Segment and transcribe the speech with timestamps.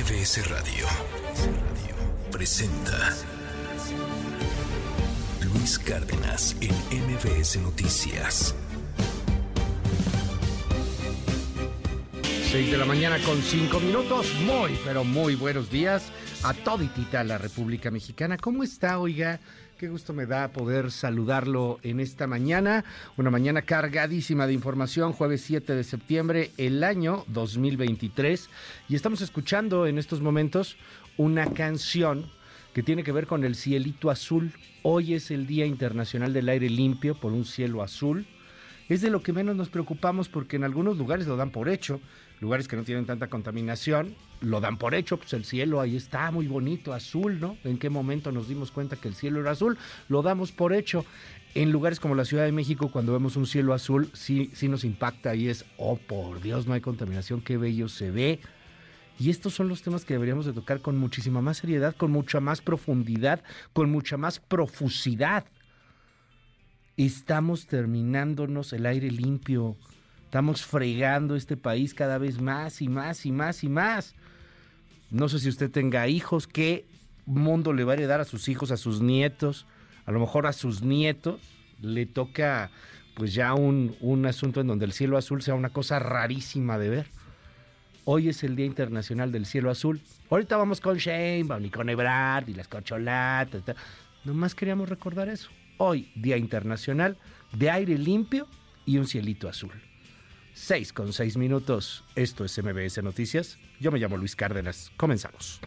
[0.00, 0.86] MBS Radio
[2.30, 3.14] presenta
[5.42, 6.70] Luis Cárdenas en
[7.12, 8.54] MBS Noticias.
[12.50, 14.26] 6 de la mañana con 5 minutos.
[14.46, 16.04] Muy, pero muy buenos días
[16.44, 18.38] a toditita la República Mexicana.
[18.38, 19.38] ¿Cómo está, oiga?
[19.80, 22.84] Qué gusto me da poder saludarlo en esta mañana.
[23.16, 28.50] Una mañana cargadísima de información, jueves 7 de septiembre, el año 2023.
[28.90, 30.76] Y estamos escuchando en estos momentos
[31.16, 32.30] una canción
[32.74, 34.52] que tiene que ver con el cielito azul.
[34.82, 38.26] Hoy es el Día Internacional del Aire Limpio por un cielo azul.
[38.90, 42.02] Es de lo que menos nos preocupamos porque en algunos lugares lo dan por hecho,
[42.40, 46.30] lugares que no tienen tanta contaminación, lo dan por hecho, pues el cielo ahí está
[46.30, 47.56] muy bonito, azul, ¿no?
[47.64, 49.78] ¿En qué momento nos dimos cuenta que el cielo era azul?
[50.08, 51.04] Lo damos por hecho.
[51.54, 54.84] En lugares como la Ciudad de México, cuando vemos un cielo azul, sí, sí nos
[54.84, 58.40] impacta y es, oh, por Dios, no hay contaminación, qué bello se ve.
[59.18, 62.40] Y estos son los temas que deberíamos de tocar con muchísima más seriedad, con mucha
[62.40, 65.44] más profundidad, con mucha más profusidad.
[66.96, 69.76] Estamos terminándonos el aire limpio.
[70.24, 74.14] Estamos fregando este país cada vez más y más y más y más.
[75.10, 76.86] No sé si usted tenga hijos, qué
[77.26, 79.66] mundo le va a heredar a sus hijos, a sus nietos,
[80.06, 81.40] a lo mejor a sus nietos.
[81.80, 82.70] Le toca
[83.14, 86.90] pues ya un, un asunto en donde el cielo azul sea una cosa rarísima de
[86.90, 87.06] ver.
[88.04, 90.00] Hoy es el Día Internacional del Cielo Azul.
[90.30, 93.62] Ahorita vamos con Shane, y con Ebrard y las cocholatas.
[94.24, 95.50] Nomás queríamos recordar eso.
[95.76, 97.18] Hoy, Día Internacional
[97.52, 98.46] de Aire Limpio
[98.86, 99.72] y un cielito azul.
[100.60, 102.04] 6 con 6 minutos.
[102.14, 103.58] Esto es MBS Noticias.
[103.80, 104.92] Yo me llamo Luis Cárdenas.
[104.98, 105.58] Comenzamos.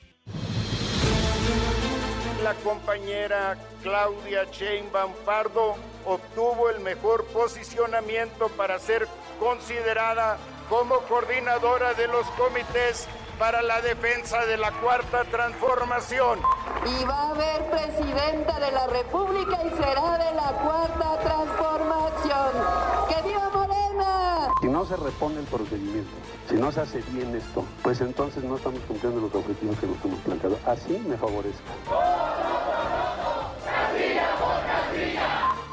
[2.44, 9.08] La compañera Claudia Sheinbaum Pardo obtuvo el mejor posicionamiento para ser
[9.39, 10.38] considerada
[10.69, 13.07] como coordinadora de los comités
[13.39, 16.39] para la defensa de la cuarta transformación.
[16.85, 22.51] Y va a haber presidenta de la República y será de la cuarta transformación.
[23.09, 23.23] ¡Que
[24.62, 26.12] Si no se repone el procedimiento,
[26.50, 30.06] si no se hace bien esto, pues entonces no estamos cumpliendo los objetivos que nos
[30.06, 30.58] hemos planteado.
[30.66, 31.59] Así me favorece.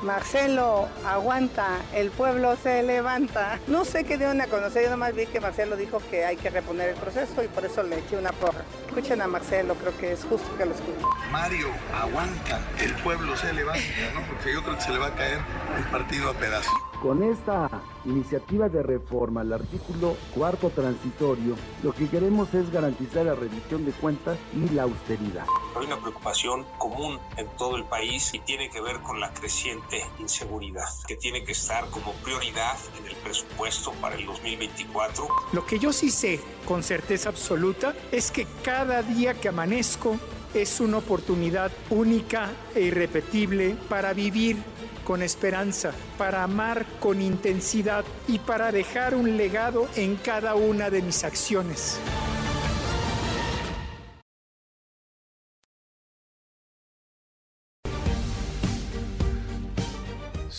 [0.03, 3.59] Marcelo aguanta, el pueblo se levanta.
[3.67, 6.49] No sé qué dio una conocer, yo nomás vi que Marcelo dijo que hay que
[6.49, 8.62] reponer el proceso y por eso le eché una porra.
[8.89, 11.05] Escuchen a Marcelo, creo que es justo que lo escuchen.
[11.31, 13.83] Mario, aguanta, el pueblo se levanta,
[14.15, 14.27] ¿no?
[14.27, 15.39] Porque yo creo que se le va a caer
[15.77, 16.73] el partido a pedazos.
[17.03, 17.69] Con esta
[18.05, 23.93] iniciativa de reforma al artículo cuarto transitorio, lo que queremos es garantizar la revisión de
[23.93, 25.47] cuentas y la austeridad.
[25.77, 30.05] Hay una preocupación común en todo el país y tiene que ver con la creciente
[30.19, 35.28] inseguridad, que tiene que estar como prioridad en el presupuesto para el 2024.
[35.53, 40.17] Lo que yo sí sé con certeza absoluta es que cada día que amanezco
[40.55, 44.56] es una oportunidad única e irrepetible para vivir
[45.05, 51.03] con esperanza, para amar con intensidad y para dejar un legado en cada una de
[51.03, 51.99] mis acciones.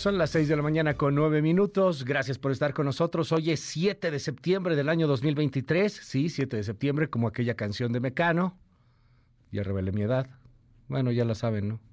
[0.02, 2.04] Son las 6 de la mañana con 9 minutos.
[2.04, 3.30] Gracias por estar con nosotros.
[3.30, 5.92] Hoy es 7 de septiembre del año 2023.
[5.92, 8.58] Sí, 7 de septiembre, como aquella canción de Mecano.
[9.52, 10.26] Ya revelé mi edad.
[10.88, 11.91] Bueno, ya la saben, ¿no?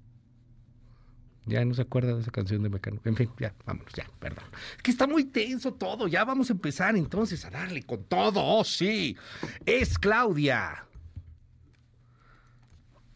[1.46, 3.00] Ya no se acuerda de esa canción de Mecano.
[3.04, 4.44] En fin, ya, vámonos, ya, perdón.
[4.76, 6.06] Es que está muy tenso todo.
[6.06, 8.42] Ya vamos a empezar entonces a darle con todo.
[8.44, 9.16] Oh, sí.
[9.64, 10.86] Es Claudia.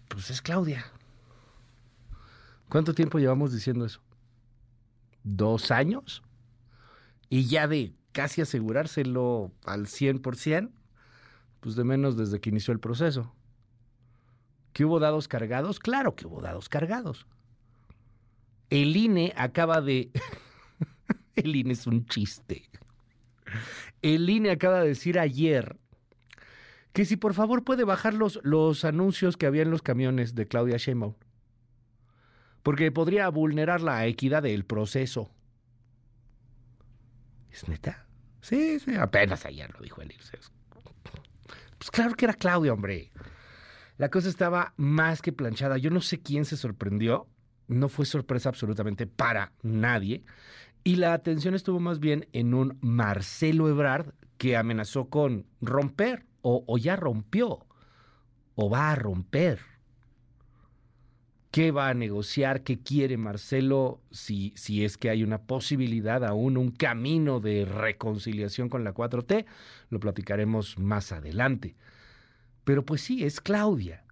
[0.09, 0.85] Pues es Claudia.
[2.69, 4.01] ¿Cuánto tiempo llevamos diciendo eso?
[5.23, 6.23] ¿Dos años?
[7.29, 10.71] Y ya de casi asegurárselo al 100%,
[11.61, 13.33] pues de menos desde que inició el proceso.
[14.73, 15.79] ¿Que hubo dados cargados?
[15.79, 17.27] Claro que hubo dados cargados.
[18.71, 20.11] El INE acaba de...
[21.37, 22.69] el INE es un chiste.
[24.03, 25.77] El INE acaba de decir ayer
[26.93, 30.47] que si por favor puede bajar los, los anuncios que había en los camiones de
[30.47, 31.15] Claudia Sheinbaum.
[32.63, 35.31] Porque podría vulnerar la equidad del proceso.
[37.51, 38.07] ¿Es neta?
[38.41, 40.23] Sí, sí, apenas ayer lo dijo el INE.
[41.79, 43.13] Pues claro que era Claudia, hombre.
[43.99, 45.79] La cosa estaba más que planchada.
[45.79, 47.29] Yo no sé quién se sorprendió
[47.69, 50.25] no fue sorpresa absolutamente para nadie.
[50.83, 56.77] Y la atención estuvo más bien en un Marcelo Ebrard que amenazó con romper, o,
[56.77, 57.65] ya rompió,
[58.55, 59.61] o va a romper.
[61.51, 62.63] ¿Qué va a negociar?
[62.63, 64.03] ¿Qué quiere Marcelo?
[64.11, 69.47] Si, si es que hay una posibilidad aún, un camino de reconciliación con la 4T,
[69.89, 71.77] lo platicaremos más adelante.
[72.65, 74.05] Pero pues sí, es Claudia.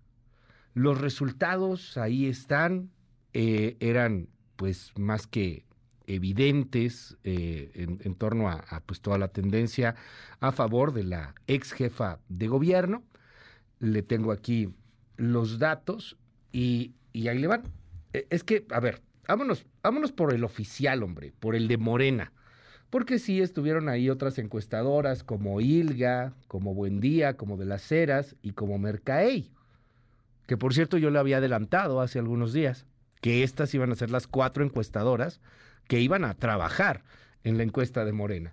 [0.75, 2.91] Los resultados ahí están,
[3.35, 5.65] eh, eran pues más que
[6.07, 9.95] evidentes eh, en, torno a, pues toda la tendencia
[10.41, 13.03] a favor de la ex jefa de gobierno.
[13.79, 14.73] Le tengo aquí
[15.17, 16.17] los datos
[16.53, 17.63] y, y ahí le van.
[18.13, 22.33] E, es que, a ver, vámonos, vámonos por el oficial, hombre, por el de Morena.
[22.91, 28.53] Porque sí estuvieron ahí otras encuestadoras como Ilga, como Buendía, como De las Heras y
[28.53, 29.51] como Mercaey.
[30.47, 32.85] Que por cierto yo le había adelantado hace algunos días
[33.23, 35.41] que estas iban a ser las cuatro encuestadoras
[35.89, 37.03] que iban a trabajar
[37.45, 38.53] en la encuesta de Morena.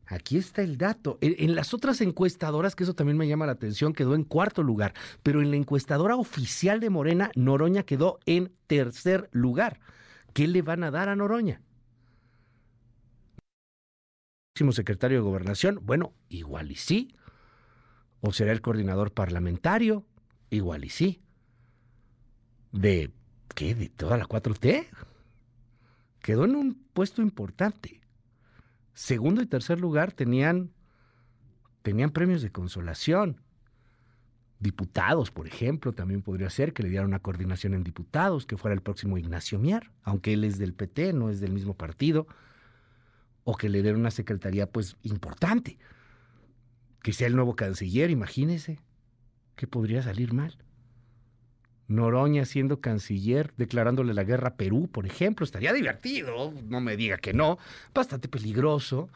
[0.05, 1.17] Aquí está el dato.
[1.21, 4.93] En, las otras encuestadoras, que eso también me llama la atención, quedó en cuarto lugar,
[5.23, 9.79] pero en la encuestadora oficial de Morena, Noroña quedó en tercer lugar.
[10.33, 11.63] ¿Qué le van a dar a Noroña?
[14.73, 17.15] secretario de gobernación, bueno, igual y sí.
[18.21, 20.05] O será el coordinador parlamentario,
[20.51, 21.23] igual y sí.
[22.73, 23.13] De
[23.55, 23.75] ¿Qué?
[23.75, 24.87] ¿De toda la 4T?
[26.21, 28.01] Quedó en un puesto importante.
[28.95, 30.73] Segundo y tercer lugar tenían,
[31.83, 33.41] tenían premios de consolación.
[34.59, 38.75] Diputados, por ejemplo, también podría ser que le dieran una coordinación en diputados, que fuera
[38.75, 42.27] el próximo Ignacio Mier, aunque él es del PT, no es del mismo partido,
[43.45, 45.79] o que le dieran una secretaría pues importante,
[47.03, 48.81] que sea el nuevo canciller, imagínese,
[49.57, 50.59] que podría salir mal.
[51.91, 57.19] Noroña siendo canciller, declarándole la guerra a Perú, por ejemplo, estaría divertido, no me diga
[57.19, 57.59] que no,
[57.93, 59.09] bastante peligroso,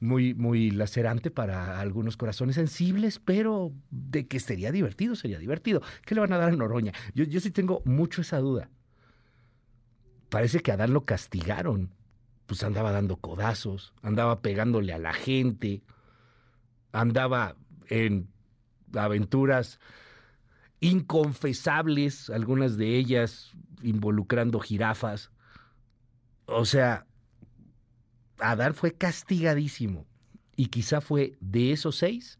[0.00, 5.82] muy, muy lacerante para algunos corazones sensibles, pero de que sería divertido, sería divertido.
[6.06, 6.92] ¿Qué le van a dar a Noroña?
[7.14, 8.70] Yo, yo sí tengo mucho esa duda.
[10.30, 11.90] Parece que a Adán lo castigaron,
[12.46, 15.82] pues andaba dando codazos, andaba pegándole a la gente,
[16.92, 17.56] andaba
[17.88, 18.28] en
[18.94, 19.78] aventuras
[20.82, 25.30] inconfesables, algunas de ellas involucrando jirafas.
[26.46, 27.06] O sea,
[28.38, 30.06] Adán fue castigadísimo.
[30.56, 32.38] Y quizá fue de esos seis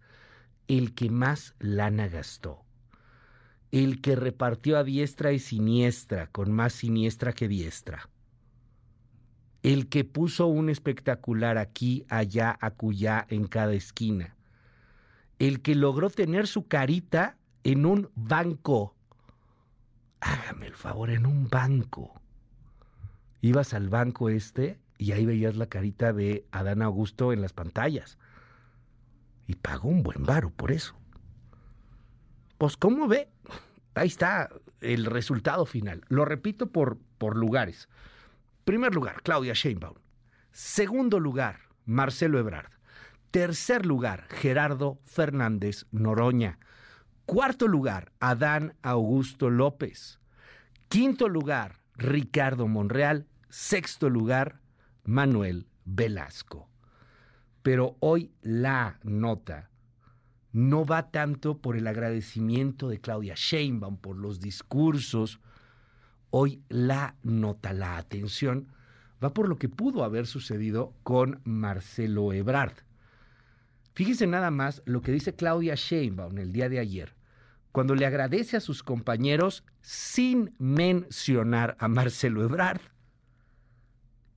[0.68, 2.64] el que más lana gastó,
[3.70, 8.10] el que repartió a diestra y siniestra, con más siniestra que diestra,
[9.62, 14.36] el que puso un espectacular aquí, allá, acullá, en cada esquina,
[15.38, 18.94] el que logró tener su carita en un banco.
[20.20, 22.20] Hágame el favor, en un banco.
[23.40, 28.18] Ibas al banco este y ahí veías la carita de Adán Augusto en las pantallas.
[29.46, 30.94] Y pagó un buen varo por eso.
[32.58, 33.28] Pues, ¿cómo ve?
[33.94, 34.48] Ahí está
[34.80, 36.02] el resultado final.
[36.08, 37.88] Lo repito por, por lugares.
[38.64, 39.96] Primer lugar, Claudia Sheinbaum.
[40.52, 42.70] Segundo lugar, Marcelo Ebrard.
[43.32, 46.58] Tercer lugar, Gerardo Fernández Noroña.
[47.26, 50.18] Cuarto lugar, Adán Augusto López.
[50.88, 53.26] Quinto lugar, Ricardo Monreal.
[53.48, 54.60] Sexto lugar,
[55.04, 56.68] Manuel Velasco.
[57.62, 59.70] Pero hoy la nota
[60.52, 65.40] no va tanto por el agradecimiento de Claudia Sheinbaum por los discursos.
[66.30, 68.68] Hoy la nota, la atención,
[69.22, 72.74] va por lo que pudo haber sucedido con Marcelo Ebrard.
[73.94, 77.14] Fíjese nada más lo que dice Claudia Sheinbaum el día de ayer
[77.72, 82.82] cuando le agradece a sus compañeros sin mencionar a Marcelo Ebrard.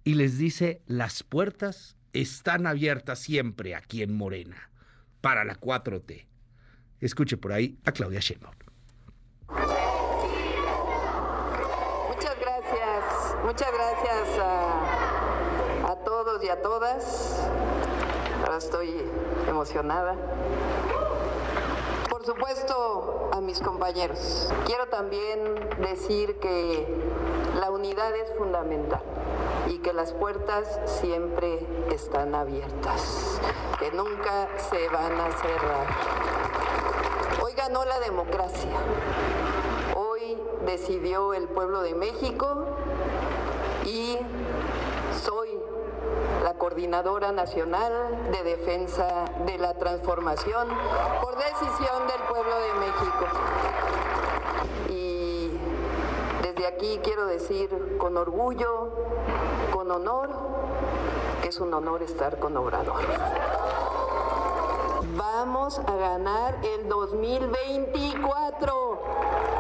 [0.06, 4.72] Y les dice, las puertas están abiertas siempre aquí en Morena
[5.20, 6.28] para la 4T.
[7.02, 8.56] Escuche por ahí a Claudia Sheinbaum.
[12.08, 17.75] Muchas gracias, muchas gracias a todos y a todas.
[18.44, 19.02] Ahora estoy
[19.48, 20.16] emocionada.
[22.10, 24.50] Por supuesto, a mis compañeros.
[24.66, 25.40] Quiero también
[25.82, 26.88] decir que
[27.60, 29.02] la unidad es fundamental
[29.68, 33.40] y que las puertas siempre están abiertas,
[33.80, 35.88] que nunca se van a cerrar.
[37.44, 38.78] Hoy ganó la democracia.
[39.96, 42.66] Hoy decidió el pueblo de México
[43.86, 44.18] y
[46.66, 47.94] Coordinadora Nacional
[48.32, 50.68] de Defensa de la Transformación
[51.22, 53.28] por decisión del pueblo de México.
[54.90, 55.52] Y
[56.42, 58.90] desde aquí quiero decir con orgullo,
[59.72, 60.32] con honor,
[61.44, 62.96] que es un honor estar con Obrador.
[65.16, 69.55] Vamos a ganar el 2024.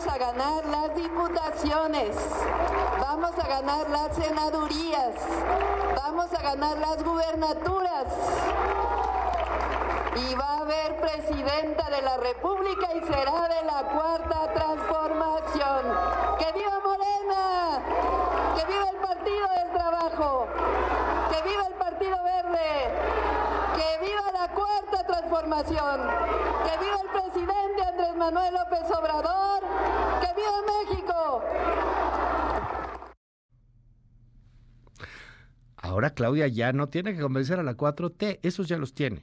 [0.00, 2.16] Vamos a ganar las diputaciones,
[2.98, 5.14] vamos a ganar las senadurías,
[5.94, 8.06] vamos a ganar las gubernaturas.
[10.16, 15.82] Y va a haber presidenta de la República y será de la cuarta transformación.
[16.38, 17.82] ¡Que viva Morena!
[18.56, 20.46] ¡Que viva el Partido del Trabajo!
[21.30, 23.39] ¡Que viva el Partido Verde!
[24.10, 26.00] ¡Que viva la cuarta transformación!
[26.64, 29.62] ¡Que viva el presidente Andrés Manuel López Obrador!
[30.20, 31.44] ¡Que viva México!
[35.76, 39.22] Ahora Claudia ya no tiene que convencer a la 4T, esos ya los tiene.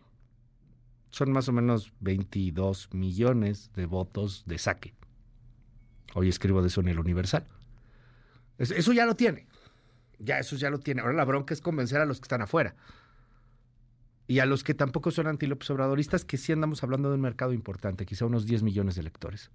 [1.10, 4.94] Son más o menos 22 millones de votos de saque.
[6.14, 7.46] Hoy escribo de eso en el Universal.
[8.58, 9.48] Eso ya lo tiene.
[10.20, 11.02] Ya, eso ya lo tiene.
[11.02, 12.76] Ahora la bronca es convencer a los que están afuera.
[14.28, 17.54] Y a los que tampoco son antilopes obradoristas, que sí andamos hablando de un mercado
[17.54, 19.52] importante, quizá unos 10 millones de electores,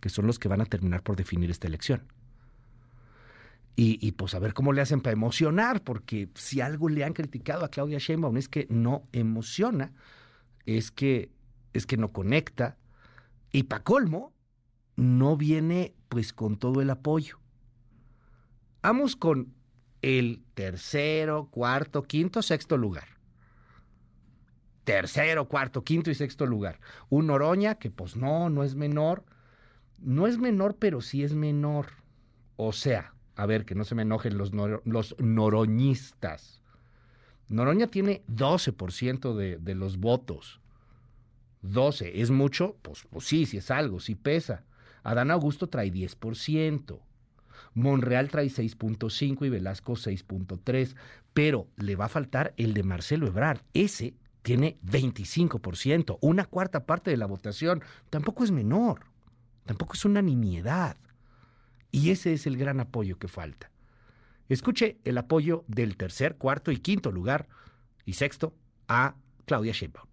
[0.00, 2.04] que son los que van a terminar por definir esta elección.
[3.76, 7.64] Y, pues a ver cómo le hacen para emocionar, porque si algo le han criticado
[7.64, 9.92] a Claudia Sheinbaum es que no emociona,
[10.64, 11.32] es que,
[11.72, 12.78] es que no conecta,
[13.50, 14.32] y para colmo,
[14.94, 17.40] no viene pues con todo el apoyo.
[18.80, 19.54] Vamos con
[20.02, 23.13] el tercero, cuarto, quinto, sexto lugar.
[24.84, 26.78] Tercero, cuarto, quinto y sexto lugar.
[27.08, 29.24] Un Oroña que pues no, no es menor.
[29.98, 31.86] No es menor, pero sí es menor.
[32.56, 36.60] O sea, a ver, que no se me enojen los, nor los noroñistas.
[37.48, 40.60] Noroña tiene 12% de, de, los votos.
[41.62, 42.20] 12.
[42.20, 42.76] ¿Es mucho?
[42.82, 44.64] Pues, pues sí, sí es algo, sí pesa.
[45.02, 47.00] Adán Augusto trae 10%.
[47.74, 50.94] Monreal trae 6.5 y Velasco 6.3.
[51.32, 53.60] Pero le va a faltar el de Marcelo Ebrard.
[53.72, 54.14] Ese
[54.44, 57.82] tiene 25%, una cuarta parte de la votación.
[58.10, 59.06] Tampoco es menor,
[59.64, 60.98] tampoco es una nimiedad.
[61.90, 63.70] Y ese es el gran apoyo que falta.
[64.50, 67.48] Escuche el apoyo del tercer, cuarto y quinto lugar
[68.04, 68.52] y sexto
[68.86, 69.14] a
[69.46, 70.08] Claudia Sheinbaum.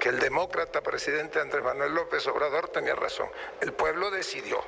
[0.00, 3.28] Que el demócrata presidente Andrés Manuel López Obrador tenía razón.
[3.60, 4.58] El pueblo decidió.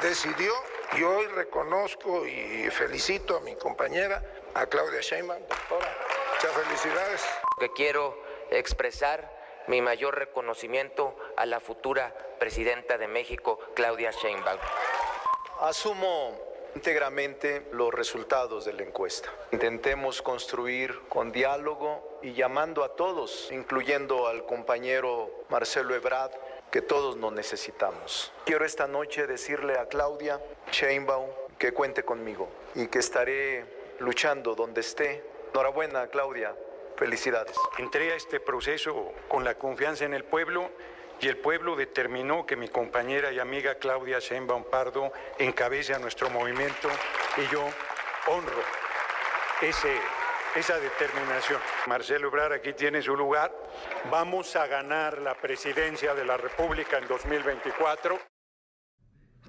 [0.00, 0.52] Decidió
[0.96, 4.22] y hoy reconozco y felicito a mi compañera,
[4.54, 6.19] a Claudia Sheinbaum, doctora.
[6.42, 7.22] Muchas felicidades.
[7.58, 8.16] Que quiero
[8.50, 9.30] expresar
[9.66, 14.58] mi mayor reconocimiento a la futura presidenta de México, Claudia Sheinbaum.
[15.60, 16.40] Asumo
[16.74, 19.28] íntegramente los resultados de la encuesta.
[19.52, 26.32] Intentemos construir con diálogo y llamando a todos, incluyendo al compañero Marcelo Ebrard,
[26.70, 28.32] que todos nos necesitamos.
[28.46, 30.40] Quiero esta noche decirle a Claudia
[30.72, 31.28] Sheinbaum
[31.58, 33.66] que cuente conmigo y que estaré
[33.98, 36.54] luchando donde esté Enhorabuena, Claudia.
[36.96, 37.56] Felicidades.
[37.78, 40.70] Entré a este proceso con la confianza en el pueblo
[41.20, 46.30] y el pueblo determinó que mi compañera y amiga Claudia Sheinbaum Pardo encabece a nuestro
[46.30, 46.88] movimiento
[47.36, 47.64] y yo
[48.28, 48.62] honro
[49.60, 49.96] ese,
[50.54, 51.60] esa determinación.
[51.88, 53.52] Marcelo Ebrard aquí tiene su lugar.
[54.10, 58.18] Vamos a ganar la presidencia de la República en 2024.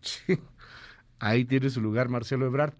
[0.03, 0.41] Sí,
[1.19, 2.73] ahí tiene su lugar Marcelo Ebrard.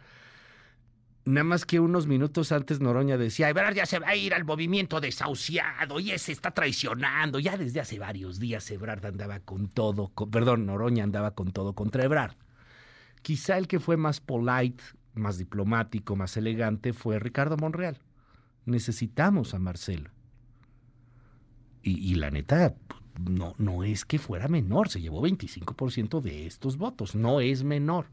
[1.24, 4.44] Nada más que unos minutos antes Noroña decía, Ebrard ya se va a ir al
[4.44, 7.40] movimiento desahuciado y ese está traicionando.
[7.40, 11.74] Ya desde hace varios días Ebrard andaba con todo, con, perdón, Noroña andaba con todo
[11.74, 12.36] contra Ebrard.
[13.22, 18.00] Quizá el que fue más polite, más diplomático, más elegante fue Ricardo Monreal.
[18.66, 20.10] Necesitamos a Marcelo.
[21.84, 22.76] Y, la neta,
[23.20, 28.06] no, no es que fuera menor, se llevó 25% de estos votos, no es menor.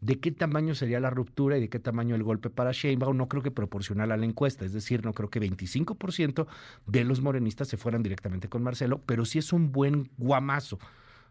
[0.00, 3.16] ¿De qué tamaño sería la ruptura y de qué tamaño el golpe para Sheinbaum?
[3.16, 6.46] No creo que proporcional a la encuesta, es decir, no creo que 25%
[6.86, 10.78] de los morenistas se fueran directamente con Marcelo, pero sí es un buen guamazo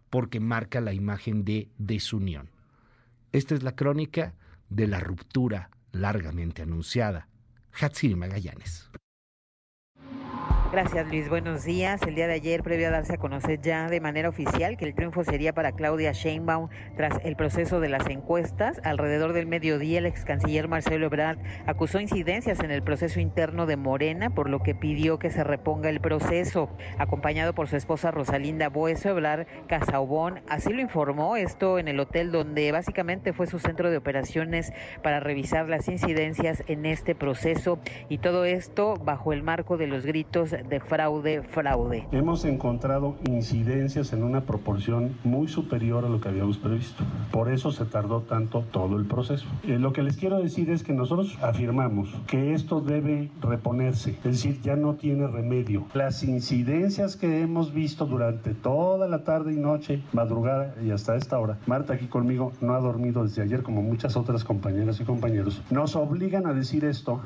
[0.09, 2.49] porque marca la imagen de desunión.
[3.31, 4.33] Esta es la crónica
[4.69, 7.27] de la ruptura largamente anunciada.
[7.79, 8.89] Hatsiri Magallanes.
[10.69, 12.01] Gracias Luis, buenos días.
[12.01, 14.93] El día de ayer, previo a darse a conocer ya de manera oficial que el
[14.93, 20.05] triunfo sería para Claudia Sheinbaum tras el proceso de las encuestas, alrededor del mediodía el
[20.05, 24.75] ex canciller Marcelo Ebrard acusó incidencias en el proceso interno de Morena, por lo que
[24.75, 26.69] pidió que se reponga el proceso.
[26.97, 32.29] Acompañado por su esposa Rosalinda Bueso, Ebrard Casaubón, así lo informó, esto en el hotel
[32.33, 38.17] donde básicamente fue su centro de operaciones para revisar las incidencias en este proceso y
[38.17, 42.07] todo esto bajo el marco de los gritos de fraude, fraude.
[42.11, 47.03] Hemos encontrado incidencias en una proporción muy superior a lo que habíamos previsto.
[47.31, 49.47] Por eso se tardó tanto todo el proceso.
[49.63, 54.23] Eh, lo que les quiero decir es que nosotros afirmamos que esto debe reponerse, es
[54.23, 55.85] decir, ya no tiene remedio.
[55.93, 61.39] Las incidencias que hemos visto durante toda la tarde y noche, madrugada y hasta esta
[61.39, 65.61] hora, Marta aquí conmigo no ha dormido desde ayer como muchas otras compañeras y compañeros,
[65.69, 67.21] nos obligan a decir esto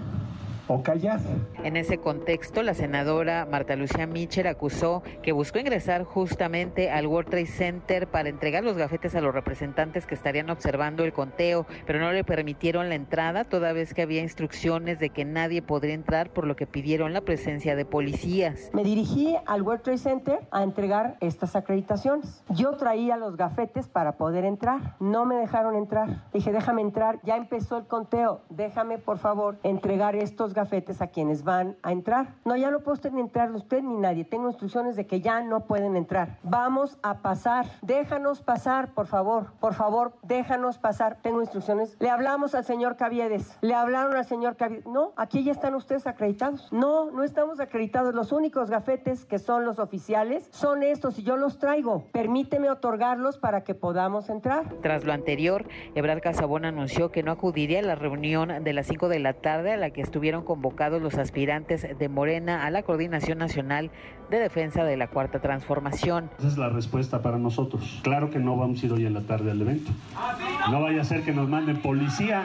[0.74, 1.20] o callar.
[1.63, 7.30] En ese contexto, la senadora Marta Lucía Mitchell acusó que buscó ingresar justamente al World
[7.30, 12.00] Trade Center para entregar los gafetes a los representantes que estarían observando el conteo, pero
[12.00, 16.30] no le permitieron la entrada toda vez que había instrucciones de que nadie podría entrar,
[16.32, 18.70] por lo que pidieron la presencia de policías.
[18.74, 22.44] Me dirigí al World Trade Center a entregar estas acreditaciones.
[22.50, 24.96] Yo traía los gafetes para poder entrar.
[25.00, 26.24] No me dejaron entrar.
[26.34, 27.20] Dije, déjame entrar.
[27.24, 28.42] Ya empezó el conteo.
[28.50, 32.36] Déjame, por favor, entregar estos gafetes a quienes van a entrar.
[32.46, 34.25] No, ya no puede usted ni entrar usted ni nadie.
[34.25, 36.38] Tengo instrucciones de que ya no pueden entrar.
[36.44, 37.65] Vamos a pasar.
[37.82, 39.53] Déjanos pasar, por favor.
[39.59, 41.18] Por favor, déjanos pasar.
[41.22, 41.96] Tengo instrucciones.
[42.00, 43.57] Le hablamos al señor Caviedes.
[43.62, 44.86] Le hablaron al señor Caviedes.
[44.86, 46.72] No, aquí ya están ustedes acreditados.
[46.72, 48.14] No, no estamos acreditados.
[48.14, 52.05] Los únicos gafetes que son los oficiales son estos y yo los traigo.
[52.12, 54.66] Permíteme otorgarlos para que podamos entrar.
[54.81, 59.09] Tras lo anterior, Ebrard Casabón anunció que no acudiría a la reunión de las 5
[59.09, 63.38] de la tarde a la que estuvieron convocados los aspirantes de Morena a la Coordinación
[63.38, 63.92] Nacional
[64.30, 66.30] de Defensa de la Cuarta Transformación.
[66.40, 68.00] Esa es la respuesta para nosotros.
[68.04, 69.92] Claro que no vamos a ir hoy en la tarde al evento.
[70.70, 72.44] No vaya a ser que nos manden policía,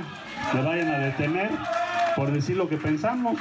[0.55, 1.51] le vayan a detener
[2.17, 3.39] por decir lo que pensamos.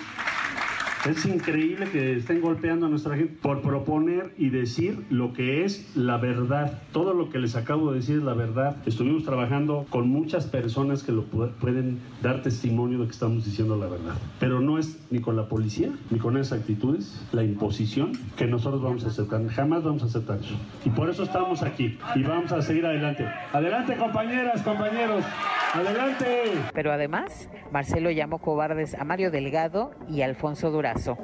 [1.05, 5.95] Es increíble que estén golpeando a nuestra gente por proponer y decir lo que es
[5.95, 6.81] la verdad.
[6.91, 8.77] Todo lo que les acabo de decir es la verdad.
[8.87, 13.85] Estuvimos trabajando con muchas personas que lo pueden dar testimonio de que estamos diciendo la
[13.85, 14.15] verdad.
[14.39, 18.81] Pero no es ni con la policía, ni con esas actitudes, la imposición que nosotros
[18.81, 19.47] vamos a aceptar.
[19.49, 20.55] Jamás vamos a aceptar eso.
[20.85, 23.27] Y por eso estamos aquí y vamos a seguir adelante.
[23.53, 25.23] Adelante compañeras, compañeros.
[25.73, 26.25] Adelante.
[26.73, 31.17] Pero además, Marcelo llamó cobardes a Mario Delgado y Alfonso Durazo.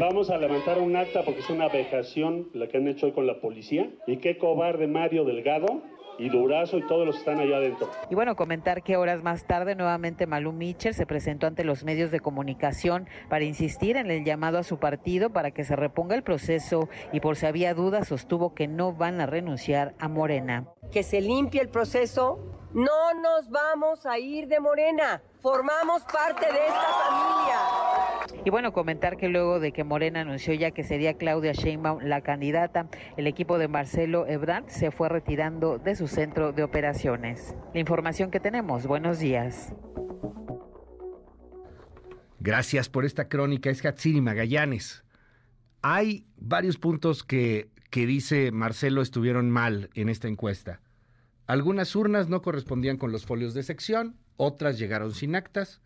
[0.00, 3.26] Vamos a levantar un acta porque es una vejación la que han hecho hoy con
[3.26, 3.90] la policía.
[4.06, 5.82] Y qué cobarde Mario Delgado
[6.18, 7.90] y Durazo y todos los que están allá adentro.
[8.10, 12.10] Y bueno, comentar que horas más tarde nuevamente Malú Mitchell se presentó ante los medios
[12.10, 16.22] de comunicación para insistir en el llamado a su partido para que se reponga el
[16.22, 20.66] proceso y por si había dudas sostuvo que no van a renunciar a Morena.
[20.92, 22.38] Que se limpie el proceso,
[22.74, 28.42] no nos vamos a ir de Morena, formamos parte de esta familia.
[28.44, 32.20] Y bueno, comentar que luego de que Morena anunció ya que sería Claudia Sheinbaum la
[32.20, 37.54] candidata, el equipo de Marcelo Ebrard se fue retirando de su centro de operaciones.
[37.72, 39.72] La información que tenemos, buenos días.
[42.40, 45.04] Gracias por esta crónica, es Hatsiri Magallanes.
[45.82, 50.80] Hay varios puntos que, que dice Marcelo estuvieron mal en esta encuesta.
[51.48, 55.80] Algunas urnas no correspondían con los folios de sección, otras llegaron sin actas,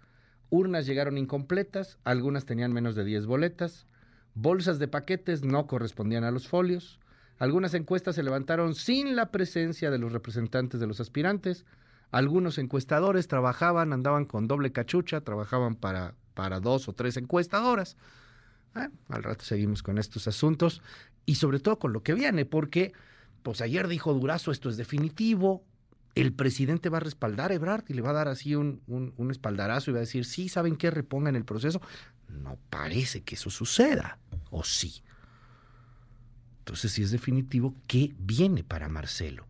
[0.50, 3.86] urnas llegaron incompletas, algunas tenían menos de 10 boletas,
[4.34, 6.98] bolsas de paquetes no correspondían a los folios,
[7.38, 11.64] algunas encuestas se levantaron sin la presencia de los representantes de los aspirantes,
[12.10, 17.96] algunos encuestadores trabajaban, andaban con doble cachucha, trabajaban para, para dos o tres encuestadoras.
[18.74, 20.82] al rato seguimos con estos asuntos
[21.24, 22.92] y sobre todo con lo que viene, porque
[23.42, 25.64] pues ayer dijo Durazo, esto es definitivo,
[26.14, 29.30] el presidente va a respaldar a Ebrard y le va a dar así un, un,
[29.30, 30.90] espaldarazo y va a decir, sí, ¿saben qué?
[30.90, 31.80] Repongan el proceso.
[32.28, 34.18] No parece que eso suceda,
[34.50, 35.02] ¿o sí?
[36.58, 39.46] Entonces, si es definitivo, ¿qué viene para Marcelo?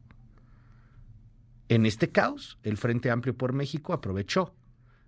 [1.69, 4.55] En este caos, el Frente Amplio por México aprovechó.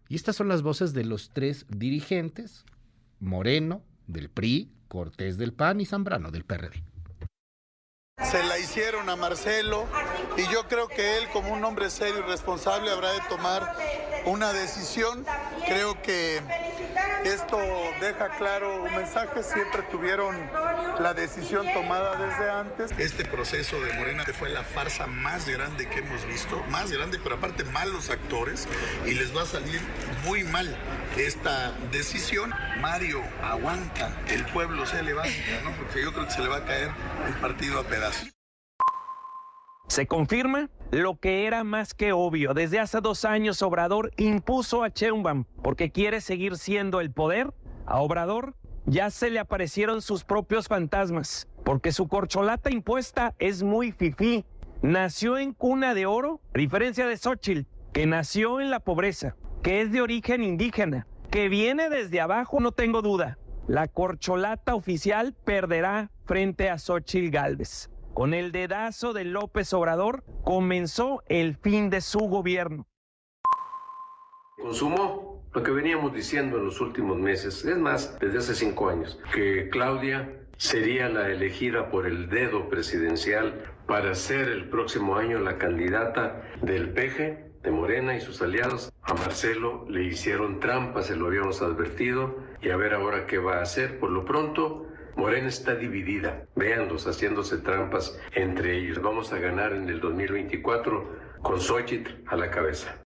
[0.08, 2.64] Y estas son las voces de los tres dirigentes.
[3.20, 6.84] Moreno del PRI, Cortés del PAN y Zambrano del PRD.
[8.22, 9.86] Se la hicieron a Marcelo
[10.36, 13.74] y yo creo que él como un hombre serio y responsable habrá de tomar
[14.24, 15.26] una decisión.
[15.66, 16.40] Creo que
[17.24, 17.58] esto
[18.00, 20.36] deja claro un mensaje, siempre tuvieron
[21.00, 22.90] la decisión tomada desde antes.
[22.98, 27.36] Este proceso de Morena fue la farsa más grande que hemos visto, más grande, pero
[27.36, 28.68] aparte malos actores,
[29.06, 29.80] y les va a salir
[30.24, 30.76] muy mal
[31.16, 32.52] esta decisión.
[32.80, 35.30] Mario, aguanta, el pueblo se levanta,
[35.62, 35.72] ¿no?
[35.76, 36.90] Porque yo creo que se le va a caer
[37.26, 38.28] el partido a pedazos.
[39.88, 42.54] Se confirma lo que era más que obvio.
[42.54, 47.52] Desde hace dos años Obrador impuso a Sheinbaum porque quiere seguir siendo el poder.
[47.84, 48.54] A Obrador
[48.86, 54.44] ya se le aparecieron sus propios fantasmas porque su corcholata impuesta es muy fifí.
[54.82, 59.80] Nació en cuna de oro, a diferencia de Xochitl, que nació en la pobreza, que
[59.80, 63.38] es de origen indígena, que viene desde abajo, no tengo duda.
[63.66, 67.88] La corcholata oficial perderá frente a Xochitl Galvez.
[68.14, 72.86] Con el dedazo de López Obrador comenzó el fin de su gobierno.
[74.56, 79.18] Consumó lo que veníamos diciendo en los últimos meses, es más, desde hace cinco años,
[79.34, 85.58] que Claudia sería la elegida por el dedo presidencial para ser el próximo año la
[85.58, 88.92] candidata del PG, de Morena y sus aliados.
[89.02, 93.58] A Marcelo le hicieron trampas, se lo habíamos advertido, y a ver ahora qué va
[93.58, 93.98] a hacer.
[93.98, 96.46] Por lo pronto, Morena está dividida.
[96.56, 99.00] Véanlos haciéndose trampas entre ellos.
[99.00, 103.04] Vamos a ganar en el 2024 con Xochitl a la cabeza.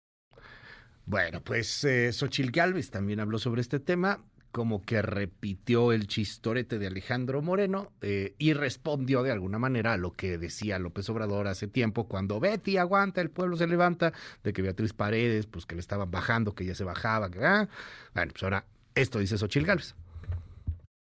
[1.05, 6.79] Bueno, pues eh, Xochitl Galvez también habló sobre este tema, como que repitió el chistorete
[6.79, 11.49] de Alejandro Moreno eh, y respondió de alguna manera a lo que decía López Obrador
[11.49, 14.12] hace tiempo, cuando Betty aguanta, el pueblo se levanta,
[14.44, 17.68] de que Beatriz Paredes, pues que le estaban bajando, que ya se bajaba, que, ah.
[18.14, 19.94] bueno, pues ahora esto dice Xochitl Galvez.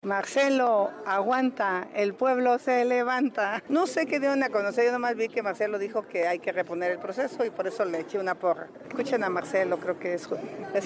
[0.03, 3.63] Marcelo, aguanta, el pueblo se levanta.
[3.69, 6.51] No sé qué dieron a conocer, yo nomás vi que Marcelo dijo que hay que
[6.51, 8.67] reponer el proceso y por eso le eché una porra.
[8.89, 10.27] Escuchen a Marcelo, creo que es,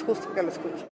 [0.02, 0.90] justo que lo escuchen.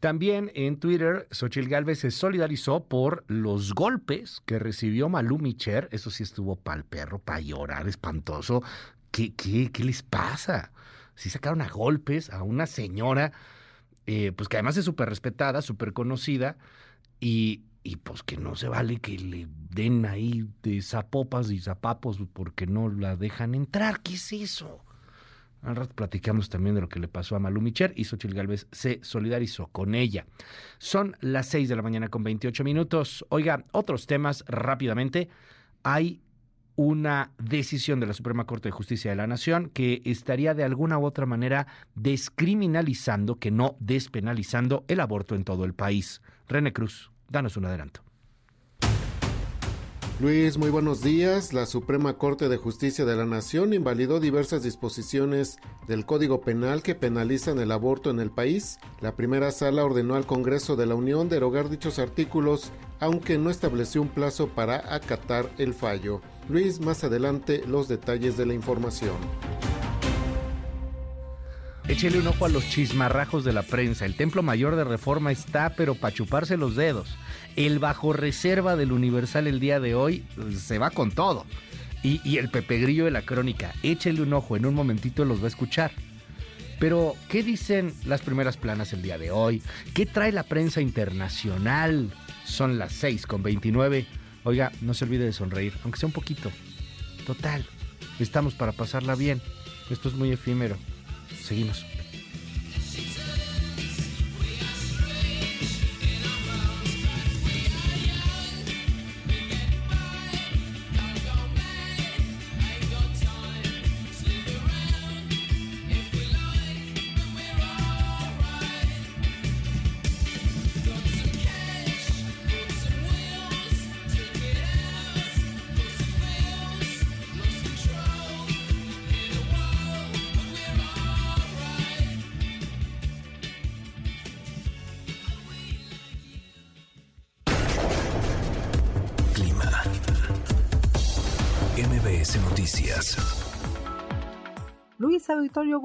[0.00, 5.90] También en Twitter, Xochitl Galvez se solidarizó por los golpes que recibió Malú Micher.
[5.92, 8.62] Eso sí estuvo pa'l perro, para llorar, espantoso.
[9.10, 10.72] ¿Qué, qué, qué les pasa?
[11.14, 13.32] Sí sacaron a golpes a una señora,
[14.06, 16.56] eh, pues que además es súper respetada, súper conocida,
[17.20, 22.18] y, y pues que no se vale que le den ahí de zapopas y zapapos
[22.32, 24.00] porque no la dejan entrar.
[24.00, 24.84] ¿Qué es eso?
[25.64, 28.66] Al rato platicamos también de lo que le pasó a Malu Micher y Xochitl Galvez
[28.70, 30.26] se solidarizó con ella.
[30.78, 33.24] Son las 6 de la mañana con 28 minutos.
[33.30, 35.30] Oiga, otros temas rápidamente.
[35.82, 36.20] Hay
[36.76, 40.98] una decisión de la Suprema Corte de Justicia de la Nación que estaría de alguna
[40.98, 46.20] u otra manera descriminalizando, que no despenalizando el aborto en todo el país.
[46.48, 47.10] René Cruz.
[47.28, 48.00] Danos un adelanto.
[50.20, 51.52] Luis, muy buenos días.
[51.52, 55.56] La Suprema Corte de Justicia de la Nación invalidó diversas disposiciones
[55.88, 58.78] del Código Penal que penalizan el aborto en el país.
[59.00, 64.02] La primera sala ordenó al Congreso de la Unión derogar dichos artículos, aunque no estableció
[64.02, 66.20] un plazo para acatar el fallo.
[66.48, 69.16] Luis, más adelante los detalles de la información.
[71.86, 74.06] Échele un ojo a los chismarrajos de la prensa.
[74.06, 77.14] El Templo Mayor de Reforma está, pero para chuparse los dedos.
[77.56, 81.44] El bajo reserva del Universal el día de hoy pues, se va con todo.
[82.02, 83.74] Y, el Pepe Grillo de la crónica.
[83.82, 85.90] Échele un ojo, en un momentito los va a escuchar.
[86.78, 89.62] Pero, ¿qué dicen las primeras planas el día de hoy?
[89.94, 92.12] ¿Qué trae la prensa internacional?
[92.44, 94.06] Son las 6 con 29.
[94.44, 96.50] Oiga, no se olvide de sonreír, aunque sea un poquito.
[97.26, 97.64] Total,
[98.18, 99.40] estamos para pasarla bien.
[99.90, 100.76] Esto es muy efímero.
[101.32, 101.84] すぎます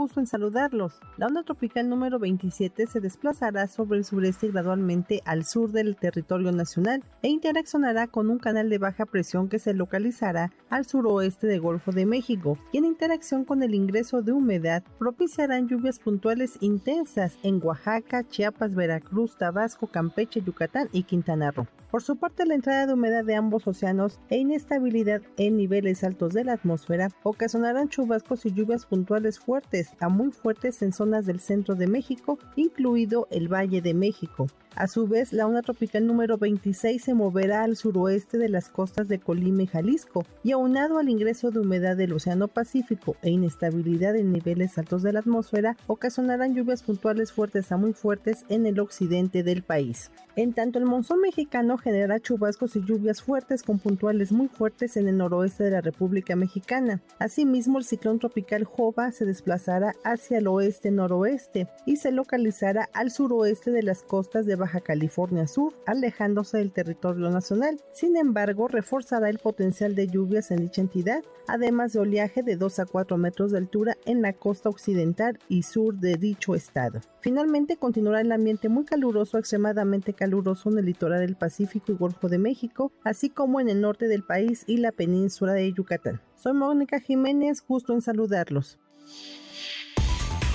[0.09, 0.99] gusto en saludarlos.
[1.17, 6.51] La onda tropical número 27 se desplazará sobre el sureste gradualmente al sur del territorio
[6.51, 11.61] nacional e interaccionará con un canal de baja presión que se localizará al suroeste del
[11.61, 17.37] Golfo de México y en interacción con el ingreso de humedad propiciarán lluvias puntuales intensas
[17.43, 21.67] en Oaxaca, Chiapas, Veracruz, Tabasco, Campeche, Yucatán y Quintana Roo.
[21.91, 26.33] Por su parte, la entrada de humedad de ambos océanos e inestabilidad en niveles altos
[26.33, 31.75] de la atmósfera ocasionarán chubascos y lluvias puntuales fuertes muy fuertes en zonas del centro
[31.75, 34.47] de México, incluido el Valle de México.
[34.75, 39.07] A su vez, la onda tropical número 26 se moverá al suroeste de las costas
[39.07, 44.15] de Colima y Jalisco, y aunado al ingreso de humedad del Océano Pacífico e inestabilidad
[44.15, 48.79] en niveles altos de la atmósfera, ocasionarán lluvias puntuales fuertes a muy fuertes en el
[48.79, 50.11] occidente del país.
[50.35, 55.07] En tanto, el monzón mexicano generará chubascos y lluvias fuertes con puntuales muy fuertes en
[55.07, 57.01] el noroeste de la República Mexicana.
[57.17, 63.71] Asimismo, el ciclón tropical Jova se desplazará hacia el oeste-noroeste y se localizará al suroeste
[63.71, 67.81] de las costas de Baja California Sur, alejándose del territorio nacional.
[67.91, 72.79] Sin embargo, reforzará el potencial de lluvias en dicha entidad, además de oleaje de 2
[72.79, 77.01] a 4 metros de altura en la costa occidental y sur de dicho estado.
[77.21, 82.29] Finalmente, continuará el ambiente muy caluroso, extremadamente caluroso en el litoral del Pacífico y Golfo
[82.29, 86.21] de México, así como en el norte del país y la península de Yucatán.
[86.35, 88.77] Soy Mónica Jiménez, gusto en saludarlos.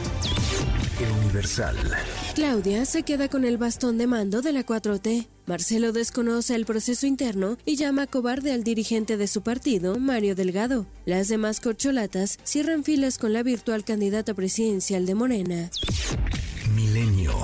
[0.99, 1.77] El Universal.
[2.33, 5.27] Claudia se queda con el bastón de mando de la 4T.
[5.45, 10.87] Marcelo desconoce el proceso interno y llama cobarde al dirigente de su partido, Mario Delgado.
[11.05, 15.69] Las demás corcholatas cierran filas con la virtual candidata presidencial de Morena.
[16.73, 17.35] Milenio.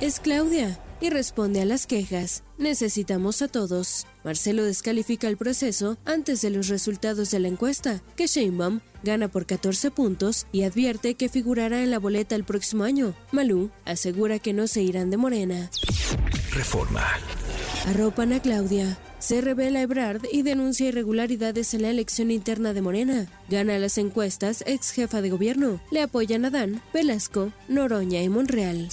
[0.00, 2.44] Es Claudia y responde a las quejas.
[2.56, 4.06] Necesitamos a todos.
[4.24, 9.44] Marcelo descalifica el proceso antes de los resultados de la encuesta, que Sheinbaum gana por
[9.44, 13.14] 14 puntos y advierte que figurará en la boleta el próximo año.
[13.32, 15.70] Malú asegura que no se irán de Morena.
[16.54, 17.06] Reforma.
[17.86, 18.98] Arropan a Claudia.
[19.24, 23.26] Se revela Ebrard y denuncia irregularidades en la elección interna de Morena.
[23.48, 25.80] Gana las encuestas ex jefa de gobierno.
[25.90, 28.86] Le apoyan Adán, Velasco, Noroña y Monreal.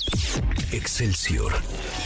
[0.72, 1.52] Excelsior.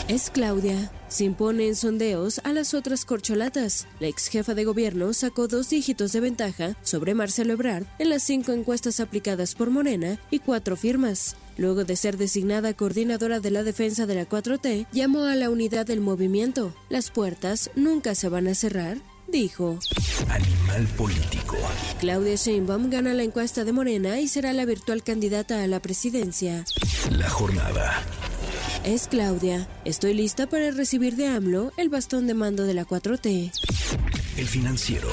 [0.07, 0.91] Es Claudia.
[1.07, 3.87] Se impone en sondeos a las otras corcholatas.
[3.99, 8.23] La ex jefa de gobierno sacó dos dígitos de ventaja sobre Marcelo Ebrard en las
[8.23, 11.35] cinco encuestas aplicadas por Morena y cuatro firmas.
[11.57, 15.85] Luego de ser designada coordinadora de la defensa de la 4T, llamó a la unidad
[15.85, 16.73] del movimiento.
[16.89, 19.79] Las puertas nunca se van a cerrar, dijo.
[20.29, 21.57] Animal político.
[21.99, 26.65] Claudia Sheinbaum gana la encuesta de Morena y será la virtual candidata a la presidencia.
[27.11, 28.03] La jornada.
[28.83, 29.67] Es Claudia.
[29.83, 33.51] Estoy lista para recibir de AMLO el bastón de mando de la 4T.
[34.37, 35.07] El financiero.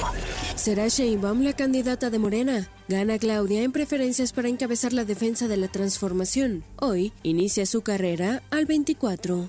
[0.55, 2.67] Será Sheinbaum la candidata de Morena.
[2.89, 6.65] Gana Claudia en preferencias para encabezar la defensa de la transformación.
[6.77, 9.47] Hoy inicia su carrera al 24.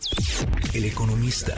[0.75, 1.57] El economista.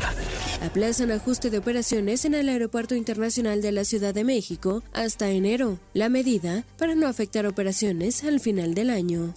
[0.62, 5.78] Aplazan ajuste de operaciones en el Aeropuerto Internacional de la Ciudad de México hasta enero.
[5.92, 9.34] La medida para no afectar operaciones al final del año.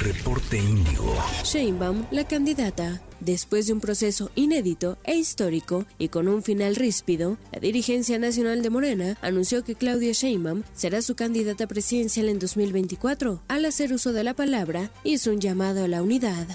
[0.00, 1.14] Reporte Índigo.
[1.44, 3.00] Sheinbaum, la candidata.
[3.20, 8.62] Después de un proceso inédito e histórico y con un final ríspido, la dirigencia nacional
[8.62, 13.42] de Morena anunció que Claudia Sheinbaum será su candidata presidencial en 2024.
[13.48, 16.46] Al hacer uso de la palabra, hizo un llamado a la unidad.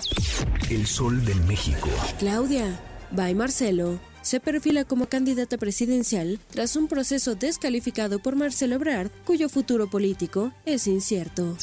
[0.69, 1.89] El Sol de México.
[2.17, 2.79] Claudia,
[3.11, 9.49] by Marcelo, se perfila como candidata presidencial tras un proceso descalificado por Marcelo Ebrard, cuyo
[9.49, 11.55] futuro político es incierto.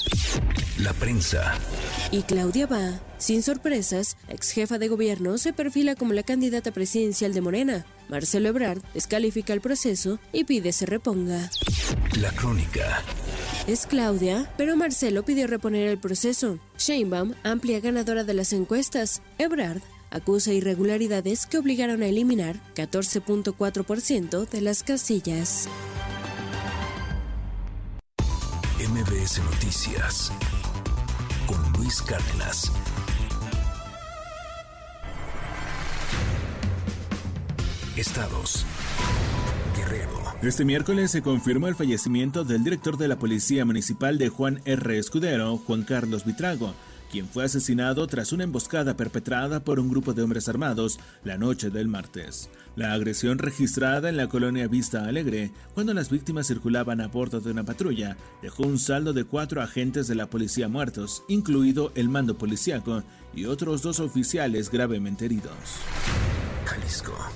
[0.79, 1.59] La prensa.
[2.13, 7.33] Y Claudia va, sin sorpresas, ex jefa de gobierno, se perfila como la candidata presidencial
[7.33, 7.87] de Morena.
[8.09, 11.49] Marcelo Ebrard descalifica el proceso y pide se reponga.
[12.21, 13.03] La crónica.
[13.67, 16.59] Es Claudia, pero Marcelo pidió reponer el proceso.
[16.79, 19.23] Sheinbaum, amplia ganadora de las encuestas.
[19.39, 19.81] Ebrard
[20.11, 25.69] acusa irregularidades que obligaron a eliminar 14.4% de las casillas.
[28.79, 30.33] MBS Noticias
[31.47, 32.73] con Luis Cárdenas.
[37.97, 38.65] Estados.
[39.77, 40.11] Guerrero.
[40.41, 44.99] Este miércoles se confirmó el fallecimiento del director de la Policía Municipal de Juan R.
[44.99, 46.75] Escudero, Juan Carlos Vitrago
[47.13, 51.69] quien fue asesinado tras una emboscada perpetrada por un grupo de hombres armados la noche
[51.69, 52.49] del martes.
[52.75, 57.51] La agresión registrada en la colonia Vista Alegre, cuando las víctimas circulaban a bordo de
[57.51, 62.39] una patrulla, dejó un saldo de cuatro agentes de la policía muertos, incluido el mando
[62.39, 63.03] policiaco,
[63.35, 65.53] y otros dos oficiales gravemente heridos.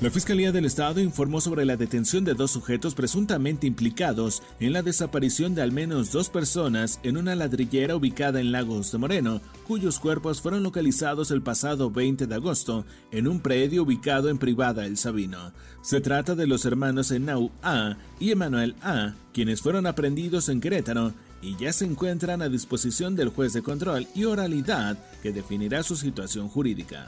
[0.00, 4.82] La Fiscalía del Estado informó sobre la detención de dos sujetos presuntamente implicados en la
[4.82, 9.98] desaparición de al menos dos personas en una ladrillera ubicada en Lagos de Moreno, cuyos
[9.98, 14.96] cuerpos fueron localizados el pasado 20 de agosto en un predio ubicado en Privada El
[14.96, 15.52] Sabino.
[15.80, 21.14] Se trata de los hermanos Enau A y Emanuel A, quienes fueron aprendidos en Querétaro
[21.46, 25.94] y ya se encuentran a disposición del juez de control y oralidad que definirá su
[25.94, 27.06] situación jurídica.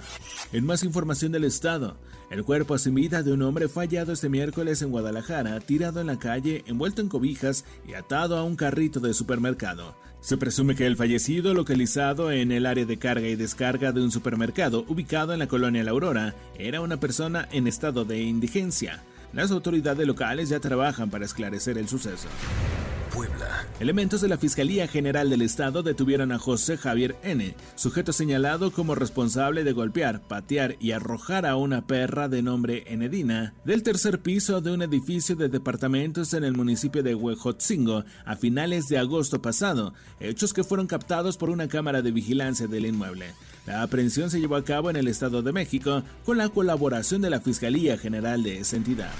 [0.53, 1.96] En más información del Estado,
[2.31, 6.07] el cuerpo sin vida de un hombre fue hallado este miércoles en Guadalajara, tirado en
[6.07, 9.96] la calle, envuelto en cobijas y atado a un carrito de supermercado.
[10.20, 14.12] Se presume que el fallecido, localizado en el área de carga y descarga de un
[14.12, 19.03] supermercado ubicado en la colonia La Aurora, era una persona en estado de indigencia.
[19.33, 22.29] Las autoridades locales ya trabajan para esclarecer el suceso.
[23.81, 28.94] Elementos de la Fiscalía General del Estado detuvieron a José Javier N., sujeto señalado como
[28.94, 34.61] responsable de golpear, patear y arrojar a una perra de nombre Enedina del tercer piso
[34.61, 39.94] de un edificio de departamentos en el municipio de Huejotzingo a finales de agosto pasado,
[40.20, 43.26] hechos que fueron captados por una cámara de vigilancia del inmueble.
[43.66, 47.31] La aprehensión se llevó a cabo en el Estado de México con la colaboración de
[47.31, 49.11] la Fiscalía General de esa entidad.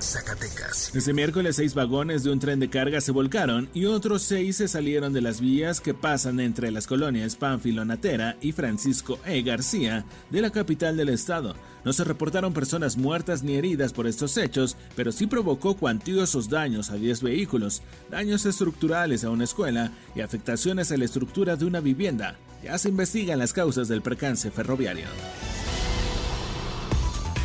[0.00, 0.94] Zacatecas.
[0.94, 4.68] Este miércoles seis vagones de un tren de carga se volcaron y otros seis se
[4.68, 9.42] salieron de las vías que pasan entre las colonias Pánfilo Natera y Francisco E.
[9.42, 11.54] García de la capital del estado.
[11.84, 16.90] No se reportaron personas muertas ni heridas por estos hechos, pero sí provocó cuantiosos daños
[16.90, 21.80] a 10 vehículos, daños estructurales a una escuela y afectaciones a la estructura de una
[21.80, 22.36] vivienda.
[22.62, 25.06] Ya se investigan las causas del percance ferroviario.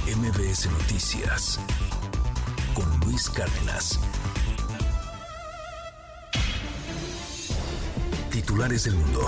[0.05, 1.59] MBS Noticias
[2.73, 3.99] con Luis Cárdenas.
[8.31, 9.21] Titulares del mundo.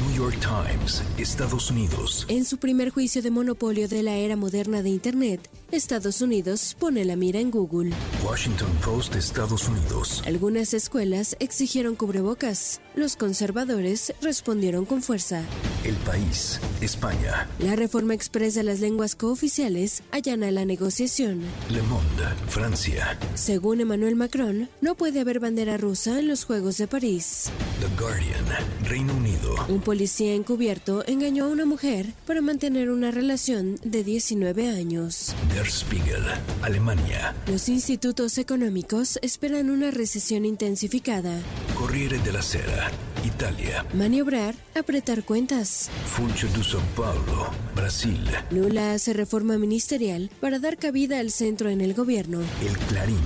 [0.00, 2.26] New York Times, Estados Unidos.
[2.28, 7.04] En su primer juicio de monopolio de la era moderna de Internet, Estados Unidos pone
[7.04, 7.90] la mira en Google.
[8.24, 10.22] Washington Post, Estados Unidos.
[10.26, 12.80] Algunas escuelas exigieron cubrebocas.
[12.94, 15.42] Los conservadores respondieron con fuerza.
[15.84, 17.48] El país, España.
[17.58, 21.42] La reforma express de las lenguas cooficiales allana la negociación.
[21.70, 23.18] Le Monde, Francia.
[23.34, 27.50] Según Emmanuel Macron, no puede haber bandera rusa en los Juegos de París.
[27.80, 28.44] The Guardian,
[28.84, 29.54] Reino Unido.
[29.68, 35.34] Un policía encubierto engañó a una mujer para mantener una relación de 19 años.
[35.58, 36.22] Der Spiegel,
[36.62, 37.34] Alemania.
[37.48, 41.36] Los institutos económicos esperan una recesión intensificada.
[41.74, 42.88] Corriere della Sera,
[43.24, 43.84] Italia.
[43.92, 45.90] Maniobrar, apretar cuentas.
[46.06, 48.20] Funcho de São Paulo, Brasil.
[48.52, 52.38] Lula hace reforma ministerial para dar cabida al centro en el gobierno.
[52.64, 53.18] El Clarín,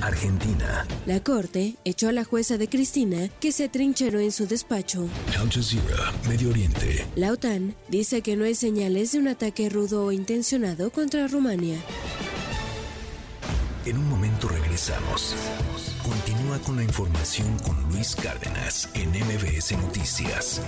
[0.00, 0.86] Argentina.
[1.06, 5.08] La corte echó a la jueza de Cristina que se atrincheró en su despacho.
[5.38, 7.06] Al Jazeera, Medio Oriente.
[7.14, 11.59] La OTAN dice que no hay señales de un ataque rudo o intencionado contra Rumania.
[13.84, 15.36] En un momento regresamos.
[16.02, 20.62] Continúa con la información con Luis Cárdenas en MBS Noticias.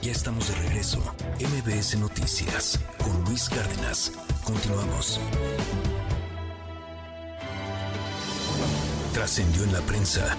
[0.00, 1.02] Ya estamos de regreso.
[1.38, 4.12] MBS Noticias con Luis Cárdenas.
[4.42, 5.20] Continuamos.
[9.12, 10.34] Trascendió en la prensa.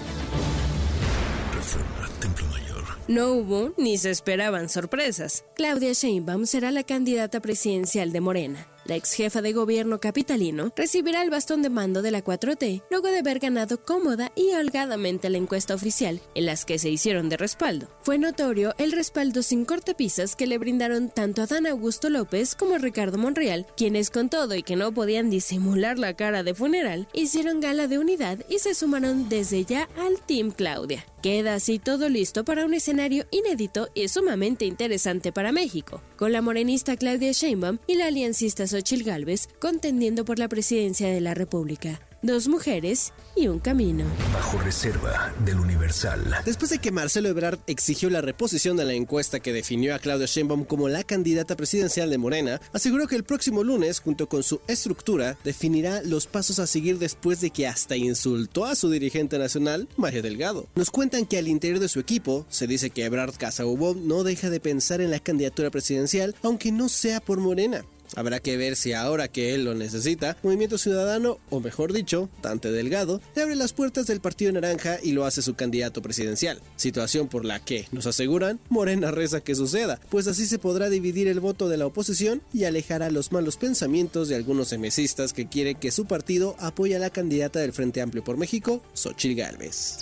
[1.53, 2.70] Reforma Templo Mayor.
[3.08, 5.43] No hubo ni se esperaban sorpresas.
[5.56, 8.68] Claudia Sheinbaum será la candidata presidencial de Morena.
[8.86, 13.10] La ex jefa de gobierno capitalino recibirá el bastón de mando de la 4T luego
[13.10, 17.38] de haber ganado cómoda y holgadamente la encuesta oficial en las que se hicieron de
[17.38, 17.88] respaldo.
[18.02, 22.76] Fue notorio el respaldo sin cortapisas que le brindaron tanto a Dan Augusto López como
[22.76, 27.08] a Ricardo Monreal, quienes con todo y que no podían disimular la cara de funeral,
[27.14, 31.06] hicieron gala de unidad y se sumaron desde ya al Team Claudia.
[31.22, 36.41] Queda así todo listo para un escenario inédito y sumamente interesante para México, con la
[36.41, 41.99] morenista Claudia Sheinbaum y la aliancista Xochil Gálvez contendiendo por la presidencia de la República
[42.22, 44.05] dos mujeres y un camino.
[44.34, 46.24] Bajo reserva del Universal.
[46.45, 50.28] Después de que Marcelo Ebrard exigió la reposición de la encuesta que definió a Claudia
[50.28, 54.61] Sheinbaum como la candidata presidencial de Morena, aseguró que el próximo lunes, junto con su
[54.67, 59.88] estructura, definirá los pasos a seguir después de que hasta insultó a su dirigente nacional,
[59.97, 60.67] Mario Delgado.
[60.76, 64.49] Nos cuentan que al interior de su equipo se dice que Ebrard Casaubon no deja
[64.49, 67.84] de pensar en la candidatura presidencial, aunque no sea por Morena.
[68.16, 72.72] Habrá que ver si ahora que él lo necesita, Movimiento Ciudadano, o mejor dicho, Dante
[72.72, 76.59] Delgado, le abre las puertas del Partido Naranja y lo hace su candidato presidencial.
[76.76, 81.28] Situación por la que, nos aseguran, Morena reza que suceda, pues así se podrá dividir
[81.28, 85.47] el voto de la oposición y alejar a los malos pensamientos de algunos emesistas que
[85.47, 89.99] quieren que su partido apoye a la candidata del Frente Amplio por México, Xochil Gálvez.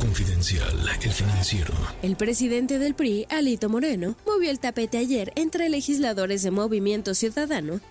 [0.00, 1.74] Confidencial, el financiero.
[2.02, 7.35] El presidente del PRI, Alito Moreno, movió el tapete ayer entre legisladores de Movimiento Ciudadano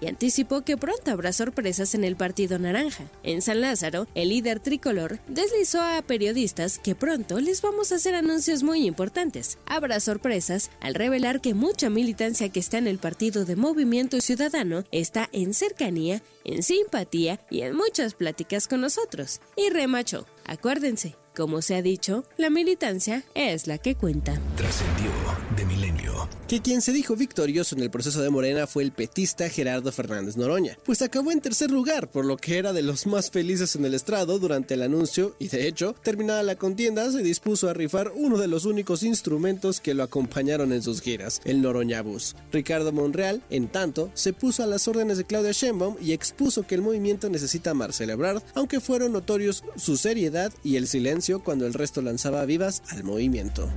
[0.02, 3.04] y anticipó que pronto habrá sorpresas en el Partido Naranja.
[3.22, 8.16] En San Lázaro, el líder tricolor deslizó a periodistas que pronto les vamos a hacer
[8.16, 9.60] anuncios muy importantes.
[9.68, 14.84] Habrá sorpresas al revelar que mucha militancia que está en el Partido de Movimiento Ciudadano
[14.92, 19.42] está en cercanía, en simpatía y en muchas pláticas con nosotros.
[19.56, 24.40] Y remachó, acuérdense, como se ha dicho, la militancia es la que cuenta.
[24.56, 25.12] Trascendió
[25.56, 25.95] de milenio.
[26.48, 30.38] Que quien se dijo victorioso en el proceso de Morena fue el petista Gerardo Fernández
[30.38, 33.86] Noroña, pues acabó en tercer lugar, por lo que era de los más felices en
[33.86, 38.12] el estrado durante el anuncio y de hecho, terminada la contienda, se dispuso a rifar
[38.16, 42.36] uno de los únicos instrumentos que lo acompañaron en sus giras, el Noroña Bus.
[42.52, 46.76] Ricardo Monreal, en tanto, se puso a las órdenes de Claudia Sheinbaum y expuso que
[46.76, 48.06] el movimiento necesita a Marcelo
[48.54, 53.70] aunque fueron notorios su seriedad y el silencio cuando el resto lanzaba vivas al movimiento.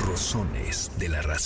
[0.00, 1.45] Rosones de la razón.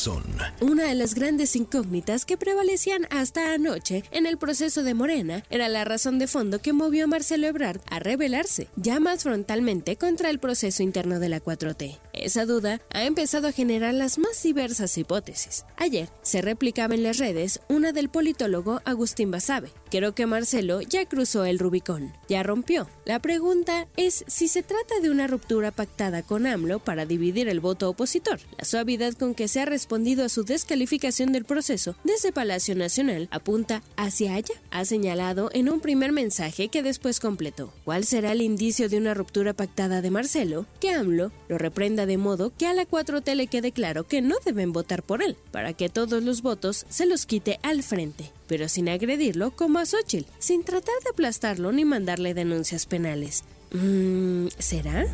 [0.60, 5.68] Una de las grandes incógnitas que prevalecían hasta anoche en el proceso de Morena era
[5.68, 10.30] la razón de fondo que movió a Marcelo Ebrard a rebelarse ya más frontalmente contra
[10.30, 11.98] el proceso interno de la 4T.
[12.14, 15.66] Esa duda ha empezado a generar las más diversas hipótesis.
[15.76, 19.70] Ayer se replicaba en las redes una del politólogo Agustín Basabe.
[19.90, 22.88] Creo que Marcelo ya cruzó el Rubicón, ya rompió.
[23.04, 27.58] La pregunta es si se trata de una ruptura pactada con AMLO para dividir el
[27.58, 28.38] voto opositor.
[28.56, 33.28] La suavidad con que se ha respondido a su descalificación del proceso desde Palacio Nacional
[33.32, 37.72] apunta hacia allá, ha señalado en un primer mensaje que después completó.
[37.84, 40.66] ¿Cuál será el indicio de una ruptura pactada de Marcelo?
[40.78, 44.36] Que AMLO lo reprenda de modo que a la 4T le quede claro que no
[44.44, 48.68] deben votar por él, para que todos los votos se los quite al frente pero
[48.68, 53.44] sin agredirlo como a Xochitl, sin tratar de aplastarlo ni mandarle denuncias penales.
[53.70, 55.06] Mm, ¿Será?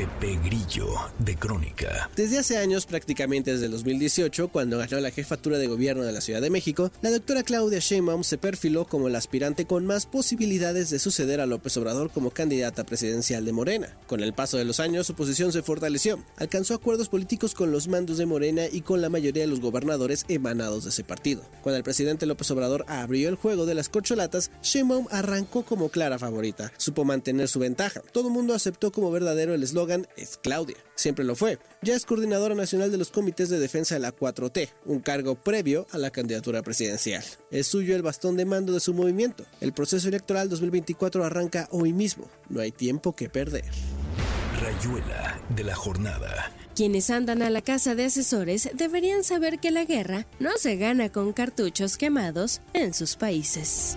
[0.00, 2.08] Pepe Grillo, de Crónica.
[2.16, 6.22] Desde hace años, prácticamente desde el 2018, cuando ganó la jefatura de gobierno de la
[6.22, 10.88] Ciudad de México, la doctora Claudia Sheinbaum se perfiló como la aspirante con más posibilidades
[10.88, 13.94] de suceder a López Obrador como candidata presidencial de Morena.
[14.06, 16.18] Con el paso de los años, su posición se fortaleció.
[16.38, 20.24] Alcanzó acuerdos políticos con los mandos de Morena y con la mayoría de los gobernadores
[20.28, 21.42] emanados de ese partido.
[21.62, 26.18] Cuando el presidente López Obrador abrió el juego de las corcholatas, Sheinbaum arrancó como clara
[26.18, 26.72] favorita.
[26.78, 28.00] Supo mantener su ventaja.
[28.12, 30.76] Todo el mundo aceptó como verdadero el eslogan es Claudia.
[30.94, 31.58] Siempre lo fue.
[31.82, 35.86] Ya es coordinadora nacional de los comités de defensa de la 4T, un cargo previo
[35.90, 37.24] a la candidatura presidencial.
[37.50, 39.44] Es suyo el bastón de mando de su movimiento.
[39.60, 42.28] El proceso electoral 2024 arranca hoy mismo.
[42.48, 43.64] No hay tiempo que perder.
[44.60, 46.52] Rayuela de la jornada.
[46.74, 51.10] Quienes andan a la casa de asesores deberían saber que la guerra no se gana
[51.10, 53.96] con cartuchos quemados en sus países.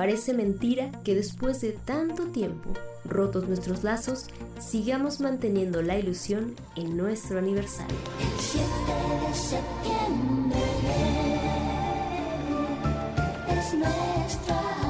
[0.00, 2.70] Parece mentira que después de tanto tiempo,
[3.04, 4.28] rotos nuestros lazos,
[4.58, 7.98] sigamos manteniendo la ilusión en nuestro aniversario.
[8.18, 8.64] El 7
[9.28, 10.58] de septiembre
[13.50, 14.89] es nuestro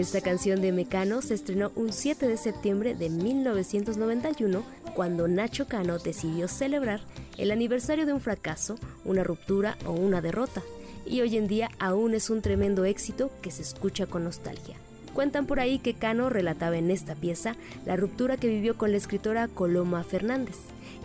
[0.00, 4.62] Esta canción de Mecano se estrenó un 7 de septiembre de 1991
[4.94, 7.02] cuando Nacho Cano decidió celebrar
[7.36, 10.62] el aniversario de un fracaso, una ruptura o una derrota.
[11.04, 14.76] Y hoy en día aún es un tremendo éxito que se escucha con nostalgia.
[15.12, 18.96] Cuentan por ahí que Cano relataba en esta pieza la ruptura que vivió con la
[18.96, 20.56] escritora Coloma Fernández,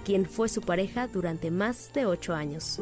[0.06, 2.80] quien fue su pareja durante más de ocho años.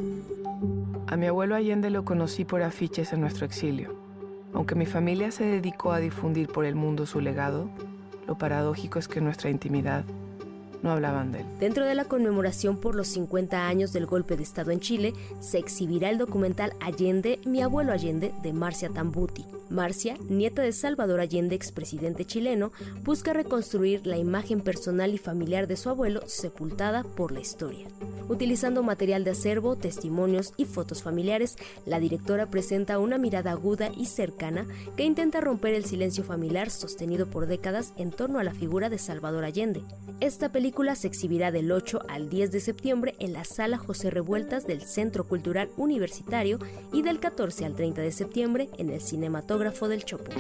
[1.08, 4.03] A mi abuelo Allende lo conocí por afiches en nuestro exilio.
[4.54, 7.70] Aunque mi familia se dedicó a difundir por el mundo su legado,
[8.28, 10.06] lo paradójico es que nuestra intimidad
[10.84, 11.46] no hablaban de él.
[11.60, 15.58] Dentro de la conmemoración por los 50 años del golpe de Estado en Chile, se
[15.58, 19.46] exhibirá el documental Allende, mi abuelo Allende, de Marcia Tambuti.
[19.74, 22.72] Marcia, nieta de Salvador Allende, expresidente chileno,
[23.04, 27.88] busca reconstruir la imagen personal y familiar de su abuelo sepultada por la historia.
[28.30, 34.06] Utilizando material de acervo, testimonios y fotos familiares, la directora presenta una mirada aguda y
[34.06, 38.90] cercana que intenta romper el silencio familiar sostenido por décadas en torno a la figura
[38.90, 39.82] de Salvador Allende.
[40.20, 44.68] Esta película se exhibirá del 8 al 10 de septiembre en la Sala José Revueltas
[44.68, 46.60] del Centro Cultural Universitario
[46.94, 50.32] y del 14 al 30 de septiembre en el Cinematógrafo del Chopo.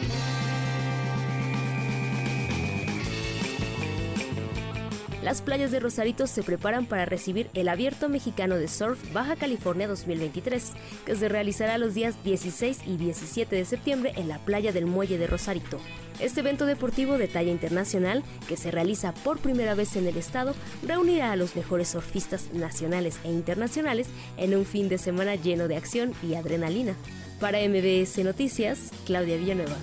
[5.23, 9.87] Las playas de Rosarito se preparan para recibir el Abierto Mexicano de Surf Baja California
[9.87, 10.73] 2023,
[11.05, 15.17] que se realizará los días 16 y 17 de septiembre en la playa del Muelle
[15.17, 15.79] de Rosarito.
[16.19, 20.55] Este evento deportivo de talla internacional, que se realiza por primera vez en el estado,
[20.83, 24.07] reunirá a los mejores surfistas nacionales e internacionales
[24.37, 26.95] en un fin de semana lleno de acción y adrenalina.
[27.39, 29.75] Para MBS Noticias, Claudia Villanueva.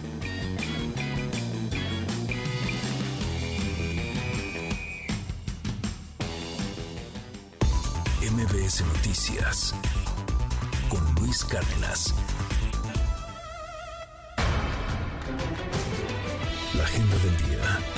[8.32, 9.74] MBS Noticias
[10.88, 12.14] con Luis Cárdenas.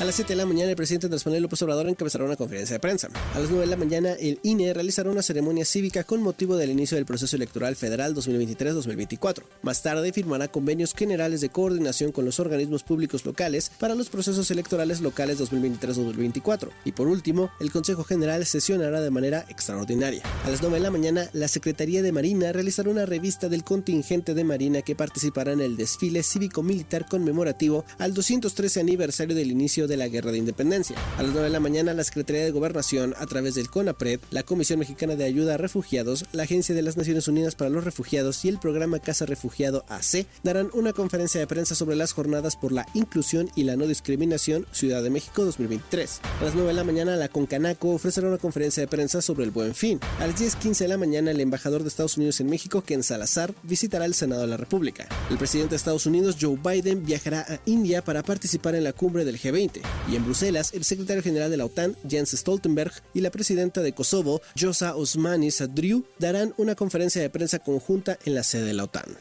[0.02, 2.74] A las 7 de la mañana, el presidente Andrés Manuel López Obrador encabezará una conferencia
[2.74, 3.08] de prensa.
[3.34, 6.70] A las 9 de la mañana, el INE realizará una ceremonia cívica con motivo del
[6.70, 9.44] inicio del proceso electoral federal 2023-2024.
[9.62, 14.50] Más tarde, firmará convenios generales de coordinación con los organismos públicos locales para los procesos
[14.50, 16.70] electorales locales 2023-2024.
[16.84, 20.24] Y por último, el Consejo General sesionará de manera extraordinaria.
[20.44, 24.34] A las 9 de la mañana, la Secretaría de Marina realizará una revista del contingente
[24.34, 29.96] de Marina que participará en el desfile cívico-militar conmemorativo al 213 aniversario del inicio de
[29.96, 30.96] la Guerra de Independencia.
[31.16, 34.42] A las 9 de la mañana, la Secretaría de Gobernación, a través del CONAPRED, la
[34.42, 38.44] Comisión Mexicana de Ayuda a Refugiados, la Agencia de las Naciones Unidas para los Refugiados
[38.44, 42.72] y el programa Casa Refugiado AC, darán una conferencia de prensa sobre las jornadas por
[42.72, 46.20] la inclusión y la no discriminación Ciudad de México 2023.
[46.40, 49.50] A las 9 de la mañana, la Concanaco ofrecerá una conferencia de prensa sobre el
[49.50, 50.00] Buen Fin.
[50.20, 53.54] A las 10.15 de la mañana, el embajador de Estados Unidos en México, Ken Salazar,
[53.62, 55.06] visitará el Senado de la República.
[55.30, 59.11] El presidente de Estados Unidos, Joe Biden, viajará a India para participar en la cumbre
[59.12, 59.80] del G20.
[60.10, 63.92] Y en Bruselas, el secretario general de la OTAN, Jens Stoltenberg, y la presidenta de
[63.92, 68.84] Kosovo, Josa Osmani Sadriu, darán una conferencia de prensa conjunta en la sede de la
[68.84, 69.16] OTAN.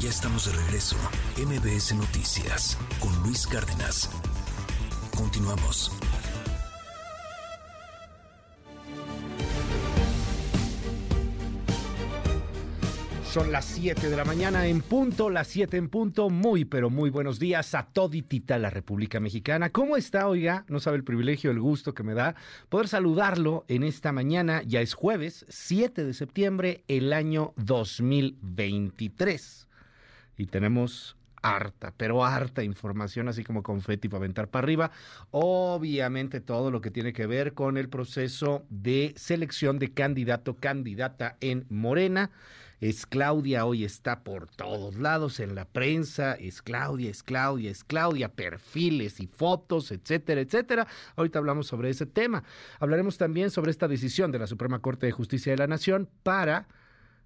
[0.00, 0.96] Ya estamos de regreso.
[1.36, 4.08] MBS Noticias con Luis Cárdenas.
[5.16, 5.90] Continuamos.
[13.36, 16.30] Son las 7 de la mañana en punto, las 7 en punto.
[16.30, 19.68] Muy, pero muy buenos días a toditita la República Mexicana.
[19.68, 20.64] ¿Cómo está, oiga?
[20.68, 22.34] No sabe el privilegio, el gusto que me da
[22.70, 24.62] poder saludarlo en esta mañana.
[24.62, 29.68] Ya es jueves, 7 de septiembre, el año 2023.
[30.38, 34.92] Y tenemos harta, pero harta información, así como confeti para aventar para arriba.
[35.30, 41.36] Obviamente todo lo que tiene que ver con el proceso de selección de candidato, candidata
[41.42, 42.30] en Morena.
[42.80, 47.84] Es Claudia, hoy está por todos lados en la prensa, es Claudia, es Claudia, es
[47.84, 50.86] Claudia, perfiles y fotos, etcétera, etcétera.
[51.16, 52.44] Ahorita hablamos sobre ese tema.
[52.78, 56.68] Hablaremos también sobre esta decisión de la Suprema Corte de Justicia de la Nación para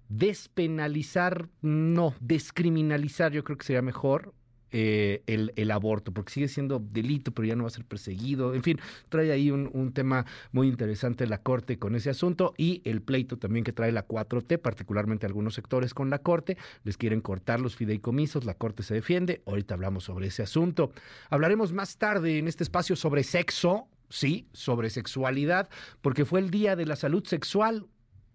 [0.07, 4.33] despenalizar, no, descriminalizar, yo creo que sería mejor
[4.71, 8.53] eh, el, aborto, porque sigue siendo delito, pero ya no va a ser perseguido.
[8.53, 12.81] En fin, trae ahí un, un tema muy interesante la Corte con ese asunto y
[12.85, 16.57] el pleito también que trae la 4T, particularmente algunos sectores con la Corte.
[16.83, 19.41] Les quieren cortar los fideicomisos, la Corte se defiende.
[19.45, 20.91] Ahorita hablamos sobre ese asunto.
[21.29, 25.69] Hablaremos más tarde en este espacio sobre sexo, sí, sobre sexualidad,
[26.01, 27.87] porque fue el Día de la Salud Sexual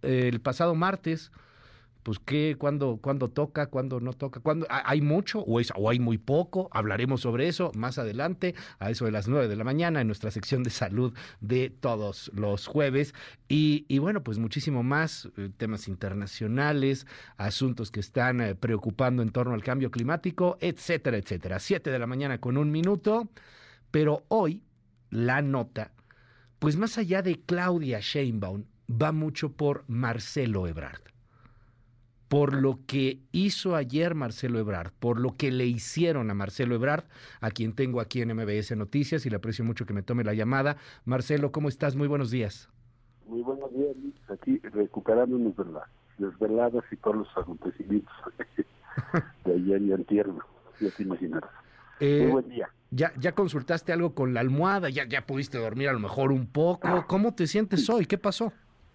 [0.03, 1.31] eh, el pasado martes
[2.07, 5.99] pues qué, cuándo, cuándo toca, cuándo no toca, cuándo hay mucho o, es, o hay
[5.99, 10.01] muy poco, hablaremos sobre eso más adelante, a eso de las nueve de la mañana,
[10.01, 13.13] en nuestra sección de salud de todos los jueves.
[13.49, 19.55] Y, bueno, pues muchísimo más, eh, temas internacionales, asuntos que están eh, preocupando en torno
[19.55, 21.59] al cambio climático, etcétera, etcétera.
[21.59, 23.29] Siete de la mañana con un minuto,
[23.91, 24.63] pero hoy
[25.11, 25.91] la nota,
[26.61, 31.16] pues más allá de Claudia Sheinbaum, va mucho por Marcelo Ebrard
[32.29, 37.05] por lo que hizo ayer Marcelo Ebrard, por lo que le hicieron a Marcelo Ebrard,
[37.41, 40.35] a quien tengo aquí en MBS Noticias y le aprecio mucho que me tome la
[40.35, 40.77] llamada.
[41.05, 41.95] Marcelo, ¿cómo estás?
[41.97, 42.69] Muy buenos días.
[43.27, 44.15] Muy buenos días, Luis.
[44.29, 45.85] Aquí recuperándonos de las
[46.19, 48.13] desveladas y todos los acontecimientos
[49.45, 50.27] de ayer y antier,
[50.81, 51.51] ya te imaginarás.
[52.01, 52.69] Eh, Muy buen día.
[52.91, 56.47] Ya, ya consultaste algo con la almohada, ya, ya pudiste dormir a lo mejor un
[56.47, 57.05] poco.
[57.09, 58.07] ¿Cómo te sientes hoy?
[58.07, 58.53] ¿Qué pasó?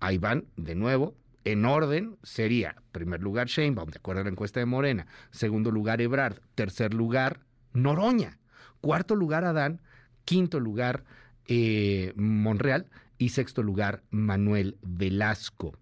[0.00, 4.60] Ahí van, de nuevo, en orden sería, primer lugar Sheinbaum, de acuerdo a la encuesta
[4.60, 7.40] de Morena, segundo lugar Ebrard, tercer lugar
[7.74, 8.38] Noroña,
[8.80, 9.82] cuarto lugar Adán,
[10.24, 11.04] quinto lugar
[11.46, 12.86] eh, Monreal
[13.18, 15.76] y sexto lugar Manuel Velasco.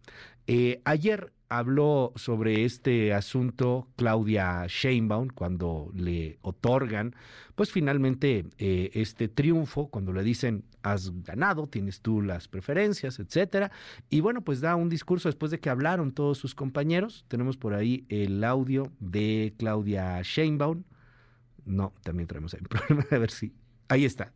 [0.46, 7.14] Eh, ayer habló sobre este asunto Claudia Sheinbaum cuando le otorgan,
[7.54, 13.70] pues finalmente eh, este triunfo, cuando le dicen has ganado, tienes tú las preferencias, etcétera.
[14.08, 17.24] Y bueno, pues da un discurso después de que hablaron todos sus compañeros.
[17.28, 20.84] Tenemos por ahí el audio de Claudia Sheinbaum.
[21.64, 23.06] No, también traemos ahí un problema.
[23.10, 23.52] A ver si.
[23.90, 24.32] Ahí está.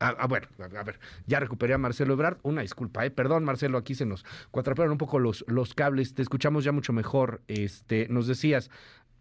[0.00, 2.38] Ah, ah, bueno, a ver, ya recuperé a Marcelo Ebrard.
[2.42, 3.10] Una disculpa, ¿eh?
[3.10, 6.14] Perdón, Marcelo, aquí se nos cuatrapearon un poco los, los cables.
[6.14, 7.42] Te escuchamos ya mucho mejor.
[7.48, 8.70] Este, nos decías,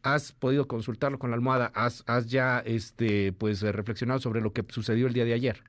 [0.03, 4.65] has podido consultarlo con la almohada, has, has ya este, pues, reflexionado sobre lo que
[4.67, 5.63] sucedió el día de ayer.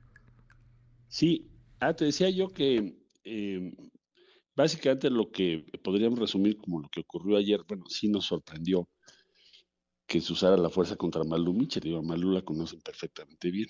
[1.07, 1.49] Sí,
[1.79, 3.73] ah, te decía yo que eh,
[4.57, 8.89] básicamente lo que podríamos resumir como lo que ocurrió ayer, bueno, sí nos sorprendió
[10.09, 11.83] que se usara la fuerza contra Malú Michel.
[11.83, 13.69] Digo, a Malú la conocen perfectamente bien.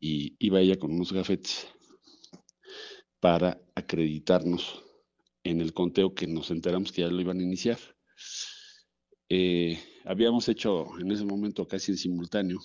[0.00, 1.68] Y iba ella con unos gafetes
[3.20, 4.82] para acreditarnos
[5.44, 7.78] en el conteo que nos enteramos que ya lo iban a iniciar.
[9.28, 12.60] Eh, habíamos hecho en ese momento casi en simultáneo.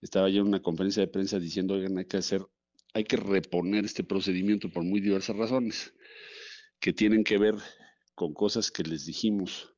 [0.00, 2.44] Estaba yo en una conferencia de prensa diciendo, oigan, hay que hacer,
[2.92, 5.94] hay que reponer este procedimiento por muy diversas razones,
[6.80, 7.54] que tienen que ver
[8.14, 9.72] con cosas que les dijimos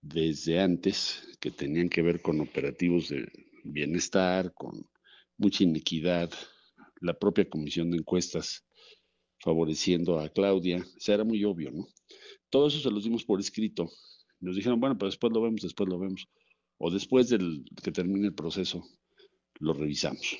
[0.00, 3.26] desde antes, que tenían que ver con operativos de
[3.64, 4.88] bienestar, con
[5.38, 6.30] mucha inequidad,
[7.00, 8.64] la propia comisión de encuestas
[9.40, 11.88] favoreciendo a Claudia, o sea, era muy obvio, ¿no?
[12.50, 13.90] Todo eso se los dimos por escrito
[14.40, 16.26] Nos dijeron, bueno, pero después lo vemos, después lo vemos.
[16.78, 18.84] O después del que termine el proceso,
[19.60, 20.36] lo revisamos.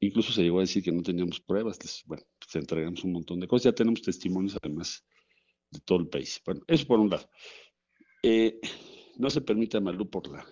[0.00, 1.78] Incluso se llegó a decir que no teníamos pruebas.
[1.82, 3.64] les- bueno, pues entregamos un montón de cosas.
[3.66, 5.04] Ya tenemos testimonios además
[5.70, 6.40] de todo el país.
[6.46, 7.28] Bueno, eso por un lado.
[8.22, 8.60] Eh,
[9.18, 10.46] no se permite a Malú por la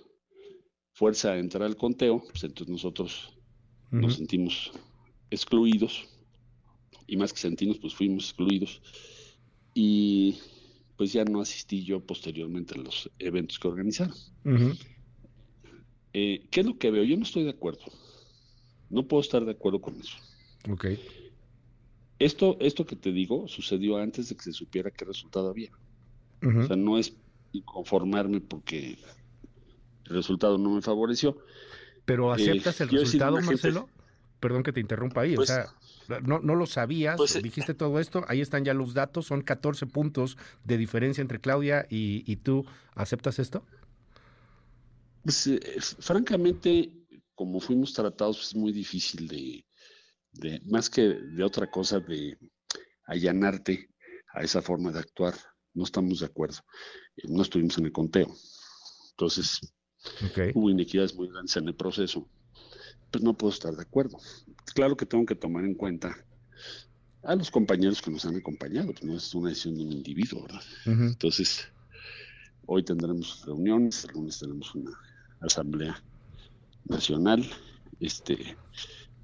[0.92, 3.36] fuerza entrar al conteo, pues entonces nosotros
[3.90, 4.72] nos sentimos
[5.30, 6.08] excluidos
[7.06, 8.80] y más que sentimos, pues fuimos excluidos
[9.74, 10.38] y
[10.96, 14.14] pues ya no asistí yo posteriormente a los eventos que organizaron.
[16.12, 17.04] Eh, ¿Qué es lo que veo?
[17.04, 17.84] Yo no estoy de acuerdo.
[18.90, 20.16] No puedo estar de acuerdo con eso.
[20.70, 20.86] Ok.
[22.18, 25.70] Esto, esto que te digo sucedió antes de que se supiera qué resultado había.
[26.42, 27.16] O sea, no es
[27.64, 28.98] conformarme porque
[30.04, 31.38] el resultado no me favoreció.
[32.10, 33.88] Pero Eh, aceptas el resultado, gente- Marcelo.
[34.40, 35.36] Perdón que te interrumpa ahí.
[35.36, 38.74] Pues- o sea, no, no lo sabías, Pues, eh, dijiste todo esto, ahí están ya
[38.74, 42.66] los datos, son 14 puntos de diferencia entre Claudia y, y tú.
[42.96, 43.64] ¿Aceptas esto?
[45.22, 45.60] Pues, eh,
[46.00, 46.90] francamente,
[47.36, 49.64] como fuimos tratados, pues, es muy difícil de,
[50.32, 52.36] de, más que de otra cosa, de
[53.04, 53.88] allanarte
[54.34, 55.34] a esa forma de actuar.
[55.74, 56.58] No estamos de acuerdo.
[57.16, 58.34] Eh, no estuvimos en el conteo.
[59.12, 59.60] Entonces,
[60.54, 62.28] hubo inequidades muy grandes en el proceso.
[63.10, 64.18] Pues no puedo estar de acuerdo.
[64.74, 66.16] Claro que tengo que tomar en cuenta
[67.22, 70.42] a los compañeros que nos han acompañado, pues no es una decisión de un individuo,
[70.42, 70.62] ¿verdad?
[70.86, 71.68] Entonces,
[72.66, 74.92] hoy tendremos reuniones, el lunes tenemos una
[75.40, 76.02] asamblea
[76.84, 77.44] nacional,
[77.98, 78.56] este,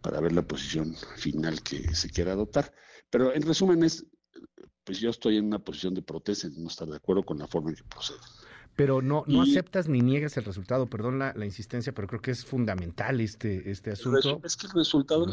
[0.03, 2.73] para ver la posición final que se quiera adoptar.
[3.11, 4.07] Pero en resumen es,
[4.85, 7.71] pues yo estoy en una posición de protesta, no estar de acuerdo con la forma
[7.71, 8.19] en que procede.
[8.77, 10.87] Pero no, no Y- aceptas ni niegas el resultado.
[10.87, 14.41] Perdón la, la insistencia, pero creo que es fundamental este, este asunto.
[14.45, 15.33] Es que el resultado, el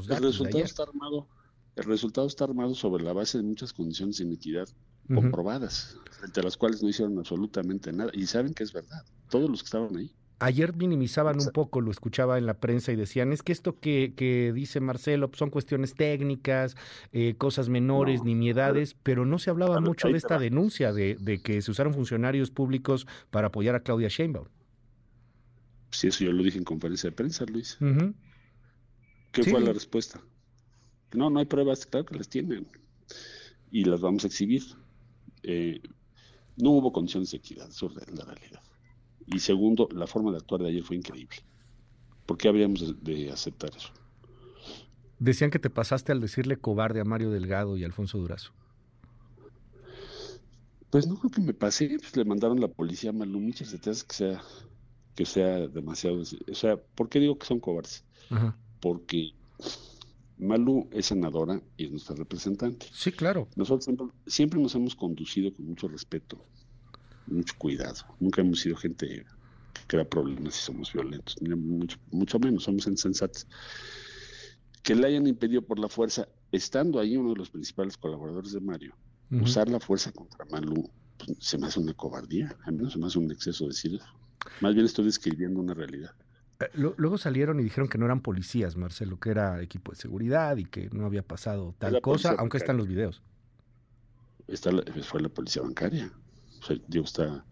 [0.61, 1.27] está armado,
[1.75, 4.67] el resultado está armado sobre la base de muchas condiciones de inequidad
[5.13, 8.11] comprobadas, frente a las cuales no hicieron absolutamente nada.
[8.13, 10.15] Y saben que es verdad, todos los que estaban ahí.
[10.45, 14.13] Ayer minimizaban un poco, lo escuchaba en la prensa y decían, es que esto que,
[14.13, 16.75] que dice Marcelo pues, son cuestiones técnicas,
[17.13, 21.41] eh, cosas menores, No, nimiedades, pero no se hablaba mucho de esta denuncia de, de
[21.41, 24.47] que se usaron funcionarios públicos para apoyar a Claudia Sheinbaum.
[25.91, 27.77] Si eso yo lo dije en conferencia de prensa, Luis.
[29.31, 29.49] ¿Qué Sí.
[29.49, 30.19] fue la respuesta?
[31.13, 32.67] No, no hay pruebas, claro que las tienen.
[33.71, 34.63] Y las vamos a exhibir.
[35.43, 35.81] Eh,
[36.57, 38.61] no hubo condiciones de equidad, eso es la realidad.
[39.27, 41.37] Y segundo, la forma de actuar de ayer fue increíble.
[42.25, 43.91] ¿Por qué habríamos de, de aceptar eso?
[45.19, 48.51] Decían que te pasaste al decirle cobarde a Mario Delgado y Alfonso Durazo.
[50.89, 54.05] Pues no creo que me pasé, pues le mandaron la policía a Malú, muchas hace
[54.05, 54.43] que sea,
[55.15, 56.21] que sea demasiado.
[56.21, 58.03] O sea, ¿por qué digo que son cobardes?
[58.29, 58.55] Ajá.
[58.79, 59.31] Porque
[60.37, 62.85] Malú es senadora y es nuestra representante.
[62.91, 63.47] Sí, claro.
[63.55, 66.45] Nosotros siempre, siempre nos hemos conducido con mucho respeto,
[67.27, 67.95] mucho cuidado.
[68.19, 69.25] Nunca hemos sido gente que
[69.87, 73.47] crea problemas si somos violentos, mucho, mucho menos, somos insensatos.
[74.81, 78.59] Que le hayan impedido por la fuerza, estando ahí uno de los principales colaboradores de
[78.59, 78.95] Mario,
[79.41, 82.99] usar la fuerza contra Malú, pues, se me hace una cobardía, a mí no se
[82.99, 84.05] me hace un exceso decir eso.
[84.61, 86.11] Más bien estoy describiendo una realidad.
[86.59, 89.97] Eh, lo- Luego salieron y dijeron que no eran policías, Marcelo, que era equipo de
[89.97, 93.23] seguridad y que no había pasado tal cosa, aunque están los videos.
[94.47, 96.11] Está la- fue la policía bancaria.
[96.87, 97.45] Digo, está,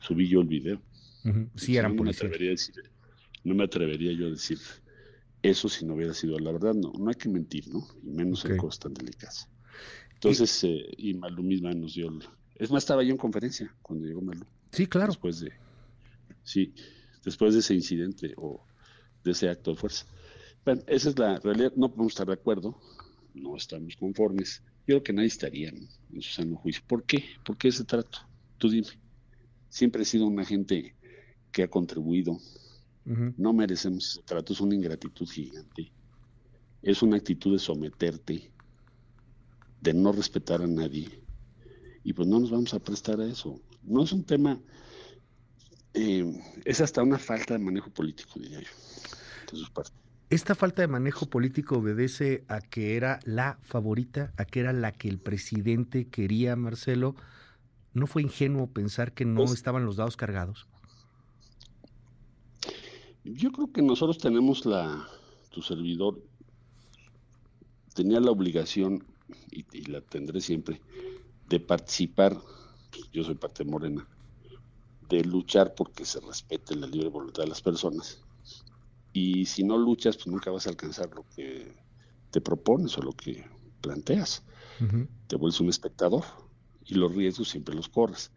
[0.00, 0.82] subí yo el video.
[1.56, 2.22] Sí, eran no me policías.
[2.24, 2.74] atrevería a decir,
[3.44, 4.58] no me atrevería yo a decir
[5.42, 6.74] eso si no hubiera sido la verdad.
[6.74, 7.86] No, no hay que mentir, ¿no?
[8.02, 8.58] Y menos en Ok.
[8.58, 9.48] cosas tan delicadas.
[10.14, 12.08] Entonces, eh, y Malú misma nos dio.
[12.08, 12.24] el-
[12.56, 14.44] Es más, estaba yo en conferencia cuando llegó Malú.
[14.72, 15.08] Sí, claro.
[15.12, 15.52] Después de.
[16.42, 16.74] Sí,
[17.24, 18.64] después de ese incidente o
[19.24, 20.06] de ese acto de fuerza.
[20.64, 21.72] Bueno, esa es la realidad.
[21.76, 22.78] No podemos estar de acuerdo.
[23.34, 24.62] No estamos conformes.
[24.80, 26.82] Yo creo que nadie estaría en, en su sano juicio.
[26.86, 27.24] ¿Por qué?
[27.44, 28.18] ¿Por qué ese trato?
[28.60, 28.88] Tú dime.
[29.70, 30.94] Siempre he sido una gente
[31.50, 32.38] que ha contribuido.
[33.04, 34.52] No merecemos ese trato.
[34.52, 35.90] Es una ingratitud gigante.
[36.82, 38.52] Es una actitud de someterte,
[39.80, 41.08] de no respetar a nadie.
[42.04, 43.60] Y pues no nos vamos a prestar a eso.
[43.82, 44.60] No es un tema,
[45.94, 46.30] eh,
[46.64, 48.68] es hasta una falta de manejo político, diría yo,
[49.50, 49.94] de sus partes.
[50.28, 54.92] Esta falta de manejo político obedece a que era la favorita, a que era la
[54.92, 57.16] que el presidente quería, Marcelo.
[57.92, 60.66] ¿No fue ingenuo pensar que no Pues- estaban los dados cargados?
[63.24, 65.06] Yo creo que nosotros tenemos la,
[65.50, 66.20] tu servidor
[67.94, 69.04] tenía la obligación,
[69.50, 70.80] y, y la tendré siempre,
[71.48, 72.38] de participar,
[72.90, 74.06] pues, yo soy parte Morena,
[75.08, 78.22] de luchar porque se respete la libre voluntad de las personas.
[79.12, 81.76] Y si no luchas, pues nunca vas a alcanzar lo que
[82.30, 83.44] te propones o lo que
[83.80, 84.44] planteas.
[85.26, 86.24] Te vuelves un espectador
[86.90, 88.30] y los riesgos siempre los corres.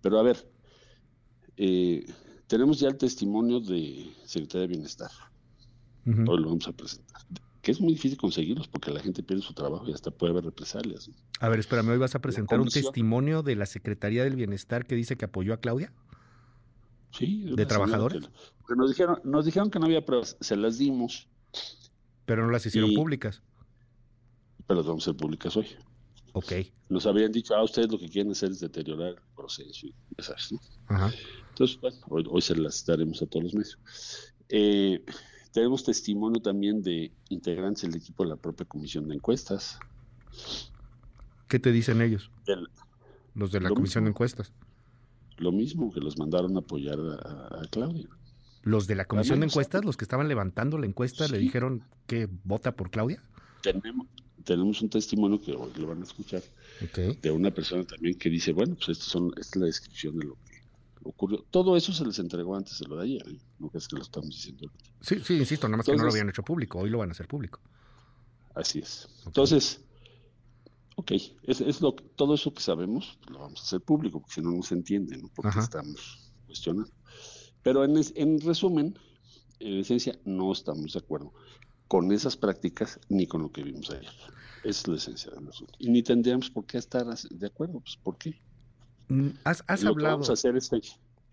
[0.00, 0.48] Pero a ver,
[1.56, 2.04] eh,
[2.46, 5.10] tenemos ya el testimonio de Secretaría de Bienestar.
[6.06, 7.22] Hoy lo vamos a presentar.
[7.60, 10.44] Que es muy difícil conseguirlos porque la gente pierde su trabajo y hasta puede haber
[10.46, 11.08] represalias.
[11.08, 11.14] ¿no?
[11.38, 14.96] A ver, espérame, hoy vas a presentar un testimonio de la Secretaría del Bienestar que
[14.96, 15.92] dice que apoyó a Claudia.
[17.12, 18.24] Sí, ¿De trabajadores?
[18.66, 21.28] que- nos dijeron, nos dijeron que no había pruebas, se las dimos,
[22.24, 23.42] Pero no las hicieron Y- públicas.
[24.66, 25.66] pero las vamos a hacer públicas hoy.
[26.32, 26.52] Ok.
[26.88, 30.52] Nos habían dicho, ah, ustedes lo que quieren hacer es deteriorar el proceso, y sabes,
[30.52, 30.60] ¿no?
[30.86, 31.12] Ajá.
[31.50, 33.78] Entonces, bueno, hoy, hoy se las daremos a todos los medios.
[34.48, 35.04] Eh,
[35.52, 39.78] tenemos testimonio también de integrantes del equipo de la propia comisión de encuestas.
[41.48, 42.30] ¿Qué te dicen ellos?
[43.34, 44.10] Los de la Comisión de.
[44.10, 44.52] Encuestas.
[45.36, 48.08] lo mismo que los mandaron a apoyar a, a Claudia.
[48.62, 52.28] Los de la Comisión de Encuestas, los que estaban levantando la encuesta, le dijeron que
[52.44, 53.22] vota por Claudia.
[53.62, 54.06] Tenemos,
[54.44, 56.42] tenemos un testimonio que hoy lo van a escuchar
[57.20, 60.26] de una persona también que dice, bueno, pues estos son, esta es la descripción de
[60.26, 60.60] lo que
[61.04, 61.44] ocurrió.
[61.50, 63.38] Todo eso se les entregó antes de lo de ayer, ¿eh?
[63.58, 64.70] no es que lo estamos diciendo.
[65.00, 66.78] Sí, sí, insisto, nada más que no lo habían hecho público.
[66.80, 67.60] Hoy lo van a hacer público.
[68.54, 69.08] Así es.
[69.26, 69.80] Entonces,
[70.96, 71.12] ok,
[71.44, 74.40] es, es lo que- todo eso que sabemos lo vamos a hacer público, porque si
[74.42, 75.28] no, no se entiende, ¿no?
[75.34, 75.60] Porque Ajá.
[75.60, 76.90] estamos cuestionando.
[77.62, 78.98] Pero en, es- en resumen,
[79.60, 81.32] en esencia, no estamos de acuerdo
[81.92, 84.14] con esas prácticas ni con lo que vimos ayer.
[84.62, 85.74] Esa es la esencia del asunto.
[85.78, 88.40] Y ni tendríamos por qué estar de acuerdo, pues ¿por qué?
[89.08, 90.14] Mm, Has, has Lo que hablado.
[90.16, 90.70] vamos a hacer es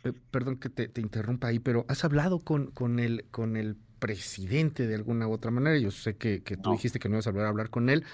[0.04, 3.78] Eh, perdón que te, te interrumpa ahí, pero has hablado con, con, el, con el
[4.00, 5.78] presidente de alguna u otra manera.
[5.78, 6.74] Yo sé que, que tú No.
[6.74, 8.06] dijiste que no ibas a volver a hablar con él,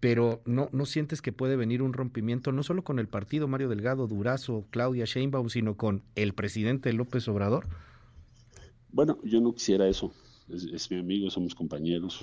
[0.00, 3.68] pero no, no sientes que puede venir un rompimiento no solo con el partido Mario
[3.68, 7.68] Delgado, Durazo, Claudia Sheinbaum, sino con el presidente López Obrador.
[8.90, 10.12] Bueno, yo no quisiera eso.
[10.48, 12.20] Es, es mi amigo, somos compañeros.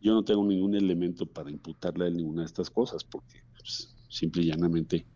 [0.00, 3.96] Yo no tengo ningún elemento para imputarle a él ninguna de estas cosas, porque pues,
[4.08, 5.08] simple y llanamente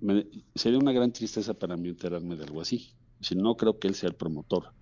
[0.00, 2.94] me- sería una gran tristeza para mí enterarme de algo así.
[3.20, 4.74] Si no creo que él sea el promotor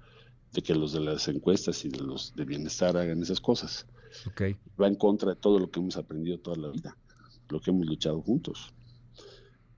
[0.53, 3.87] de que los de las encuestas y de los de bienestar hagan esas cosas.
[4.81, 6.99] Va en contra de todo lo que hemos aprendido toda la vida,
[7.49, 8.69] lo que hemos luchado juntos.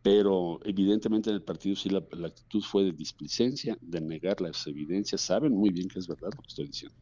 [0.02, 4.66] Pero evidentemente en el partido sí la, la actitud fue de displicencia, de negar las
[4.66, 5.20] evidencias.
[5.20, 6.96] Saben muy bien que es verdad lo que estoy diciendo.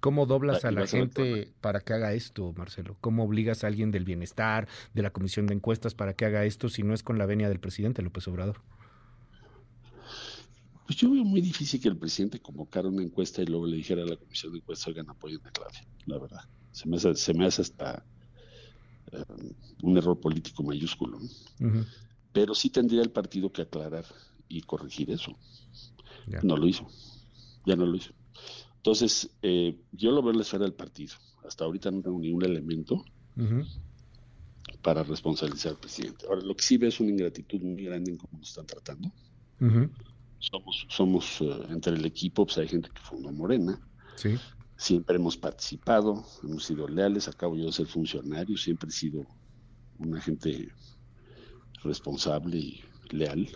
[0.00, 2.96] ¿Cómo doblas a la gente para que haga esto, Marcelo?
[3.00, 6.68] ¿Cómo obligas a alguien del bienestar, de la comisión de encuestas, para que haga esto
[6.68, 8.60] si no es con la venia del presidente López Obrador?
[10.86, 14.02] Pues yo veo muy difícil que el presidente convocara una encuesta y luego le dijera
[14.02, 16.42] a la comisión de encuestas, oigan, apoyen a Claudia, la verdad.
[16.72, 18.04] Se me hace, se me hace hasta
[19.82, 21.18] un error político mayúsculo.
[22.32, 24.04] Pero sí tendría el partido que aclarar
[24.48, 25.36] y corregir eso.
[26.42, 26.86] No lo hizo,
[27.66, 28.12] ya no lo hizo.
[28.76, 31.14] Entonces, eh, yo lo veo en la esfera del partido.
[31.46, 33.04] Hasta ahorita no tengo ningún elemento
[34.82, 36.26] para responsabilizar al presidente.
[36.26, 39.10] Ahora, lo que sí veo es una ingratitud muy grande en cómo nos están tratando.
[40.38, 43.80] Somos, somos eh, entre el equipo, pues hay gente que fundó Morena,
[44.16, 44.36] Sí.
[44.76, 49.26] Siempre hemos participado, hemos sido leales, acabo yo de ser funcionario, siempre he sido
[49.98, 50.68] una gente
[51.82, 53.48] responsable y leal,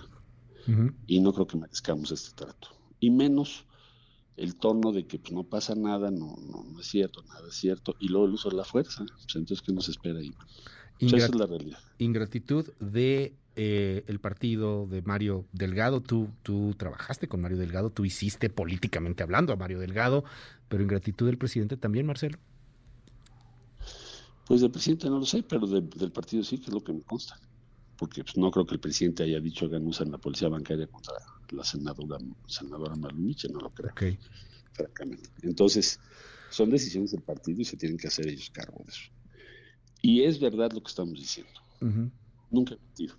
[1.06, 2.68] y no creo que merezcamos este trato.
[3.00, 3.64] Y menos
[4.36, 7.54] el tono de que pues, no pasa nada, no, no, no es cierto, nada es
[7.54, 9.04] cierto, y luego el uso de la fuerza.
[9.04, 10.32] Pues, entonces, ¿qué nos espera ahí?
[11.00, 11.78] Esa Ingrat- es la realidad.
[11.98, 16.00] Ingratitud de eh, el partido de Mario Delgado.
[16.00, 20.24] Tú, tú trabajaste con Mario Delgado, tú hiciste políticamente hablando a Mario Delgado,
[20.68, 22.38] pero ingratitud del presidente también, Marcelo.
[24.46, 26.92] Pues del presidente no lo sé, pero de- del partido sí, que es lo que
[26.92, 27.38] me consta.
[27.96, 31.14] Porque pues, no creo que el presidente haya dicho uso en la policía bancaria contra
[31.50, 34.04] la senadora, senadora Malumiche, no lo creo, Ok.
[34.72, 35.28] francamente.
[35.42, 35.98] Entonces,
[36.50, 39.10] son decisiones del partido y se tienen que hacer ellos cargo de eso.
[40.02, 41.52] Y es verdad lo que estamos diciendo.
[42.50, 43.14] Nunca he mentido.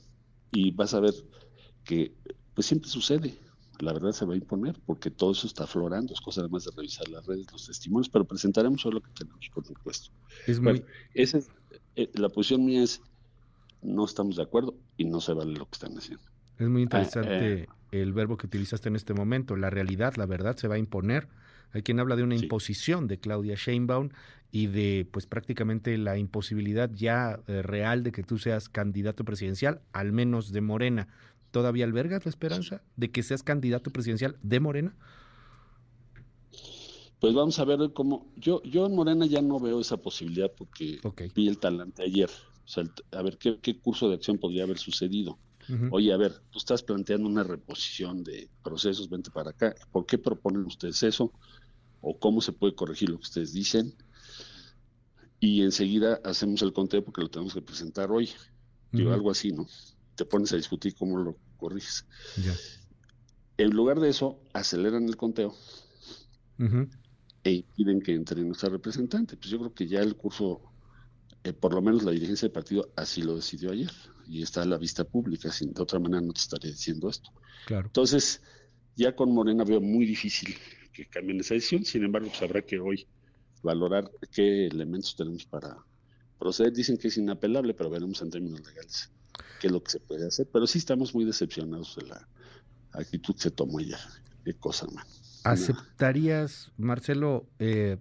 [0.52, 1.14] Y vas a ver
[1.84, 2.14] que
[2.54, 3.38] pues siempre sucede.
[3.80, 6.14] La verdad se va a imponer porque todo eso está aflorando.
[6.14, 9.50] Es cosa además de revisar las redes, los testimonios, pero presentaremos solo lo que tenemos,
[9.54, 10.10] por supuesto.
[10.46, 11.50] Es Bueno, muy, esa es,
[11.96, 13.02] eh, la posición mía es
[13.82, 16.24] no estamos de acuerdo y no se vale lo que están haciendo.
[16.58, 17.68] es muy Ah, interesante eh.
[17.92, 19.56] el verbo que utilizaste en este momento.
[19.56, 21.30] La realidad, la verdad se va a imponer.
[21.74, 24.10] Hay quien habla de una imposición de Claudia Sheinbaum
[24.52, 29.82] y de pues prácticamente la imposibilidad ya eh, real de que tú seas candidato presidencial,
[29.94, 31.08] al menos de Morena.
[31.52, 34.96] ¿Todavía albergas la esperanza de que seas candidato presidencial de Morena?
[37.20, 38.32] Pues vamos a ver cómo.
[38.38, 41.00] Yo, yo en Morena ya no veo esa posibilidad porque
[41.36, 42.30] vi el talante ayer.
[42.64, 45.38] O sea, el- a ver qué, qué curso de acción podría haber sucedido.
[45.92, 49.74] Oye, a ver, tú estás planteando una reposición de procesos, vente para acá.
[49.92, 51.32] ¿Por qué proponen ustedes eso?
[52.02, 53.94] ¿O cómo se puede corregir lo que ustedes dicen?
[55.40, 58.30] Y enseguida hacemos el conteo porque lo tenemos que presentar hoy.
[58.92, 59.16] Digo, Ujú.
[59.16, 59.68] algo así, ¿no?
[60.20, 62.06] te pones a discutir cómo lo corriges.
[63.58, 65.56] En lugar de eso, aceleran el conteo
[67.44, 69.38] e impiden que entre nuestra representante.
[69.38, 70.62] Pues yo creo que ya el curso,
[71.46, 73.92] eh, por lo menos la dirigencia del partido así lo decidió ayer
[74.30, 77.32] y está a la vista pública, sin, de otra manera no te estaría diciendo esto.
[77.66, 77.88] Claro.
[77.88, 78.42] Entonces,
[78.96, 80.56] ya con Morena veo muy difícil
[80.94, 83.08] que cambien esa decisión, sin embargo, pues habrá que hoy
[83.64, 85.78] valorar qué elementos tenemos para
[86.38, 86.74] proceder.
[86.74, 89.12] Dicen que es inapelable, pero veremos en términos legales
[89.60, 90.48] qué es lo que se puede hacer.
[90.54, 92.28] Pero sí estamos muy decepcionados de la
[92.94, 93.98] actitud que se tomó ayer.
[94.46, 95.06] Qué cosa, man.
[95.44, 97.98] ¿Aceptarías, Marcelo, eh,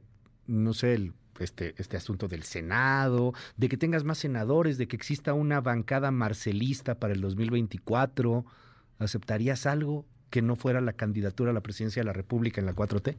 [0.47, 1.15] no sé, el-
[1.45, 6.11] este, este asunto del Senado, de que tengas más senadores, de que exista una bancada
[6.11, 8.45] marcelista para el 2024?
[8.99, 12.75] ¿Aceptarías algo que no fuera la candidatura a la presidencia de la República en la
[12.75, 13.17] 4T?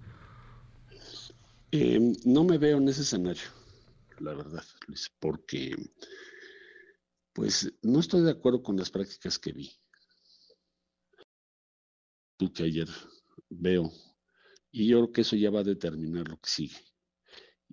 [1.72, 3.44] Eh, no me veo en ese escenario,
[4.20, 5.76] la verdad, Luis, porque
[7.34, 9.72] pues no estoy de acuerdo con las prácticas que vi.
[12.38, 12.88] Tú que ayer
[13.50, 13.92] veo.
[14.72, 16.78] Y yo creo que eso ya va a determinar lo que sigue.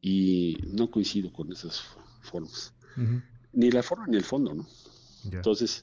[0.00, 1.82] Y no coincido con esas
[2.22, 2.74] formas.
[3.52, 4.66] Ni la forma ni el fondo, ¿no?
[5.32, 5.82] Entonces,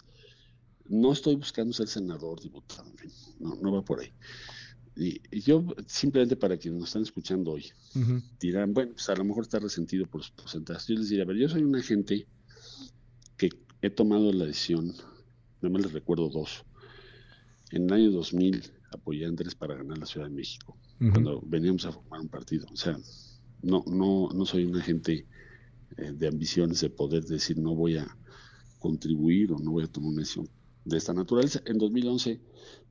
[0.85, 4.11] no estoy buscando ser senador, diputado, en fin, no, no va por ahí.
[4.95, 7.65] Y, y yo, simplemente para quienes nos están escuchando hoy,
[8.39, 10.87] dirán, bueno, pues a lo mejor está resentido por sus porcentajes.
[10.87, 12.27] Yo les diría, a ver, yo soy una gente
[13.37, 13.49] que
[13.81, 14.87] he tomado la decisión,
[15.61, 16.63] nada más les recuerdo dos.
[17.71, 21.85] En el año 2000 apoyé a Andrés para ganar la Ciudad de México, cuando veníamos
[21.85, 22.67] a formar un partido.
[22.71, 22.95] O sea,
[23.63, 25.27] no, no, no soy una gente
[25.97, 28.17] eh, de ambiciones, de poder decir no voy a
[28.79, 30.49] contribuir o no voy a tomar una decisión
[30.85, 31.61] de esta naturaleza.
[31.65, 32.41] En 2011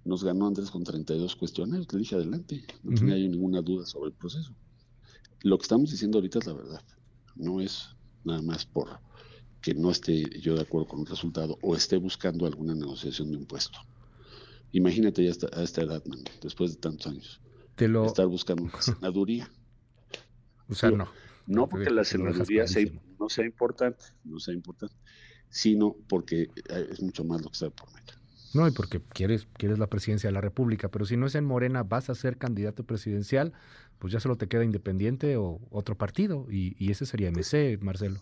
[0.05, 3.01] nos ganó Andrés con 32 cuestionarios, le dije adelante, no Ujú.
[3.01, 4.57] tenía yo ninguna duda sobre el proceso.
[5.43, 6.83] Lo que estamos diciendo ahorita es la verdad,
[7.37, 7.83] no es
[8.25, 8.89] nada más por
[9.61, 13.37] que no esté yo de acuerdo con el resultado o esté buscando alguna negociación de
[13.37, 13.79] un puesto.
[14.73, 17.41] Imagínate ya a esta edad, man, después de tantos años,
[17.77, 19.51] Te lo, estar buscando una senaduría.
[20.93, 21.09] No.
[21.47, 23.01] No porque la sea- clarísimo.
[23.19, 24.95] no sea importante, no sea importante,
[25.49, 28.15] sino porque eh, es mucho más lo que está por medio.
[28.55, 31.45] No, y porque quieres, quieres la presidencia de la República, pero si no es en
[31.45, 33.53] Morena, vas a ser candidato presidencial,
[33.99, 38.21] pues ya solo te queda independiente o otro partido, y, y ese sería MC, Marcelo.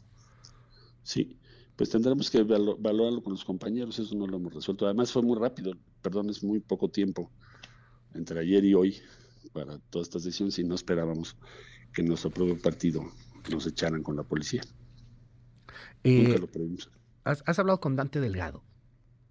[1.03, 1.37] Sí,
[1.77, 4.85] pues tendremos que valo- valorarlo con los compañeros, eso no lo hemos resuelto.
[4.87, 5.73] Además fue muy rápido,
[6.03, 7.31] perdón, es muy poco tiempo
[8.15, 8.97] entre ayer y hoy
[9.53, 11.37] para todas estas decisiones y no esperábamos
[11.93, 13.03] que nuestro propio partido
[13.51, 14.63] nos echaran con la policía.
[16.05, 16.91] Eh, Nunca lo previmos.
[17.25, 18.65] has, has hablado con Dante Delgado,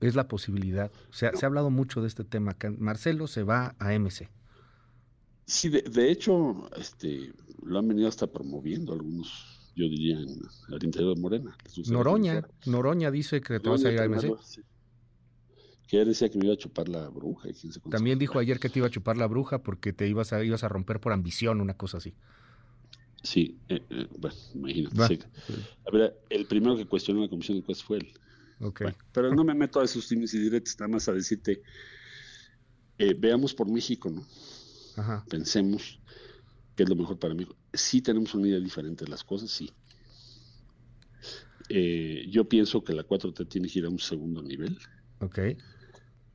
[0.01, 3.75] es la posibilidad, se ha, se ha hablado mucho de este tema, Marcelo se va
[3.79, 4.29] a MC.
[5.45, 7.33] Sí, de, de hecho, este,
[7.63, 10.39] lo han venido hasta promoviendo algunos, yo diría, en,
[10.73, 11.57] al interior de Morena.
[11.89, 12.47] Noroña.
[12.65, 14.43] Noroña dice que te vas a ir a Noroña, MC.
[14.43, 14.61] Sí.
[15.87, 17.49] Que él decía que me iba a chupar la bruja.
[17.49, 20.43] y También dijo ayer que te iba a chupar la bruja porque te ibas a,
[20.43, 22.15] ibas a romper por ambición, una cosa así.
[23.23, 25.19] Sí, eh, eh, bueno, imagínate.
[25.47, 25.53] Sí.
[25.85, 28.13] A ver, el primero que cuestionó la comisión de encuestas fue él.
[28.61, 28.81] Ok.
[29.11, 31.61] Pero no me meto a esos times y directos, nada más a decirte,
[32.97, 34.25] eh, veamos por México, ¿no?
[34.95, 35.25] Ajá.
[35.29, 35.99] Pensemos
[36.75, 37.55] qué es lo mejor para México.
[37.73, 39.69] Sí tenemos una idea diferente de las cosas, sí.
[41.69, 44.77] Eh, yo pienso que la 4T tiene que ir a un segundo nivel.
[45.19, 45.39] Ok.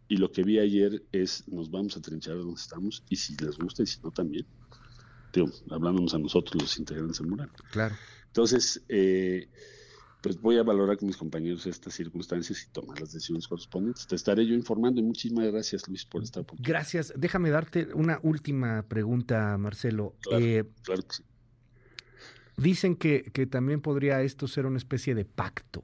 [0.08, 3.58] Y lo que vi ayer es, nos vamos a trinchar donde estamos, y si les
[3.58, 4.46] gusta y si no también.
[5.34, 7.50] Digo, hablándonos a nosotros los integrantes del Mural.
[7.72, 7.94] Claro.
[8.28, 9.48] Entonces, eh,
[10.22, 14.06] pues voy a valorar con mis compañeros estas circunstancias y tomar las decisiones correspondientes.
[14.06, 16.66] Te estaré yo informando y muchísimas gracias, Luis, por esta oportunidad.
[16.70, 17.12] Gracias.
[17.16, 20.14] Déjame darte una última pregunta, Marcelo.
[20.22, 21.22] Claro, Eh, claro que sí.
[22.56, 25.82] Dicen que, que también podría esto ser una especie de pacto,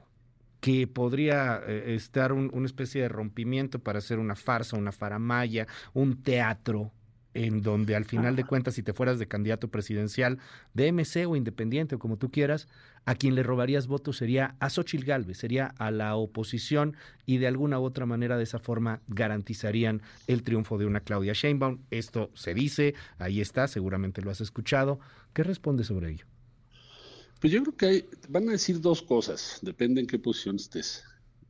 [0.60, 5.66] que podría eh, estar un- una especie de rompimiento para hacer una farsa, una faramaya,
[5.94, 6.92] un teatro,
[7.34, 10.38] en donde al final de cuentas, si te fueras de candidato presidencial,
[10.74, 12.66] de MC o independiente o como tú quieras,
[13.06, 17.46] a quien le robarías votos sería a Xochitl Galvez, sería a la oposición y de
[17.46, 21.78] alguna u otra manera de esa forma garantizarían el triunfo de una Claudia Sheinbaum.
[21.90, 24.98] Esto se dice, ahí está, seguramente lo has escuchado.
[25.32, 26.26] ¿Qué responde sobre ello?
[27.40, 31.04] Pues yo creo que hay- van a decir dos cosas, depende en qué posición estés.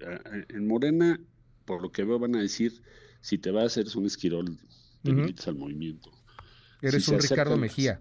[0.06, 1.18] Ah, En Morena,
[1.64, 2.80] por lo que veo, van a decir,
[3.20, 4.56] si te vas a hacer un esquirol,
[5.02, 6.10] debilitas al movimiento.
[6.82, 8.00] Eres Si un Ricardo Mejía.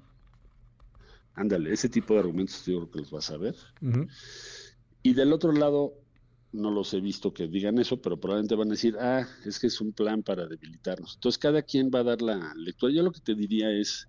[1.33, 3.55] Ándale, ese tipo de argumentos yo creo que los vas a ver.
[5.03, 5.93] Y del otro lado,
[6.51, 9.67] no los he visto que digan eso, pero probablemente van a decir, ah, es que
[9.67, 11.15] es un plan para debilitarnos.
[11.15, 12.91] Entonces, cada quien va a dar la lectura.
[12.91, 14.07] Yo lo que te diría es,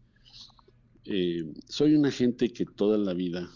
[1.05, 3.49] eh, soy una gente que toda la vida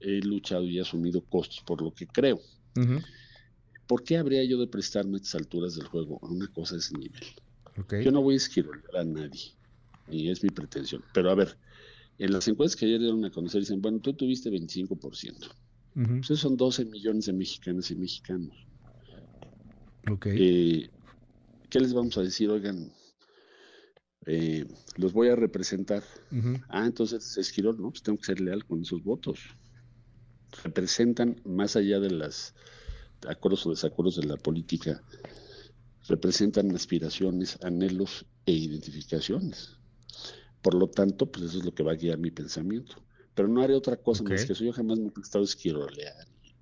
[0.00, 2.40] he luchado y he asumido costos por lo que creo.
[3.86, 6.80] ¿por qué habría yo de prestarme a estas alturas del juego a una cosa de
[6.80, 7.22] ese nivel?
[8.02, 9.54] Yo no voy a esquirolear a nadie,
[10.08, 11.02] y es mi pretensión.
[11.12, 11.58] Pero a ver,
[12.18, 15.48] en las encuestas que ayer dieron a conocer dicen, bueno, tú tuviste 25%.
[15.94, 16.06] Ujú.
[16.06, 18.54] Pues esos son 12 millones de mexicanas y mexicanos.
[20.10, 20.26] Ok.
[20.26, 20.90] Eh,
[21.68, 22.50] ¿Qué les vamos a decir?
[22.50, 22.92] Oigan,
[24.26, 24.66] eh,
[24.96, 26.04] los voy a representar.
[26.68, 29.40] Ah, entonces Esquirol, no, pues tengo que ser leal con esos votos.
[30.64, 32.54] Representan, más allá de las
[33.26, 35.02] acuerdos o desacuerdos de la política,
[36.08, 39.78] representan aspiraciones, anhelos e identificaciones.
[40.62, 43.02] Por lo tanto, pues eso es lo que va a guiar mi pensamiento.
[43.34, 44.64] Pero no haré otra cosa más que eso.
[44.64, 46.54] Yo jamás me he prestado esquirolear y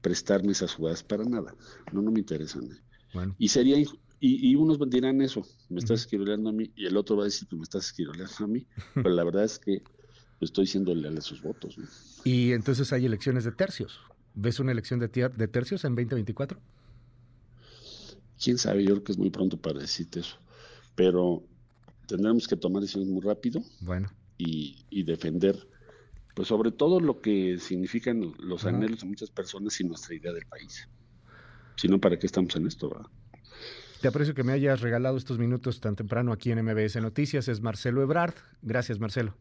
[0.00, 1.54] prestarme esas jugadas para nada.
[1.92, 2.68] No, no me interesan.
[3.12, 3.34] Bueno.
[3.38, 3.78] Y sería
[4.26, 7.26] y, y unos dirán eso, me estás esquiroleando a mí, y el otro va a
[7.26, 9.82] decir que me estás esquiroleando a mí, pero la verdad es que
[10.40, 11.76] estoy siendo leal a sus votos.
[11.76, 11.84] ¿no?
[12.24, 14.00] Y entonces hay elecciones de tercios.
[14.34, 16.58] ¿Ves una elección de, de tercios en 2024?
[18.44, 20.36] Quién sabe, yo creo que es muy pronto para decirte eso,
[20.94, 21.42] pero
[22.06, 24.10] tendremos que tomar decisiones muy rápido Bueno.
[24.36, 25.56] y, y defender,
[26.34, 30.44] pues sobre todo lo que significan los anhelos de muchas personas y nuestra idea del
[30.46, 30.86] país.
[31.76, 33.10] Si no, ¿para qué estamos en esto?
[34.02, 37.48] Te aprecio que me hayas regalado estos minutos tan temprano aquí en MBS Noticias.
[37.48, 38.34] Es Marcelo Ebrard.
[38.60, 39.34] Gracias, Marcelo.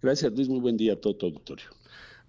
[0.00, 0.48] Gracias, Luis.
[0.48, 1.66] Muy buen día a todo tu auditorio.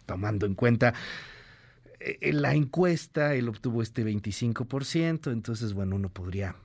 [0.05, 0.93] Tomando en cuenta
[1.99, 6.55] eh, en la encuesta, él obtuvo este 25%, entonces, bueno, uno podría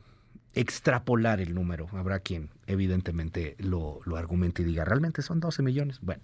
[0.55, 1.89] extrapolar el número.
[1.93, 5.99] Habrá quien evidentemente lo, lo argumente y diga, realmente son 12 millones.
[6.01, 6.23] Bueno,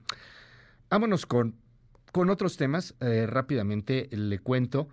[0.89, 1.57] Vámonos con,
[2.13, 2.95] con otros temas.
[3.01, 4.89] Eh, rápidamente le cuento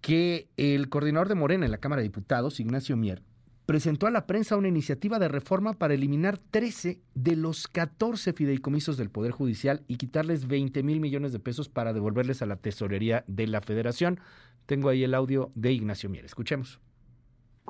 [0.00, 3.22] que el coordinador de Morena en la Cámara de Diputados, Ignacio Mier,
[3.66, 8.96] presentó a la prensa una iniciativa de reforma para eliminar 13 de los 14 fideicomisos
[8.96, 13.22] del Poder Judicial y quitarles 20 mil millones de pesos para devolverles a la tesorería
[13.28, 14.18] de la Federación.
[14.66, 16.24] Tengo ahí el audio de Ignacio Mier.
[16.24, 16.80] Escuchemos.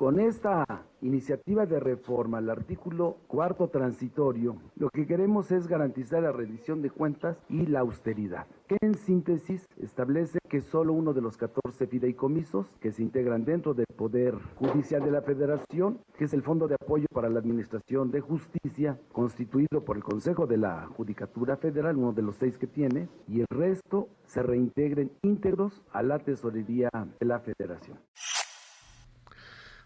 [0.01, 0.65] Con esta
[1.03, 6.89] iniciativa de reforma al artículo cuarto transitorio, lo que queremos es garantizar la rendición de
[6.89, 12.65] cuentas y la austeridad, que en síntesis establece que solo uno de los 14 fideicomisos
[12.79, 16.77] que se integran dentro del Poder Judicial de la Federación, que es el Fondo de
[16.81, 22.11] Apoyo para la Administración de Justicia, constituido por el Consejo de la Judicatura Federal, uno
[22.11, 26.89] de los seis que tiene, y el resto se reintegren íntegros a la Tesorería
[27.19, 27.99] de la Federación.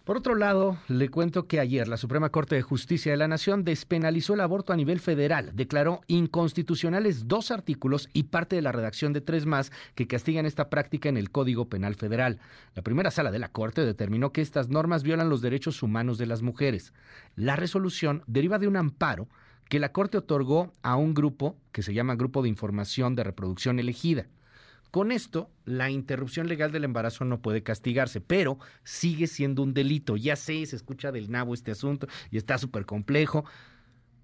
[0.06, 3.64] Por otro lado, le cuento que ayer la Suprema Corte de Justicia de la Nación
[3.64, 9.14] despenalizó el aborto a nivel federal, declaró inconstitucionales dos artículos y parte de la redacción
[9.14, 12.40] de tres más que castigan esta práctica en el Código Penal Federal.
[12.76, 16.28] La primera sala de la Corte determinó que estas normas violan los derechos humanos de
[16.28, 16.94] las mujeres.
[17.36, 19.28] La resolución deriva de un amparo
[19.70, 23.80] que la Corte otorgó a un grupo que se llama Grupo de Información de Reproducción
[23.80, 24.28] Elegida.
[24.96, 30.16] Con esto, la interrupción legal del embarazo no puede castigarse, pero sigue siendo un delito.
[30.16, 33.44] Ya sé, se escucha del nabo este asunto y está súper complejo,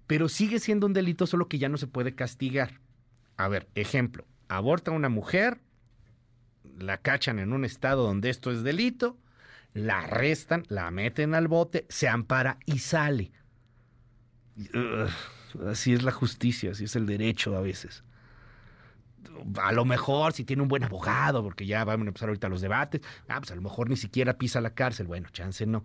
[0.06, 2.80] pero sigue siendo un delito, solo que ya no se puede castigar.
[3.36, 5.60] A ver, ejemplo, aborta una mujer,
[6.78, 9.18] la cachan en un estado donde esto es delito,
[9.74, 13.30] la arrestan, la meten al bote, se ampara y sale.
[15.66, 18.04] Así es la justicia, así es el derecho a veces
[19.60, 22.60] a lo mejor si tiene un buen abogado, porque ya van a empezar ahorita los
[22.60, 25.84] debates, ah, pues a lo mejor ni siquiera pisa la cárcel, bueno, chance no.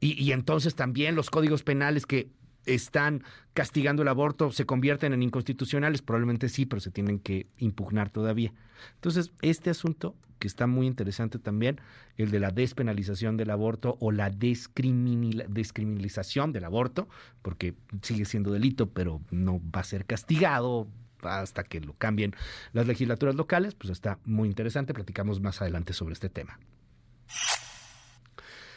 [0.00, 2.30] Y, y entonces también los códigos penales que
[2.66, 3.22] están
[3.52, 8.52] castigando el aborto se convierten en inconstitucionales, probablemente sí, pero se tienen que impugnar todavía.
[8.94, 11.80] Entonces, este asunto que está muy interesante también,
[12.16, 17.08] el de la despenalización del aborto o la descriminal- descriminalización del aborto,
[17.40, 20.88] porque sigue siendo delito, pero no va a ser castigado
[21.26, 22.34] hasta que lo cambien
[22.72, 24.94] las legislaturas locales, pues está muy interesante.
[24.94, 26.58] Platicamos más adelante sobre este tema.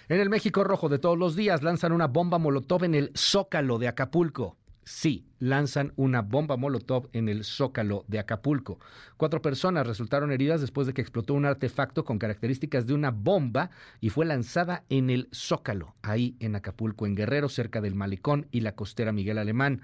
[0.10, 3.78] En el México Rojo de todos los días lanzan una bomba molotov en el Zócalo
[3.78, 4.58] de Acapulco.
[4.90, 8.80] Sí, lanzan una bomba Molotov en el Zócalo de Acapulco.
[9.18, 13.70] Cuatro personas resultaron heridas después de que explotó un artefacto con características de una bomba
[14.00, 18.62] y fue lanzada en el Zócalo, ahí en Acapulco, en Guerrero, cerca del Malecón y
[18.62, 19.82] la costera Miguel Alemán.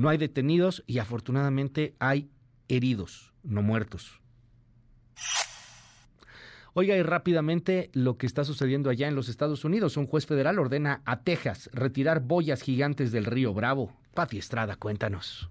[0.00, 2.30] No hay detenidos y afortunadamente hay
[2.68, 4.18] heridos, no muertos.
[6.72, 9.98] Oiga, y rápidamente lo que está sucediendo allá en los Estados Unidos.
[9.98, 13.94] Un juez federal ordena a Texas retirar boyas gigantes del río Bravo.
[14.14, 15.50] Pati Estrada, cuéntanos.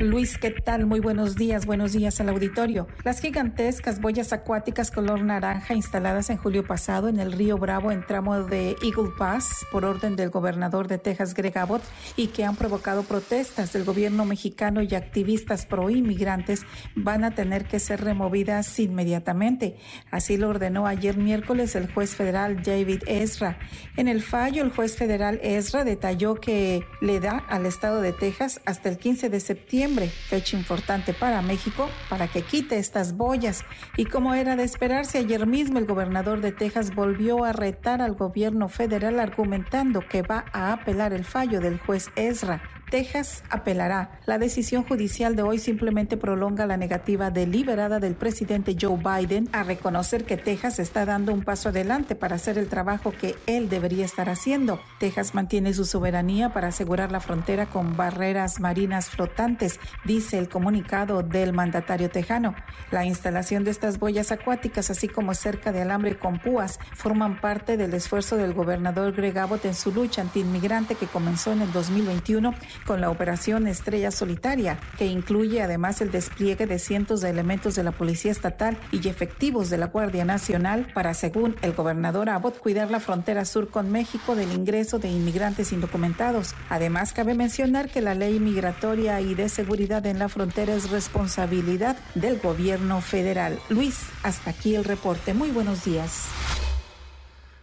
[0.00, 0.86] Luis, ¿qué tal?
[0.86, 2.86] Muy buenos días, buenos días al auditorio.
[3.02, 8.06] Las gigantescas boyas acuáticas color naranja instaladas en julio pasado en el río Bravo en
[8.06, 11.82] tramo de Eagle Pass por orden del gobernador de Texas, Greg Abbott,
[12.14, 16.64] y que han provocado protestas del gobierno mexicano y activistas pro inmigrantes
[16.94, 19.78] van a tener que ser removidas inmediatamente.
[20.12, 23.58] Así lo ordenó ayer miércoles el juez federal David Ezra.
[23.96, 28.60] En el fallo, el juez federal Ezra detalló que le da al estado de Texas
[28.64, 33.64] hasta el 15 de septiembre fecha importante para México, para que quite estas boyas.
[33.96, 38.14] Y como era de esperarse, ayer mismo el gobernador de Texas volvió a retar al
[38.14, 42.62] gobierno federal argumentando que va a apelar el fallo del juez Ezra.
[42.90, 44.18] Texas apelará.
[44.24, 49.62] La decisión judicial de hoy simplemente prolonga la negativa deliberada del presidente Joe Biden a
[49.62, 54.04] reconocer que Texas está dando un paso adelante para hacer el trabajo que él debería
[54.04, 54.80] estar haciendo.
[54.98, 61.22] Texas mantiene su soberanía para asegurar la frontera con barreras marinas flotantes, dice el comunicado
[61.22, 62.54] del mandatario tejano.
[62.90, 67.76] La instalación de estas boyas acuáticas, así como cerca de alambre con púas, forman parte
[67.76, 72.54] del esfuerzo del gobernador Greg Abbott en su lucha antiinmigrante que comenzó en el 2021
[72.86, 77.82] con la operación Estrella Solitaria, que incluye además el despliegue de cientos de elementos de
[77.82, 82.90] la Policía Estatal y efectivos de la Guardia Nacional para, según el gobernador Abbott, cuidar
[82.90, 86.54] la frontera sur con México del ingreso de inmigrantes indocumentados.
[86.68, 91.96] Además, cabe mencionar que la ley migratoria y de seguridad en la frontera es responsabilidad
[92.14, 93.58] del gobierno federal.
[93.68, 95.34] Luis, hasta aquí el reporte.
[95.34, 96.28] Muy buenos días.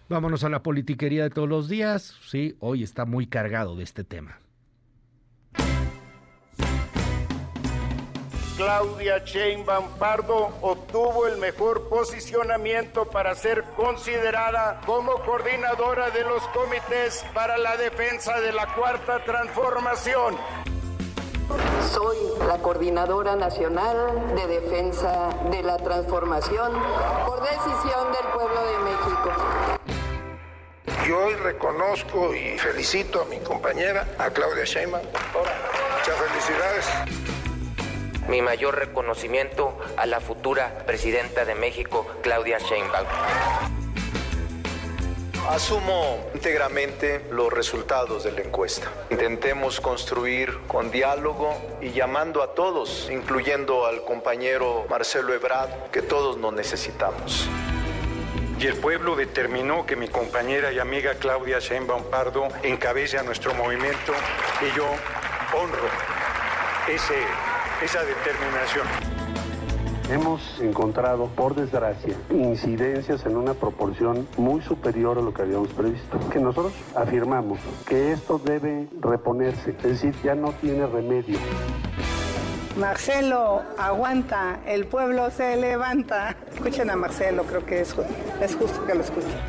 [0.08, 2.16] Vámonos a la politiquería de todos los días.
[2.28, 4.40] Sí, hoy está muy cargado de este tema.
[8.58, 17.26] Claudia Sheinbaum Pardo obtuvo el mejor posicionamiento para ser considerada como coordinadora de los comités
[17.34, 20.38] para la defensa de la cuarta transformación.
[21.92, 22.16] Soy
[22.48, 26.72] la coordinadora nacional de defensa de la transformación
[27.26, 29.32] por decisión del pueblo de México.
[31.06, 35.04] Y hoy reconozco y felicito a mi compañera, a Claudia Sheinbaum.
[35.04, 37.25] Muchas felicidades.
[38.28, 43.08] Mi mayor reconocimiento a la futura presidenta de México, Claudia Sheinbaum.
[45.50, 48.92] Asumo íntegramente los resultados de la encuesta.
[49.12, 56.38] Intentemos construir con diálogo y llamando a todos, incluyendo al compañero Marcelo Ebrard, que todos
[56.38, 57.48] nos necesitamos.
[58.60, 63.54] Y el pueblo determinó que mi compañera y amiga Claudia Sheinbaum Pardo encabece a nuestro
[63.54, 64.14] movimiento
[64.62, 64.88] y yo
[65.54, 65.90] honro
[66.88, 67.16] ese,
[67.86, 68.88] esa determinación.
[70.10, 76.20] Hemos encontrado, por desgracia, incidencias en una proporción muy superior a lo que habíamos previsto.
[76.30, 81.38] Que nosotros afirmamos que esto debe reponerse, es decir, ya no tiene remedio.
[82.78, 86.36] Marcelo, aguanta, el pueblo se levanta.
[86.54, 87.96] Escuchen a Marcelo, creo que es,
[88.42, 89.40] es justo que lo escuchen.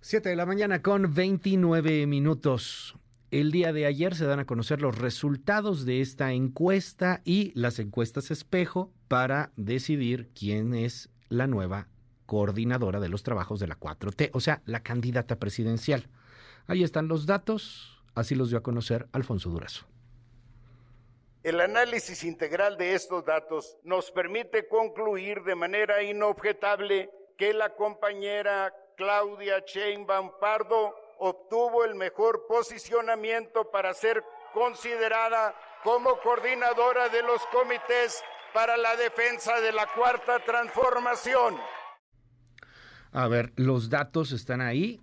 [0.00, 2.94] 7 de la mañana con 29 minutos.
[3.34, 7.80] El día de ayer se dan a conocer los resultados de esta encuesta y las
[7.80, 11.88] encuestas espejo para decidir quién es la nueva
[12.26, 16.06] coordinadora de los trabajos de la 4T, o sea, la candidata presidencial.
[16.68, 19.84] Ahí están los datos, así los dio a conocer Alfonso Durazo.
[21.42, 28.72] El análisis integral de estos datos nos permite concluir de manera inobjetable que la compañera
[28.96, 38.22] Claudia Sheinbaum Pardo obtuvo el mejor posicionamiento para ser considerada como coordinadora de los comités
[38.54, 41.56] para la defensa de la cuarta transformación.
[43.12, 45.00] A ver, los datos están ahí.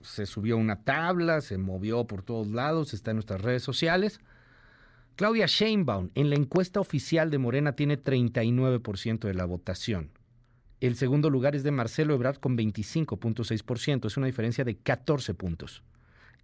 [0.00, 4.20] Se subió una tabla, se movió por todos lados, está en nuestras redes sociales.
[5.16, 10.10] Claudia Sheinbaum en la encuesta oficial de Morena tiene 39% de la votación.
[10.80, 15.82] El segundo lugar es de Marcelo Ebrard con 25.6%, es una diferencia de 14 puntos.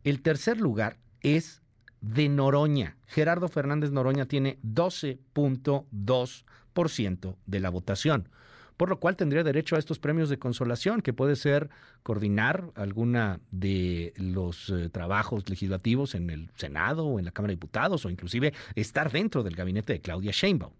[0.04, 1.62] El tercer lugar es
[2.02, 2.98] de Noroña.
[3.06, 8.28] Gerardo Fernández Noroña tiene 12.2% de la votación.
[8.76, 11.70] por lo cual tendría derecho a estos premios de consolación, que puede ser
[12.02, 17.56] coordinar alguna de los eh, trabajos legislativos en el Senado o en la Cámara de
[17.56, 20.74] Diputados, o inclusive estar dentro del gabinete de Claudia Sheinbaum.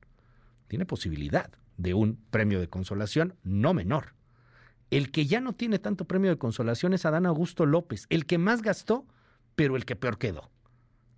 [0.68, 4.14] Tiene posibilidad de un premio de consolación no menor.
[4.90, 8.38] El que ya no tiene tanto premio de consolación es Adán Augusto López, el que
[8.38, 9.06] más gastó,
[9.54, 10.50] pero el que peor quedó.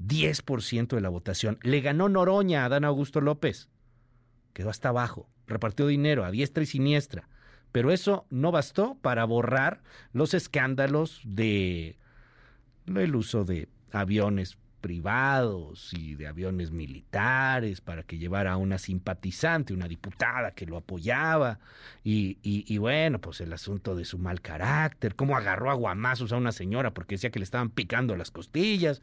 [0.01, 1.59] 10% de la votación.
[1.63, 3.69] Le ganó Noroña a Adán Augusto López.
[4.53, 5.29] Quedó hasta abajo.
[5.47, 7.29] Repartió dinero a diestra y siniestra.
[7.73, 9.83] Pero eso no bastó para borrar
[10.13, 11.99] los escándalos de
[12.87, 19.75] el uso de aviones privados y de aviones militares para que llevara a una simpatizante,
[19.75, 21.59] una diputada que lo apoyaba.
[22.05, 26.53] Y, bueno, pues el asunto de su mal carácter, cómo agarró a guamazos a una
[26.53, 29.03] señora porque decía que le estaban picando las costillas.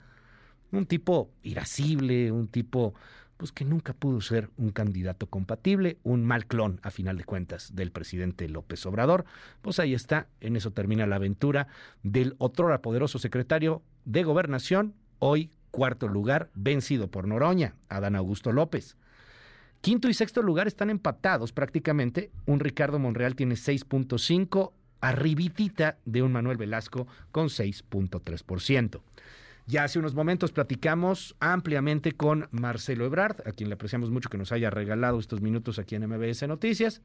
[0.72, 2.96] Un tipo irascible, un tipo
[3.38, 7.76] pues que nunca pudo ser un candidato compatible, un mal clon a final de cuentas
[7.76, 9.26] del presidente López Obrador.
[9.62, 11.68] Pues ahí está, en eso termina la aventura
[12.02, 18.96] del otrora poderoso secretario de Gobernación, hoy cuarto lugar, vencido por Noroña, Adán Augusto López.
[19.82, 22.32] Quinto y sexto lugar están empatados prácticamente.
[22.46, 24.72] Un Ricardo Monreal tiene 6.5,
[25.02, 29.02] arribitita de un Manuel Velasco con 6.3%.
[29.68, 34.38] Ya hace unos momentos platicamos ampliamente con Marcelo Ebrard, a quien le apreciamos mucho que
[34.38, 37.02] nos haya regalado estos minutos aquí en MBS Noticias.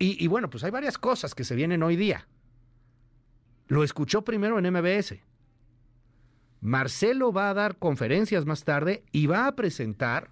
[0.00, 2.26] Y, y bueno, pues hay varias cosas que se vienen hoy día.
[3.68, 5.20] Lo escuchó primero en MBS.
[6.62, 10.30] Marcelo va a dar conferencias más tarde y va a presentar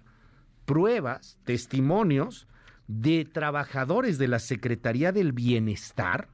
[0.63, 2.47] pruebas, testimonios
[2.87, 6.29] de trabajadores de la Secretaría del Bienestar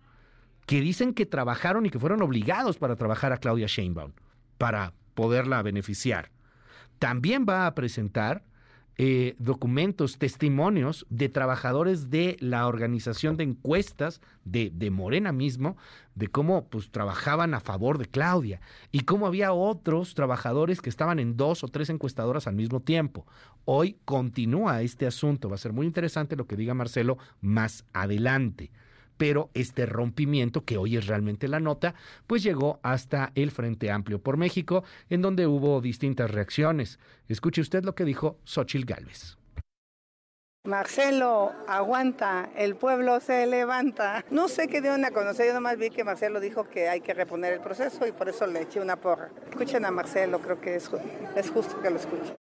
[0.68, 4.14] que dicen que trabajaron y que fueron obligados para trabajar a Claudia Sheinbaum,
[4.60, 6.30] para poderla beneficiar.
[7.00, 8.44] También va a presentar
[9.00, 15.78] eh, documentos, testimonios de trabajadores de la organización de encuestas de, de, Morena mismo,
[16.16, 18.60] de cómo pues trabajaban a favor de Claudia
[18.92, 23.28] y cómo había otros trabajadores que estaban en dos o tres encuestadoras al mismo tiempo.
[23.66, 28.72] Hoy continúa este asunto, va a ser muy interesante lo que diga Marcelo más adelante
[29.18, 31.96] pero este rompimiento, que hoy es realmente la nota,
[32.28, 37.00] pues llegó hasta el Frente Amplio por México, en donde hubo distintas reacciones.
[37.28, 39.38] Escuche usted lo que dijo Xochil Gálvez.
[40.68, 44.26] Marcelo, aguanta, el pueblo se levanta.
[44.30, 47.14] No sé qué dieron a conocer, yo nomás vi que Marcelo dijo que hay que
[47.14, 49.30] reponer el proceso y por eso le eché una porra.
[49.50, 50.92] Escuchen a Marcelo, creo que es,
[51.38, 52.36] es justo que lo escuchen.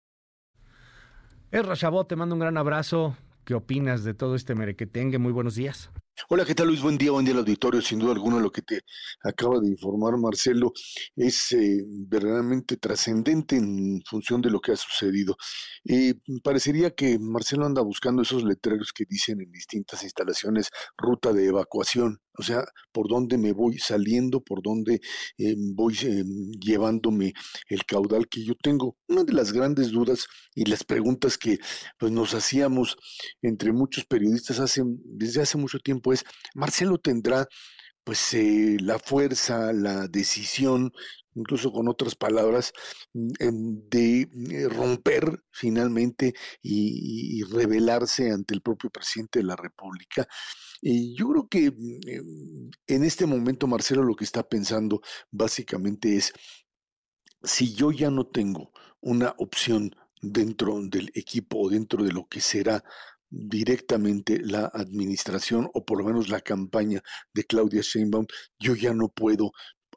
[1.51, 3.15] El Chabot, te mando un gran abrazo.
[3.45, 5.19] ¿Qué opinas de todo este merequetengue?
[5.19, 5.89] Muy buenos días.
[6.29, 6.81] Hola, ¿qué tal Luis?
[6.81, 7.79] Buen día, buen día al auditorio.
[7.79, 8.81] Sin duda alguna lo que te
[9.23, 10.73] acaba de informar Marcelo
[11.15, 15.37] es eh, verdaderamente trascendente en función de lo que ha sucedido.
[15.85, 21.45] Eh, parecería que Marcelo anda buscando esos letreros que dicen en distintas instalaciones ruta de
[21.45, 25.01] evacuación, o sea, por dónde me voy saliendo, por dónde
[25.37, 25.95] eh, voy
[26.59, 27.33] llevándome
[27.69, 28.97] el caudal que yo tengo.
[29.07, 31.59] Una de las grandes dudas y las preguntas que
[31.97, 32.97] pues, nos hacíamos
[33.41, 36.23] entre muchos periodistas hace, desde hace mucho tiempo pues
[36.55, 37.45] Marcelo tendrá
[38.05, 40.93] pues eh, la fuerza, la decisión,
[41.35, 42.71] incluso con otras palabras,
[43.13, 50.25] mm, de eh, romper finalmente y, revelarse ante el propio presidente de la República.
[50.81, 56.15] Y yo creo que mm, em, en este momento Marcelo lo que está pensando básicamente
[56.15, 56.31] es,
[57.43, 58.71] si yo ya no tengo
[59.01, 62.81] una opción dentro del equipo o dentro de lo que será
[63.29, 67.01] directamente la administración o por lo menos la campaña
[67.33, 68.25] de Claudia Sheinbaum,
[68.59, 69.51] yo ya no puedo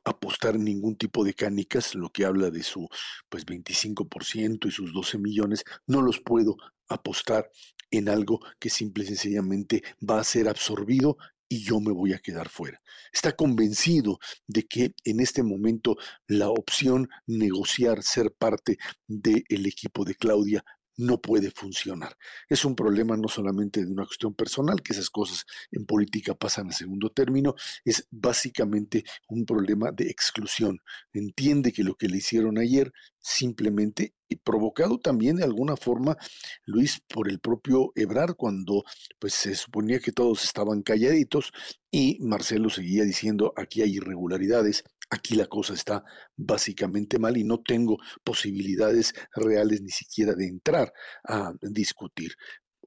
[0.05, 2.89] apostar ningún tipo de canicas, lo que habla de su
[3.29, 6.57] pues 25% y sus 12 millones, no los puedo
[6.89, 7.51] apostar
[7.91, 11.17] en algo que simple y sencillamente va a ser absorbido
[11.49, 12.81] y yo me voy a quedar fuera.
[13.13, 15.97] Está convencido de que en este momento
[16.29, 18.79] la opción negociar ser parte
[19.09, 20.65] del equipo de Claudia
[20.97, 22.17] no puede funcionar.
[22.49, 26.69] Es un problema no solamente de una cuestión personal, que esas cosas en política pasan
[26.69, 27.55] a segundo término,
[27.85, 30.81] es básicamente un problema de exclusión.
[31.13, 36.17] Entiende que lo que le hicieron ayer simplemente y provocado también de alguna forma,
[36.65, 38.85] Luis, por el propio Ebrar, cuando
[39.19, 41.53] pues se suponía que todos estaban calladitos
[41.91, 46.05] y Marcelo seguía diciendo aquí hay irregularidades, aquí la cosa está
[46.37, 50.93] básicamente mal y no tengo posibilidades reales ni siquiera de entrar
[51.25, 52.33] a discutir.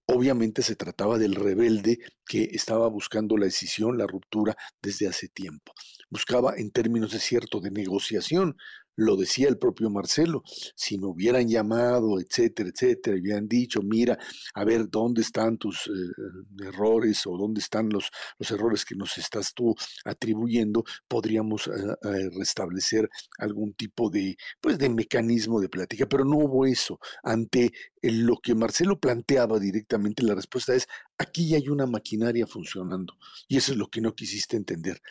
[0.06, 5.74] Obviamente se trataba del rebelde que estaba buscando la decisión, la ruptura desde hace tiempo.
[6.10, 8.58] Buscaba en términos de cierto de negociación
[8.96, 10.44] lo decía el propio Marcelo,
[10.76, 14.18] si me hubieran llamado, etcétera, etcétera, y hubieran dicho, mira,
[14.54, 19.18] a ver, ¿dónde están tus eh, errores o dónde están los, los errores que nos
[19.18, 19.76] estás tú
[20.06, 20.84] atribuyendo?
[21.08, 26.66] Podríamos eh, eh, restablecer algún tipo de, pues, de mecanismo de plática, pero no hubo
[26.66, 27.00] eso.
[27.24, 27.72] Ante
[28.02, 30.88] lo que Marcelo planteaba directamente, la respuesta es,
[31.18, 33.18] aquí ya hay una maquinaria funcionando,
[33.48, 35.02] y eso es lo que no quisiste entender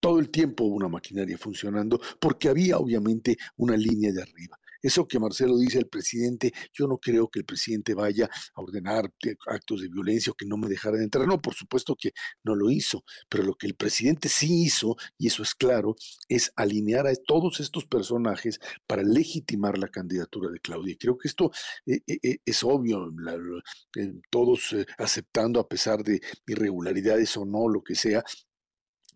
[0.00, 4.58] todo el tiempo una maquinaria funcionando, porque había obviamente una línea de arriba.
[4.82, 9.12] Eso que Marcelo dice el presidente, yo no creo que el presidente vaya a ordenar
[9.46, 11.26] actos de violencia o que no me dejaran entrar.
[11.26, 12.12] No, por supuesto que
[12.44, 15.96] no lo hizo, pero lo que el presidente sí hizo, y eso es claro,
[16.28, 20.96] es alinear a todos estos personajes para legitimar la candidatura de Claudia.
[20.98, 21.50] Creo que esto
[21.86, 23.12] eh, eh, eh, es obvio,
[24.30, 28.24] todos aceptando a pesar de irregularidades o no, lo que sea,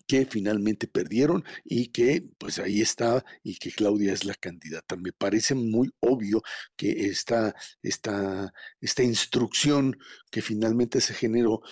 [0.06, 4.96] que finalmente perdieron y que pues ahí está y que Claudia es la candidata.
[4.96, 6.42] Me parece muy obvio
[6.76, 9.96] que esta, esta, esta instrucción
[10.30, 11.62] que finalmente se generó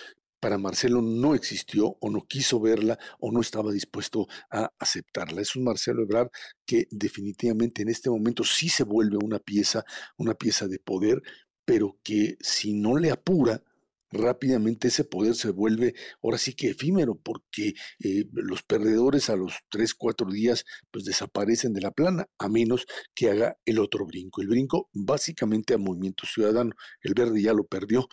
[0.43, 5.41] para Marcelo no existió o no quiso verla o no estaba dispuesto a aceptarla.
[5.41, 6.31] Es un Marcelo Ebrard
[6.65, 9.85] que definitivamente en este momento sí se vuelve una pieza,
[10.17, 11.21] una pieza de poder,
[11.63, 13.63] pero que si no le apura,
[14.13, 19.53] rápidamente ese poder se vuelve ahora sí que efímero, porque eh, los perdedores a los
[19.69, 22.85] tres, cuatro días pues desaparecen de la plana, a menos
[23.15, 24.41] que haga el otro brinco.
[24.41, 26.71] El brinco básicamente a Movimiento Ciudadano,
[27.01, 28.07] el verde ya lo perdió,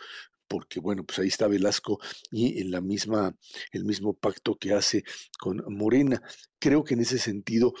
[0.47, 1.99] porque bueno, pues ahí está Velasco
[2.29, 3.35] y en la misma,
[3.71, 5.03] el mismo pacto que hace
[5.39, 6.21] con Morena.
[6.59, 7.73] Creo que en ese sentido,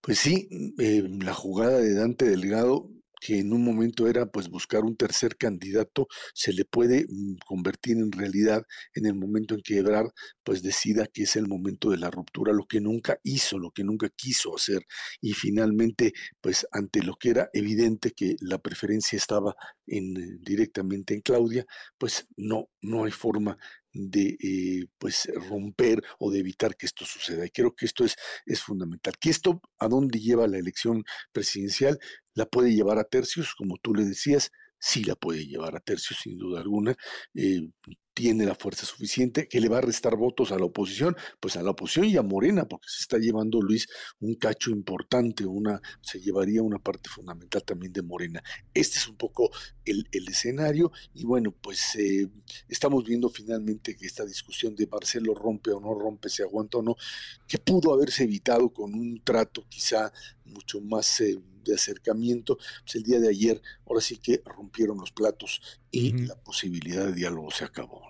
[0.00, 0.48] pues sí,
[0.78, 2.90] eh, la jugada de Dante Delgado
[3.22, 7.96] que en un momento era pues buscar un tercer candidato, se le puede mm, convertir
[7.98, 10.10] en realidad en el momento en que Ebrard
[10.42, 13.84] pues decida que es el momento de la ruptura, lo que nunca hizo, lo que
[13.84, 14.82] nunca quiso hacer
[15.20, 19.54] y finalmente pues ante lo que era evidente que la preferencia estaba
[19.86, 21.64] en, eh, directamente en Claudia,
[21.98, 23.56] pues no, no hay forma
[23.94, 27.44] de eh, pues romper o de evitar que esto suceda.
[27.44, 28.16] Y creo que esto es,
[28.46, 29.14] es fundamental.
[29.20, 31.98] Que esto a dónde lleva la elección presidencial,
[32.34, 36.20] la puede llevar a tercios, como tú le decías, sí la puede llevar a tercios,
[36.22, 36.96] sin duda alguna.
[37.34, 37.68] Eh,
[38.14, 41.62] tiene la fuerza suficiente, que le va a restar votos a la oposición, pues a
[41.62, 43.88] la oposición y a Morena, porque se está llevando Luis
[44.20, 48.42] un cacho importante, una, se llevaría una parte fundamental también de Morena.
[48.74, 49.50] Este es un poco
[49.84, 52.28] el, escenario y bueno, pues eh,
[52.68, 56.82] estamos viendo finalmente que esta discusión de Marcelo rompe o no rompe, se aguanta o
[56.82, 56.96] no,
[57.46, 60.12] que pudo haberse evitado con un trato quizá
[60.44, 61.20] mucho más...
[61.20, 65.60] Eh, de acercamiento, pues el día de ayer ahora sí que rompieron los platos
[65.92, 68.02] y la posibilidad de diálogo se acabó.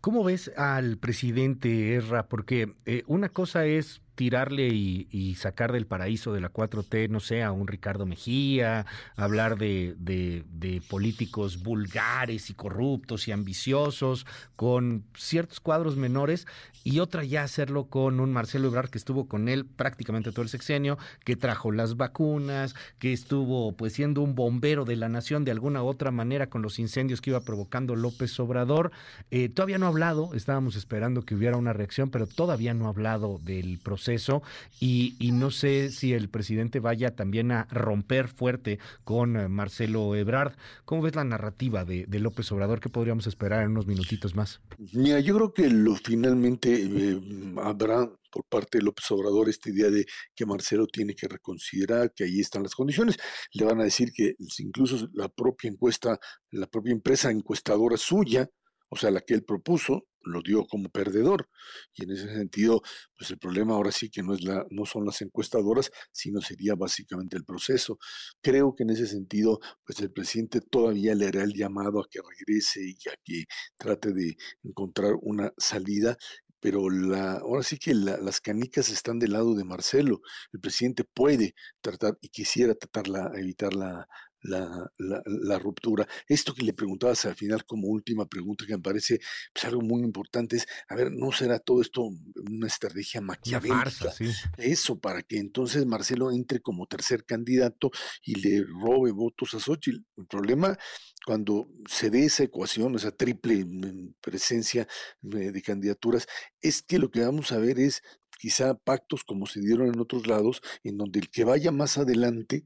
[0.00, 2.28] ¿Cómo ves al presidente Erra?
[2.28, 7.44] Porque eh, una cosa es tirarle y, sacar del paraíso de la 4T, no sé,
[7.44, 8.84] a un Ricardo Mejía,
[9.14, 14.26] hablar de, políticos vulgares y corruptos y ambiciosos
[14.56, 16.48] con ciertos cuadros menores,
[16.82, 20.48] y otra ya hacerlo con un Marcelo Ebrard que estuvo con él prácticamente todo el
[20.48, 25.52] sexenio, que trajo las vacunas, que estuvo pues siendo un bombero de la nación de
[25.52, 28.90] alguna u otra manera con los incendios que iba provocando López Obrador.
[29.30, 32.88] Eh, todavía no ha hablado, estábamos esperando que hubiera una reacción, pero todavía no ha
[32.88, 34.42] hablado del proceso eso
[34.80, 40.56] y, no sé si el presidente vaya también a romper fuerte con eh, Marcelo Ebrard.
[40.84, 42.80] ¿Cómo ves la narrativa de, López Obrador?
[42.80, 44.60] ¿Qué podríamos esperar en unos minutitos más?
[44.92, 47.20] Mira, yo creo que lo finalmente eh,
[47.62, 52.24] habrá por parte de López Obrador esta idea de que Marcelo tiene que reconsiderar que
[52.24, 53.16] ahí están las condiciones.
[53.52, 56.18] Le van a decir que incluso la propia encuesta,
[56.50, 58.48] la propia empresa encuestadora suya,
[58.88, 61.48] o sea, la que él propuso, lo dio como perdedor.
[61.94, 62.82] Y en ese sentido,
[63.16, 66.74] pues el problema ahora sí que no, es la, no son las encuestadoras, sino sería
[66.74, 67.98] básicamente el proceso.
[68.42, 72.20] Creo que en ese sentido, pues el presidente todavía le hará el llamado a que
[72.20, 73.44] regrese y a que
[73.76, 76.16] trate de encontrar una salida
[76.60, 80.20] pero la, ahora sí que las canicas están del lado de Marcelo.
[80.52, 84.08] El presidente puede tratar y quisiera tratar la, evitar la,
[84.42, 86.06] la, la, ruptura.
[86.28, 89.20] Esto que le preguntabas al final como última pregunta que me parece
[89.52, 92.08] pues, algo muy importante es, a ver, ¿no será todo esto
[92.48, 94.12] una estrategia maquiavélica?
[94.56, 97.90] Eso, para que entonces Marcelo entre como tercer candidato
[98.22, 100.04] y le robe votos a Xochitl.
[100.16, 100.78] El problema
[101.26, 104.86] cuando se dé esa ecuación, esa triple mm, presencia
[105.20, 106.26] de candidaturas,
[106.60, 108.02] es que lo que vamos a ver es
[108.38, 112.64] quizá pactos como se dieron en otros lados, en donde el que vaya más adelante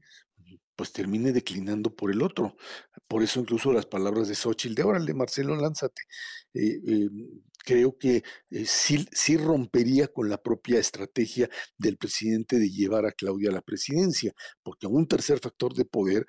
[0.75, 2.55] pues termine declinando por el otro.
[3.07, 6.03] Por eso incluso las palabras de Xochitl, de órale, Marcelo, lánzate.
[6.53, 7.09] Eh, eh,
[7.63, 13.11] creo que eh, sí, sí rompería con la propia estrategia del presidente de llevar a
[13.11, 14.33] Claudia a la presidencia,
[14.63, 16.25] porque un tercer factor de poder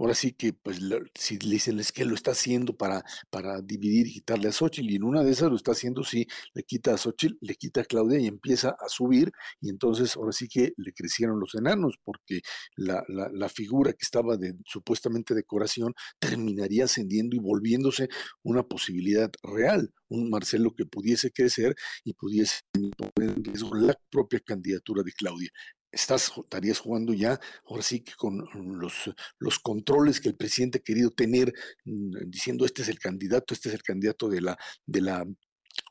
[0.00, 0.80] ahora sí que, pues,
[1.14, 4.90] si le dicen es que lo está haciendo para, para dividir y quitarle a Xochitl,
[4.90, 7.82] y en una de esas lo está haciendo, sí, le quita a Xochitl, le quita
[7.82, 11.96] a Claudia y empieza a subir, y entonces ahora sí que le crecieron los enanos,
[12.02, 12.40] porque
[12.76, 18.08] la, la, la figura que estaba de supuestamente decoración terminaría ascendiendo y volviéndose
[18.42, 21.74] una posibilidad real, un Marcelo que pudiese crecer
[22.04, 22.60] y pudiese
[22.96, 25.50] poner en riesgo la propia candidatura de Claudia
[25.92, 28.48] estás, estarías jugando ya, ahora sí que con
[28.78, 31.52] los, los controles que el presidente ha querido tener,
[31.84, 35.26] mm, diciendo este es el candidato, este es el candidato de la, de la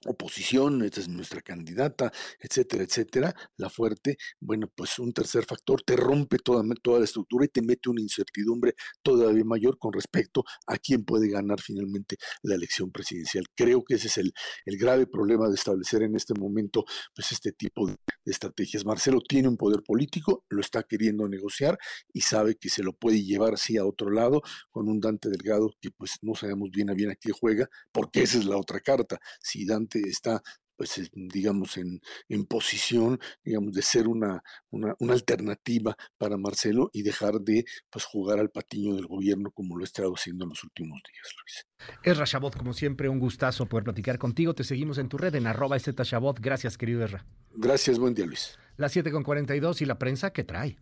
[0.06, 5.96] oposición, esta es nuestra candidata, etcétera, etcétera, la fuerte, bueno, pues un tercer factor te
[5.96, 10.78] rompe toda, toda la estructura y te mete una incertidumbre todavía mayor con respecto a
[10.78, 13.46] quién puede ganar finalmente la elección presidencial.
[13.56, 14.34] Creo que ese es el,
[14.66, 17.96] el grave problema de establecer en este momento pues este tipo de,
[18.26, 18.86] estrategias.
[18.86, 21.78] Marcelo tiene un poder político, lo está queriendo negociar
[22.14, 25.72] y sabe que se lo puede llevar así a otro lado con un Dante Delgado
[25.82, 28.80] que pues no sabemos bien a bien a qué juega, porque esa es la otra
[28.80, 29.20] carta.
[29.42, 30.42] Si Dante está
[30.80, 32.00] pues es, digamos en,
[32.30, 38.06] en posición digamos de ser una, una, una alternativa para Marcelo y dejar de pues
[38.06, 42.00] jugar al patiño del gobierno como lo ha estado haciendo en los últimos días, Luis.
[42.04, 44.56] Esra Chabot, como siempre, un gustazo poder platicar contigo.
[44.56, 46.40] Te seguimos en tu red en arroba Chabot.
[46.40, 47.26] Gracias, querido Esra.
[47.52, 48.58] Gracias, buen día, Luis.
[48.78, 50.78] Las 7 con 42 y la prensa que trae.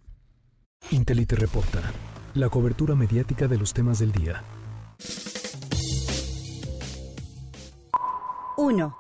[0.92, 1.92] Intelite reporta
[2.36, 4.44] la cobertura mediática de los temas del día.
[8.58, 8.98] 1.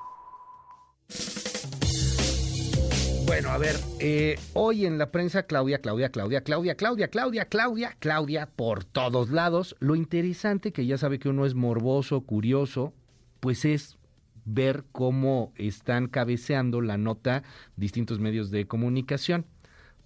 [3.25, 7.95] Bueno, a ver, eh, hoy en la prensa, Claudia, Claudia, Claudia, Claudia, Claudia, Claudia, Claudia,
[7.99, 9.75] Claudia, por todos lados.
[9.79, 12.93] Lo interesante, que ya sabe que uno es morboso, curioso,
[13.39, 13.97] pues es
[14.45, 17.43] ver cómo están cabeceando la nota
[17.75, 19.45] distintos medios de comunicación.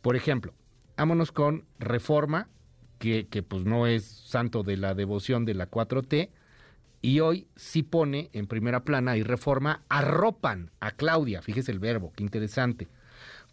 [0.02, 0.54] Por ejemplo,
[0.98, 2.48] vámonos con Reforma,
[3.00, 6.30] que, que pues no es santo de la devoción de la 4T,
[7.02, 12.14] y hoy sí pone en primera plana y Reforma arropan a Claudia, fíjese el verbo,
[12.16, 12.88] qué interesante.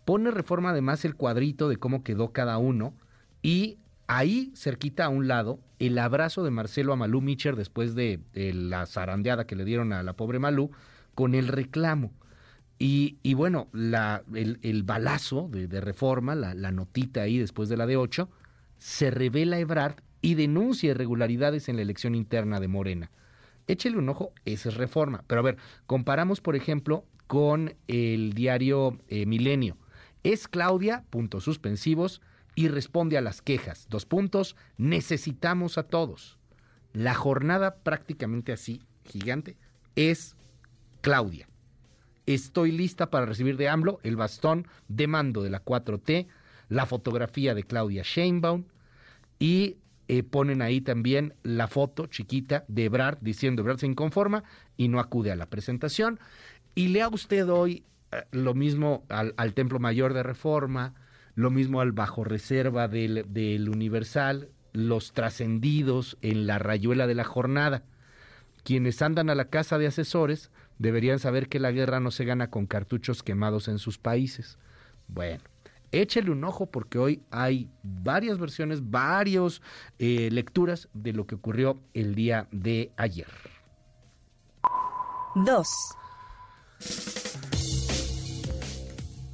[0.05, 2.95] Pone Reforma además el cuadrito de cómo quedó cada uno
[3.43, 8.21] y ahí cerquita a un lado el abrazo de Marcelo a Malú Micher después de,
[8.35, 10.71] la zarandeada que le dieron a la pobre Malú
[11.15, 12.13] con el reclamo.
[12.81, 17.87] Y, y bueno, el, balazo de, de Reforma, la, la notita ahí después de la
[17.87, 18.29] de 8,
[18.79, 23.11] se revela Ebrard y denuncia irregularidades en la elección interna de Morena.
[23.69, 25.23] Échele un ojo, esa es reforma.
[25.27, 29.77] Pero a ver, comparamos, por ejemplo, con el diario eh, Milenio.
[30.25, 32.21] Es Claudia, puntos suspensivos,
[32.55, 33.87] y responde a las quejas.
[33.89, 36.39] Dos puntos, necesitamos a todos.
[36.93, 39.57] La jornada prácticamente así, gigante,
[39.95, 40.37] es
[41.03, 41.49] Claudia.
[42.27, 46.27] Estoy lista para recibir de AMLO el bastón de mando de la 4T,
[46.69, 48.65] la fotografía de Claudia Sheinbaum
[49.39, 49.77] y
[50.09, 54.43] eh, ponen ahí también la foto chiquita de Ebrard diciendo Ebrard se inconforma
[54.79, 56.19] y no acude a la presentación.
[56.75, 60.95] Y lea usted hoy eh, lo mismo al, Templo Mayor de Reforma,
[61.35, 67.25] lo mismo al Bajo Reserva del, del Universal, los trascendidos en la rayuela de la
[67.25, 67.83] jornada.
[68.65, 72.49] Quienes andan a la casa de asesores deberían saber que la guerra no se gana
[72.49, 74.59] con cartuchos quemados en sus países.
[75.07, 75.43] Bueno,
[75.93, 79.63] échele un ojo porque hoy hay varias versiones, varias
[79.99, 83.27] eh, lecturas de lo que ocurrió el día de ayer.
[85.35, 85.69] 2.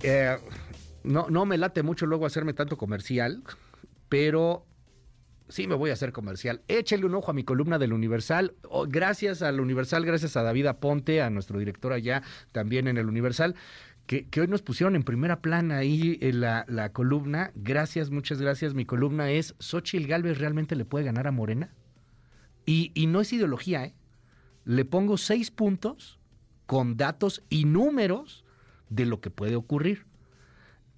[0.03, 0.37] Eh,
[1.03, 3.43] no, no me late mucho luego hacerme tanto comercial,
[4.09, 4.67] pero
[5.49, 6.63] sí me voy a hacer comercial.
[6.69, 8.55] Échele un ojo a mi columna del Universal.
[8.69, 12.23] Oh, gracias al Universal, gracias a David Aponte, a nuestro director allá
[12.53, 13.55] también en el Universal.
[14.07, 17.53] Que, que, hoy nos pusieron en primera plana ahí en la, la, columna.
[17.55, 18.75] Gracias, muchas gracias.
[18.75, 21.73] Mi columna es, ¿Xochitl Galvez realmente le puede ganar a Morena?
[22.67, 23.95] Y, y no es ideología, ¿eh?
[24.67, 26.19] Le pongo seis puntos
[26.67, 28.45] con datos y números
[28.89, 30.07] de lo que puede ocurrir.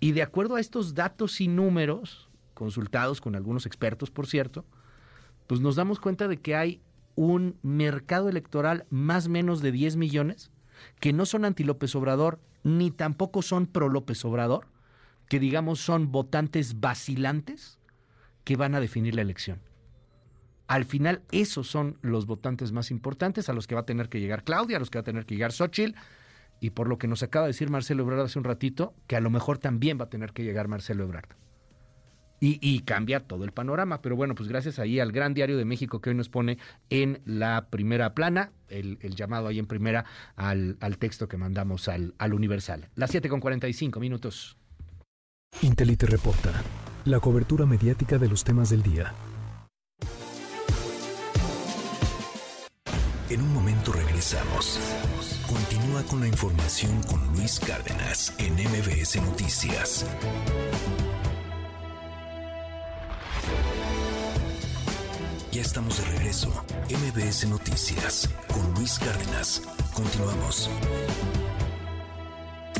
[0.00, 4.64] Y de acuerdo a estos datos y números, consultados con algunos expertos, por cierto,
[5.46, 6.80] pues nos damos cuenta de que hay
[7.14, 10.50] un mercado electoral más menos de 10 millones
[11.00, 14.66] que no son anti López Obrador ni tampoco son pro López Obrador,
[15.28, 17.78] que digamos son votantes vacilantes
[18.42, 19.60] que van a definir la elección.
[20.66, 24.18] Al final, esos son los votantes más importantes a los que va a tener que
[24.18, 25.96] llegar Claudia, a los que va a tener que llegar Xochitl,
[26.58, 29.20] y por lo que nos acaba de decir Marcelo Ebrard hace un ratito, que a
[29.20, 31.28] lo mejor también va a tener que llegar Marcelo Ebrard.
[32.38, 34.02] Y, y, cambia todo el panorama.
[34.02, 36.58] Pero bueno, pues gracias ahí al Gran Diario de México que hoy nos pone
[36.90, 40.04] en la primera plana, el, el llamado ahí en primera
[40.36, 42.88] al, al, texto que mandamos al, al Universal.
[42.94, 44.58] Las 7 con 45 minutos.
[45.62, 46.62] Intelite reporta
[47.06, 49.14] la cobertura mediática de los temas del día.
[53.30, 54.78] En un momento regresamos.
[55.48, 60.06] Continúa con la información con Luis Cárdenas en MBS Noticias.
[65.56, 66.50] Ya estamos de regreso.
[66.90, 69.62] MBS Noticias con Luis Cárdenas.
[69.94, 70.68] Continuamos.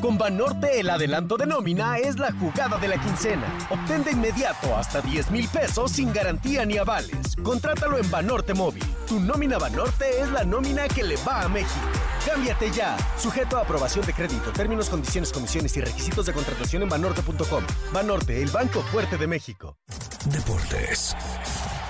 [0.03, 3.47] Con Banorte el adelanto de nómina es la jugada de la quincena.
[3.71, 7.35] Obtén de inmediato hasta 10 mil pesos sin garantía ni avales.
[7.43, 8.85] Contrátalo en Banorte Móvil.
[9.09, 11.81] Tu nómina Banorte es la nómina que le va a México.
[12.27, 12.95] Cámbiate ya.
[13.17, 17.65] Sujeto a aprobación de crédito, términos, condiciones, comisiones y requisitos de contratación en banorte.com.
[17.95, 19.79] Banorte, el banco fuerte de México.
[20.27, 21.17] Deportes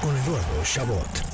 [0.00, 1.25] con Eduardo Chabot.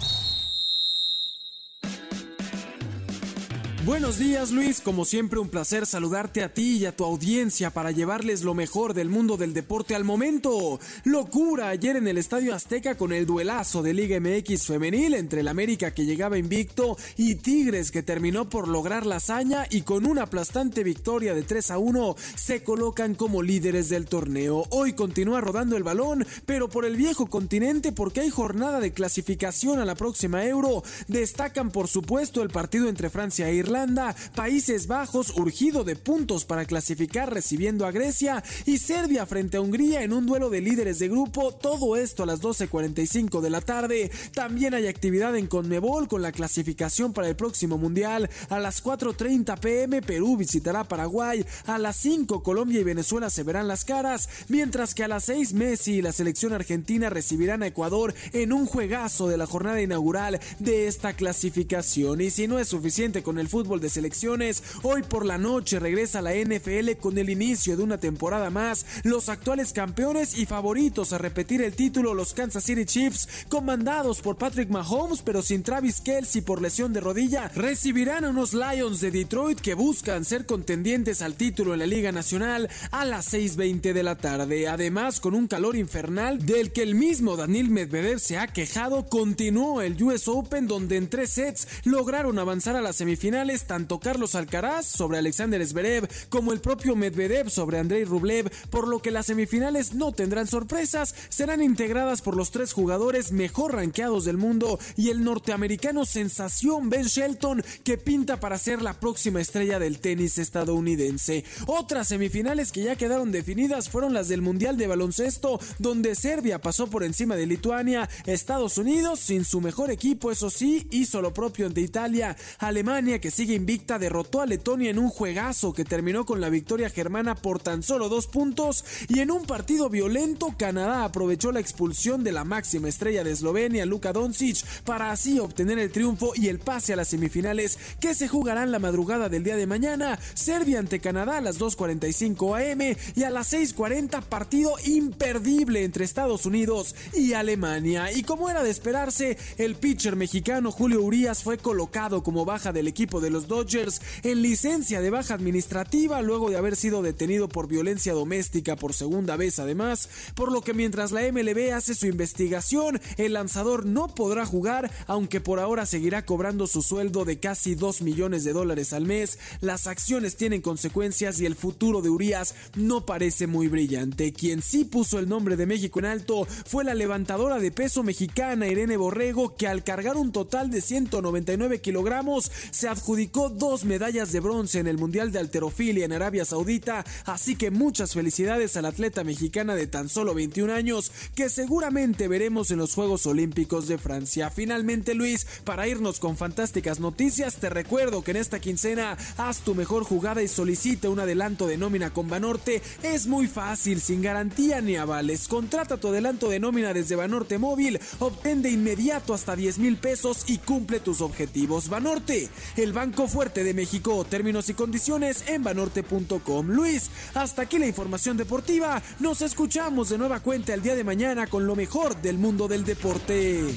[3.84, 7.90] Buenos días Luis, como siempre un placer saludarte a ti y a tu audiencia para
[7.90, 10.78] llevarles lo mejor del mundo del deporte al momento.
[11.02, 15.48] Locura ayer en el Estadio Azteca con el duelazo de Liga MX femenil entre el
[15.48, 20.22] América que llegaba invicto y Tigres que terminó por lograr la hazaña y con una
[20.22, 24.64] aplastante victoria de 3 a 1 se colocan como líderes del torneo.
[24.70, 29.80] Hoy continúa rodando el balón, pero por el viejo continente porque hay jornada de clasificación
[29.80, 30.84] a la próxima Euro.
[31.08, 36.44] Destacan por supuesto el partido entre Francia e Irlanda Irlanda, Países Bajos urgido de puntos
[36.44, 40.98] para clasificar recibiendo a Grecia y Serbia frente a Hungría en un duelo de líderes
[40.98, 44.10] de grupo, todo esto a las 12.45 de la tarde.
[44.34, 48.28] También hay actividad en Conmebol con la clasificación para el próximo Mundial.
[48.50, 53.68] A las 4.30 pm Perú visitará Paraguay, a las 5 Colombia y Venezuela se verán
[53.68, 58.12] las caras, mientras que a las 6 Messi y la selección argentina recibirán a Ecuador
[58.34, 62.20] en un juegazo de la jornada inaugural de esta clasificación.
[62.20, 64.60] Y si no es suficiente con el fútbol, fútbol de selecciones.
[64.82, 68.84] Hoy por la noche regresa la NFL con el inicio de una temporada más.
[69.04, 74.36] Los actuales campeones y favoritos a repetir el título, los Kansas City Chiefs, comandados por
[74.36, 79.12] Patrick Mahomes, pero sin Travis Kelsey por lesión de rodilla, recibirán a unos Lions de
[79.12, 84.02] Detroit que buscan ser contendientes al título en la Liga Nacional a las 6:20 de
[84.02, 84.66] la tarde.
[84.66, 89.82] Además, con un calor infernal del que el mismo Daniel Medvedev se ha quejado, continuó
[89.82, 94.86] el US Open donde en tres sets lograron avanzar a las semifinales tanto Carlos Alcaraz
[94.86, 99.94] sobre Alexander Zverev como el propio Medvedev sobre Andrei Rublev, por lo que las semifinales
[99.94, 105.22] no tendrán sorpresas, serán integradas por los tres jugadores mejor rankeados del mundo y el
[105.22, 111.44] norteamericano sensación Ben Shelton que pinta para ser la próxima estrella del tenis estadounidense.
[111.66, 116.86] Otras semifinales que ya quedaron definidas fueron las del Mundial de Baloncesto, donde Serbia pasó
[116.86, 121.66] por encima de Lituania, Estados Unidos sin su mejor equipo, eso sí, hizo lo propio
[121.66, 126.40] ante Italia, Alemania que sigue invicta derrotó a Letonia en un juegazo que terminó con
[126.40, 131.50] la victoria germana por tan solo dos puntos y en un partido violento Canadá aprovechó
[131.50, 136.34] la expulsión de la máxima estrella de Eslovenia, Luka Doncic, para así obtener el triunfo
[136.36, 140.20] y el pase a las semifinales que se jugarán la madrugada del día de mañana.
[140.34, 146.46] Serbia ante Canadá a las 2.45 am y a las 6.40 partido imperdible entre Estados
[146.46, 148.12] Unidos y Alemania.
[148.12, 152.86] Y como era de esperarse, el pitcher mexicano Julio Urias fue colocado como baja del
[152.86, 157.68] equipo de los Dodgers en licencia de baja administrativa luego de haber sido detenido por
[157.68, 163.00] violencia doméstica por segunda vez además, por lo que mientras la MLB hace su investigación,
[163.16, 168.02] el lanzador no podrá jugar, aunque por ahora seguirá cobrando su sueldo de casi 2
[168.02, 169.38] millones de dólares al mes.
[169.60, 174.32] Las acciones tienen consecuencias y el futuro de Urias no parece muy brillante.
[174.32, 178.66] Quien sí puso el nombre de México en alto fue la levantadora de peso mexicana
[178.66, 184.40] Irene Borrego, que al cargar un total de 199 kilogramos se adjudicó dos medallas de
[184.40, 188.88] bronce en el Mundial de Alterofilia en Arabia Saudita, así que muchas felicidades a la
[188.88, 193.98] atleta mexicana de tan solo 21 años que seguramente veremos en los Juegos Olímpicos de
[193.98, 194.50] Francia.
[194.50, 199.74] Finalmente Luis, para irnos con fantásticas noticias, te recuerdo que en esta quincena haz tu
[199.74, 202.82] mejor jugada y solicita un adelanto de nómina con Banorte.
[203.02, 205.48] Es muy fácil, sin garantía ni avales.
[205.48, 210.44] Contrata tu adelanto de nómina desde Banorte Móvil, obtén de inmediato hasta 10 mil pesos
[210.46, 211.88] y cumple tus objetivos.
[211.88, 214.24] Banorte, el banco Fuerte de México.
[214.28, 216.66] Términos y condiciones en banorte.com.
[216.68, 219.02] Luis, hasta aquí la información deportiva.
[219.20, 222.84] Nos escuchamos de nueva cuenta el día de mañana con lo mejor del mundo del
[222.84, 223.74] deporte.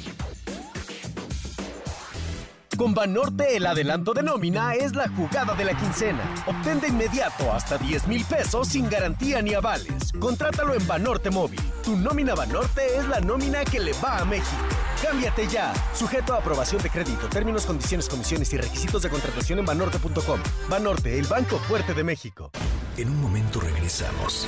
[2.78, 6.22] Con Banorte el adelanto de nómina es la jugada de la quincena.
[6.46, 10.12] Obtén de inmediato hasta 10 mil pesos sin garantía ni avales.
[10.20, 11.62] Contrátalo en Banorte Móvil.
[11.84, 14.62] Tu nómina Banorte es la nómina que le va a México.
[15.02, 15.74] Cámbiate ya.
[15.94, 20.40] Sujeto a aprobación de crédito, términos, condiciones, comisiones y requisitos de contratación en banorte.com.
[20.70, 22.52] Banorte, el banco fuerte de México.
[22.98, 24.48] En un momento regresamos.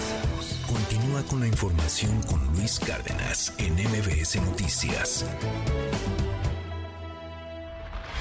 [0.68, 5.26] Continúa con la información con Luis Cárdenas en MBS Noticias.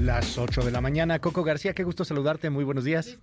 [0.00, 1.18] Las 8 de la mañana.
[1.18, 2.48] Coco García, qué gusto saludarte.
[2.48, 3.18] Muy buenos días.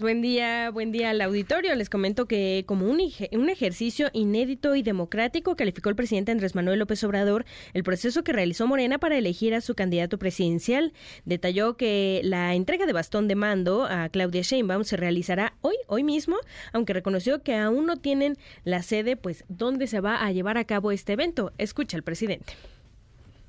[0.00, 1.74] Buen día, buen día al auditorio.
[1.74, 3.02] Les comento que como un,
[3.32, 7.44] un, ejercicio inédito y democrático calificó el presidente Andrés Manuel López Obrador
[7.74, 10.94] el proceso que realizó Morena para elegir a su candidato presidencial.
[11.26, 16.02] Detalló que la entrega de bastón de mando a Claudia Sheinbaum se realizará hoy, hoy
[16.02, 16.38] mismo,
[16.72, 20.64] aunque reconoció que aún no tienen la sede, pues, dónde se va a llevar a
[20.64, 21.52] cabo este evento.
[21.58, 22.54] Escucha al presidente.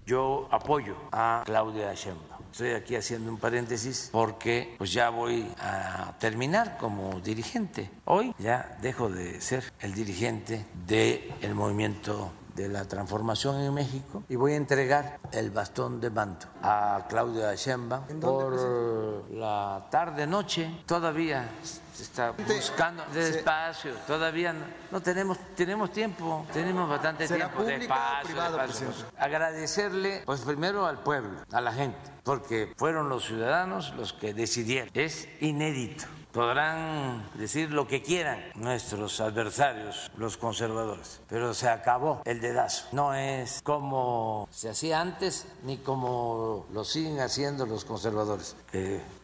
[0.06, 2.33] Yo apoyo a Claudia Sheinbaum.
[2.54, 7.90] Estoy aquí haciendo un paréntesis porque pues ya voy a terminar como dirigente.
[8.06, 14.36] Hoy ya dejo de ser el dirigente del movimiento de la transformación en México y
[14.36, 21.50] voy a entregar el bastón de mando a Claudia Sheinbaum por la tarde noche todavía
[21.94, 28.88] se está buscando despacio todavía no, no, tenemos tenemos tiempo tenemos bastante tiempo despacio, despacio.
[29.18, 34.90] agradecerle pues primero al pueblo a la gente porque fueron los ciudadanos los que decidieron.
[34.94, 42.42] Es inédito Podrán decir lo que quieran nuestros adversarios, los conservadores, pero se acabó el
[42.42, 42.88] dedazo.
[42.92, 48.56] No es como se hacía antes ni como lo siguen haciendo los conservadores,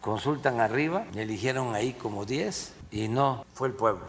[0.02, 4.06] consultan arriba eligieron ahí como 10 y no fue el pueblo.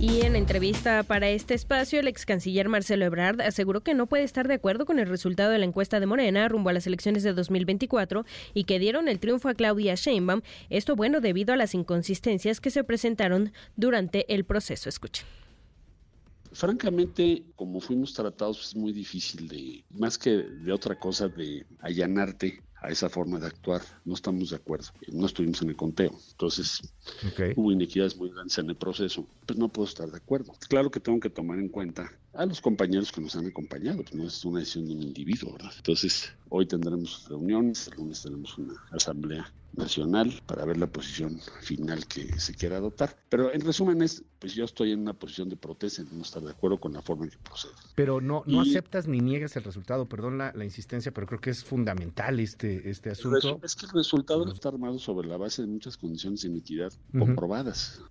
[0.00, 4.22] Y en entrevista para este espacio, el ex canciller Marcelo Ebrard aseguró que no puede
[4.22, 7.22] estar de acuerdo con el resultado de la encuesta de Morena rumbo a las elecciones
[7.22, 8.24] de 2024
[8.54, 10.40] y que dieron el triunfo a Claudia Sheinbaum.
[10.70, 14.88] Esto bueno debido a las inconsistencias que se presentaron durante el proceso.
[14.88, 15.26] Escuchen.
[16.50, 22.62] Francamente, como fuimos tratados, es muy difícil de, más que de otra cosa, de allanarte
[22.80, 23.82] a esa forma de actuar.
[24.04, 24.88] No estamos de acuerdo.
[25.12, 26.18] No estuvimos en el conteo.
[26.30, 26.82] Entonces,
[27.32, 27.52] okay.
[27.56, 29.26] hubo inequidades muy grandes en el proceso.
[29.46, 30.54] Pues no puedo estar de acuerdo.
[30.68, 34.02] Claro que tengo que tomar en cuenta a los compañeros que nos han acompañado.
[34.02, 35.72] Pues no es una decisión de un individuo, ¿verdad?
[35.76, 42.06] Entonces, hoy tendremos reuniones, el lunes tenemos una asamblea nacional para ver la posición final
[42.06, 43.16] que se quiera adoptar.
[43.28, 46.50] Pero en resumen es, pues yo estoy en una posición de protesta, no estar de
[46.50, 47.72] acuerdo con la forma en que procede.
[47.94, 51.40] Pero no, no y, aceptas ni niegas el resultado, perdón la, la, insistencia, pero creo
[51.40, 53.60] que es fundamental este, este asunto.
[53.62, 57.18] Es que el resultado está armado sobre la base de muchas condiciones de iniquidad uh
[57.18, 58.10] -huh.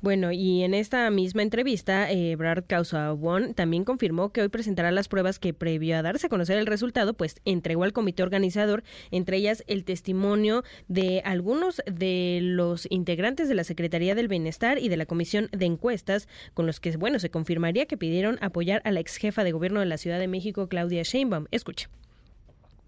[0.00, 5.08] Bueno, y en esta misma entrevista, eh, Brad Causabon también confirmó que hoy presentará las
[5.08, 9.38] pruebas que previo a darse a conocer el resultado, pues entregó al comité organizador, entre
[9.38, 14.96] ellas el testimonio de algunos de los integrantes de la Secretaría del Bienestar y de
[14.96, 19.00] la Comisión de Encuestas, con los que, bueno, se confirmaría que pidieron apoyar a la
[19.00, 21.46] ex jefa de gobierno de la Ciudad de México, Claudia Sheinbaum.
[21.50, 21.88] Escuche.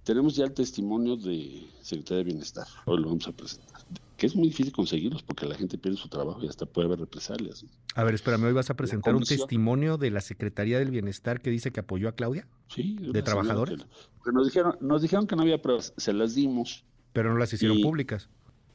[0.05, 3.76] Tenemos ya el testimonio de Secretaría de Bienestar, hoy lo vamos a presentar
[4.17, 7.01] que es muy difícil conseguirlos porque la gente pierde su trabajo y hasta puede haber
[7.01, 7.65] represalias.
[7.95, 11.51] A ver, espérame, hoy vas a presentar un testimonio de la Secretaría del Bienestar que
[11.51, 12.49] dice que apoyó a Claudia.
[12.69, 12.97] Sí.
[12.99, 13.85] ¿De trabajadores?
[14.25, 16.85] Que, nos, dijeron, nos dijeron que no había pruebas, se las dimos.
[17.13, 18.29] Pero no las hicieron y, públicas.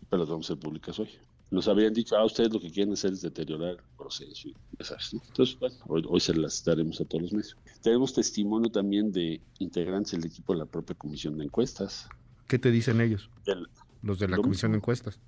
[0.09, 1.09] Pero las vamos a hacer públicas hoy.
[1.49, 4.47] Nos habían dicho, ah, ustedes lo que quieren hacer es deteriorar el proceso.
[4.47, 5.21] Y esas, ¿no?
[5.27, 7.57] Entonces, bueno, hoy, hoy, se las daremos a todos los medios.
[7.81, 12.07] Tenemos testimonio también de integrantes del equipo de la propia comisión de encuestas.
[12.47, 13.29] ¿Qué te dicen ellos?
[14.01, 15.19] Los de la comisión de encuestas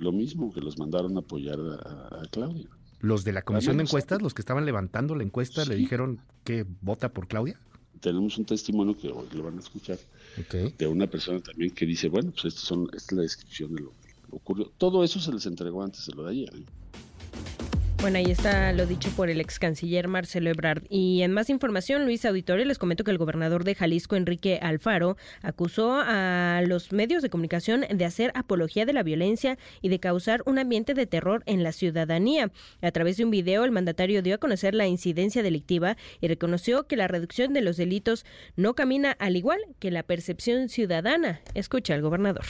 [0.00, 2.68] lo mismo que los mandaron a apoyar a, a Claudia.
[3.00, 5.70] ¿Los de la comisión de encuestas, los que estaban levantando la encuesta, sí.
[5.70, 7.58] le dijeron que vota por Claudia?
[8.00, 9.98] Tenemos un testimonio que hoy lo van a escuchar
[10.38, 10.74] okay.
[10.76, 13.82] de una persona también que dice, bueno, pues estos son, esta es la descripción de
[13.82, 14.72] lo que ocurrió.
[14.76, 16.54] Todo eso se les entregó antes de lo de ayer.
[16.54, 16.64] ¿eh?
[18.00, 20.84] Bueno, ahí está lo dicho por el ex canciller Marcelo Ebrard.
[20.88, 25.18] Y en más información, Luis Auditorio, les comento que el gobernador de Jalisco, Enrique Alfaro,
[25.42, 30.42] acusó a los medios de comunicación de hacer apología de la violencia y de causar
[30.46, 32.50] un ambiente de terror en la ciudadanía.
[32.80, 36.86] A través de un video, el mandatario dio a conocer la incidencia delictiva y reconoció
[36.86, 38.24] que la reducción de los delitos
[38.56, 41.42] no camina al igual que la percepción ciudadana.
[41.52, 42.46] Escucha al gobernador.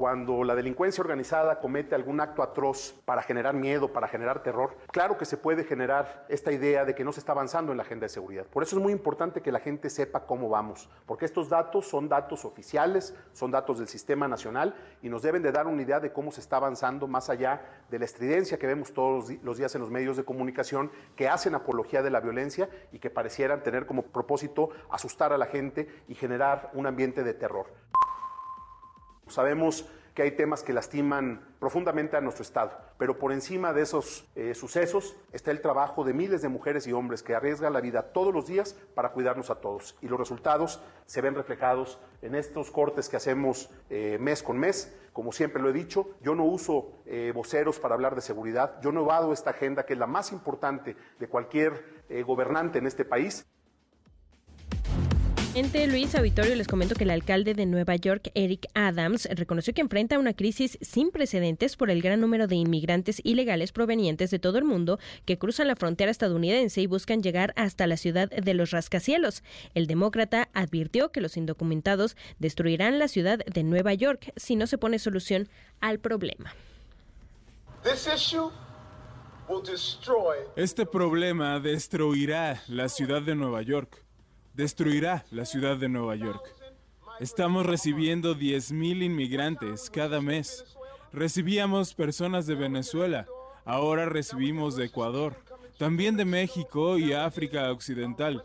[0.00, 5.18] Cuando la delincuencia organizada comete algún acto atroz para generar miedo, para generar terror, claro
[5.18, 8.06] que se puede generar esta idea de que no se está avanzando en la agenda
[8.06, 8.46] de seguridad.
[8.46, 12.08] Por eso es muy importante que la gente sepa cómo vamos, porque estos datos son
[12.08, 16.14] datos oficiales, son datos del sistema nacional y nos deben de dar una idea de
[16.14, 17.60] cómo se está avanzando más allá
[17.90, 21.54] de la estridencia que vemos todos los días en los medios de comunicación que hacen
[21.54, 26.14] apología de la violencia y que parecieran tener como propósito asustar a la gente y
[26.14, 27.66] generar un ambiente de terror.
[29.30, 34.28] Sabemos que hay temas que lastiman profundamente a nuestro Estado, pero por encima de esos
[34.34, 38.12] eh, sucesos está el trabajo de miles de mujeres y hombres que arriesgan la vida
[38.12, 39.96] todos los días para cuidarnos a todos.
[40.00, 44.96] Y los resultados se ven reflejados en estos cortes que hacemos eh, mes con mes.
[45.12, 48.92] Como siempre lo he dicho, yo no uso eh, voceros para hablar de seguridad, yo
[48.92, 53.46] no evado esta agenda que es la más importante de cualquier gobernante en este país.
[55.52, 59.80] Ente Luis Auditorio les comento que el alcalde de Nueva York, Eric Adams, reconoció que
[59.80, 64.58] enfrenta una crisis sin precedentes por el gran número de inmigrantes ilegales provenientes de todo
[64.58, 68.70] el mundo que cruzan la frontera estadounidense y buscan llegar hasta la ciudad de los
[68.70, 69.42] rascacielos.
[69.74, 74.78] El demócrata advirtió que los indocumentados destruirán la ciudad de Nueva York si no se
[74.78, 75.48] pone solución
[75.80, 76.54] al problema.
[80.54, 84.04] Este problema destruirá la ciudad de Nueva York
[84.60, 86.42] destruirá la ciudad de Nueva York.
[87.18, 90.76] Estamos recibiendo 10.000 inmigrantes cada mes.
[91.14, 93.26] Recibíamos personas de Venezuela,
[93.64, 95.34] ahora recibimos de Ecuador,
[95.78, 98.42] también de México y África Occidental.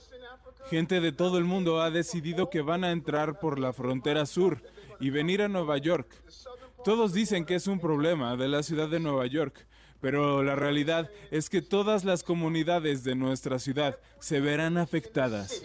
[0.69, 4.61] Gente de todo el mundo ha decidido que van a entrar por la frontera sur
[5.01, 6.07] y venir a Nueva York.
[6.85, 9.67] Todos dicen que es un problema de la ciudad de Nueva York,
[10.05, 15.63] pero la realidad es que todas las comunidades de nuestra ciudad se verán afectadas.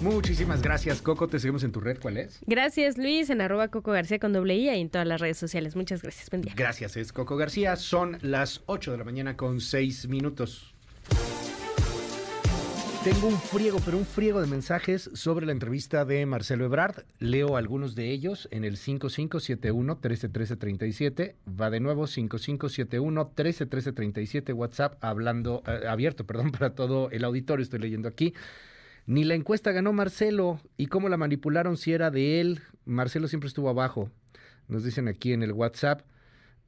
[0.00, 1.28] Muchísimas gracias, Coco.
[1.28, 2.00] Te seguimos en tu red.
[2.02, 2.40] ¿Cuál es?
[2.46, 5.76] Gracias, Luis, en arroba Coco García con doble I y en todas las redes sociales.
[5.76, 6.28] Muchas gracias.
[6.30, 6.52] Buen día.
[6.56, 7.76] Gracias, es Coco García.
[7.76, 10.71] Son las 8 de la mañana con 6 minutos.
[13.04, 17.04] Tengo un friego, pero un friego de mensajes sobre la entrevista de Marcelo Ebrard.
[17.18, 21.34] Leo algunos de ellos en el 5571-131337.
[21.60, 27.64] Va de nuevo 5571-131337 WhatsApp hablando, eh, abierto, perdón, para todo el auditorio.
[27.64, 28.34] Estoy leyendo aquí.
[29.06, 30.60] Ni la encuesta ganó Marcelo.
[30.76, 32.60] ¿Y cómo la manipularon si era de él?
[32.84, 34.10] Marcelo siempre estuvo abajo.
[34.68, 36.02] Nos dicen aquí en el WhatsApp.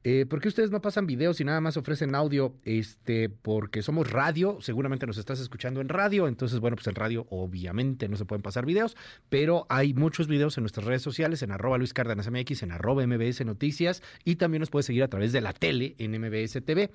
[0.07, 2.53] Eh, ¿Por qué ustedes no pasan videos y nada más ofrecen audio?
[2.63, 7.25] Este, porque somos radio, seguramente nos estás escuchando en radio, entonces, bueno, pues en radio
[7.31, 8.95] obviamente no se pueden pasar videos,
[9.29, 13.07] pero hay muchos videos en nuestras redes sociales, en arroba Luis Cárdenas MX, en arroba
[13.07, 16.91] MBS Noticias, y también nos puedes seguir a través de la tele en MBS TV.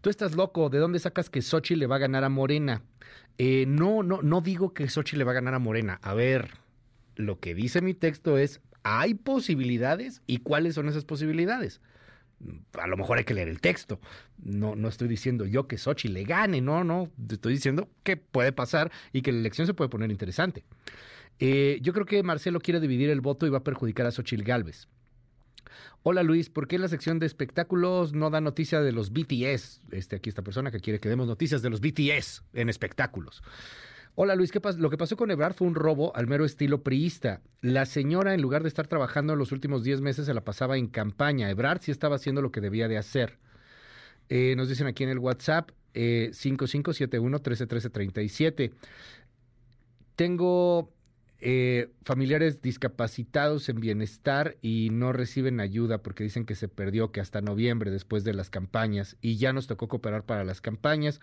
[0.00, 2.82] Tú estás loco, ¿de dónde sacas que Sochi le va a ganar a Morena?
[3.38, 6.00] Eh, no, no, no digo que Sochi le va a ganar a Morena.
[6.02, 6.50] A ver,
[7.14, 10.20] lo que dice mi texto es, ¿hay posibilidades?
[10.26, 11.80] ¿Y cuáles son esas posibilidades?
[12.78, 14.00] A lo mejor hay que leer el texto.
[14.42, 17.10] No, no estoy diciendo yo que Sochi le gane, no, no.
[17.30, 20.64] Estoy diciendo que puede pasar y que la elección se puede poner interesante.
[21.38, 24.44] Eh, yo creo que Marcelo quiere dividir el voto y va a perjudicar a Xochitl
[24.44, 24.88] Galvez.
[26.02, 29.82] Hola Luis, ¿por qué en la sección de espectáculos no da noticia de los BTS?
[29.90, 33.42] Este, aquí esta persona que quiere que demos noticias de los BTS en espectáculos.
[34.16, 37.40] Hola Luis, ¿qué Lo que pasó con Ebrard fue un robo al mero estilo priista.
[37.62, 40.76] La señora, en lugar de estar trabajando en los últimos 10 meses, se la pasaba
[40.76, 41.48] en campaña.
[41.48, 43.38] Ebrard sí estaba haciendo lo que debía de hacer.
[44.28, 48.72] Eh, nos dicen aquí en el WhatsApp eh, 5571-131337.
[50.16, 50.92] Tengo
[51.38, 57.20] eh, familiares discapacitados en bienestar y no reciben ayuda porque dicen que se perdió, que
[57.20, 61.20] hasta noviembre, después de las campañas, y ya nos tocó cooperar para las campañas.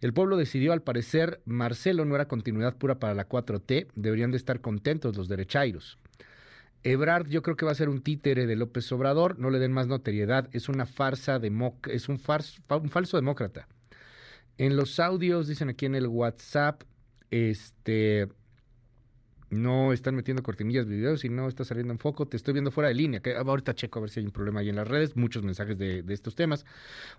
[0.00, 4.36] El pueblo decidió, al parecer, Marcelo no era continuidad pura para la 4T, deberían de
[4.36, 5.98] estar contentos los derechairos.
[6.84, 9.72] Ebrard yo creo que va a ser un títere de López Obrador, no le den
[9.72, 11.40] más notoriedad, es una farsa,
[11.90, 12.20] es un,
[12.70, 13.66] un falso demócrata.
[14.56, 16.82] En los audios, dicen aquí en el WhatsApp,
[17.30, 18.28] este,
[19.50, 22.26] no están metiendo cortinillas de videos y no está saliendo en foco.
[22.26, 23.20] Te estoy viendo fuera de línea.
[23.20, 25.16] Que ahorita checo a ver si hay un problema ahí en las redes.
[25.16, 26.66] Muchos mensajes de, de, estos temas.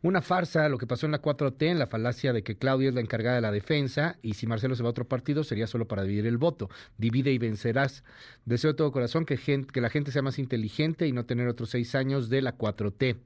[0.03, 2.95] Una farsa, lo que pasó en la 4T, en la falacia de que Claudia es
[2.95, 5.87] la encargada de la defensa y si Marcelo se va a otro partido sería solo
[5.87, 6.69] para dividir el voto.
[6.97, 8.03] Divide y vencerás.
[8.45, 11.71] Deseo de todo corazón que, que la gente sea más inteligente y no tener otros
[11.71, 13.17] seis años de la 4T.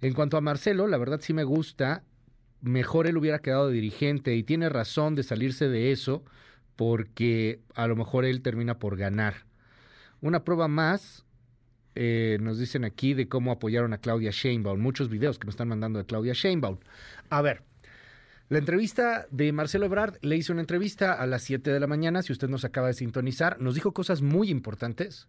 [0.00, 2.04] En cuanto a Marcelo, la verdad sí me gusta.
[2.62, 6.24] Mejor él hubiera quedado dirigente y tiene razón de salirse de eso
[6.80, 9.44] porque a lo mejor él termina por ganar.
[10.22, 11.26] Una prueba más,
[11.94, 14.80] eh, nos dicen aquí de cómo apoyaron a Claudia Sheinbaum.
[14.80, 16.78] Muchos videos que me están mandando de Claudia Sheinbaum.
[17.28, 17.64] A ver,
[18.48, 22.22] la entrevista de Marcelo Ebrard, le hice una entrevista a las 7 de la mañana,
[22.22, 25.28] si usted nos acaba de sintonizar, nos dijo cosas muy importantes.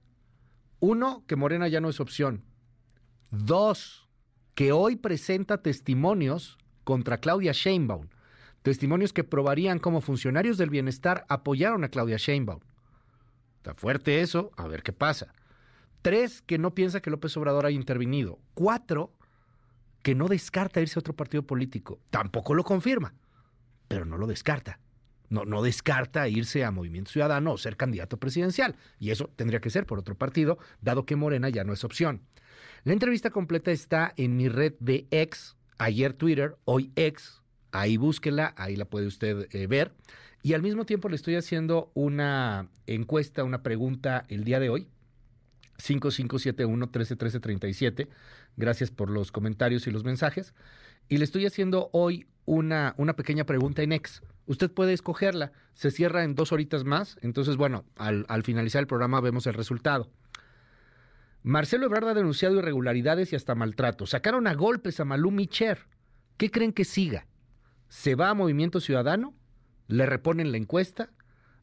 [0.79, 2.45] Uno, que Morena ya no es opción.
[3.29, 4.07] Dos,
[4.55, 8.07] que hoy presenta testimonios contra Claudia Sheinbaum
[8.61, 12.61] testimonios que probarían cómo funcionarios del bienestar apoyaron a Claudia Sheinbaum.
[13.57, 15.33] Está fuerte eso, a ver qué pasa.
[16.01, 18.39] Tres, que no piensa que López Obrador haya intervenido.
[18.55, 19.13] Cuatro,
[20.01, 21.99] que no descarta irse a otro partido político.
[22.09, 23.13] Tampoco lo confirma,
[23.87, 24.79] pero no lo descarta.
[25.29, 28.75] No, no descarta irse a Movimiento Ciudadano o ser candidato presidencial.
[28.99, 32.21] Y eso tendría que ser por otro partido, dado que Morena ya no es opción.
[32.83, 37.40] La entrevista completa está en mi red de ex, ayer Twitter, hoy ex,
[37.71, 39.91] Ahí búsquela, ahí la puede usted eh, ver.
[40.43, 44.87] Y al mismo tiempo le estoy haciendo una encuesta, una pregunta el día de hoy.
[45.77, 48.07] 5571-131337.
[48.57, 50.53] Gracias por los comentarios y los mensajes.
[51.09, 54.21] Y le estoy haciendo hoy una, una pequeña pregunta en ex.
[54.45, 55.51] Usted puede escogerla.
[55.73, 57.17] Se cierra en dos horitas más.
[57.21, 60.09] Entonces, bueno, al, al finalizar el programa vemos el resultado.
[61.43, 64.05] Marcelo Ebrard ha denunciado irregularidades y hasta maltrato.
[64.05, 65.87] Sacaron a golpes a Malú Micher.
[66.37, 67.25] ¿Qué creen que siga?
[67.91, 69.33] Se va a Movimiento Ciudadano,
[69.89, 71.09] le reponen la encuesta,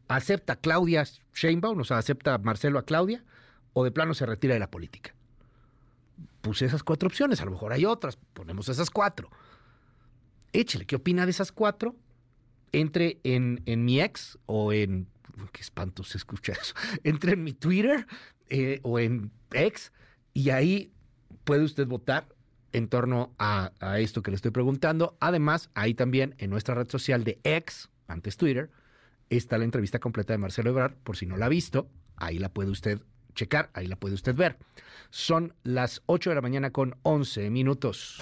[0.09, 1.03] acepta Claudia
[1.33, 3.25] Sheinbaum, o sea, acepta Marcelo a Claudia,
[3.73, 5.15] o de plano se retira de la política.
[6.43, 9.31] Puse esas cuatro opciones, a lo mejor hay otras, ponemos esas cuatro.
[10.53, 11.97] Échele, ¿qué opina de esas cuatro?
[12.73, 15.09] Entre en, en mi ex o en...
[15.51, 16.75] Qué espanto se escucha eso.
[17.05, 18.07] Entre en mi Twitter
[18.51, 19.93] eh, o en ex
[20.35, 20.93] y ahí
[21.45, 22.29] puede usted votar
[22.73, 25.16] en torno a, esto que le estoy preguntando.
[25.20, 28.70] Además, ahí también en nuestra red social de X, antes Twitter,
[29.31, 32.49] está la entrevista completa de Marcelo Ebrard, por si no la ha visto, ahí la
[32.49, 33.01] puede usted
[33.35, 34.59] checar, ahí la puede usted ver.
[35.11, 38.20] Son las 8 de la mañana con 11 minutos.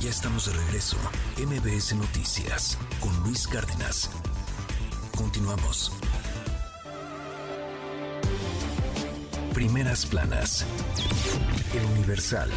[0.00, 0.96] Ya estamos de regreso.
[1.38, 4.10] MBS Noticias con Luis Cárdenas.
[5.16, 5.92] Continuamos.
[9.62, 10.66] Primeras planas.
[11.72, 12.50] El Universal.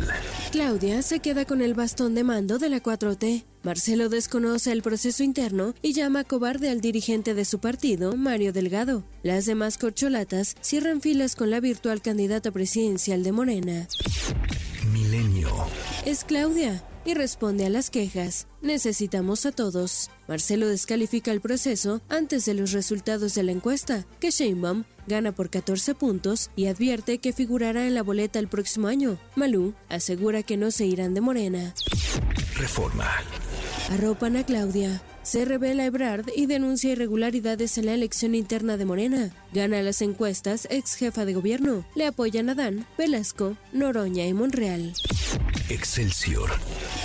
[0.52, 3.46] Claudia se queda con el bastón de mando de la 4T.
[3.62, 9.04] Marcelo desconoce el proceso interno y llama cobarde al dirigente de su partido, Mario Delgado.
[9.22, 13.88] Las demás corcholatas cierran filas con la virtual candidata presidencial de Morena.
[14.92, 15.52] Milenio.
[16.08, 18.48] Es Claudia y responde a las quejas.
[18.62, 20.10] Necesitamos a todos.
[20.28, 25.50] Marcelo descalifica el proceso antes de los resultados de la encuesta, que Sheinbaum gana por
[25.50, 29.18] 14 puntos y advierte que figurará en la boleta el próximo año.
[29.36, 31.74] Malú asegura que no se irán de Morena.
[32.58, 33.10] Reforma.
[33.92, 35.02] Arropan a Claudia.
[35.22, 39.32] Se revela Ebrard y denuncia irregularidades en la elección interna de Morena.
[39.54, 41.86] Gana las encuestas ex jefa de gobierno.
[41.96, 44.94] Le apoyan a Dan, Velasco, Noroña y Monreal.
[45.70, 46.52] Excelsior.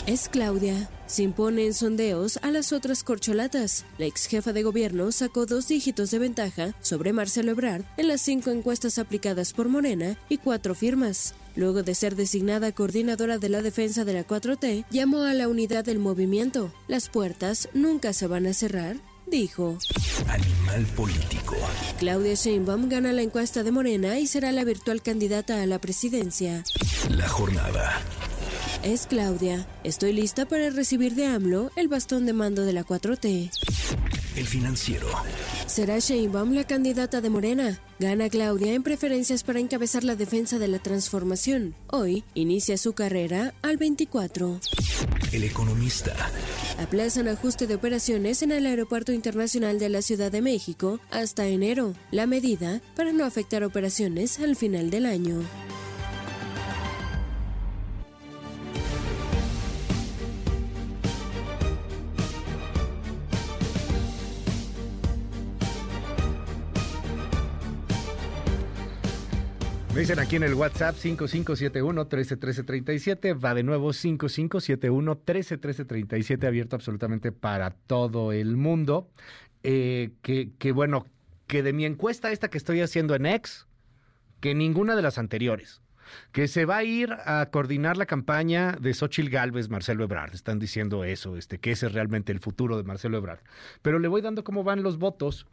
[0.07, 0.91] Es Claudia.
[1.07, 3.87] Se impone en sondeos a las otras corcholatas.
[3.97, 8.21] La ex jefa de gobierno sacó dos dígitos de ventaja sobre Marcelo Ebrard en las
[8.21, 11.35] cinco encuestas aplicadas por Morena y cuatro firmas.
[11.57, 15.85] Luego de ser designada coordinadora de la defensa de la 4T, llamó a la unidad
[15.85, 16.73] del movimiento.
[16.87, 18.97] Las puertas nunca se van a cerrar,
[19.31, 19.79] dijo.
[20.29, 21.57] Animal político.
[21.99, 26.65] Claudia Sheinbaum gana la encuesta de Morena y será la virtual candidata a la presidencia.
[27.09, 28.03] La jornada.
[28.83, 29.67] Es Claudia.
[29.85, 33.51] Estoy lista para recibir de AMLO el bastón de mando de la 4T.
[34.37, 35.07] El financiero.
[35.67, 37.81] Será Sheinbaum la candidata de Morena.
[37.99, 41.75] Gana Claudia en preferencias para encabezar la defensa de la transformación.
[41.89, 44.61] Hoy inicia su carrera al 24.
[45.33, 46.13] El economista.
[46.79, 51.95] Aplazan ajuste de operaciones en el Aeropuerto Internacional de la Ciudad de México hasta enero.
[52.11, 55.43] La medida para no afectar operaciones al final del año.
[70.01, 73.45] Dicen aquí en el WhatsApp 5571-131337.
[73.45, 79.11] Va de nuevo 5571-131337, abierto absolutamente para todo el mundo.
[79.63, 81.05] Eh, que, bueno,
[81.47, 83.67] que de mi encuesta esta que estoy haciendo en X,
[84.41, 85.83] que ninguna de las anteriores
[86.33, 90.35] que se va a ir a coordinar la campaña de Xochil Gálvez, Marcelo Ebrard.
[90.35, 93.41] Están diciendo eso, este, que ese es realmente el futuro de Marcelo Ebrard.
[93.83, 95.47] Pero le voy dando cómo van los votos.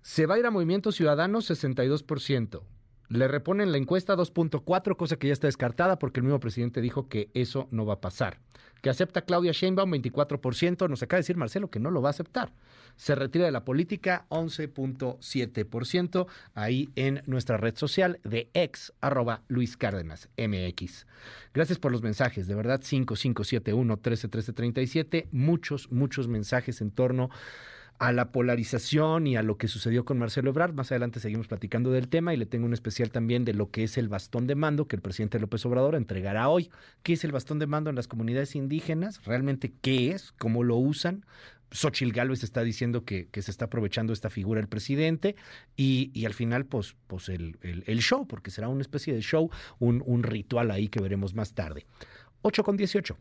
[0.00, 2.62] Se va a ir a Movimiento Ciudadano 62%.
[3.08, 7.08] Le reponen la encuesta 2.4, cosa que ya está descartada porque el mismo presidente dijo
[7.08, 8.38] que eso no va a pasar.
[8.82, 12.12] Que acepta Claudia Sheinbaum 24%, nos acaba de decir Marcelo que no lo va a
[12.12, 12.52] aceptar.
[12.96, 18.92] Se retira de la política 11.7% ahí en nuestra red social de ex
[19.48, 21.06] Luis Cárdenas MX.
[21.54, 27.77] Gracias por los mensajes, de verdad 5571 131337, muchos, muchos mensajes en torno a
[28.12, 30.72] la polarización y a lo que sucedió con Marcelo Ebrard.
[30.72, 33.84] Más adelante seguimos platicando del tema y le tengo un especial también de lo que
[33.84, 36.70] es el bastón de mando que el presidente López Obrador entregará hoy.
[37.02, 39.24] ¿Qué es el bastón de mando en las comunidades indígenas?
[39.24, 40.32] ¿Realmente qué es?
[40.38, 41.24] ¿Cómo lo usan?
[41.70, 45.36] Xochil Gálvez está diciendo que, se está aprovechando esta figura el presidente
[45.76, 47.58] y, al final, pues, pues el,
[48.00, 51.84] show, porque será una especie de show, un, un ritual ahí que veremos más tarde.
[52.42, 53.18] 8 con 18.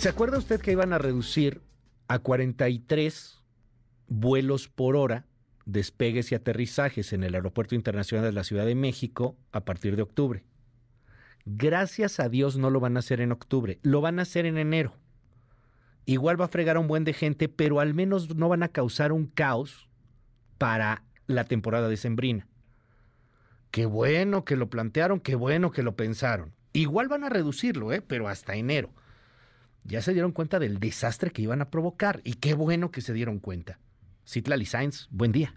[0.00, 1.60] ¿Se acuerda usted que iban a reducir
[2.08, 3.42] a 43
[4.08, 5.26] vuelos por hora,
[5.66, 10.02] despegues y aterrizajes en el Aeropuerto Internacional de la Ciudad de México a partir de
[10.02, 10.42] octubre?
[11.44, 14.56] Gracias a Dios no lo van a hacer en octubre, lo van a hacer en
[14.56, 14.94] enero.
[16.06, 18.68] Igual va a fregar a un buen de gente, pero al menos no van a
[18.68, 19.90] causar un caos
[20.56, 22.48] para la temporada decembrina.
[23.70, 26.54] Qué bueno que lo plantearon, qué bueno que lo pensaron.
[26.72, 28.00] Igual van a reducirlo, ¿eh?
[28.00, 28.94] pero hasta enero
[29.84, 32.20] ya se dieron cuenta del desastre que iban a provocar.
[32.24, 33.78] Y qué bueno que se dieron cuenta.
[34.26, 35.54] Citlali Sainz, buen día.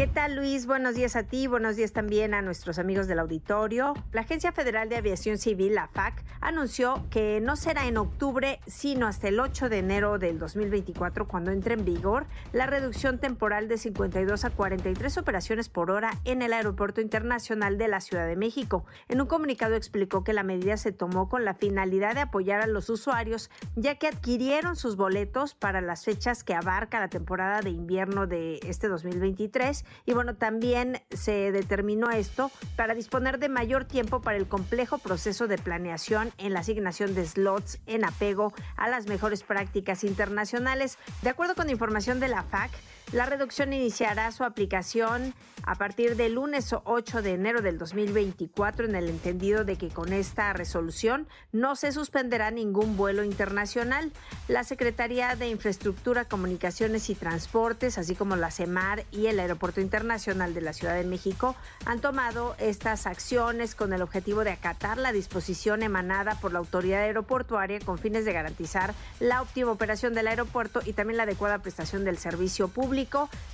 [0.00, 0.64] ¿Qué tal Luis?
[0.64, 3.92] Buenos días a ti, buenos días también a nuestros amigos del auditorio.
[4.12, 9.06] La Agencia Federal de Aviación Civil, la FAC, anunció que no será en octubre, sino
[9.06, 12.24] hasta el 8 de enero del 2024 cuando entre en vigor
[12.54, 17.88] la reducción temporal de 52 a 43 operaciones por hora en el Aeropuerto Internacional de
[17.88, 18.86] la Ciudad de México.
[19.08, 22.66] En un comunicado explicó que la medida se tomó con la finalidad de apoyar a
[22.66, 27.68] los usuarios, ya que adquirieron sus boletos para las fechas que abarca la temporada de
[27.68, 34.20] invierno de este 2023 y bueno, también se determinó esto para disponer de mayor tiempo
[34.20, 39.06] para el complejo proceso de planeación en la asignación de slots en apego a las
[39.06, 40.98] mejores prácticas internacionales.
[41.22, 42.70] De acuerdo con información de la FAC,
[43.12, 45.34] la reducción iniciará su aplicación
[45.64, 50.12] a partir del lunes 8 de enero del 2024 en el entendido de que con
[50.12, 54.12] esta resolución no se suspenderá ningún vuelo internacional.
[54.48, 60.54] La Secretaría de Infraestructura, Comunicaciones y Transportes, así como la CEMAR y el Aeropuerto Internacional
[60.54, 61.56] de la Ciudad de México
[61.86, 67.02] han tomado estas acciones con el objetivo de acatar la disposición emanada por la autoridad
[67.02, 72.04] aeroportuaria con fines de garantizar la óptima operación del aeropuerto y también la adecuada prestación
[72.04, 72.99] del servicio público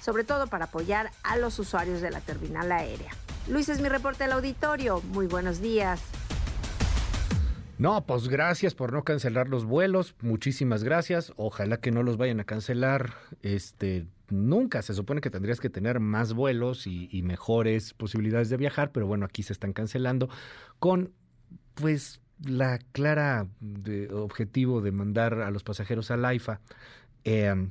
[0.00, 3.12] sobre todo para apoyar a los usuarios de la terminal aérea.
[3.48, 5.00] Luis es mi reporte al auditorio.
[5.12, 6.00] Muy buenos días.
[7.78, 11.34] No, pues gracias por no cancelar los vuelos, muchísimas gracias.
[11.36, 13.12] Ojalá que no los vayan a cancelar.
[13.42, 18.92] Este, nunca se supone que tendrías que tener más vuelos y, mejores posibilidades de viajar,
[18.92, 20.30] pero bueno, aquí se están cancelando
[20.78, 21.12] con,
[21.74, 26.60] pues, la clara de, objetivo de mandar a los pasajeros al AIFA.
[27.24, 27.68] Eh,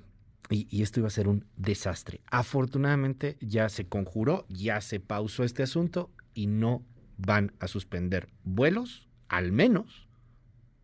[0.50, 2.22] y, esto iba a ser un desastre.
[2.28, 6.84] Afortunadamente ya se conjuró, ya se pausó este asunto y no
[7.18, 10.08] van a suspender vuelos, al menos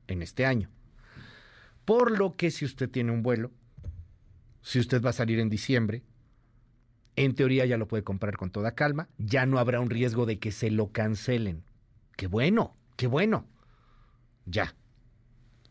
[0.08, 0.70] en este año.
[1.86, 3.52] Por lo que si usted tiene un vuelo,
[4.62, 6.04] si usted va a salir en diciembre,
[7.16, 10.40] en teoría ya lo puede comprar con toda calma, ya no habrá un riesgo de
[10.40, 11.64] que se lo cancelen.
[12.16, 13.46] Qué bueno, qué bueno.
[14.46, 14.76] Ya.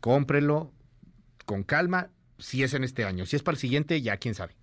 [0.00, 0.72] Cómprelo
[1.46, 2.10] con calma,
[2.40, 3.26] si es en este año.
[3.26, 4.56] Si es para el siguiente, ya quién sabe.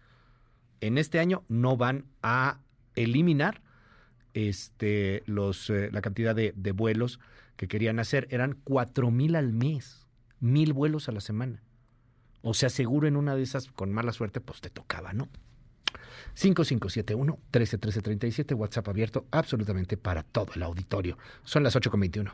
[0.81, 2.59] En este año no van a
[2.95, 3.61] eliminar
[4.33, 7.19] este, los, eh, la cantidad de, de, vuelos
[7.55, 8.27] que querían hacer.
[8.29, 10.07] Eran cuatro mil al mes,
[10.39, 11.63] mil vuelos a la semana.
[12.41, 15.29] O sea, seguro en una de esas, con mala suerte, pues te tocaba, ¿no?
[16.35, 21.17] 5571-131337, WhatsApp abierto absolutamente para todo el auditorio.
[21.43, 22.33] Son las 8.21.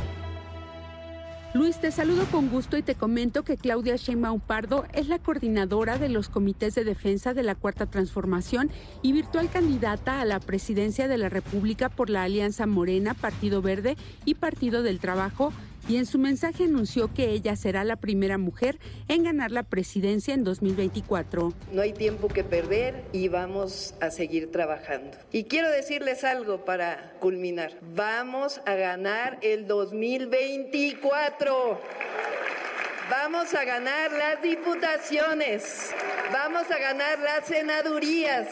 [1.53, 5.97] Luis, te saludo con gusto y te comento que Claudia Sheinbaum Pardo es la coordinadora
[5.97, 8.71] de los comités de defensa de la Cuarta Transformación
[9.01, 13.97] y virtual candidata a la presidencia de la República por la Alianza Morena, Partido Verde
[14.23, 15.51] y Partido del Trabajo
[15.87, 18.77] y en su mensaje anunció que ella será la primera mujer
[19.07, 21.53] en ganar la presidencia en 2024.
[21.71, 25.17] No hay tiempo que perder y vamos a seguir trabajando.
[25.31, 27.73] Y quiero decirles algo para culminar.
[27.95, 31.79] Vamos a ganar el 2024.
[33.09, 35.91] Vamos a ganar las diputaciones,
[36.31, 38.47] vamos a ganar las senadurías,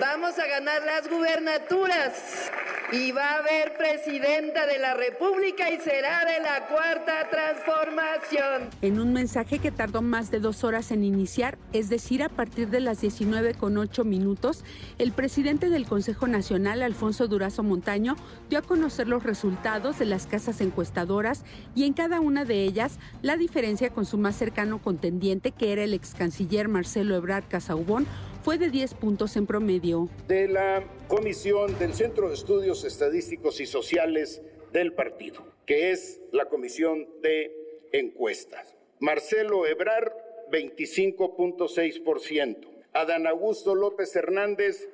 [0.00, 2.50] vamos a ganar las gubernaturas
[2.92, 8.70] y va a haber presidenta de la República y será de la cuarta transformación.
[8.82, 12.68] En un mensaje que tardó más de dos horas en iniciar, es decir, a partir
[12.68, 14.64] de las 19 con 8 minutos,
[14.98, 18.16] el presidente del Consejo Nacional, Alfonso Durazo Montaño,
[18.48, 21.44] dio a conocer los resultados de las casas encuestadoras
[21.74, 25.84] y en cada una de ellas la diferencia con su más cercano contendiente, que era
[25.84, 28.06] el ex canciller Marcelo Ebrard Casaubón,
[28.44, 30.08] fue de 10 puntos en promedio.
[30.28, 36.44] De la comisión del Centro de Estudios Estadísticos y Sociales del partido, que es la
[36.44, 37.56] comisión de
[37.92, 38.76] encuestas.
[39.00, 40.12] Marcelo Ebrard,
[40.52, 42.68] 25.6%.
[42.92, 44.90] Adán Augusto López Hernández,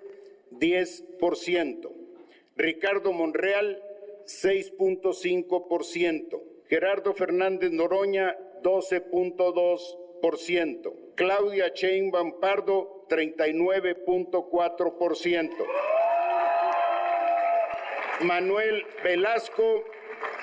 [0.53, 1.91] 10%.
[2.57, 3.83] Ricardo Monreal,
[4.27, 6.41] 6.5%.
[6.69, 10.95] Gerardo Fernández Noroña, 12.2%.
[11.17, 15.51] Claudia Sheinbaum Pardo, 39.4%.
[18.23, 19.83] Manuel Velasco,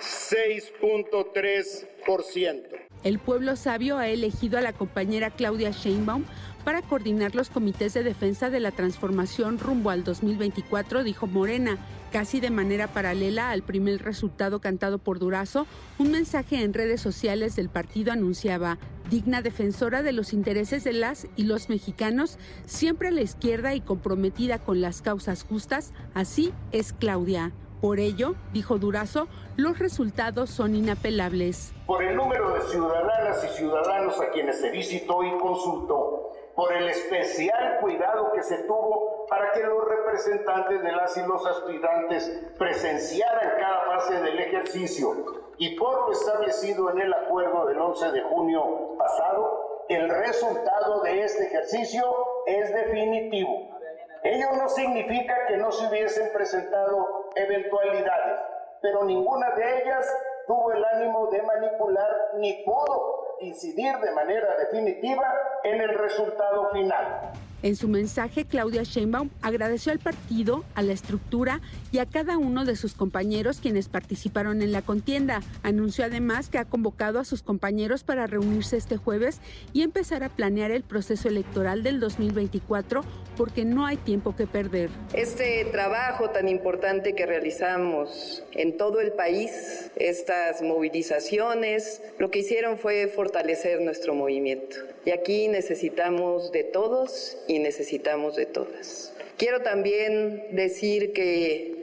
[0.01, 2.87] 6.3%.
[3.03, 6.25] El pueblo sabio ha elegido a la compañera Claudia Sheinbaum
[6.67, 11.77] para coordinar los comités de defensa de la transformación rumbo al 2024, dijo Morena.
[12.11, 15.65] Casi de manera paralela al primer resultado cantado por Durazo,
[15.97, 18.79] un mensaje en redes sociales del partido anunciaba,
[19.09, 23.79] digna defensora de los intereses de las y los mexicanos, siempre a la izquierda y
[23.79, 27.53] comprometida con las causas justas, así es Claudia.
[27.79, 31.71] Por ello, dijo Durazo, los resultados son inapelables.
[31.85, 36.89] Por el número de ciudadanas y ciudadanos a quienes se visitó y consultó, por el
[36.89, 43.59] especial cuidado que se tuvo para que los representantes de las y los aspirantes presenciaran
[43.59, 45.13] cada fase del ejercicio
[45.59, 51.25] y por lo establecido en el acuerdo del 11 de junio pasado, el resultado de
[51.25, 52.03] este ejercicio
[52.47, 53.77] es definitivo.
[54.23, 58.39] Ello no significa que no se hubiesen presentado eventualidades,
[58.81, 60.11] pero ninguna de ellas
[60.47, 65.25] tuvo el ánimo de manipular ni pudo incidir de manera definitiva
[65.63, 67.31] en el resultado final.
[67.63, 71.59] En su mensaje, Claudia Sheinbaum agradeció al partido, a la estructura
[71.91, 75.41] y a cada uno de sus compañeros quienes participaron en la contienda.
[75.63, 79.39] Anunció además que ha convocado a sus compañeros para reunirse este jueves
[79.73, 83.01] y empezar a planear el proceso electoral del 2024
[83.35, 84.89] porque no hay tiempo que perder.
[85.13, 92.77] Este trabajo tan importante que realizamos en todo el país, estas movilizaciones, lo que hicieron
[92.77, 94.77] fue fortalecer nuestro movimiento.
[95.05, 99.13] Y aquí necesitamos de todos y necesitamos de todas.
[99.37, 101.75] Quiero también decir que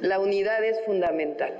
[0.00, 1.52] la unidad es fundamental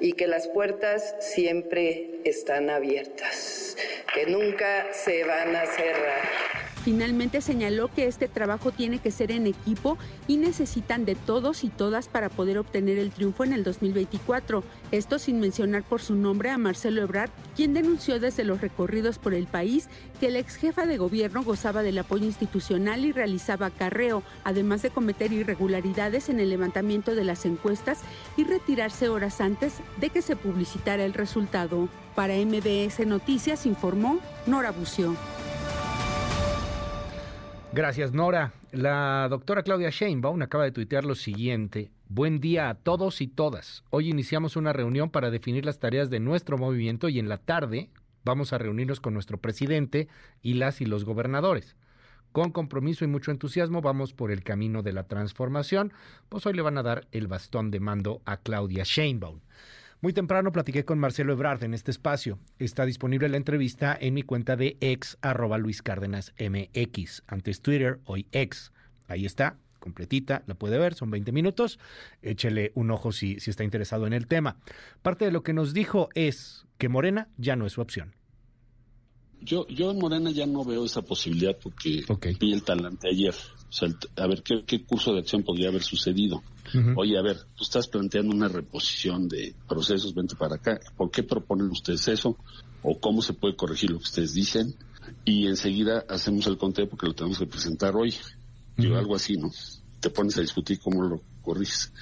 [0.00, 3.76] y que las puertas siempre están abiertas,
[4.14, 6.58] que nunca se van a cerrar.
[6.84, 11.68] Finalmente señaló que este trabajo tiene que ser en equipo y necesitan de todos y
[11.68, 14.64] todas para poder obtener el triunfo en el 2024.
[14.90, 19.34] Esto sin mencionar por su nombre a Marcelo Ebrard, quien denunció desde los recorridos por
[19.34, 19.88] el país
[20.18, 24.90] que la ex jefa de gobierno gozaba del apoyo institucional y realizaba acarreo, además de
[24.90, 27.98] cometer irregularidades en el levantamiento de las encuestas
[28.36, 31.88] y retirarse horas antes de que se publicitara el resultado.
[32.18, 35.14] Para MBS Noticias informó Nora Bucio.
[37.72, 38.54] Gracias, Nora.
[38.72, 41.92] La doctora Claudia Sheinbaum acaba de tuitear lo siguiente.
[42.08, 43.84] Buen día a todos y todas.
[43.90, 47.88] Hoy iniciamos una reunión para definir las tareas de nuestro movimiento y en la tarde
[48.24, 50.08] vamos a reunirnos con nuestro presidente
[50.42, 51.76] y las y los gobernadores.
[52.32, 55.92] Con compromiso y mucho entusiasmo vamos por el camino de la transformación,
[56.28, 59.38] pues hoy le van a dar el bastón de mando a Claudia Sheinbaum.
[60.00, 62.38] Muy temprano platiqué con Marcelo Ebrard en este espacio.
[62.60, 67.24] Está disponible la entrevista en mi cuenta de ex arroba Luis Cárdenas MX.
[67.26, 68.70] Antes Twitter, hoy ex.
[69.08, 71.80] Ahí está, completita, la puede ver, son 20 minutos.
[72.22, 74.58] Échele un ojo si, si está interesado en el tema.
[75.02, 78.14] Parte de lo que nos dijo es que Morena ya no es su opción.
[79.40, 82.04] Yo, yo en Morena ya no veo esa posibilidad porque
[82.38, 83.34] vi el talante ayer.
[83.68, 86.42] O sea, a ver, ¿qué, curso de acción podría haber sucedido?
[86.96, 90.80] Oye, a ver, tú estás planteando una reposición de procesos, vente para acá.
[90.96, 92.36] ¿Por qué proponen ustedes eso?
[92.82, 94.74] ¿O cómo se puede corregir lo que ustedes dicen?
[95.24, 98.14] Y enseguida hacemos el conteo porque lo tenemos que presentar hoy.
[98.78, 99.50] algo así, ¿no?
[100.00, 101.92] Te pones a discutir cómo lo corriges.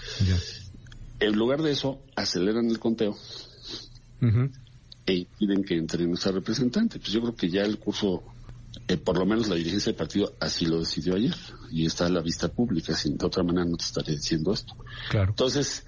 [1.21, 3.17] En lugar de eso, aceleran el conteo
[5.07, 6.99] e impiden que entre nuestra representante.
[6.99, 8.23] Pues yo creo que ya el curso
[8.89, 11.35] eh, por lo menos la dirigencia del partido así lo decidió ayer
[11.70, 14.74] y está a la vista pública, sin de otra manera no te estaría diciendo esto.
[15.11, 15.31] Claro.
[15.31, 15.86] Entonces,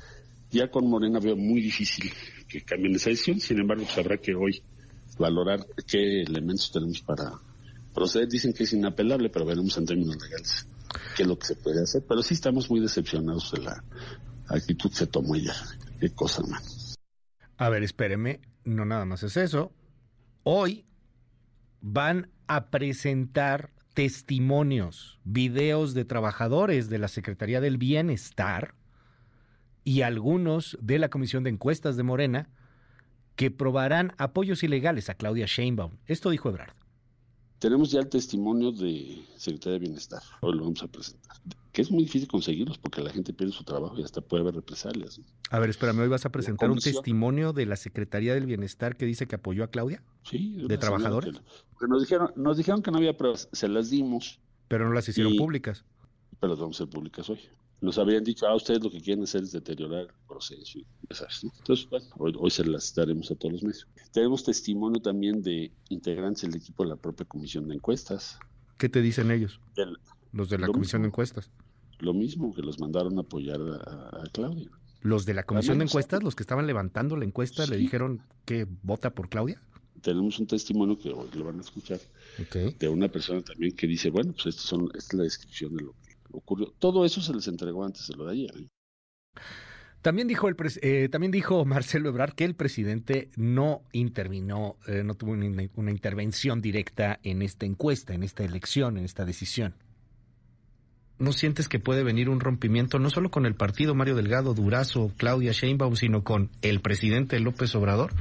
[0.51, 2.11] ya con Morena veo muy difícil
[2.49, 4.63] que cambien esa decisión, sin embargo, pues habrá que hoy
[5.19, 7.33] valorar qué elementos tenemos para
[7.95, 8.29] proceder.
[8.29, 10.67] Dicen que es inapelable, pero veremos en términos legales
[11.17, 12.03] qué es lo que se puede hacer.
[12.09, 13.85] Pero sí estamos muy decepcionados de la
[14.49, 15.55] actitud que se tomó ella.
[16.01, 16.63] Qué cosa, man.
[17.57, 19.73] A ver, espéreme, no nada más es eso.
[20.45, 20.87] Hoy
[21.81, 28.75] van a presentar testimonios, videos de trabajadores de la Secretaría del Bienestar
[29.85, 32.49] y algunos de la Comisión de Encuestas de Morena
[33.37, 35.99] que probarán apoyos ilegales a Claudia Sheinbaum.
[36.07, 36.78] Esto dijo Ebrard.
[37.59, 40.23] Tenemos ya el testimonio de Secretaría de Bienestar.
[40.41, 41.37] Hoy lo vamos a presentar.
[41.73, 44.55] Que es muy difícil conseguirlos porque la gente pierde su trabajo y hasta puede haber
[44.55, 45.21] represalias.
[45.51, 49.07] A ver, espérame, hoy vas a presentar un testimonio de la Secretaría del Bienestar que
[49.07, 50.03] dice que apoyó a Claudia.
[50.23, 50.57] Sí.
[50.69, 51.35] De, trabajadores.
[51.89, 54.39] nos dijeron, nos dijeron que no había pruebas, se las dimos.
[54.69, 55.85] Pero no las hicieron públicas.
[56.39, 57.41] Pero las vamos a hacer públicas hoy
[57.81, 60.81] nos habían dicho, ah, ustedes lo que quieren hacer es deteriorar el proceso.
[61.09, 63.87] Entonces, bueno, hoy, se las daremos a todos los medios.
[64.13, 68.39] Tenemos testimonio también de integrantes del equipo de la propia comisión de encuestas.
[68.79, 69.61] ¿Qué te dicen ellos?
[70.33, 71.51] los de la comisión de encuestas.
[72.01, 74.71] Lo mismo, que los mandaron a apoyar a, Claudia.
[75.01, 78.67] ¿Los de la comisión de encuestas, los que estaban levantando la encuesta, le dijeron que
[78.83, 79.61] vota por Claudia?
[80.03, 81.99] Tenemos un testimonio que hoy lo van a escuchar
[82.79, 85.93] de una persona también que dice, bueno, pues son, esta es la descripción de lo
[86.05, 86.73] que ocurrió.
[86.79, 88.51] Todo eso se les entregó antes de lo de ayer.
[88.57, 88.69] ¿eh?
[90.03, 95.15] También dijo, el eh, también dijo Marcelo Ebrard que el presidente no intervino, eh, no
[95.15, 99.75] tuvo una, intervención directa en esta encuesta, en esta elección, en esta decisión.
[101.19, 105.11] ¿No sientes que puede venir un rompimiento no solo con el partido Mario Delgado, Durazo,
[105.17, 108.13] Claudia Sheinbaum, sino con el presidente López Obrador?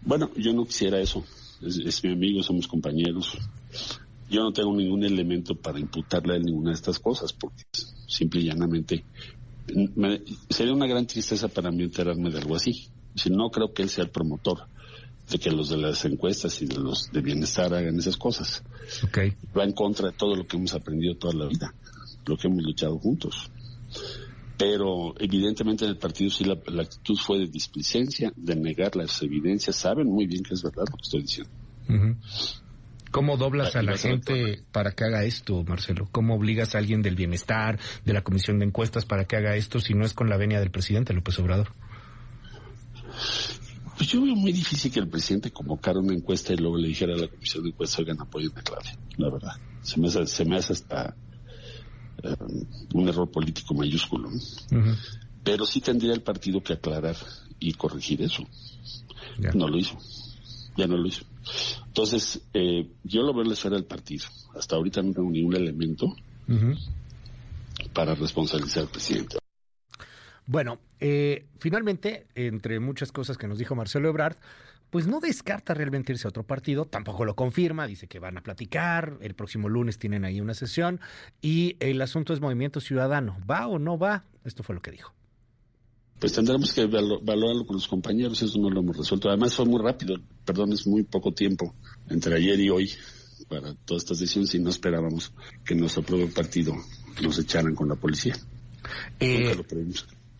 [0.00, 1.26] Bueno, yo no quisiera eso.
[1.60, 3.38] es mi amigo, somos compañeros
[4.30, 7.64] yo no tengo ningún elemento para imputarle a ninguna de estas cosas, porque
[8.06, 9.04] simple y llanamente
[10.50, 12.88] sería una gran tristeza para mí enterarme de algo así.
[13.14, 14.66] Si no creo que él sea el promotor
[15.30, 18.62] de que los de las encuestas y de los de bienestar hagan esas cosas.
[19.06, 19.34] Okay.
[19.56, 21.74] Va en contra de todo lo que hemos aprendido toda la vida,
[22.26, 23.50] lo que hemos luchado juntos.
[24.58, 29.76] Pero evidentemente en el partido sí la, actitud fue de displicencia, de negar las evidencias.
[29.76, 31.52] Saben muy bien que es verdad lo que estoy diciendo.
[33.14, 36.08] ¿Cómo doblas a la gente para que haga esto, Marcelo?
[36.10, 39.78] ¿Cómo obligas a alguien del bienestar, de la comisión de encuestas, para que haga esto
[39.78, 41.68] si no es con la venia del presidente López Obrador?
[43.96, 47.14] Pues yo veo muy difícil que el presidente convocara una encuesta y luego le dijera
[47.14, 49.52] a la comisión de encuestas, oigan, apoyen a Claudia, la verdad.
[49.82, 51.14] Se me hace, se me hace hasta
[52.20, 52.34] eh,
[52.94, 54.28] un error político mayúsculo.
[55.44, 57.14] Pero sí tendría el partido que aclarar
[57.60, 58.42] y corregir eso.
[59.54, 59.96] No lo hizo.
[60.76, 61.24] Ya no lo hizo.
[61.86, 64.26] Entonces, eh, yo lo veo en la esfera del partido.
[64.54, 66.14] Hasta ahorita no tengo ningún elemento
[67.92, 69.38] para responsabilizar al presidente.
[70.46, 74.36] Bueno, eh, finalmente, entre muchas cosas que nos dijo Marcelo Ebrard,
[74.90, 78.42] pues no descarta realmente irse a otro partido, tampoco lo confirma, dice que van a
[78.42, 81.00] platicar, el próximo lunes tienen ahí una sesión
[81.40, 84.24] y el asunto es Movimiento Ciudadano, ¿va o no va?
[84.44, 85.12] Esto fue lo que dijo
[86.24, 89.28] pues tendremos que valorarlo con los compañeros, eso no lo hemos resuelto.
[89.28, 91.74] Además fue muy rápido, perdón, es muy poco tiempo
[92.08, 92.90] entre ayer y hoy
[93.46, 95.34] para todas estas decisiones y no esperábamos
[95.66, 96.74] que nuestro propio partido
[97.22, 98.38] nos echaran con la policía.
[99.20, 99.54] Eh,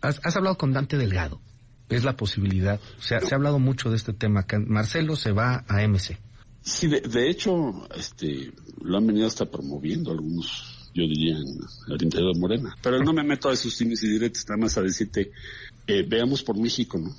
[0.01, 1.39] has, hablado con Dante Delgado,
[1.87, 5.65] es la posibilidad, o sea, se ha hablado mucho de este tema, Marcelo se va
[5.67, 6.17] a MC.
[6.63, 8.51] Sí, de, hecho, este,
[8.81, 12.75] lo han venido hasta promoviendo algunos yo diría, en el interior de Morena.
[12.81, 15.31] Pero no me meto a esos tines y directos, nada más a decirte,
[15.87, 17.13] eh, veamos por México, ¿no?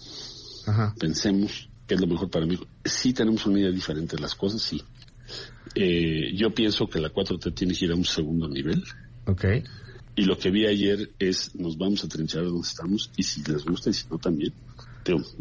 [0.98, 2.66] Pensemos qué es lo mejor para México.
[2.84, 4.82] Sí tenemos una idea diferente de las cosas, sí.
[5.74, 8.82] Eh, yo pienso que la 4T tiene que ir a un segundo nivel.
[9.26, 9.44] Ok.
[10.16, 13.64] Y lo que vi ayer es, nos vamos a trinchar donde estamos, y si les
[13.64, 14.52] gusta y si no también,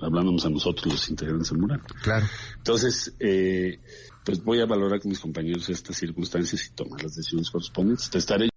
[0.02, 1.82] hablándonos a nosotros los integrantes del mural.
[2.02, 2.28] Claro.
[2.58, 3.80] Entonces, eh,
[4.24, 8.10] pues voy a valorar con mis compañeros estas circunstancias y tomar las decisiones correspondientes.
[8.10, 8.50] Te estaré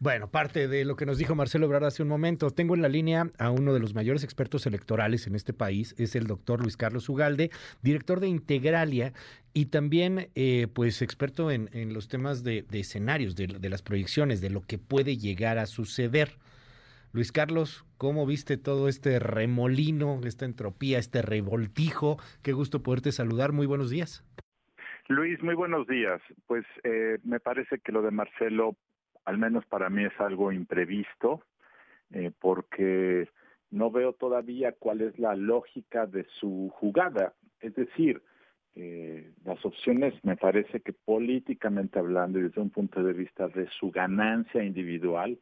[0.00, 2.50] Bueno, parte de lo que nos dijo Marcelo Ebrard hace un momento.
[2.50, 6.16] Tengo en la línea a uno de los mayores expertos electorales en este país, es
[6.16, 7.50] el doctor Luis Carlos Ugalde,
[7.82, 9.12] director de Integralia
[9.52, 14.50] y también, eh, pues, experto en, los temas de, escenarios, de, de, las proyecciones, de
[14.50, 16.38] lo que puede llegar a suceder.
[17.12, 22.18] Luis Carlos, ¿cómo viste todo este remolino, esta entropía, este revoltijo?
[22.42, 23.52] Qué gusto poderte saludar.
[23.52, 24.24] Muy buenos días.
[25.06, 26.20] Luis, muy buenos días.
[26.48, 28.74] Pues eh, me parece que lo de Marcelo,
[29.24, 31.42] al menos para mí, es algo imprevisto,
[32.10, 33.28] eh, porque
[33.70, 37.34] no veo todavía cuál es la lógica de su jugada.
[37.60, 38.22] Es decir,
[38.76, 43.68] eh, las opciones me parece que políticamente hablando y desde un punto de vista de
[43.78, 45.38] su ganancia individual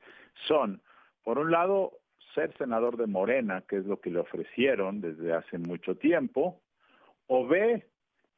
[0.47, 0.83] son,
[1.25, 1.93] por un lado,
[2.35, 6.61] ser senador de Morena, que es lo que le ofrecieron desde hace mucho tiempo,
[7.27, 7.87] o B,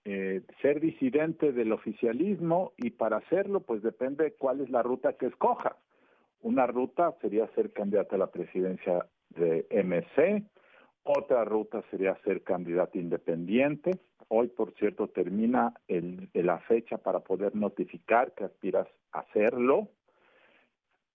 [0.05, 5.27] eh, ser disidente del oficialismo y para hacerlo pues depende cuál es la ruta que
[5.27, 5.77] escoja.
[6.43, 10.45] Una ruta sería ser candidato a la presidencia de MC,
[11.05, 13.91] otra ruta sería ser candidato independiente.
[14.29, 19.89] Hoy, por cierto, termina el, la fecha para poder notificar que aspiras a hacerlo.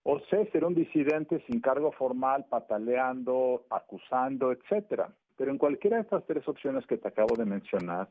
[0.03, 5.09] O C, ser un disidente sin cargo formal, pataleando, acusando, etcétera.
[5.37, 8.09] Pero en cualquiera de estas tres opciones que te acabo de mencionar,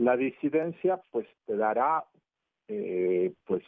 [0.00, 2.04] la disidencia pues te dará
[2.68, 3.62] eh, pues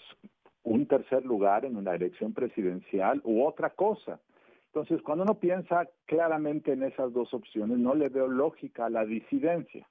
[0.62, 4.18] un tercer lugar en una elección presidencial u otra cosa.
[4.66, 9.04] Entonces, cuando uno piensa claramente en esas dos opciones, no le veo lógica a la
[9.04, 9.86] disidencia,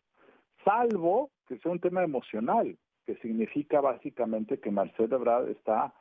[0.66, 5.94] salvo que sea un tema emocional, que significa básicamente que Marcelo Ebrard está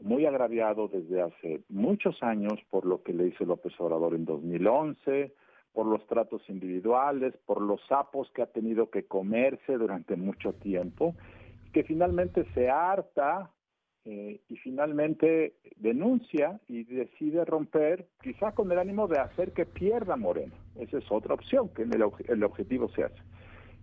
[0.00, 5.32] muy agraviado desde hace muchos años por lo que le hizo López Obrador en 2011,
[5.72, 11.14] por los tratos individuales, por los sapos que ha tenido que comerse durante mucho tiempo,
[11.72, 13.50] que finalmente se harta
[14.04, 20.16] eh, y finalmente denuncia y decide romper, quizá con el ánimo de hacer que pierda
[20.16, 20.54] Morena.
[20.76, 23.22] Esa es otra opción, que el, el objetivo se hace.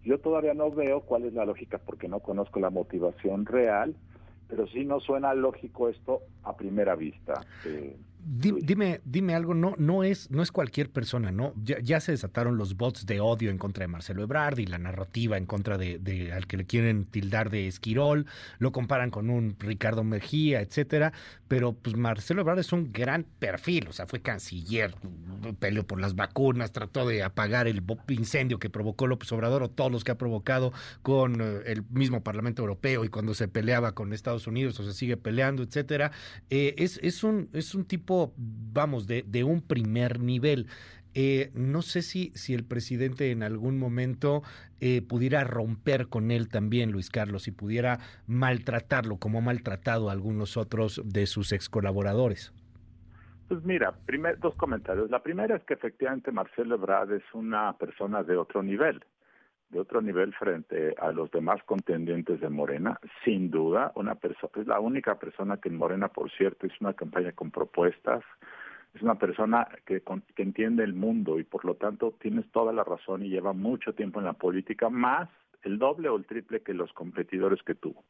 [0.04, 3.96] Yo todavía no veo cuál es la lógica porque no conozco la motivación real,
[4.48, 7.42] pero sí no suena lógico esto a primera vista.
[7.66, 7.96] Eh,
[8.28, 11.54] Dime, dime algo, no, no es, no es cualquier persona, ¿no?
[11.64, 15.38] Ya, se desataron los bots de odio en contra de Marcelo Ebrard y la narrativa
[15.38, 18.26] en contra de, al que le quieren tildar de Esquirol,
[18.58, 21.14] lo comparan con un Ricardo Mejía, etcétera,
[21.48, 24.96] pero pues Marcelo Ebrard es un gran perfil, o sea, fue canciller,
[25.60, 29.92] peleó por las vacunas, trató de apagar el incendio que provocó López Obrador o todos
[29.92, 30.74] los que ha provocado
[31.04, 34.94] con eh, el mismo Parlamento Europeo y cuando se peleaba con Estados Unidos o se
[34.94, 36.12] sigue peleando, etcétera.
[36.50, 40.68] Eh, es, es, un, es un tipo vamos, de, un primer nivel.
[41.14, 44.44] Eh, no sé si, si el presidente en algún momento
[44.82, 50.12] eh, pudiera romper con él también, Luis Carlos, y pudiera maltratarlo como ha maltratado a
[50.12, 52.54] algunos otros de sus ex colaboradores.
[53.48, 53.94] Pues mira,
[54.40, 55.10] dos comentarios.
[55.10, 59.04] La primera es que efectivamente Marcelo Ebrard es una persona de otro nivel
[59.70, 64.68] de otro nivel frente a los demás contendientes de Morena, sin duda, una persona es
[64.68, 68.24] la única persona que en Morena, por cierto, hizo una campaña con propuestas,
[68.94, 70.02] es una persona que,
[70.36, 73.94] que entiende el mundo y por lo tanto tienes toda la razón y lleva mucho
[73.94, 75.30] tiempo en la política, más
[75.64, 78.04] el doble o el triple que los competidores que tuvo.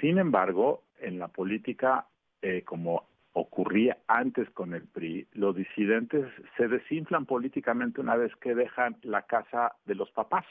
[0.00, 2.06] Sin embargo, en la política,
[2.42, 6.26] eh, como ocurría antes con el PRI, los disidentes
[6.56, 10.44] se desinflan políticamente una vez que dejan la casa de los papás.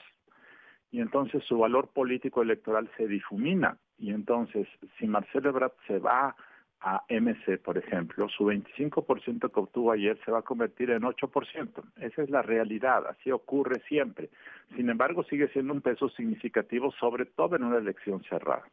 [0.91, 3.77] Y entonces su valor político electoral se difumina.
[3.97, 6.35] Y entonces, si Marcelo Ebrard se va
[6.81, 11.83] a MC, por ejemplo, su 25% que obtuvo ayer se va a convertir en 8%.
[11.97, 14.29] Esa es la realidad, así ocurre siempre.
[14.75, 18.63] Sin embargo, sigue siendo un peso significativo, sobre todo en una elección cerrada.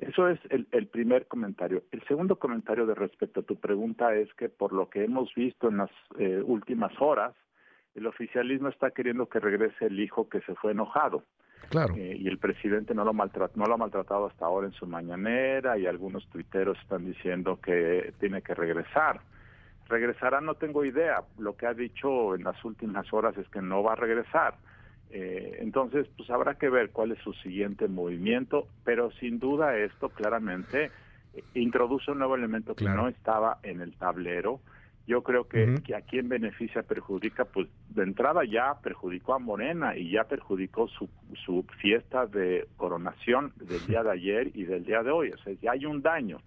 [0.00, 1.84] Eso es el, primer comentario.
[1.92, 5.68] El segundo comentario de respecto a tu pregunta es que por lo que hemos visto
[5.68, 7.34] en las eh, últimas horas,
[7.94, 11.22] el oficialismo está queriendo que regrese el hijo que se fue enojado.
[11.70, 11.94] Claro.
[11.96, 15.78] Eh, y el presidente no lo, no lo ha maltratado hasta ahora en su mañanera
[15.78, 19.20] y algunos tuiteros están diciendo que tiene que regresar.
[19.88, 20.40] ¿Regresará?
[20.40, 21.22] No tengo idea.
[21.38, 24.54] Lo que ha dicho en las últimas horas es que no va a regresar.
[25.10, 30.08] Eh, entonces, pues habrá que ver cuál es su siguiente movimiento, pero sin duda esto
[30.08, 30.90] claramente
[31.34, 34.60] eh, introduce un nuevo elemento que no estaba en el tablero.
[35.06, 39.96] Yo creo que, que, a quien beneficia perjudica, pues de entrada ya perjudicó a Morena
[39.96, 41.10] y ya perjudicó su,
[41.44, 45.30] su fiesta de coronación del día de ayer y del día de hoy.
[45.30, 46.38] O sea, ya hay un daño.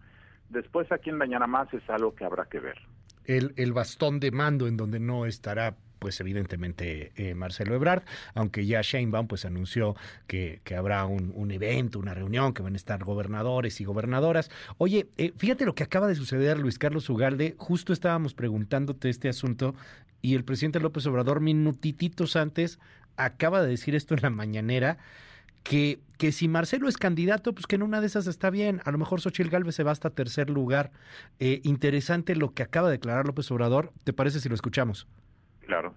[0.50, 2.80] Después a quien mañana más es algo que habrá que ver
[3.28, 8.04] el, el, bastón de mando en donde no estará pues evidentemente eh, Marcelo Ebrard,
[8.34, 9.96] aunque ya Sheinbaum pues anunció
[10.28, 14.50] que, que habrá un, evento, una reunión, que van a estar gobernadores y gobernadoras.
[14.78, 19.30] Oye, eh, fíjate lo que acaba de suceder, Luis Carlos Ugalde, justo estábamos preguntándote este
[19.30, 19.76] asunto
[20.22, 22.80] y el presidente López Obrador minutititos antes
[23.18, 24.98] acaba de decir esto en la mañanera,
[25.64, 28.82] que, que si Marcelo es candidato, pues que en una de esas está bien.
[28.86, 30.92] A lo mejor Xochitl Galvez se va hasta tercer lugar.
[31.40, 33.92] Eh, interesante lo que acaba de declarar López Obrador.
[34.06, 35.08] ¿Te parece si lo escuchamos?
[35.68, 35.94] Claro.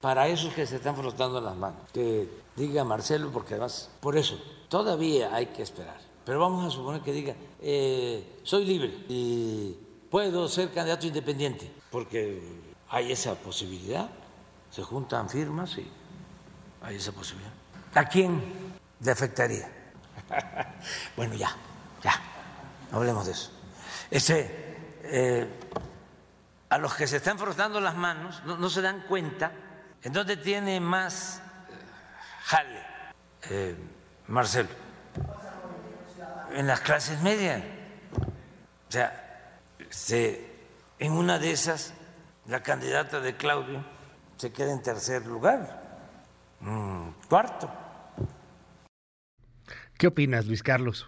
[0.00, 4.42] Para esos que se están frotando las manos, que diga Marcelo, porque además, por eso,
[4.68, 5.98] todavía hay que esperar.
[6.24, 9.76] Pero vamos a suponer que diga, eh, soy libre y
[10.10, 12.42] puedo ser candidato independiente, porque
[12.88, 14.08] hay esa posibilidad,
[14.70, 15.86] se juntan firmas y
[16.82, 17.52] hay esa posibilidad.
[17.94, 18.42] ¿A quién
[19.00, 19.70] le afectaría?
[21.16, 21.54] bueno, ya,
[22.02, 22.14] ya,
[22.92, 23.50] hablemos de eso.
[24.10, 24.50] Ese,
[25.02, 25.48] eh,
[26.74, 29.52] a los que se están frotando las manos no, se dan cuenta
[30.02, 31.42] en dónde tiene más eh,
[32.42, 32.80] jale
[33.48, 33.76] eh,
[34.26, 34.70] Marcelo.
[36.52, 37.62] En las clases medias.
[38.88, 40.50] O sea, se,
[40.98, 41.94] en una de esas,
[42.46, 43.84] la candidata de Claudio
[44.36, 45.80] se queda en tercer lugar,
[47.28, 47.70] cuarto.
[49.96, 51.06] ¿Qué opinas, Luis Carlos?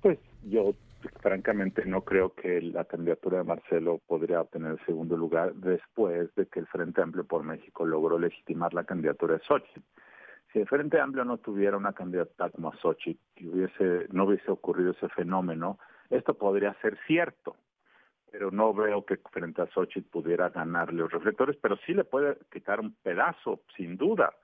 [0.00, 0.72] Pues yo
[1.20, 6.46] francamente no creo que la candidatura de Marcelo podría obtener el segundo lugar después de
[6.46, 9.80] que el Frente Amplio por México logró legitimar la candidatura de Xochitl.
[10.52, 14.92] Si el Frente Amplio no tuviera una candidata como Xochitl y hubiese, no hubiese ocurrido
[14.92, 15.78] ese fenómeno,
[16.10, 17.56] esto podría ser cierto,
[18.30, 22.36] pero no veo que frente a Xochitl pudiera ganarle los reflectores, pero sí le puede
[22.50, 24.34] quitar un pedazo, sin duda.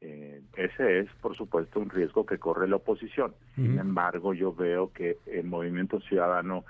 [0.00, 3.34] Eh, ese es, por supuesto, un riesgo que corre la oposición.
[3.56, 6.64] Sin embargo, yo veo que el movimiento ciudadano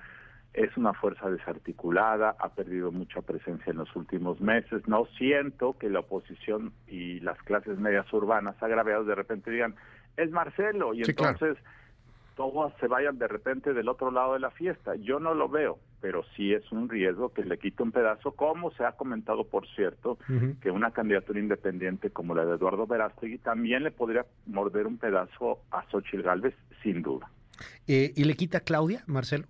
[0.55, 4.87] es una fuerza desarticulada, ha perdido mucha presencia en los últimos meses.
[4.89, 9.75] No siento que la oposición y las clases medias urbanas agraviadas de repente digan,
[10.17, 11.57] es Marcelo, y entonces
[12.35, 14.97] todos se vayan de repente del otro lado de la fiesta.
[14.97, 18.71] Yo no lo veo, pero sí es un riesgo que le quite un pedazo, como
[18.73, 20.19] se ha comentado, por cierto,
[20.61, 25.61] que una candidatura independiente como la de Eduardo Verástegui también le podría morder un pedazo
[25.71, 27.31] a Xochitl Galvez, sin duda.
[27.87, 29.47] Eh, ¿Y le quita Claudia, Marcelo?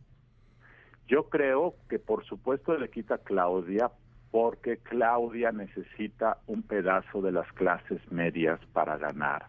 [1.06, 3.90] Yo creo que por supuesto le quita Claudia
[4.30, 9.46] porque Claudia necesita un pedazo de las clases medias para ganar.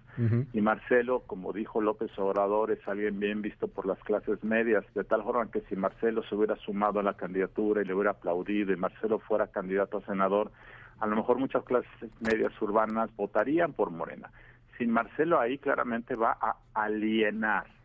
[0.51, 5.05] Y Marcelo, como dijo López Obrador, es alguien bien visto por las clases medias, de
[5.05, 8.73] tal forma que si Marcelo se hubiera sumado a la candidatura y le hubiera aplaudido
[8.73, 10.51] y Marcelo fuera candidato a senador,
[10.99, 11.89] a lo mejor muchas clases
[12.19, 14.29] medias urbanas votarían por Morena.
[14.77, 17.78] Sin Marcelo ahí claramente va a alienar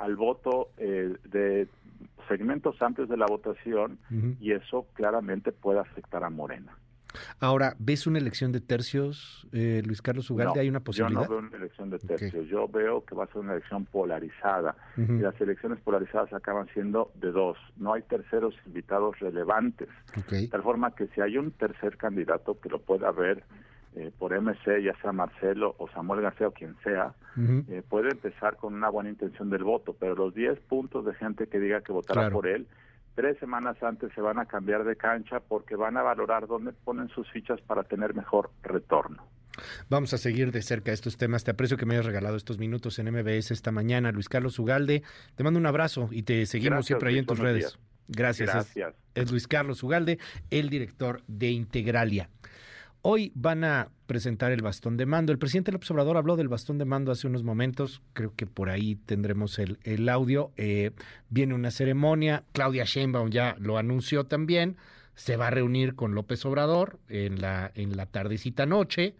[0.00, 1.68] al voto eh, de
[2.26, 3.98] segmentos amplios de la votación
[4.40, 6.76] y eso claramente puede afectar a Morena.
[7.40, 10.60] Ahora, ¿ves una elección de tercios, eh, Luis Carlos Ugalde?
[10.60, 11.22] ¿Hay una posibilidad?
[11.22, 12.46] Yo no veo una elección de tercios.
[12.46, 14.76] Yo veo que va a ser una elección polarizada.
[14.96, 17.58] Y las elecciones polarizadas acaban siendo de dos.
[17.76, 19.88] No hay terceros invitados relevantes.
[20.30, 23.42] De tal forma que si hay un tercer candidato que lo pueda haber
[23.96, 28.56] eh, por MC, ya sea Marcelo o Samuel García o quien sea, eh, puede empezar
[28.56, 31.92] con una buena intención del voto, pero los 10 puntos de gente que diga que
[31.92, 32.66] votará por él,
[33.14, 37.08] tres semanas antes se van a cambiar de cancha porque van a valorar dónde ponen
[37.08, 39.26] sus fichas para tener mejor retorno.
[39.88, 41.44] Vamos a seguir de cerca estos temas.
[41.44, 44.12] Te aprecio que me hayas regalado estos minutos en MBS esta mañana.
[44.12, 45.02] Luis Carlos Ugalde,
[45.34, 47.78] te mando un abrazo y te seguimos siempre ahí en tus redes.
[48.08, 48.50] Gracias.
[48.50, 48.94] Gracias.
[49.14, 50.18] es Luis Carlos Ugalde,
[50.50, 52.28] el director de Integralia.
[53.02, 55.32] Hoy van a presentar el bastón de mando.
[55.32, 58.02] El presidente López Obrador habló del bastón de mando hace unos momentos.
[58.12, 60.52] Creo que por ahí tendremos el, audio.
[60.58, 60.90] Eh,
[61.30, 62.44] viene una ceremonia.
[62.52, 64.76] Claudia Sheinbaum ya lo anunció también.
[65.14, 67.72] Se va a reunir con López Obrador en la,
[68.10, 69.16] tardecita noche.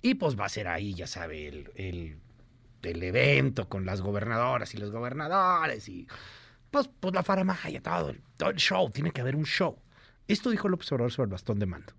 [0.00, 1.46] Y pues va a ser ahí, ya sabe,
[1.76, 2.16] el,
[2.82, 5.88] evento con las gobernadoras y los gobernadores.
[5.88, 6.08] Y
[6.72, 8.90] pues, pues la faramaya, todo todo el show.
[8.90, 9.78] Tiene que haber un show.
[10.26, 11.92] Esto dijo López Obrador sobre el bastón de mando.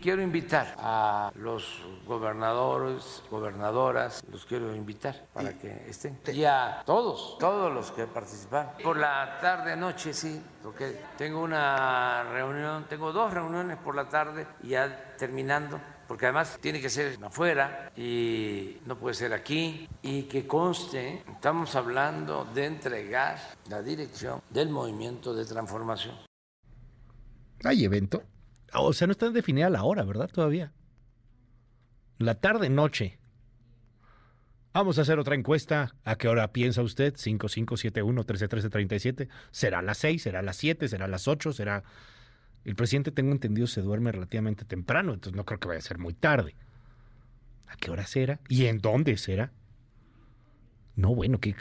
[0.00, 6.18] Quiero invitar a los gobernadores, gobernadoras, los quiero invitar para que estén.
[6.32, 8.72] Y a todos, todos los que participan.
[8.82, 14.46] Por la tarde, noche, sí, porque tengo una reunión, tengo dos reuniones por la tarde
[14.62, 15.78] y ya terminando
[16.08, 19.86] porque además tiene que ser afuera y no puede ser aquí.
[20.02, 26.16] Y que conste, estamos hablando de entregar la dirección del movimiento de transformación.
[27.62, 28.24] ¿Hay evento?
[28.74, 30.28] O sea, no está definida la hora, ¿verdad?
[30.30, 30.72] Todavía.
[32.18, 33.20] La tarde, noche.
[34.72, 35.96] Vamos a hacer otra encuesta.
[36.04, 37.14] ¿A qué hora piensa usted?
[37.14, 39.28] 5571-131337.
[39.50, 40.22] ¿Será a las 6?
[40.22, 40.88] ¿Será a las 7?
[40.88, 41.52] ¿Será a las 8?
[41.52, 41.82] ¿Será
[42.64, 45.98] El presidente, tengo entendido, se duerme relativamente temprano, entonces no creo que vaya a ser
[45.98, 46.54] muy tarde.
[47.66, 48.38] ¿A qué hora será?
[48.48, 49.52] ¿Y en dónde será?
[50.94, 51.56] No, bueno, qué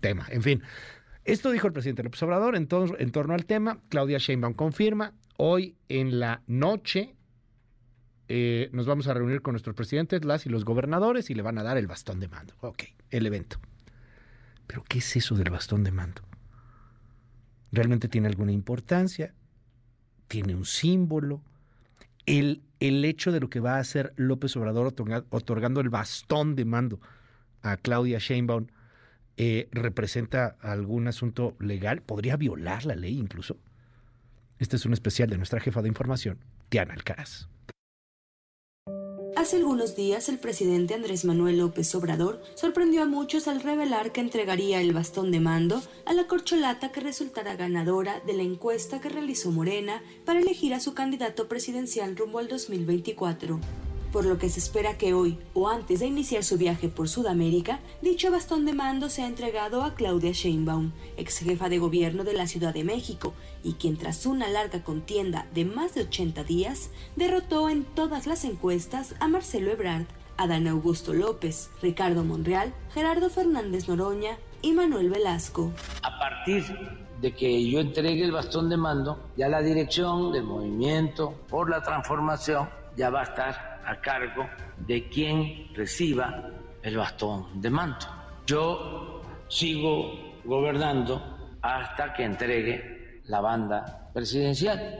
[0.00, 0.26] tema.
[0.30, 0.62] En fin,
[1.24, 2.68] esto dijo el presidente López Obrador en,
[2.98, 3.78] en torno al tema.
[3.88, 5.14] Claudia Sheinbaum confirma.
[5.42, 7.16] Hoy en la noche
[8.28, 11.56] eh, nos vamos a reunir con nuestros presidentes, las y los gobernadores y le van
[11.56, 12.52] a dar el bastón de mando.
[12.60, 13.58] Ok, el evento.
[14.66, 16.20] Pero ¿qué es eso del bastón de mando?
[17.72, 19.32] ¿Realmente tiene alguna importancia?
[20.28, 21.40] ¿Tiene un símbolo?
[22.26, 24.94] El, el hecho de lo que va a hacer López Obrador
[25.30, 27.00] otorgando el bastón de mando
[27.62, 28.66] a Claudia Sheinbaum
[29.38, 33.56] eh, representa algún asunto legal, podría violar la ley incluso.
[34.60, 36.38] Este es un especial de nuestra jefa de información,
[36.70, 37.48] Diana Alcaraz.
[39.34, 44.20] Hace algunos días el presidente Andrés Manuel López Obrador sorprendió a muchos al revelar que
[44.20, 49.08] entregaría el bastón de mando a la corcholata que resultará ganadora de la encuesta que
[49.08, 53.58] realizó Morena para elegir a su candidato presidencial rumbo al 2024
[54.12, 57.80] por lo que se espera que hoy, o antes de iniciar su viaje por Sudamérica,
[58.02, 62.46] dicho bastón de mando sea entregado a Claudia Sheinbaum, ex jefa de gobierno de la
[62.46, 63.32] Ciudad de México,
[63.62, 68.44] y quien tras una larga contienda de más de 80 días, derrotó en todas las
[68.44, 70.06] encuestas a Marcelo Ebrard,
[70.36, 75.72] Adán Augusto López, Ricardo Monreal, Gerardo Fernández Noroña y Manuel Velasco.
[76.02, 76.64] A partir
[77.20, 81.82] de que yo entregue el bastón de mando, ya la dirección del movimiento por la
[81.82, 84.48] transformación ya va a estar a cargo
[84.78, 86.50] de quien reciba
[86.82, 88.06] el bastón de manto.
[88.46, 94.98] Yo sigo gobernando hasta que entregue la banda presidencial.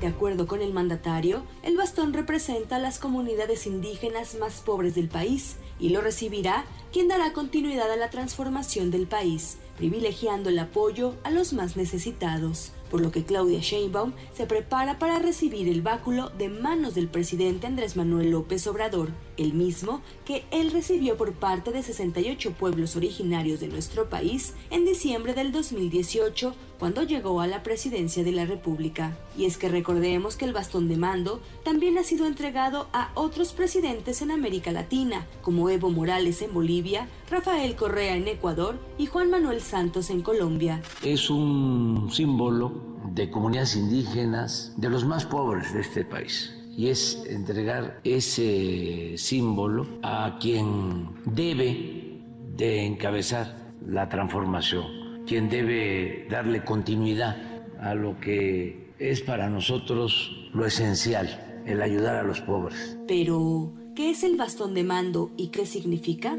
[0.00, 5.08] De acuerdo con el mandatario, el bastón representa a las comunidades indígenas más pobres del
[5.08, 11.16] país y lo recibirá quien dará continuidad a la transformación del país, privilegiando el apoyo
[11.22, 16.30] a los más necesitados por lo que Claudia Sheinbaum se prepara para recibir el báculo
[16.30, 21.70] de manos del presidente Andrés Manuel López Obrador, el mismo que él recibió por parte
[21.70, 27.62] de 68 pueblos originarios de nuestro país en diciembre del 2018 cuando llegó a la
[27.62, 29.16] presidencia de la República.
[29.36, 33.52] Y es que recordemos que el bastón de mando también ha sido entregado a otros
[33.52, 39.30] presidentes en América Latina, como Evo Morales en Bolivia, Rafael Correa en Ecuador y Juan
[39.30, 40.80] Manuel Santos en Colombia.
[41.02, 42.72] Es un símbolo
[43.12, 46.56] de comunidades indígenas, de los más pobres de este país.
[46.76, 52.22] Y es entregar ese símbolo a quien debe
[52.56, 54.86] de encabezar la transformación,
[55.30, 57.36] quien debe darle continuidad
[57.78, 62.98] a lo que es para nosotros lo esencial, el ayudar a los pobres.
[63.06, 66.34] Pero, ¿qué es el bastón de mando y qué significa?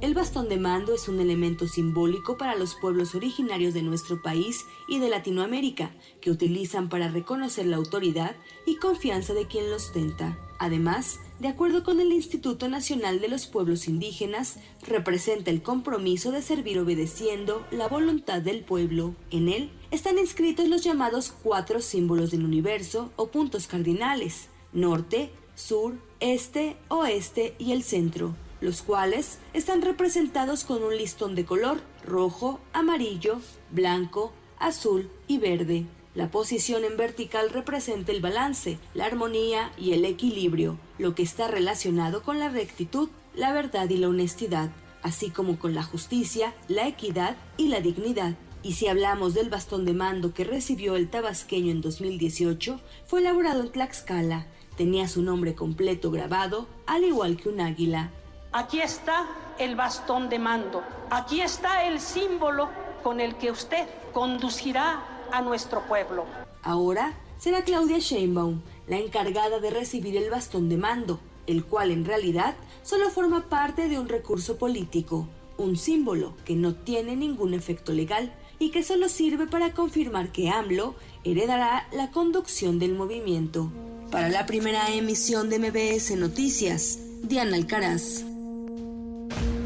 [0.00, 4.64] El bastón de mando es un elemento simbólico para los pueblos originarios de nuestro país
[4.88, 5.90] y de Latinoamérica,
[6.22, 8.34] que utilizan para reconocer la autoridad
[8.64, 10.38] y confianza de quien los ostenta.
[10.58, 16.40] Además, de acuerdo con el Instituto Nacional de los Pueblos Indígenas, representa el compromiso de
[16.40, 19.14] servir obedeciendo la voluntad del pueblo.
[19.30, 25.98] En él están inscritos los llamados cuatro símbolos del universo o puntos cardinales, norte, sur,
[26.22, 32.60] este, oeste y el centro los cuales están representados con un listón de color rojo,
[32.72, 33.40] amarillo,
[33.70, 35.84] blanco, azul y verde.
[36.14, 41.48] La posición en vertical representa el balance, la armonía y el equilibrio, lo que está
[41.48, 44.70] relacionado con la rectitud, la verdad y la honestidad,
[45.02, 48.36] así como con la justicia, la equidad y la dignidad.
[48.62, 53.62] Y si hablamos del bastón de mando que recibió el tabasqueño en 2018, fue elaborado
[53.62, 54.46] en Tlaxcala.
[54.76, 58.10] Tenía su nombre completo grabado, al igual que un águila.
[58.52, 59.26] Aquí está
[59.58, 60.82] el bastón de mando.
[61.10, 62.68] Aquí está el símbolo
[63.02, 66.24] con el que usted conducirá a nuestro pueblo.
[66.62, 72.04] Ahora será Claudia Sheinbaum la encargada de recibir el bastón de mando, el cual en
[72.04, 77.92] realidad solo forma parte de un recurso político, un símbolo que no tiene ningún efecto
[77.92, 80.94] legal y que solo sirve para confirmar que AMLO
[81.24, 83.70] heredará la conducción del movimiento.
[84.12, 88.20] Para la primera emisión de MBS Noticias, Diana Alcaraz.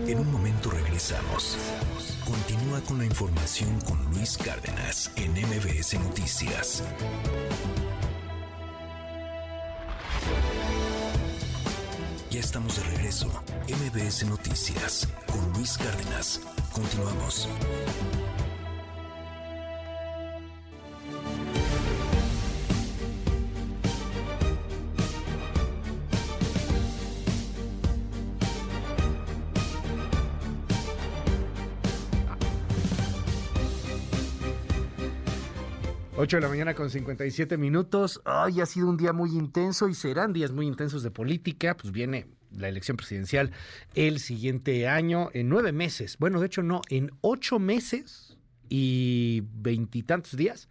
[0.07, 1.59] En un momento regresamos.
[2.25, 6.85] Continúa con la información con Luis Cárdenas en MBS Noticias.
[12.31, 13.29] Ya estamos de regreso.
[13.67, 16.41] MBS Noticias con Luis Cárdenas.
[16.73, 17.49] Continuamos.
[36.19, 38.23] 8 de la mañana con 57 minutos.
[38.25, 41.77] Ay, ha sido un día muy intenso y serán días muy intensos de política.
[41.77, 43.53] Pues viene la elección presidencial
[43.95, 46.17] el siguiente año, en nueve meses.
[46.19, 48.39] Bueno, de hecho, no, en ocho meses
[48.71, 50.71] y veintitantos días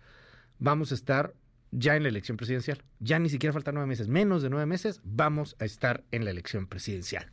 [0.58, 1.36] vamos a estar
[1.70, 2.82] ya en la elección presidencial.
[3.00, 6.32] Ya ni siquiera faltan nueve meses, menos de nueve meses, vamos a estar en la
[6.32, 7.32] elección presidencial.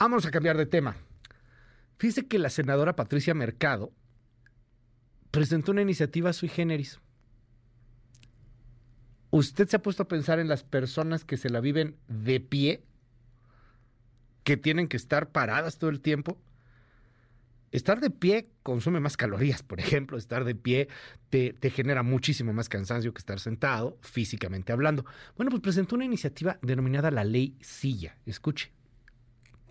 [0.00, 0.96] Vamos a cambiar de tema.
[1.98, 3.92] Fíjese que la senadora Patricia Mercado
[5.30, 7.00] presentó una iniciativa sui generis.
[9.30, 12.82] ¿Usted se ha puesto a pensar en las personas que se la viven de pie?
[14.44, 16.38] ¿Que tienen que estar paradas todo el tiempo?
[17.72, 20.88] Estar de pie consume más calorías, por ejemplo, estar de pie
[21.28, 25.04] te, te, genera muchísimo más cansancio que estar sentado, físicamente hablando.
[25.36, 28.16] Bueno, pues presentó una iniciativa denominada la Ley Silla.
[28.24, 28.72] Escuche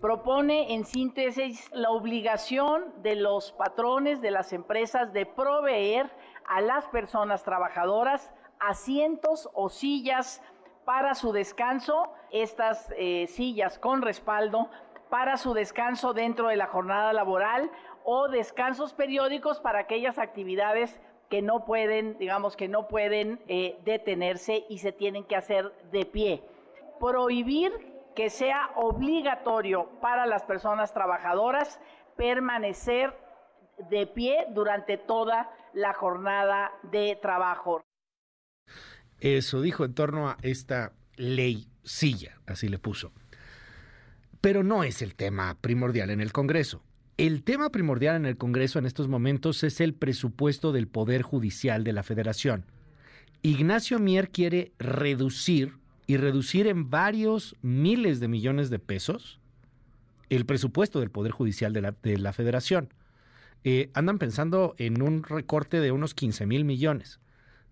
[0.06, 6.08] propone en síntesis la obligación de los patrones de las empresas de proveer
[6.46, 10.40] a las personas trabajadoras asientos o sillas
[10.84, 14.70] para su descanso, estas eh, sillas con respaldo
[15.10, 17.68] para su descanso dentro de la jornada laboral
[18.04, 24.66] o descansos periódicos para aquellas actividades que no pueden, digamos que no pueden eh, detenerse
[24.68, 26.44] y se tienen que hacer de pie.
[27.00, 31.78] Prohibir que sea obligatorio para las personas trabajadoras
[32.16, 33.14] permanecer
[33.90, 37.84] de pie durante toda la jornada de trabajo.
[39.20, 43.12] Eso dijo en torno a esta ley silla, así le puso.
[44.40, 46.82] Pero no es el tema primordial en el Congreso.
[47.18, 51.84] El tema primordial en el Congreso en estos momentos es el presupuesto del Poder Judicial
[51.84, 52.64] de la Federación.
[53.42, 59.40] Ignacio Mier quiere reducir y reducir en varios miles de millones de pesos
[60.28, 62.92] el presupuesto del Poder Judicial de la, de la Federación.
[63.64, 67.20] Eh, andan pensando en un recorte de unos 15 mil millones.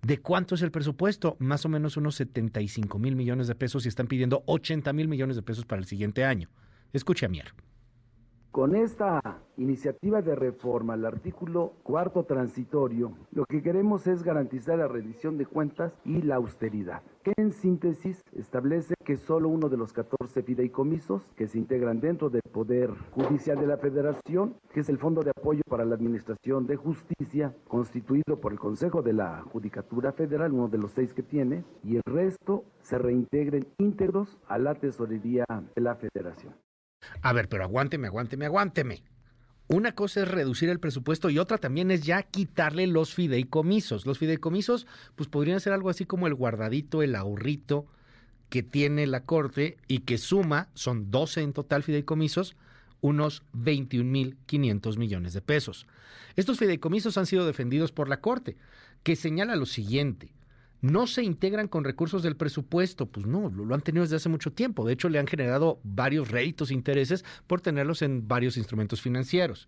[0.02, 1.36] ¿De cuánto es el presupuesto?
[1.38, 5.36] Más o menos unos 75 mil millones de pesos y están pidiendo 80 mil millones
[5.36, 6.50] de pesos para el siguiente año.
[6.92, 7.54] Escuche a Mier.
[8.54, 9.20] Con esta
[9.56, 15.44] iniciativa de reforma al artículo cuarto transitorio, lo que queremos es garantizar la rendición de
[15.44, 21.26] cuentas y la austeridad, que en síntesis establece que solo uno de los 14 fideicomisos
[21.34, 25.30] que se integran dentro del Poder Judicial de la Federación, que es el Fondo de
[25.30, 30.68] Apoyo para la Administración de Justicia, constituido por el Consejo de la Judicatura Federal, uno
[30.68, 35.82] de los seis que tiene, y el resto se reintegren íntegros a la Tesorería de
[35.82, 36.54] la Federación.
[37.22, 39.02] A ver, pero aguánteme, aguánteme, aguánteme.
[39.66, 44.04] Una cosa es reducir el presupuesto y otra también es ya quitarle los fideicomisos.
[44.04, 47.86] Los fideicomisos, pues podrían ser algo así como el guardadito, el ahorrito
[48.50, 52.56] que tiene la Corte y que suma, son 12 en total fideicomisos,
[53.00, 55.86] unos 21.500 millones de pesos.
[56.36, 58.56] Estos fideicomisos han sido defendidos por la Corte,
[59.02, 60.34] que señala lo siguiente
[60.84, 63.06] no se integran con recursos del presupuesto.
[63.06, 64.84] Pues no, lo, han tenido desde hace mucho tiempo.
[64.84, 69.66] De hecho, le han generado varios réditos e intereses por tenerlos en varios instrumentos financieros.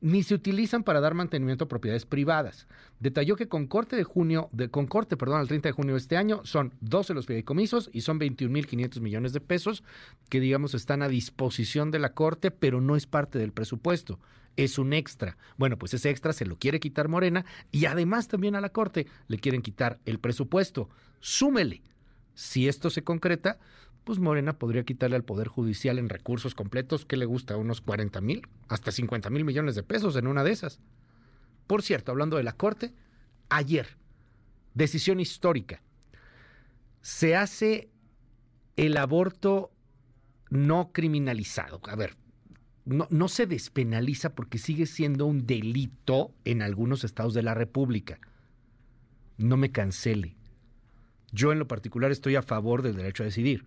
[0.00, 2.66] Ni se utilizan para dar mantenimiento a propiedades privadas.
[3.00, 6.00] Detalló que con corte de junio, de, con corte, perdón, al 30 de junio de
[6.00, 9.82] este año, son 12 los fideicomisos y son 21.500 millones de pesos
[10.28, 14.18] que, digamos, están a disposición de la corte, pero no es parte del presupuesto
[14.56, 15.36] es un extra.
[15.56, 19.06] Bueno, pues ese extra se lo quiere quitar Morena y además también a la Corte
[19.28, 20.88] le quieren quitar el presupuesto.
[21.20, 21.82] Súmele.
[22.34, 23.58] Si esto se concreta,
[24.06, 27.56] pues Morena podría quitarle al Poder Judicial en recursos completos, que le gusta?
[27.56, 30.78] Unos 40 mil, hasta 50 mil millones de pesos en una de esas.
[31.66, 32.94] Por cierto, hablando de la Corte,
[33.48, 33.98] ayer,
[34.74, 35.82] decisión histórica,
[37.00, 37.90] se hace
[38.76, 39.72] el aborto
[40.50, 41.80] no criminalizado.
[41.88, 42.16] A ver,
[42.84, 48.20] no, se despenaliza porque sigue siendo un delito en algunos estados de la República.
[49.36, 50.36] No me cancele.
[51.32, 53.66] Yo en lo particular estoy a favor del derecho a decidir.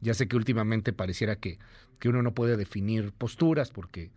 [0.00, 1.58] Ya sé que últimamente pareciera que,
[1.98, 4.10] que uno no puede definir posturas porque...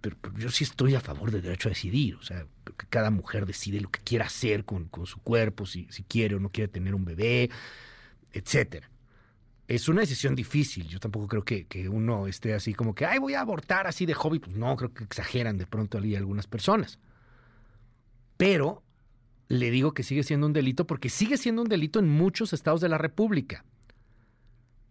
[0.00, 2.14] Pero, yo sí estoy a favor del derecho a decidir.
[2.16, 5.88] O sea, que cada mujer decide lo que quiera hacer con, con su cuerpo, si,
[5.90, 7.50] si quiere o no quiere tener un bebé,
[8.32, 8.88] etcétera
[9.68, 10.88] es una decisión difícil.
[10.88, 14.14] Yo tampoco creo que, uno esté así como que, ay, voy a abortar así de
[14.14, 14.38] hobby.
[14.38, 16.98] Pues no, creo que exageran de pronto ahí algunas personas.
[18.38, 18.82] Pero
[19.48, 22.80] le digo que sigue siendo un delito porque sigue siendo un delito en muchos estados
[22.80, 23.64] de la República.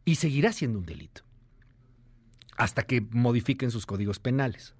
[0.08, 1.22] Y seguirá siendo un delito.
[2.56, 4.74] Hasta que modifiquen sus códigos penales.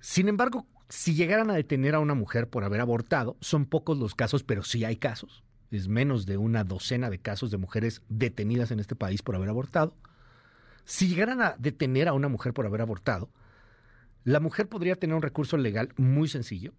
[0.00, 4.14] Sin embargo, si llegaran a detener a una mujer por haber abortado, son pocos los
[4.14, 5.44] casos, pero sí hay casos
[5.76, 9.48] es menos de una docena de casos de mujeres detenidas en este país por haber
[9.48, 9.96] abortado.
[10.84, 13.30] Si llegaran a detener a una mujer por haber abortado,
[14.24, 16.72] la mujer podría tener un recurso legal muy sencillo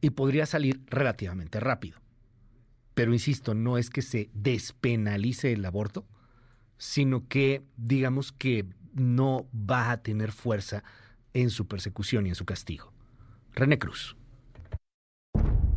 [0.00, 2.00] y podría salir relativamente rápido.
[2.94, 6.06] Pero insisto, no es que se despenalice el aborto,
[6.82, 10.82] sino que digamos que no va a tener fuerza
[11.32, 12.92] en su persecución y en su castigo.
[13.52, 14.16] René Cruz.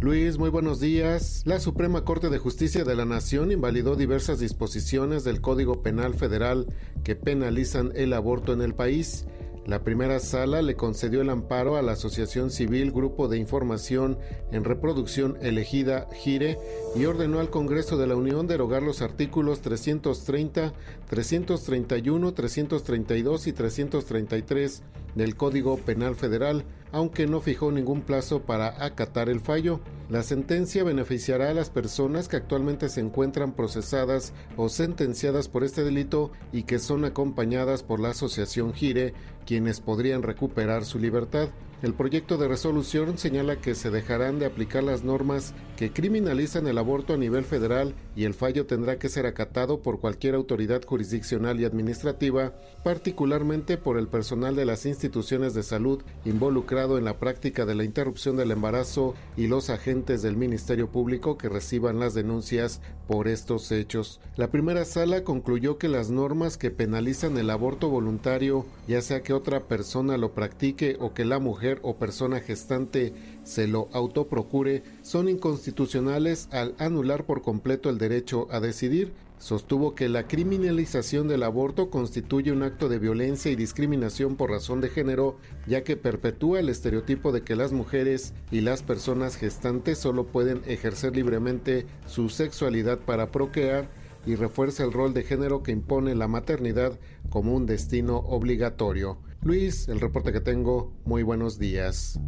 [0.01, 1.43] Luis, muy buenos días.
[1.45, 6.73] La Suprema Corte de Justicia de la Nación invalidó diversas disposiciones del Código Penal Federal
[7.03, 9.27] que penalizan el aborto en el país.
[9.65, 14.19] La primera sala le concedió el amparo a la Asociación Civil Grupo de Información
[14.51, 16.59] en Reproducción Elegida, GIRE,
[16.95, 20.71] y ordenó al Congreso de la Unión derogar los artículos 330,
[21.09, 24.83] 331, 332 y 333
[25.15, 29.79] del Código Penal Federal, aunque no fijó ningún plazo para acatar el fallo.
[30.09, 35.83] La sentencia beneficiará a las personas que actualmente se encuentran procesadas o sentenciadas por este
[35.83, 39.13] delito y que son acompañadas por la Asociación Gire,
[39.45, 41.49] quienes podrían recuperar su libertad.
[41.81, 46.77] El proyecto de resolución señala que se dejarán de aplicar las normas que criminalizan el
[46.77, 51.59] aborto a nivel federal y el fallo tendrá que ser acatado por cualquier autoridad jurisdiccional
[51.59, 57.65] y administrativa, particularmente por el personal de las instituciones de salud involucrado en la práctica
[57.65, 62.81] de la interrupción del embarazo y los agentes del Ministerio Público que reciban las denuncias
[63.07, 64.21] por estos hechos.
[64.37, 69.33] La primera sala concluyó que las normas que penalizan el aborto voluntario, ya sea que
[69.35, 75.29] otra persona lo practique o que la mujer o persona gestante se lo autoprocure, son
[75.29, 79.13] inconstitucionales al anular por completo el derecho a decidir.
[79.37, 84.81] Sostuvo que la criminalización del aborto constituye un acto de violencia y discriminación por razón
[84.81, 89.99] de género, ya que perpetúa el estereotipo de que las mujeres y las personas gestantes
[89.99, 93.89] solo pueden ejercer libremente su sexualidad para procrear
[94.25, 96.97] y refuerza el rol de género que impone la maternidad
[97.29, 99.17] como un destino obligatorio.
[99.45, 102.19] Luis, el reporte que tengo, muy buenos días.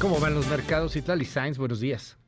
[0.00, 0.96] ¿Cómo van los mercados?
[0.96, 2.18] Itlali Sainz, buenos días.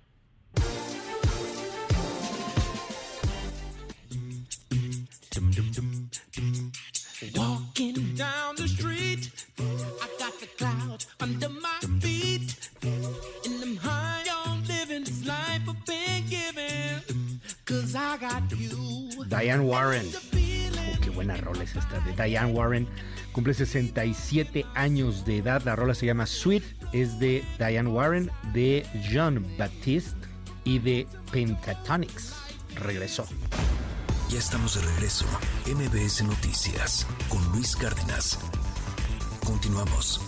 [7.36, 12.21] Walking down the street, I got the clouds under my feet.
[19.28, 20.06] Diane Warren.
[20.06, 22.88] Oh, qué buena rola es esta de Diane Warren.
[23.32, 25.62] Cumple 67 años de edad.
[25.64, 26.62] La rola se llama Sweet.
[26.92, 30.16] Es de Diane Warren, de John Baptiste
[30.64, 32.34] y de Pentatonics.
[32.76, 33.26] Regresó.
[34.30, 35.26] Ya estamos de regreso.
[35.66, 38.38] MBS Noticias con Luis Cárdenas.
[39.44, 40.20] Continuamos.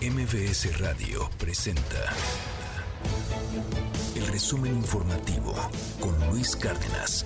[0.00, 2.14] MBS Radio presenta
[4.20, 5.54] el resumen informativo
[5.98, 7.24] con Luis Cárdenas.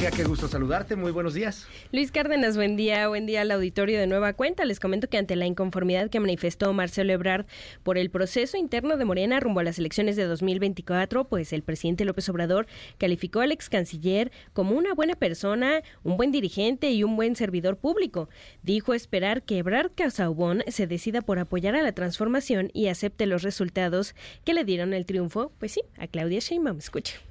[0.00, 0.96] García, qué gusto saludarte.
[0.96, 1.66] Muy buenos días.
[1.92, 3.06] Luis Cárdenas, buen día.
[3.08, 4.64] Buen día al auditorio de Nueva Cuenta.
[4.64, 7.44] Les comento que ante la inconformidad que manifestó Marcelo Ebrard
[7.82, 12.06] por el proceso interno de Morena rumbo a las elecciones de 2024, pues el presidente
[12.06, 17.14] López Obrador calificó al ex canciller como una buena persona, un buen dirigente y un
[17.14, 18.30] buen servidor público.
[18.62, 23.42] Dijo esperar que Ebrard Casaubon se decida por apoyar a la transformación y acepte los
[23.42, 24.14] resultados
[24.46, 26.78] que le dieron el triunfo, pues sí, a Claudia Sheinbaum.
[26.78, 27.29] Escuche.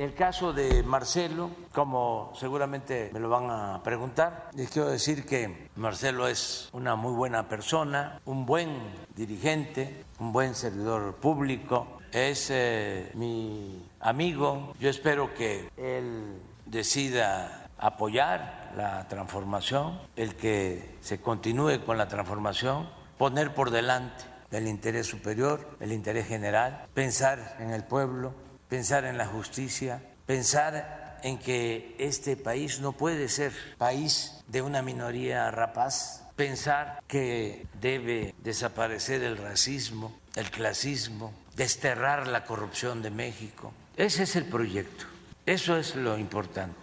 [0.00, 5.68] El caso de Marcelo, como seguramente me lo van a preguntar, les quiero decir que
[5.76, 8.78] Marcelo es una muy buena persona, un buen
[9.14, 14.72] dirigente, un buen servidor público, es eh, mi amigo.
[14.80, 22.88] Yo espero que él decida apoyar la transformación, el que se continúe con la transformación,
[23.18, 28.32] poner por delante el interés superior, el interés general, pensar en el pueblo
[28.70, 34.80] pensar en la justicia, pensar en que este país no puede ser país de una
[34.80, 43.74] minoría rapaz, pensar que debe desaparecer el racismo, el clasismo, desterrar la corrupción de México.
[43.96, 45.04] Ese es el proyecto,
[45.44, 46.78] eso es lo importante.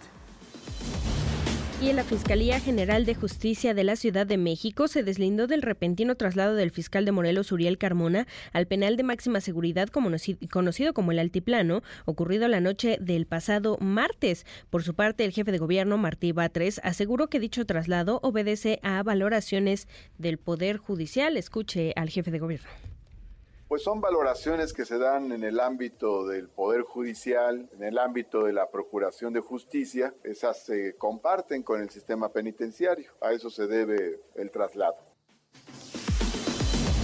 [1.80, 5.62] Y en la Fiscalía General de Justicia de la Ciudad de México se deslindó del
[5.62, 11.12] repentino traslado del fiscal de Morelos, Uriel Carmona, al penal de máxima seguridad conocido como
[11.12, 14.44] el Altiplano, ocurrido la noche del pasado martes.
[14.70, 19.00] Por su parte, el jefe de gobierno, Martí Batres, aseguró que dicho traslado obedece a
[19.04, 19.86] valoraciones
[20.18, 21.36] del Poder Judicial.
[21.36, 22.87] Escuche al jefe de gobierno
[23.68, 28.44] pues son valoraciones que se dan en el ámbito del Poder Judicial, en el ámbito
[28.44, 33.66] de la Procuración de Justicia, esas se comparten con el sistema penitenciario, a eso se
[33.66, 34.96] debe el traslado.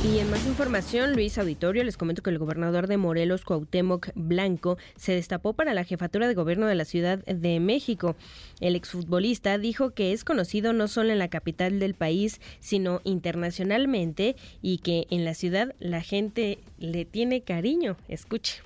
[0.05, 4.77] Y en más información, Luis Auditorio, les comento que el gobernador de Morelos, Cuauhtémoc Blanco,
[4.97, 8.15] se destapó para la jefatura de gobierno de la Ciudad de México.
[8.61, 14.37] El exfutbolista dijo que es conocido no solo en la capital del país, sino internacionalmente
[14.61, 17.97] y que en la ciudad la gente le tiene cariño.
[18.07, 18.63] Escuche.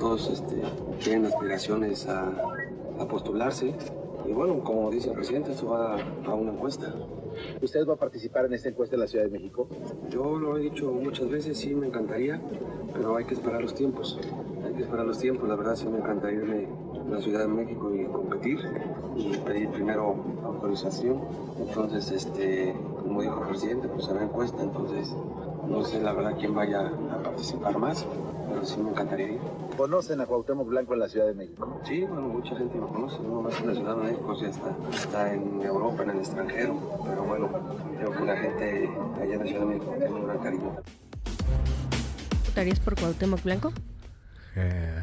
[0.00, 0.56] Todos este,
[1.04, 2.32] tienen aspiraciones a,
[2.98, 3.72] a postularse
[4.26, 6.92] y bueno, como dice el presidente, esto va a una encuesta.
[7.62, 9.68] ¿Usted va a participar en esta encuesta en la Ciudad de México?
[10.10, 12.40] Yo lo he dicho muchas veces, sí, me encantaría,
[12.92, 14.18] pero hay que esperar los tiempos.
[14.64, 16.68] Hay que esperar los tiempos, la verdad sí me encantaría irme
[17.06, 18.58] a la Ciudad de México y competir
[19.16, 21.20] y pedir primero autorización.
[21.58, 25.14] Entonces, este, como dijo el presidente, pues será encuesta, entonces
[25.68, 28.06] no sé la verdad quién vaya a participar más,
[28.48, 29.40] pero sí me encantaría ir.
[29.76, 31.80] ¿Conocen a Cuauhtémoc Blanco en la Ciudad de México?
[31.84, 34.76] Sí, bueno, mucha gente lo conoce, no más en la Ciudad de México, ya está,
[34.92, 37.48] está en Europa, en el extranjero, pero bueno,
[37.98, 40.76] creo que la gente allá en la Ciudad de México tiene un gran cariño.
[42.46, 43.72] ¿Votarías por Cuauhtémoc Blanco?
[44.56, 45.02] Eh,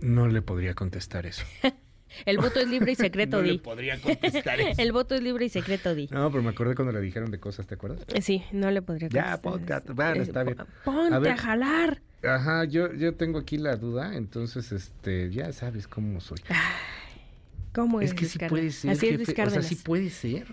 [0.00, 1.44] no le podría contestar eso.
[2.24, 3.52] El voto es libre y secreto, no Di.
[3.52, 4.80] le podría contestar eso.
[4.80, 6.08] El voto es libre y secreto, Di.
[6.10, 8.00] No, pero me acordé cuando le dijeron de cosas, ¿te acuerdas?
[8.14, 9.82] Eh, Sí, no le podría Ya, contestar.
[9.84, 9.90] podcast.
[9.90, 10.56] Bueno, está bien.
[10.84, 12.00] Ponte a, ver, jalar.
[12.22, 16.38] Ajá, yo, yo tengo aquí la duda, entonces, este, ya sabes cómo soy.
[17.74, 18.50] ¿Cómo es, es que Luis sí Cárdenas?
[18.60, 20.46] puede ser, Así es, jefe, Luis o sea, sí puede ser.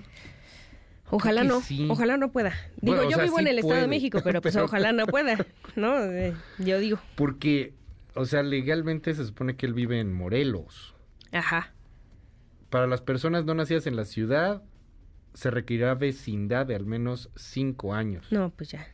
[1.09, 1.87] Ojalá Creo no, sí.
[1.89, 2.53] ojalá no pueda.
[2.81, 4.65] Digo, Bueno, yo sea, vivo sí en el Estado de puede, México, pero pues pero-
[4.65, 5.37] ojalá no pueda,
[5.75, 6.01] ¿no?
[6.11, 7.73] Eh, yo digo, Porque,
[8.15, 10.92] o sea, legalmente se supone que él vive en Morelos.
[11.33, 11.73] Ajá.
[12.69, 14.63] Para las personas no nacidas en la ciudad,
[15.33, 18.25] se requerirá vecindad de al menos cinco años.
[18.31, 18.87] No, pues ya.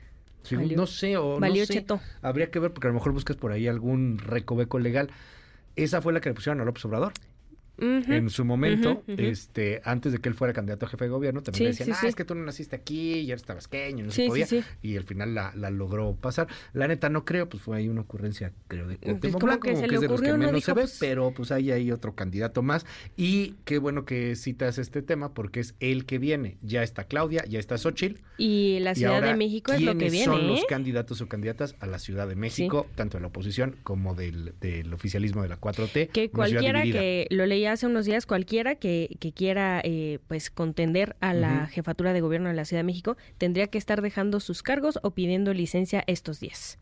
[0.51, 0.77] Valió.
[0.77, 1.73] no sé, o Valió no sé.
[1.73, 2.01] cheto.
[2.21, 5.09] Habría que ver, porque a lo mejor buscas por ahí algún recoveco legal.
[5.75, 7.13] Esa fue la que le pusieron a López Obrador.
[7.81, 9.21] Ujú, En su momento, ujú, ujú.
[9.21, 11.85] este, antes de que él fuera candidato a jefe de gobierno, también Sí, le decían,
[11.87, 12.07] sí, ah, sí.
[12.07, 14.47] es que tú no naciste aquí, y eres tabasqueño, no se podía.
[14.81, 16.47] Y al final la, la logró pasar.
[16.73, 19.73] La neta no creo, pues fue ahí una ocurrencia, creo, de Cuauhtémoc como Blanco, que
[19.73, 21.91] como que es de los que menos Dijo, se ve, pues- pero pues ahí hay
[21.91, 22.85] otro candidato más.
[23.17, 26.57] Y qué bueno que citas este tema, porque es el que viene.
[26.61, 28.19] Ya está Claudia, ya está Xochitl.
[28.37, 30.47] Y la Y Ciudad ahora, de México es lo que ¿quiénes viene, son ¿eh?
[30.47, 34.53] los candidatos o candidatas a la Ciudad de México, tanto de la oposición como del,
[34.61, 36.09] del oficialismo de la 4T?
[36.09, 41.33] Que cualquiera que, lo hace unos días, cualquiera que, que quiera eh, pues contender a
[41.33, 44.99] la jefatura de gobierno de la Ciudad de México, tendría que estar dejando sus cargos
[45.03, 46.77] o pidiendo licencia estos días.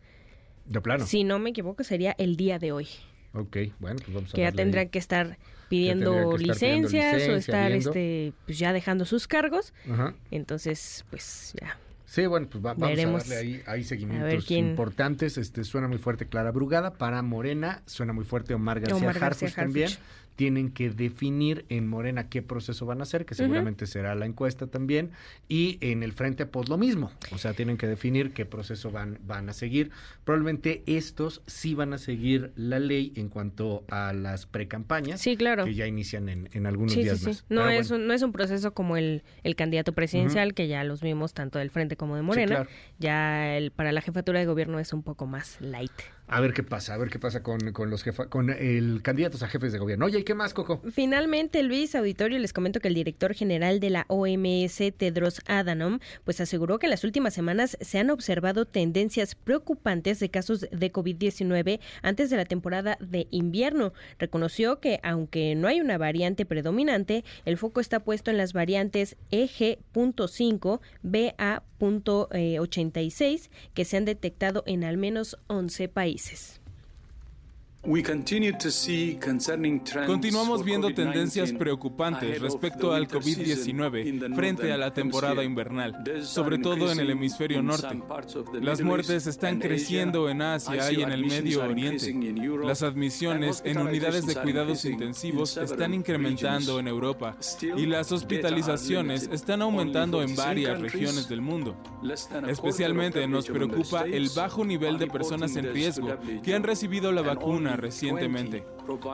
[0.66, 1.06] De plano.
[1.06, 2.88] Si no me equivoco, sería el día de hoy.
[3.34, 5.38] Ok, bueno, pues vamos a que ya tendrán que estar
[5.70, 7.90] pidiendo que estar licencias o licencia, estar viendo.
[7.90, 9.74] este pues ya dejando sus cargos.
[9.90, 10.14] Ajá.
[10.32, 11.78] Entonces, pues ya.
[12.06, 13.26] Sí, bueno, pues va- vamos Veremos.
[13.26, 15.38] a darle ahí, ahí A ver seguimientos quién- importantes.
[15.38, 19.48] Este suena muy fuerte Clara Brugada para Morena, suena muy fuerte Omar García Omar García
[19.50, 19.90] Harfuch también.
[20.38, 24.68] Tienen que definir en Morena qué proceso van a hacer, que seguramente será la encuesta
[24.68, 25.12] también,
[25.50, 29.20] y en el frente pues lo mismo, o sea, tienen que definir qué proceso van,
[29.28, 29.92] van a seguir.
[30.24, 35.66] Probablemente estos sí van a seguir la ley en cuanto a las precampañas, sí, claro.
[35.66, 37.26] que ya inician en, en algunos Sí, días sí.
[37.26, 37.46] más.
[37.50, 40.68] No, Pero es bueno, un, no es un proceso como el, el candidato presidencial, que
[40.68, 42.56] ya los vimos tanto del Frente como de Morena.
[42.58, 42.70] claro.
[43.00, 45.92] Ya el, para la jefatura de gobierno es un poco más light.
[46.30, 49.44] A ver qué pasa, a ver qué pasa con, con los jefa, con el candidatos
[49.44, 50.06] a jefes de gobierno.
[50.06, 50.82] Oye, ¿y qué más, Coco?
[50.92, 56.42] Finalmente, Luis Auditorio, les comento que el director general de la OMS, Tedros Adhanom, pues
[56.42, 61.80] aseguró que en las últimas semanas se han observado tendencias preocupantes de casos de COVID-19
[62.02, 63.94] antes de la temporada de invierno.
[64.20, 69.16] Reconoció que aunque no hay una variante predominante, el foco está puesto en las variantes
[69.32, 70.82] E EG.5,
[71.80, 76.62] BA.86, que se han detectado en al menos 11 países.
[80.06, 87.00] Continuamos viendo tendencias preocupantes respecto al COVID-19 frente a la temporada invernal, sobre todo en
[87.00, 88.02] el hemisferio norte.
[88.62, 92.14] Las muertes están creciendo en Asia y en el Medio Oriente.
[92.66, 97.38] Las admisiones en unidades de cuidados intensivos están incrementando en Europa
[97.78, 101.78] y las hospitalizaciones están aumentando en varias regiones del mundo.
[102.48, 107.67] Especialmente nos preocupa el bajo nivel de personas en riesgo que han recibido la vacuna
[107.76, 108.64] recientemente.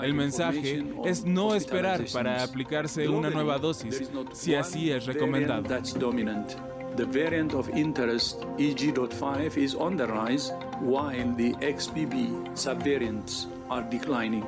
[0.02, 5.64] El mensaje es no esperar para aplicarse una nueva dosis, si así es recomendado.
[6.96, 14.46] The variant of interest EG.5 is on the rise, while the XBB subvariants are declining.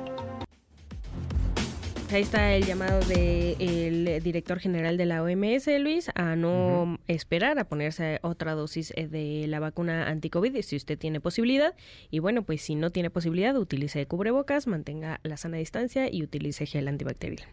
[2.12, 7.64] Ahí está el llamado del director general de la OMS, Luis, a no esperar a
[7.64, 11.74] ponerse otra dosis eh, de la vacuna anti-COVID si usted tiene posibilidad.
[12.10, 16.64] Y bueno, pues si no tiene posibilidad, utilice cubrebocas, mantenga la sana distancia y utilice
[16.64, 17.46] gel antibacterial.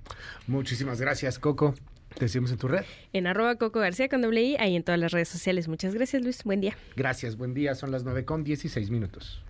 [0.46, 1.74] Muchísimas gracias, Coco.
[2.16, 2.86] Te decimos en tu red.
[3.12, 5.68] En arroba Coco García con doble I, ahí en todas las redes sociales.
[5.68, 6.44] Muchas gracias, Luis.
[6.44, 6.78] Buen día.
[6.96, 7.74] Gracias, buen día.
[7.74, 9.44] Son las 9 con 16 minutos.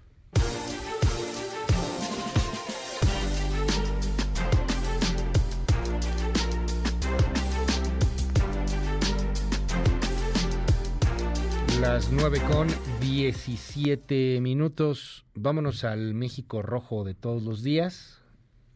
[11.84, 12.70] Las 9 con
[13.02, 15.26] 17 minutos.
[15.36, 18.22] Vámonos al México rojo de todos los días,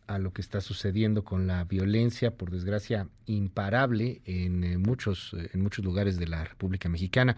[0.08, 5.50] a lo que está sucediendo con la violencia, por desgracia, imparable en eh, muchos, eh,
[5.54, 7.38] en muchos lugares de la República Mexicana.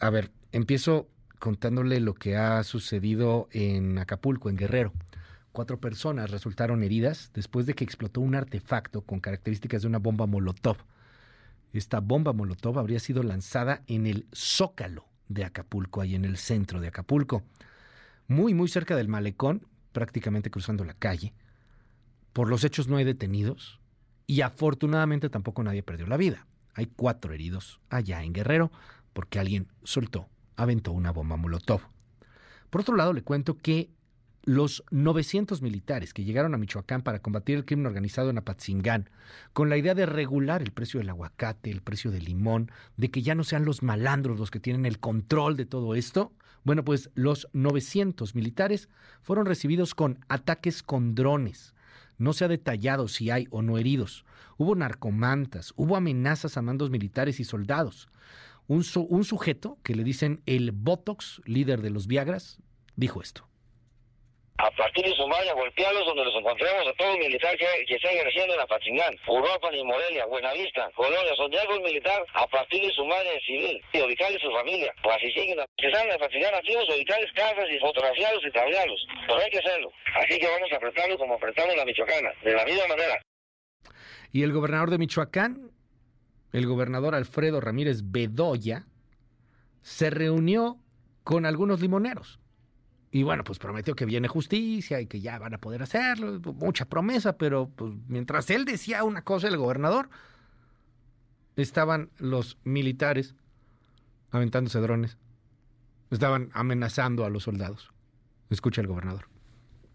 [0.00, 1.06] A ver, empiezo
[1.38, 4.94] contándole lo que ha sucedido en Acapulco, en Guerrero.
[5.52, 10.24] Cuatro personas resultaron heridas después de que explotó un artefacto con características de una bomba
[10.24, 10.78] Molotov.
[11.72, 16.80] Esta bomba Molotov habría sido lanzada en el Zócalo de Acapulco, ahí en el centro
[16.80, 17.42] de Acapulco,
[18.26, 21.34] muy, muy cerca del malecón, prácticamente cruzando la calle.
[22.32, 23.80] Por los hechos no hay detenidos
[24.26, 26.46] y afortunadamente tampoco nadie perdió la vida.
[26.74, 28.70] Hay cuatro heridos allá en Guerrero
[29.12, 31.80] porque alguien soltó, aventó una bomba Molotov.
[32.70, 33.90] Por otro lado, le cuento que
[34.48, 39.10] los 900 militares que llegaron a Michoacán para combatir el crimen organizado en Apatzingán,
[39.52, 43.20] con la idea de regular el precio del aguacate, el precio del limón, de que
[43.20, 46.32] ya no sean los malandros los que tienen el control de todo esto,
[46.64, 48.88] bueno, pues los 900 militares
[49.20, 51.74] fueron recibidos con ataques con drones.
[52.16, 54.24] No se ha detallado si hay o no heridos.
[54.56, 58.08] Hubo narcomantas, hubo amenazas a mandos militares y soldados.
[58.66, 62.58] Un, su- un sujeto que le dicen el Botox, líder de los Viagras,
[62.96, 63.47] dijo esto.
[64.58, 67.86] A partir de su madre a golpearlos donde los encontremos a todos los militares que,
[67.86, 72.82] que están ejerciendo en Apatzingán, Uruapan y Morelia, Buenavista, Colonias, donde un militar a partir
[72.82, 74.92] de su madre civil y ubicarles su familia.
[75.02, 79.06] Pues así siguen, que están en Apatzingán activos, ubicarles casas y fotografiarlos y tablearlos.
[79.26, 79.92] Pero hay que hacerlo.
[80.16, 83.22] Así que vamos a apretarlo como apretamos la Michoacana, de la misma manera.
[84.32, 85.70] Y el gobernador de Michoacán,
[86.52, 88.86] el gobernador Alfredo Ramírez Bedoya,
[89.82, 90.78] se reunió
[91.22, 92.40] con algunos limoneros.
[93.10, 96.40] Y bueno, pues prometió que viene justicia y que ya van a poder hacerlo.
[96.54, 100.10] Mucha promesa, pero pues, mientras él decía una cosa, el gobernador,
[101.56, 103.34] estaban los militares
[104.30, 105.16] aventándose drones.
[106.10, 107.90] Estaban amenazando a los soldados.
[108.50, 109.28] Escucha el gobernador.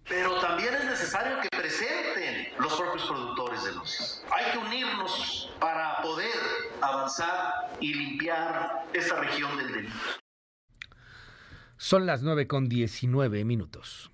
[0.08, 4.24] Pero también es necesario que presenten los propios productores de dosis.
[4.32, 6.36] Hay que unirnos para poder
[6.82, 10.23] avanzar y limpiar esta región del delito.
[11.78, 14.12] Son las 9 con 19 minutos.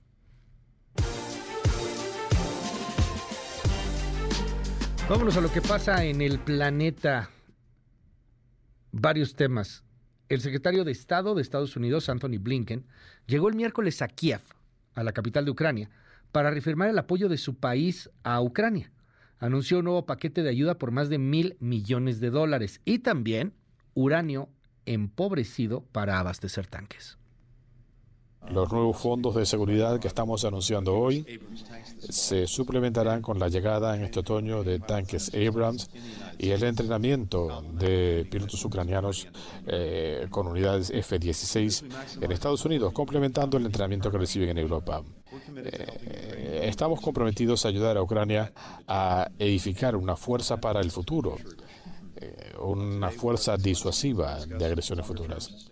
[5.10, 7.32] Vámonos a lo que pasa en el planeta.
[8.92, 9.84] Varios temas.
[10.30, 12.86] El secretario de Estado de Estados Unidos, Anthony Blinken,
[13.26, 14.42] llegó el miércoles a Kiev,
[14.94, 15.90] a la capital de Ucrania,
[16.32, 18.92] para reafirmar el apoyo de su país a Ucrania.
[19.40, 23.54] Anunció un nuevo paquete de ayuda por más de mil millones de dólares y también
[23.96, 24.50] uranio
[24.86, 27.19] empobrecido para abastecer tanques.
[28.48, 31.26] Los nuevos fondos de seguridad que estamos anunciando hoy
[32.00, 35.90] se suplementarán con la llegada en este otoño de tanques Abrams
[36.38, 39.28] y el entrenamiento de pilotos ucranianos
[39.68, 45.04] eh, con unidades F-16 en Estados Unidos, complementando el entrenamiento que reciben en Europa.
[45.56, 48.52] Eh, estamos comprometidos a ayudar a Ucrania
[48.88, 51.36] a edificar una fuerza para el futuro,
[52.16, 55.72] eh, una fuerza disuasiva de agresiones futuras.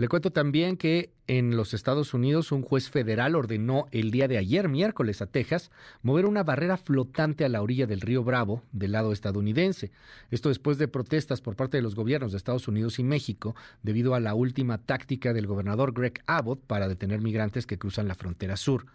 [0.00, 4.38] Le cuento también que en los Estados Unidos un juez federal ordenó el día de
[4.38, 5.70] ayer, miércoles, a Texas,
[6.00, 9.90] mover una barrera flotante a la orilla del río Bravo del lado estadounidense.
[10.30, 14.14] Esto después de protestas por parte de los gobiernos de Estados Unidos y México debido
[14.14, 18.56] a la última táctica del gobernador Greg Abbott para detener migrantes que cruzan la frontera
[18.56, 18.86] sur.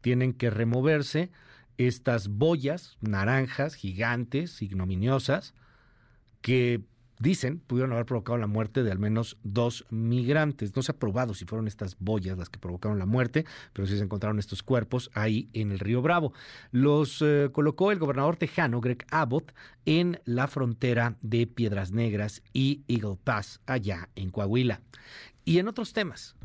[0.00, 1.30] Tienen que removerse
[1.76, 5.54] estas boyas naranjas gigantes, ignominiosas,
[6.42, 6.82] que
[7.18, 10.74] dicen, pudieron haber provocado la muerte de al menos dos migrantes.
[10.74, 13.96] No se ha probado si fueron estas boyas las que provocaron la muerte, pero sí
[13.96, 16.32] se encontraron estos cuerpos ahí en el río Bravo.
[16.70, 19.52] Los eh, colocó el gobernador tejano, Greg Abbott,
[19.84, 24.80] en la frontera de Piedras Negras y Eagle Pass, allá en Coahuila.
[25.44, 26.36] Y en otros temas.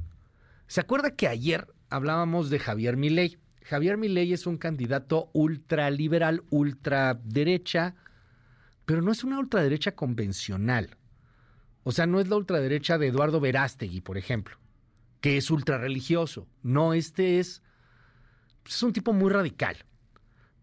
[0.67, 3.37] ¿Se acuerda que ayer hablábamos de Javier Milei?
[3.63, 7.95] Javier Milei es un candidato ultraliberal, ultraderecha,
[8.85, 10.97] pero no es una ultraderecha convencional.
[11.83, 14.57] O sea, no es la ultraderecha de Eduardo Verástegui, por ejemplo,
[15.21, 16.47] que es ultrarreligioso.
[16.61, 17.61] No, este es,
[18.81, 19.77] un tipo muy radical.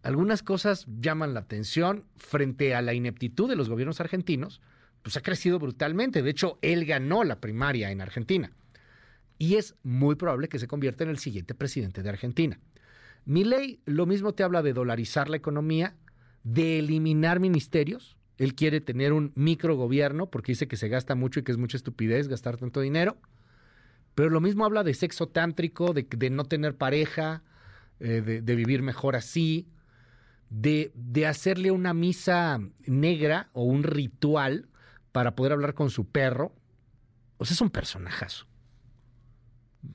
[0.03, 4.63] Algunas cosas llaman la atención frente a la ineptitud de los gobiernos argentinos,
[5.03, 6.23] pues ha crecido brutalmente.
[6.23, 8.53] De hecho, él ganó la primaria en Argentina.
[9.39, 12.59] Y es muy probable que se convierta en el siguiente presidente de Argentina.
[13.27, 15.97] Mi ley lo mismo te habla de dolarizar la economía,
[16.45, 18.17] de eliminar ministerios.
[18.39, 21.77] Él quiere tener un microgobierno porque dice que se gasta mucho y que es mucha
[21.77, 23.19] estupidez gastar tanto dinero.
[24.15, 27.43] Pero lo mismo habla de sexo tántrico, de, no tener pareja,
[28.01, 29.69] eh, de, de, vivir mejor así,
[30.49, 34.69] de, de hacerle una misa negra o un ritual
[35.13, 36.55] para poder hablar con su perro.
[37.39, 38.47] O sea, es un personajazo.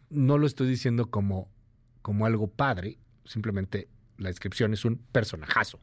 [0.09, 1.51] No lo estoy diciendo como,
[2.01, 5.79] como algo padre, simplemente la descripción es un personajazo.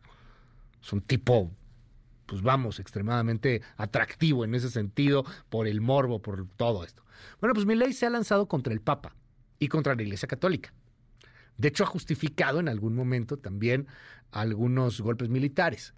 [0.83, 1.51] Es un tipo,
[2.27, 7.05] pues vamos, extremadamente atractivo en ese sentido, por el morbo, por todo esto.
[7.41, 9.15] Bueno, pues mi ley se ha lanzado contra el Papa
[9.59, 10.73] y contra la Iglesia Católica.
[11.57, 13.87] De hecho, ha justificado en algún momento también
[14.31, 15.95] algunos golpes militares.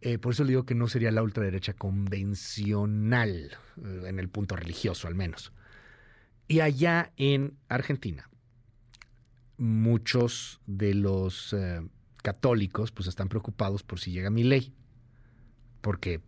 [0.00, 4.56] Eh, por eso le digo que no sería la ultraderecha convencional, eh, en el punto
[4.56, 5.52] religioso al menos.
[6.48, 8.30] Y allá en Argentina,
[9.58, 11.80] muchos de los eh,
[12.26, 14.74] católicos pues están preocupados por si llega mi ley,
[15.80, 16.20] porque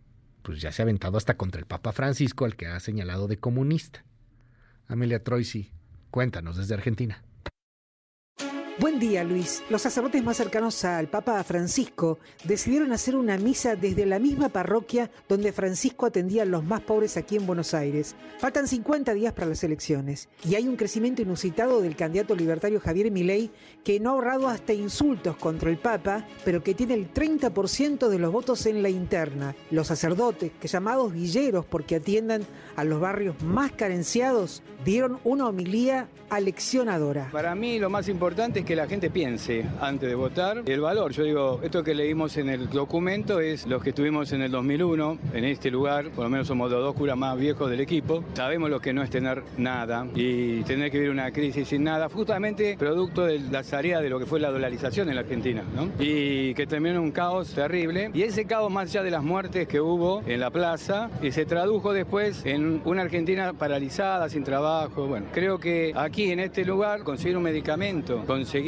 [0.43, 3.37] pues ya se ha aventado hasta contra el Papa Francisco, al que ha señalado de
[3.37, 4.05] comunista.
[4.87, 5.73] Amelia Troisi,
[6.09, 7.21] cuéntanos desde Argentina.
[8.79, 9.61] Buen día, Luis.
[9.69, 15.11] Los sacerdotes más cercanos al Papa Francisco decidieron hacer una misa desde la misma parroquia
[15.27, 18.15] donde Francisco atendía a los más pobres aquí en Buenos Aires.
[18.37, 23.11] Faltan 50 días para las elecciones y hay un crecimiento inusitado del candidato libertario Javier
[23.11, 23.51] Milei
[23.83, 28.19] que no ha ahorrado hasta insultos contra el Papa, pero que tiene el 30% de
[28.19, 29.55] los votos en la interna.
[29.71, 32.45] Los sacerdotes, que llamados villeros porque atiendan
[32.77, 37.29] a los barrios más carenciados, dieron una homilía aleccionadora.
[37.31, 41.11] Para mí lo más importante es que la gente piense antes de votar el valor.
[41.11, 45.17] Yo digo, esto que leímos en el documento es los que estuvimos en el 2001
[45.33, 48.69] en este lugar, por lo menos somos los dos curas más viejos del equipo, sabemos
[48.69, 52.75] lo que no es tener nada y tener que vivir una crisis sin nada, justamente
[52.77, 55.89] producto de la tarea de lo que fue la dolarización en la Argentina, ¿no?
[55.97, 58.11] Y que terminó en un caos terrible.
[58.13, 61.47] Y ese caos, más allá de las muertes que hubo en la plaza, y se
[61.47, 65.07] tradujo después en una Argentina paralizada, sin trabajo.
[65.07, 68.58] Bueno, creo que aquí en este lugar conseguir un medicamento, conseguir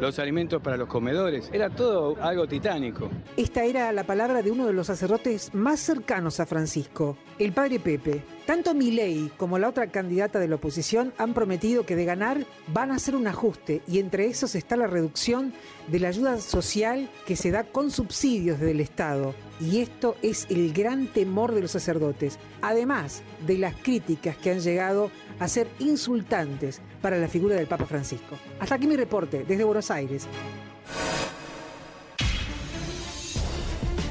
[0.00, 1.50] los alimentos para los comedores.
[1.52, 3.10] Era todo algo titánico.
[3.36, 7.78] Esta era la palabra de uno de los sacerdotes más cercanos a Francisco, el padre
[7.78, 8.22] Pepe.
[8.46, 12.92] Tanto Milei como la otra candidata de la oposición han prometido que de ganar van
[12.92, 15.52] a hacer un ajuste y entre esos está la reducción
[15.88, 19.34] de la ayuda social que se da con subsidios del Estado.
[19.60, 24.60] Y esto es el gran temor de los sacerdotes, además de las críticas que han
[24.60, 28.38] llegado a ser insultantes para la figura del Papa Francisco.
[28.60, 30.26] Hasta aquí mi reporte desde Buenos Aires.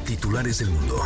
[0.05, 1.01] Titulares del mundo.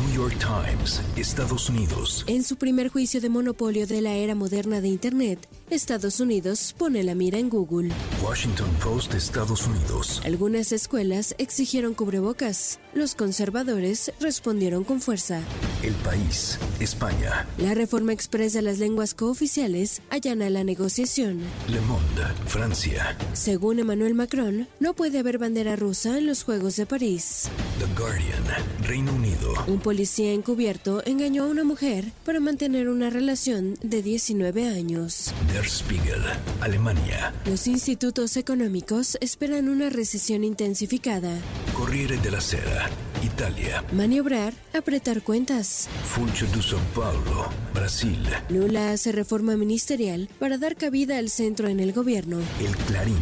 [0.00, 2.24] New York Times, Estados Unidos.
[2.28, 7.02] En su primer juicio de monopolio de la era moderna de Internet, Estados Unidos pone
[7.02, 7.90] la mira en Google.
[8.22, 10.20] Washington Post de Estados Unidos.
[10.24, 12.78] Algunas escuelas exigieron cubrebocas.
[12.92, 15.40] Los conservadores respondieron con fuerza.
[15.82, 17.48] El País, España.
[17.58, 21.40] La reforma express de las lenguas cooficiales allana la negociación.
[21.68, 23.16] Le Monde, Francia.
[23.32, 27.48] Según Emmanuel Macron, no puede haber bandera rusa en los Juegos de París.
[27.78, 28.44] The Guardian,
[28.82, 29.54] Reino Unido.
[29.66, 35.32] Un policía encubierto engañó a una mujer para mantener una relación de 19 años.
[35.64, 36.20] Der Spiegel,
[36.60, 37.32] Alemania.
[37.46, 41.30] Los institutos económicos esperan una recesión intensificada.
[41.72, 42.90] Corriere della Sera,
[43.22, 43.82] Italia.
[43.92, 45.88] Maniobrar, apretar cuentas.
[46.04, 48.18] Funcho de São Paulo, Brasil.
[48.50, 52.40] Lula hace reforma ministerial para dar cabida al centro en el gobierno.
[52.60, 53.16] El Clarín,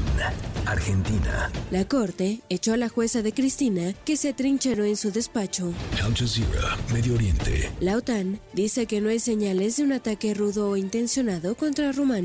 [0.66, 1.48] Argentina.
[1.70, 5.72] La corte echó a la jueza de Cristina que se trincheró en su despacho.
[6.02, 7.70] Al Jazeera, Medio Oriente.
[7.78, 12.21] La OTAN dice que no hay señales de un ataque rudo o intencionado contra Rumania.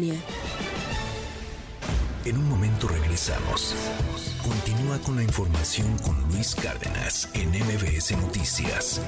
[2.26, 3.74] En un momento regresamos.
[4.43, 9.01] Continúa con la información con Luis Cárdenas en MBS Noticias.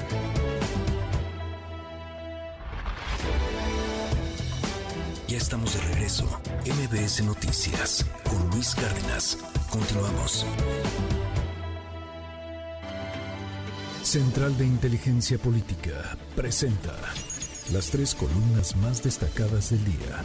[5.28, 6.24] Ya estamos de regreso.
[6.66, 9.38] MBS Noticias con Luis Cárdenas.
[9.70, 10.44] Continuamos.
[14.02, 16.96] Central de Inteligencia Política presenta
[17.72, 20.22] las tres columnas más destacadas del día.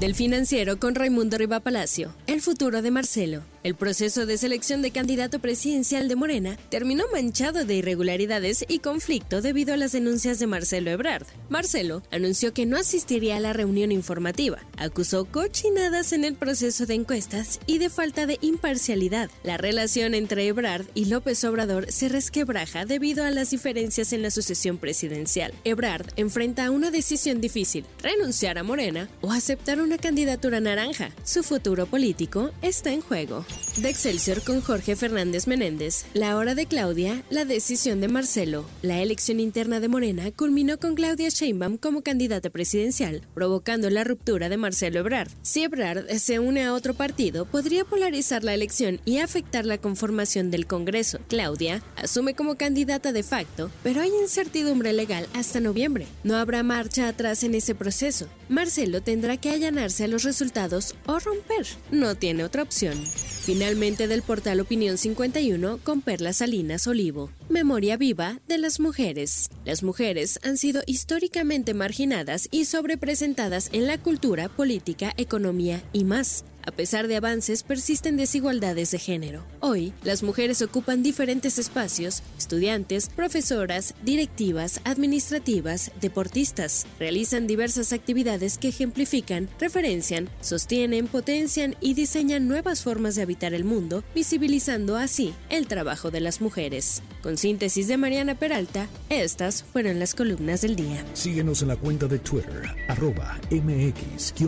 [0.00, 2.14] Del financiero con Raimundo Riva Palacio.
[2.26, 3.42] El futuro de Marcelo.
[3.62, 9.42] El proceso de selección de candidato presidencial de Morena terminó manchado de irregularidades y conflicto
[9.42, 11.26] debido a las denuncias de Marcelo Ebrard.
[11.50, 16.94] Marcelo anunció que no asistiría a la reunión informativa, acusó cochinadas en el proceso de
[16.94, 19.30] encuestas y de falta de imparcialidad.
[19.42, 24.30] La relación entre Ebrard y López Obrador se resquebraja debido a las diferencias en la
[24.30, 25.52] sucesión presidencial.
[25.64, 31.10] Ebrard enfrenta una decisión difícil, renunciar a Morena o aceptar una candidatura naranja.
[31.24, 33.44] Su futuro político está en juego.
[33.76, 38.64] De Excelsior con Jorge Fernández Menéndez, la hora de Claudia, la decisión de Marcelo.
[38.82, 44.48] La elección interna de Morena culminó con Claudia Sheinbaum como candidata presidencial, provocando la ruptura
[44.48, 45.30] de Marcelo Ebrard.
[45.42, 50.50] Si Ebrard se une a otro partido, podría polarizar la elección y afectar la conformación
[50.50, 51.20] del Congreso.
[51.28, 56.06] Claudia asume como candidata de facto, pero hay incertidumbre legal hasta noviembre.
[56.24, 58.26] No habrá marcha atrás en ese proceso.
[58.50, 61.68] Marcelo tendrá que allanarse a los resultados o romper.
[61.92, 63.00] No tiene otra opción.
[63.44, 67.30] Finalmente del portal Opinión 51 con Perla Salinas Olivo.
[67.48, 69.50] Memoria viva de las mujeres.
[69.64, 76.44] Las mujeres han sido históricamente marginadas y sobrepresentadas en la cultura, política, economía y más.
[76.62, 79.44] A pesar de avances, persisten desigualdades de género.
[79.60, 86.86] Hoy, las mujeres ocupan diferentes espacios, estudiantes, profesoras, directivas, administrativas, deportistas.
[86.98, 93.64] Realizan diversas actividades que ejemplifican, referencian, sostienen, potencian y diseñan nuevas formas de habitar el
[93.64, 97.02] mundo, visibilizando así el trabajo de las mujeres.
[97.22, 101.04] Con síntesis de Mariana Peralta, estas fueron las columnas del día.
[101.14, 104.40] Síguenos en la cuenta de Twitter, arroba mx-arma.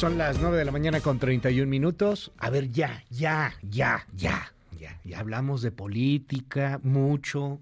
[0.00, 2.32] Son las 9 de la mañana con 31 minutos.
[2.38, 4.98] A ver, ya, ya, ya, ya, ya.
[5.04, 7.60] Ya hablamos de política mucho.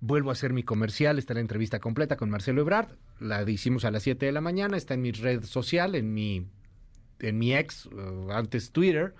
[0.00, 1.18] Vuelvo a hacer mi comercial.
[1.18, 2.88] Está la entrevista completa con Marcelo Ebrard.
[3.20, 4.78] La hicimos a las 7 de la mañana.
[4.78, 6.46] Está en mi red social, en mi,
[7.18, 9.14] en mi ex, uh, antes Twitter,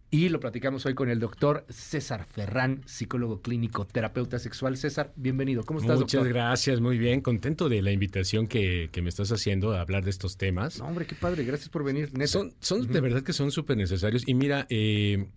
[0.09, 4.77] Y lo platicamos hoy con el doctor César Ferrán, psicólogo clínico, terapeuta sexual.
[4.77, 5.63] César, bienvenido.
[5.63, 6.33] ¿Cómo estás, Muchas doctor?
[6.33, 7.19] gracias, muy bien.
[7.19, 10.79] Contento de la invitación que, que me estás haciendo a hablar de estos temas.
[10.79, 11.43] No, hombre, qué padre.
[11.43, 12.13] Gracias por venir.
[12.13, 12.27] Neta.
[12.27, 14.23] Son, son de verdad que son súper necesarios.
[14.25, 15.27] Y mira, eh,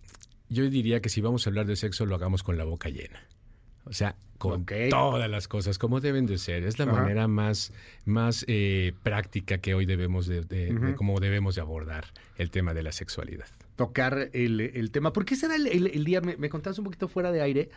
[0.47, 3.27] yo diría que si vamos a hablar de sexo, lo hagamos con la boca llena.
[3.85, 6.63] O sea, con todas las cosas como deben de ser.
[6.63, 6.93] Es la Ajá.
[6.93, 7.71] manera más,
[8.05, 12.05] más eh, práctica que hoy debemos de, de- cómo debemos de abordar
[12.37, 13.45] el tema de la sexualidad.
[13.75, 15.13] Tocar el, el tema.
[15.13, 16.21] ¿Por qué se da el, el- el día?
[16.21, 17.69] Me, me contabas un poquito fuera de aire.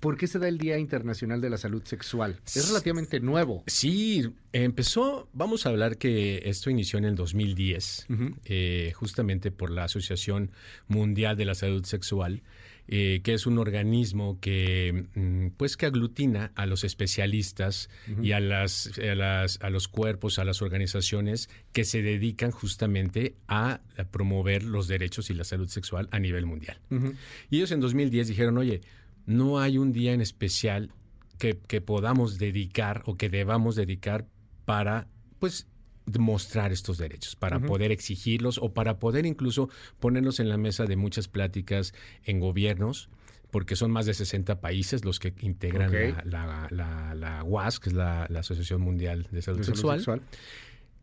[0.00, 2.38] ¿Por qué se da el Día Internacional de la Salud Sexual?
[2.46, 3.64] Es relativamente nuevo.
[3.66, 8.06] Sí, empezó, vamos a hablar que esto inició en el 2010,
[8.44, 10.52] eh, justamente por la Asociación
[10.86, 12.42] Mundial de la Salud Sexual,
[12.88, 17.90] eh, que es un organismo que, mm, pues, que aglutina a los especialistas
[18.22, 23.34] y a, las, a, las- a los cuerpos, a las organizaciones que se dedican justamente
[23.46, 26.78] a, a promover los derechos y la salud sexual a nivel mundial.
[27.50, 28.80] Y ellos en 2010 dijeron, oye,
[29.26, 30.90] no hay un día en especial
[31.38, 34.26] que, que podamos dedicar o que debamos dedicar
[34.64, 35.06] para,
[35.38, 35.66] pues,
[36.18, 39.68] mostrar estos derechos, para poder exigirlos o para poder incluso
[40.00, 43.08] ponernos en la mesa de muchas pláticas en gobiernos,
[43.50, 47.90] porque son más de 60 países los que integran la, la, la, la WAS, que
[47.90, 50.22] es la, Asociación Mundial de Salud De salud Sexual.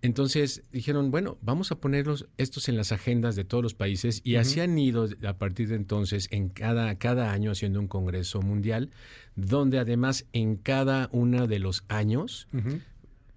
[0.05, 4.35] Entonces dijeron, bueno, vamos a ponerlos estos en las agendas de todos los países y
[4.35, 8.91] así han ido a partir de entonces en cada, cada año haciendo un congreso mundial,
[9.35, 12.47] donde además en cada uno de los años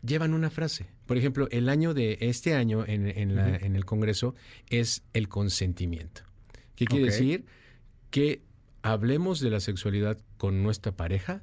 [0.02, 0.88] llevan una frase.
[1.08, 3.64] Por ejemplo, el año de este año en, en la- Ujú.
[3.64, 4.36] en el congreso
[4.70, 6.20] es el consentimiento.
[6.76, 7.44] ¿Qué quiere decir?
[8.10, 8.42] Que
[8.82, 11.42] hablemos de la sexualidad con nuestra pareja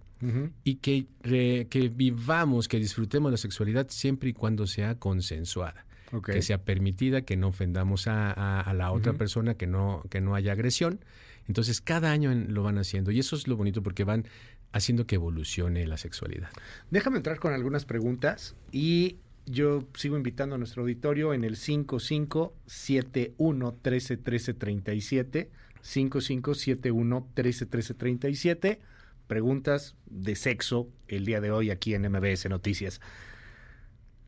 [0.64, 5.85] y que, re- que vivamos, que disfrutemos la sexualidad siempre y cuando sea consensuada.
[6.34, 10.22] Que sea permitida, que no ofendamos a, a- a la otra persona, que no, que
[10.22, 11.00] no haya agresión.
[11.48, 13.11] Entonces, cada año en- lo van haciendo.
[13.11, 14.26] Y eso es lo bonito porque van
[14.72, 16.50] haciendo que evolucione la sexualidad.
[16.90, 23.74] Déjame entrar con algunas preguntas y yo sigo invitando a nuestro auditorio en el 5571
[23.82, 25.51] 13 13 37
[25.82, 28.82] 5571 13 13 37
[29.27, 33.01] preguntas de sexo el día de hoy aquí en MBS Noticias.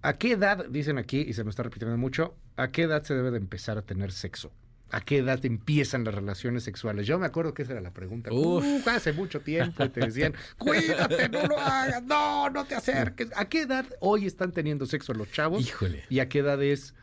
[0.02, 3.16] ¿A qué edad, dicen aquí, y se me está repitiendo mucho, a qué edad se
[3.16, 4.52] debe de empezar a tener sexo?
[4.90, 7.06] ¿A qué edad empiezan las relaciones sexuales?
[7.06, 8.32] Yo me acuerdo que esa era la pregunta.
[8.32, 8.88] Uf.
[8.88, 13.30] Hace mucho tiempo y te decían, cuídate, no lo hagas, no, no te acerques.
[13.36, 15.62] ¿A qué edad hoy están teniendo sexo los chavos?
[15.62, 16.06] Híjole.
[16.10, 16.94] ¿Y a qué edad es,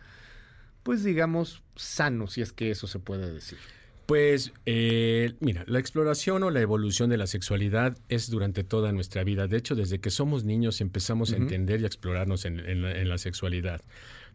[0.82, 3.58] pues digamos, sano, si es que eso se puede decir?
[4.06, 9.24] Pues, eh, mira, la exploración o la evolución de la sexualidad es durante toda nuestra
[9.24, 9.46] vida.
[9.46, 12.98] De hecho, desde que somos niños empezamos a entender y a explorarnos en, en la,
[12.98, 13.80] en la sexualidad.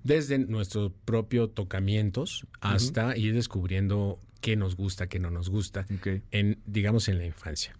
[0.03, 5.85] Desde nuestro propio tocamientos hasta ir descubriendo qué nos gusta, qué no nos gusta,
[6.31, 7.75] en, digamos, en la infancia.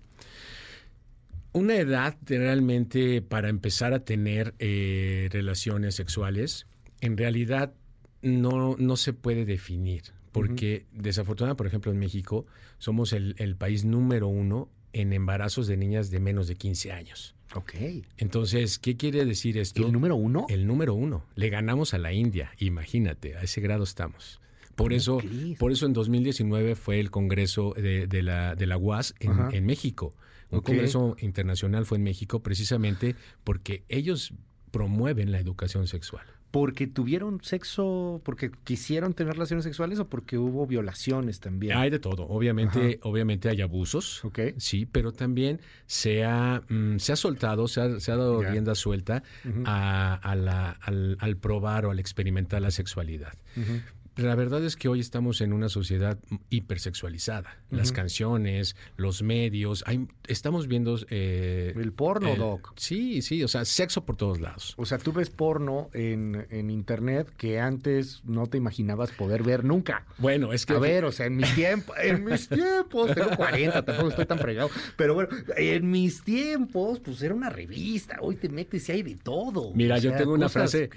[1.51, 6.67] Una edad realmente para empezar a tener eh, relaciones sexuales,
[7.01, 7.73] en realidad
[8.21, 12.45] no, no se puede definir, porque desafortunadamente, por ejemplo, en México
[12.77, 17.35] somos el, el país número uno en embarazos de niñas de menos de 15 años.
[17.55, 17.73] Ok.
[18.17, 19.85] Entonces, ¿qué quiere decir esto?
[19.85, 20.45] ¿El número uno?
[20.49, 21.25] El número uno.
[21.35, 24.39] Le ganamos a la India, imagínate, a ese grado estamos.
[24.75, 25.21] Por ¿Cómo eso,
[25.57, 30.15] por eso en 2019 fue el Congreso de, de la, de la UAS en, México.
[30.51, 30.61] Un.
[30.61, 34.33] Congreso internacional fue en México precisamente porque ellos
[34.71, 36.25] promueven la educación sexual.
[36.51, 41.77] ¿Porque tuvieron sexo, porque quisieron tener relaciones sexuales o porque hubo violaciones también?
[41.77, 42.23] Hay de todo.
[42.27, 43.07] Obviamente, Ajá.
[43.09, 44.21] obviamente hay abusos.
[44.57, 48.73] Sí, pero también se ha, mm, se ha soltado, se ha, se ha dado rienda
[48.73, 49.61] suelta Ujú.
[49.65, 53.33] a- a la- al, al probar o al experimentar la sexualidad.
[53.55, 53.81] Ujú.
[54.21, 56.17] La verdad es que hoy estamos en una sociedad
[56.49, 57.57] hipersexualizada.
[57.69, 60.97] Las canciones, los medios, hay, estamos viendo...
[61.09, 62.73] eh, El porno, Doc.
[62.75, 64.73] Sí, sí, o sea, sexo por todos lados.
[64.77, 69.63] O sea, tú ves porno en, en internet que antes no te imaginabas poder ver
[69.63, 70.05] nunca.
[70.17, 70.73] Bueno, es que...
[70.73, 74.39] A ver, o sea, en mis tiempos, en mis tiempos, tengo 40, tampoco estoy tan
[74.39, 79.03] fregado, pero bueno, en mis tiempos, pues era una revista, hoy te metes y hay
[79.03, 79.71] de todo.
[79.73, 80.89] Mira, O yo tengo una cosas frase...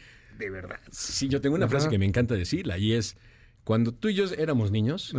[0.42, 0.80] De verdad.
[0.90, 3.16] Sí, yo tengo una frase que me encanta decirla y es,
[3.64, 5.14] cuando tú y yo éramos niños,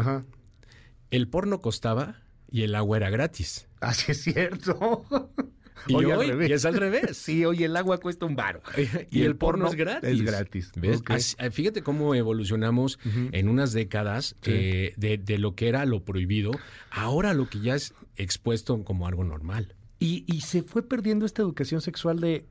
[1.12, 2.22] el porno costaba
[2.52, 3.68] y el agua era gratis.
[3.80, 5.06] Así es cierto.
[5.86, 6.50] Y Hoy al hoy revés.
[6.50, 7.18] y es al revés.
[7.18, 8.62] Sí, hoy el agua cuesta un baro.
[9.12, 10.10] Y, el, porno, es gratis.
[10.12, 10.72] Es gratis.
[10.78, 11.00] ¿Ves?
[11.00, 11.10] Ok.
[11.12, 13.00] Así- eh, fíjate cómo evolucionamos
[13.34, 14.52] en unas décadas Sí.
[14.54, 16.52] eh, de, de lo que era lo prohibido,
[16.90, 19.76] ahora lo que ya es expuesto como algo normal.
[20.00, 22.46] Y, y se fue perdiendo esta educación sexual de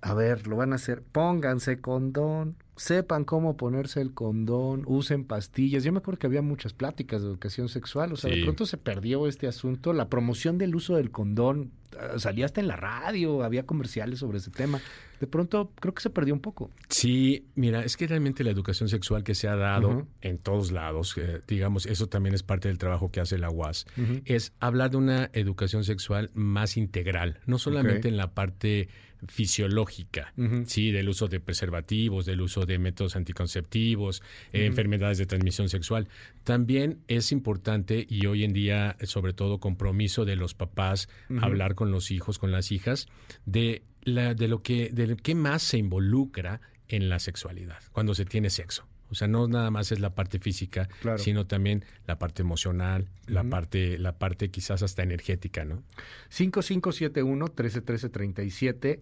[0.00, 5.82] a ver, lo van a hacer, pónganse condón, sepan cómo ponerse el condón, usen pastillas.
[5.82, 8.76] Yo me acuerdo que había muchas pláticas de educación sexual, o sea, de pronto se
[8.76, 13.42] perdió este asunto, la promoción del uso del condón eh, salía hasta en la radio,
[13.42, 14.80] había comerciales sobre ese tema.
[15.20, 16.70] De pronto creo que se perdió un poco.
[16.88, 21.16] Sí, mira, es que realmente la educación sexual que se ha dado en todos lados,
[21.16, 23.86] eh, digamos, eso también es parte del trabajo que hace la UAS,
[24.24, 28.88] es hablar de una educación sexual más integral, no solamente en la parte
[29.26, 30.32] fisiológica,
[30.66, 34.22] sí, del uso de preservativos, del uso de métodos anticonceptivos,
[34.52, 36.08] eh, enfermedades de transmisión sexual.
[36.44, 41.08] También es importante y hoy en día, sobre todo, compromiso de los papás,
[41.40, 43.08] hablar con los hijos, con las hijas,
[43.44, 48.24] de la, de lo que, de qué más se involucra en la sexualidad cuando se
[48.24, 48.86] tiene sexo.
[49.10, 53.42] O sea, no nada más es la parte física, sino también la parte emocional, la
[53.42, 55.82] parte, la parte quizás hasta energética, ¿no?
[56.30, 59.00] 5571-131337.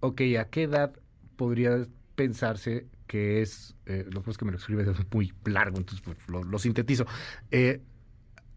[0.00, 0.92] Ok, ¿a qué edad
[1.36, 1.86] podría
[2.16, 6.58] pensarse que es, eh, lo que me lo escribes es muy largo, entonces pues, lo,
[6.58, 7.06] sintetizo.
[7.50, 7.80] Eh,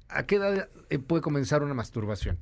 [0.10, 2.38] ¿A qué edad eh, puede comenzar una masturbación?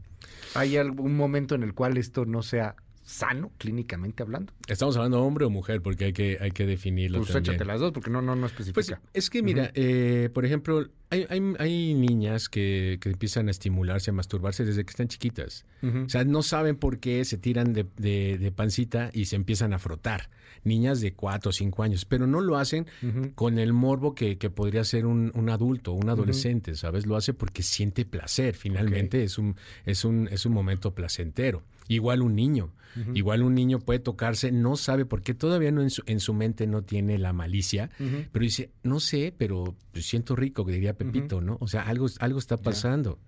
[0.55, 4.53] ¿Hay algún momento en el cual esto no sea sano clínicamente hablando.
[4.67, 7.91] Estamos hablando hombre o mujer porque hay que hay que definirlo pues échate las dos
[7.91, 8.73] porque no no no especifica.
[8.73, 11.27] Pues es que mira, eh, por ejemplo, hay,
[11.59, 15.65] hay, niñas que, que, empiezan a estimularse, a masturbarse desde que están chiquitas.
[15.83, 19.80] O sea, no saben por qué se tiran de, de, pancita y se empiezan a
[19.80, 20.30] frotar.
[20.64, 22.88] Niñas de cuatro o cinco años, pero no lo hacen
[23.35, 27.06] con el morbo que, que podría ser un, un adulto, un adolescente, ¿sabes?
[27.06, 28.56] Lo hace porque siente placer.
[28.56, 31.64] Finalmente es, un, es, un, es un momento placentero.
[31.90, 32.72] Igual un niño.
[33.14, 36.33] Igual un niño puede tocarse, no sabe por qué, todavía no en su, en su
[36.33, 37.90] mente no tiene la malicia,
[38.31, 41.57] pero dice, no sé, pero siento rico, que diría Pepito, ¿no?
[41.59, 43.19] O sea, algo, algo está pasando.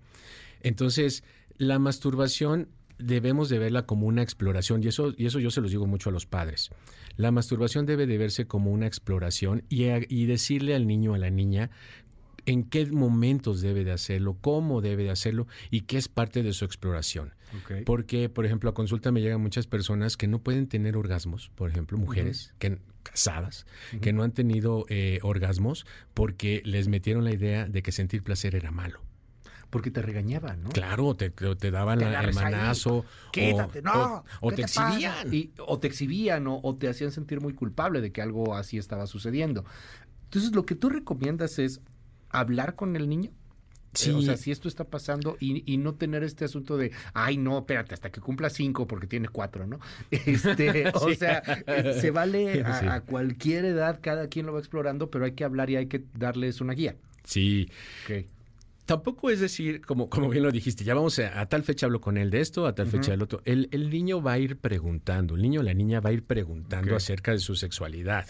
[0.60, 1.24] Entonces,
[1.58, 5.70] la masturbación debemos de verla como una exploración, y eso, y eso yo se los
[5.70, 6.70] digo mucho a los padres.
[7.16, 11.18] La masturbación debe de verse como una exploración y, y decirle al niño o a
[11.18, 11.70] la niña
[12.46, 16.52] en qué momentos debe de hacerlo, cómo debe de hacerlo y qué es parte de
[16.52, 17.34] su exploración.
[17.86, 21.70] Porque, por ejemplo, a consulta me llegan muchas personas que no pueden tener orgasmos, por
[21.70, 23.66] ejemplo, mujeres que casadas,
[24.00, 28.56] que no han tenido eh, orgasmos porque les metieron la idea de que sentir placer
[28.56, 29.00] era malo
[29.74, 30.68] porque te regañaban, ¿no?
[30.70, 33.04] Claro, te, te daban el manazo.
[33.32, 34.24] Quédate, no.
[34.40, 35.26] O, te, exhibían.
[35.58, 39.64] o te exhibían o, te hacían sentir muy culpable de que algo así estaba sucediendo.
[40.26, 41.80] Entonces, lo que tú recomiendas es
[42.30, 43.32] hablar con el niño.
[43.94, 44.10] Sí.
[44.10, 47.94] o sea, si esto está pasando y, no tener este asunto de, ay, no, espérate,
[47.94, 49.80] hasta que cumpla cinco porque tiene cuatro, ¿no?
[50.10, 55.24] Este, o sea, eh, se vale a, cualquier edad, cada quien lo va explorando, pero
[55.24, 56.96] hay que hablar y hay que darles una guía.
[57.24, 57.68] Sí.
[58.86, 62.18] Tampoco es decir, como, como bien lo dijiste, ya vamos a, tal fecha hablo con
[62.18, 63.40] él de esto, a tal fecha del otro.
[63.44, 66.22] El, el, niño va a ir preguntando, el niño o la niña va a ir
[66.22, 68.26] preguntando acerca de su sexualidad.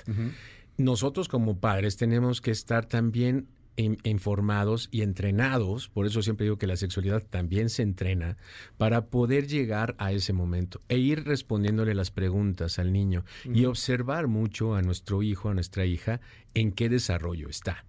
[0.77, 6.67] Nosotros como padres tenemos que estar también informados y entrenados, por eso siempre digo que
[6.67, 8.37] la sexualidad también se entrena,
[8.77, 14.29] para poder llegar a ese momento e ir respondiéndole las preguntas al niño y observar
[14.29, 16.21] mucho a nuestro hijo, a nuestra hija,
[16.55, 17.85] en qué desarrollo está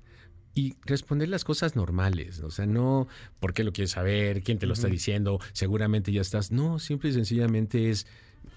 [0.56, 3.08] y responder las cosas normales, o sea, no
[3.40, 7.10] por qué lo quieres saber, quién te lo está diciendo, seguramente ya estás, no, simple
[7.10, 8.08] y sencillamente es,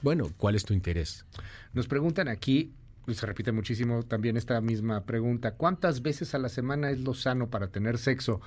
[0.01, 1.27] bueno, ¿cuál es tu interés?
[1.73, 2.73] Nos preguntan aquí,
[3.15, 5.55] se repite muchísimo también esta misma pregunta.
[5.55, 8.41] ¿Cuántas veces a la semana es lo sano para tener sexo?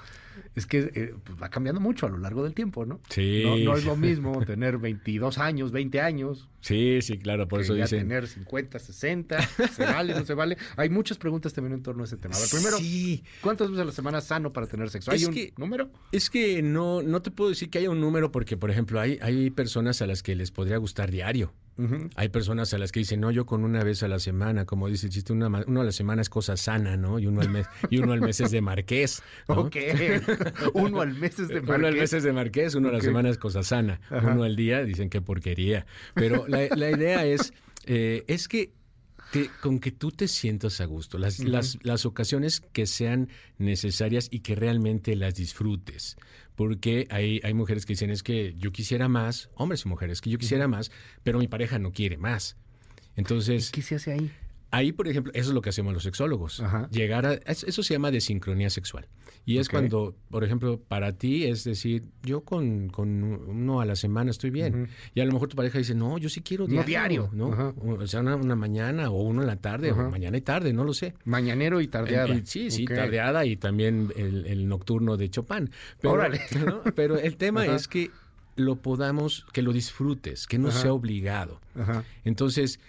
[0.55, 2.99] Es que eh, pues, va cambiando mucho a lo largo del tiempo, ¿no?
[3.09, 3.43] Sí.
[3.65, 6.49] No, es lo mismo tener 22 años, 20 años.
[6.61, 7.99] Sí, sí, claro, por eso dicen.
[7.99, 10.57] tener 50, 60, ¿se vale, no se vale?
[10.77, 12.35] Hay muchas preguntas también en torno a ese tema.
[12.35, 13.23] A ver, primero, sí.
[13.41, 15.11] ¿cuántas veces a la semana es sano para tener sexo?
[15.11, 15.89] ¿Hay un número?
[16.11, 19.17] Es que no, no te puedo decir que haya un número porque, por ejemplo, hay,
[19.21, 21.53] hay personas a las que les podría gustar diario.
[22.15, 24.87] Hay personas a las que dicen, no, yo con una vez a la semana, como
[24.87, 27.17] dice el chiste, una, uno a la semana es cosa sana, ¿no?
[27.17, 29.23] Y uno al mes, y uno al mes es de marqués.
[29.47, 29.77] Ok.
[30.73, 31.71] uno al mes es de marqués.
[31.81, 33.99] Uno al mes es de marqués, uno a la semana es cosa sana.
[34.11, 35.85] Uno al día dicen qué porquería.
[36.13, 37.53] Pero la, idea es,
[37.85, 38.73] eh, es que
[39.61, 44.41] con que tú te sientas a gusto, las, las, las, ocasiones que sean necesarias y
[44.41, 46.17] que realmente las disfrutes
[46.61, 50.29] porque hay, hay mujeres que dicen es que yo quisiera más, hombres y mujeres, que
[50.29, 50.91] yo quisiera más,
[51.23, 52.55] pero mi pareja no quiere más.
[53.15, 53.71] Entonces...
[53.71, 54.31] ¿Qué se hace ahí?
[54.71, 56.63] Ahí, por ejemplo, eso es lo que hacemos los sexólogos.
[56.91, 57.33] Llegar a.
[57.33, 59.07] Eso se llama desincronía sexual.
[59.45, 63.95] Y es cuando, por ejemplo, para ti es decir, yo con, con uno a la
[63.95, 64.89] semana estoy bien.
[65.13, 67.29] Y a lo mejor tu pareja dice, no, yo sí quiero diario.
[67.33, 67.73] ¿no?
[67.81, 70.93] O sea, una, mañana o uno en la tarde, o mañana y tarde, no lo
[70.93, 71.15] sé.
[71.25, 72.33] Mañanero y tardeada.
[72.45, 75.69] sí, sí, tardeada y también el, nocturno de Chopin.
[75.99, 76.21] Pero,
[76.95, 78.11] Pero el tema es que
[78.55, 81.59] lo podamos, que lo disfrutes, que no sea obligado.
[82.23, 82.79] Entonces,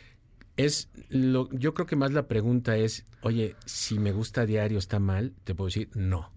[0.57, 4.99] es lo, yo creo que más la pregunta es, oye, si me gusta diario está
[4.99, 6.32] mal, te puedo decir no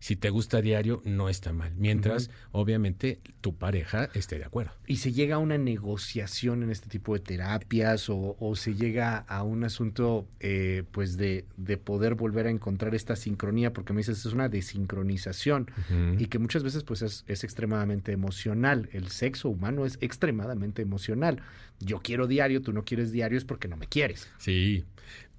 [0.00, 1.72] si te gusta diario, no está mal.
[1.76, 4.72] Mientras, obviamente, tu pareja esté de acuerdo.
[4.86, 9.42] ¿Y se llega a una negociación en este tipo de terapias o, se llega a
[9.42, 11.44] un asunto, eh, pues, de,
[11.84, 13.72] poder volver a encontrar esta sincronía?
[13.72, 15.70] Porque me dices, es una desincronización
[16.18, 18.88] y que muchas veces, pues, es, es extremadamente emocional.
[18.92, 21.42] El sexo humano es extremadamente emocional.
[21.80, 24.28] Yo quiero diario, tú no quieres diario, es porque no me quieres.
[24.38, 24.84] Sí.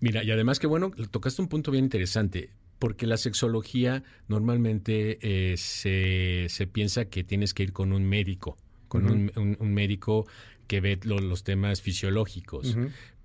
[0.01, 2.49] Mira, y además que bueno, tocaste un punto bien interesante
[2.79, 8.57] porque la sexología normalmente eh, se, se, piensa que tienes que ir con un médico,
[8.87, 10.25] con un, un, médico
[10.69, 12.77] que ve los temas fisiológicos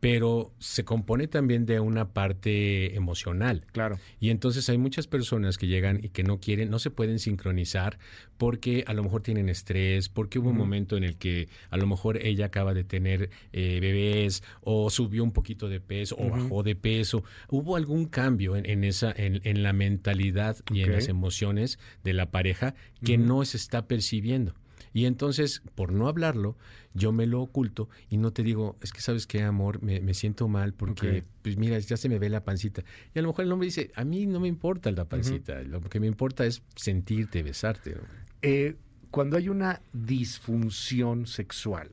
[0.04, 3.62] pero se compone también de una parte emocional.
[3.72, 3.98] Claro.
[4.20, 7.98] Y entonces hay muchas personas que llegan y que no quieren, no se pueden sincronizar
[8.36, 11.86] porque a lo mejor tienen estrés, porque hubo un momento en el que a lo
[11.86, 16.62] mejor ella acaba de tener eh, bebés o subió un poquito de peso o bajó
[16.62, 17.24] de peso.
[17.48, 22.74] Hubo algún cambio en, esa, en, la mentalidad y en las emociones de la pareja
[23.02, 24.52] que no se está percibiendo.
[24.94, 26.56] Y entonces, por no hablarlo,
[26.94, 30.46] yo me lo oculto y no te digo, es que sabes qué, amor, me, siento
[30.46, 32.84] mal porque, pues mira, ya se me ve la pancita.
[33.12, 35.80] Y a lo mejor el hombre dice, a mí no me importa la pancita, lo
[35.80, 37.96] que me importa es sentirte, besarte.
[38.40, 38.76] Eh,
[39.10, 41.90] cuando hay una disfunción sexual,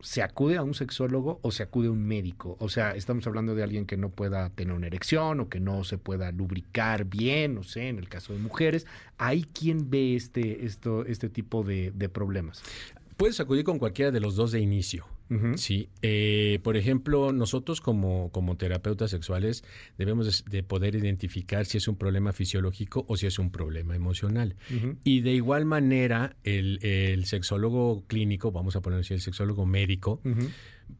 [0.00, 2.56] ¿se acude a un sexólogo o se acude a un médico?
[2.60, 5.84] O sea, estamos hablando de alguien que no pueda tener una erección o que no
[5.84, 8.86] se pueda lubricar bien, no sé, en el caso de mujeres.
[9.18, 12.62] ¿Hay quien ve este, esto, este tipo de, de problemas?
[13.16, 15.06] Puedes acudir con cualquiera de los dos de inicio.
[15.56, 19.64] Sí, eh, por ejemplo, nosotros como, como terapeutas sexuales
[19.98, 24.56] debemos de, poder identificar si es un problema fisiológico o si es un problema emocional.
[25.02, 30.20] Y de igual manera, el, el, sexólogo clínico, vamos a poner así, el sexólogo médico,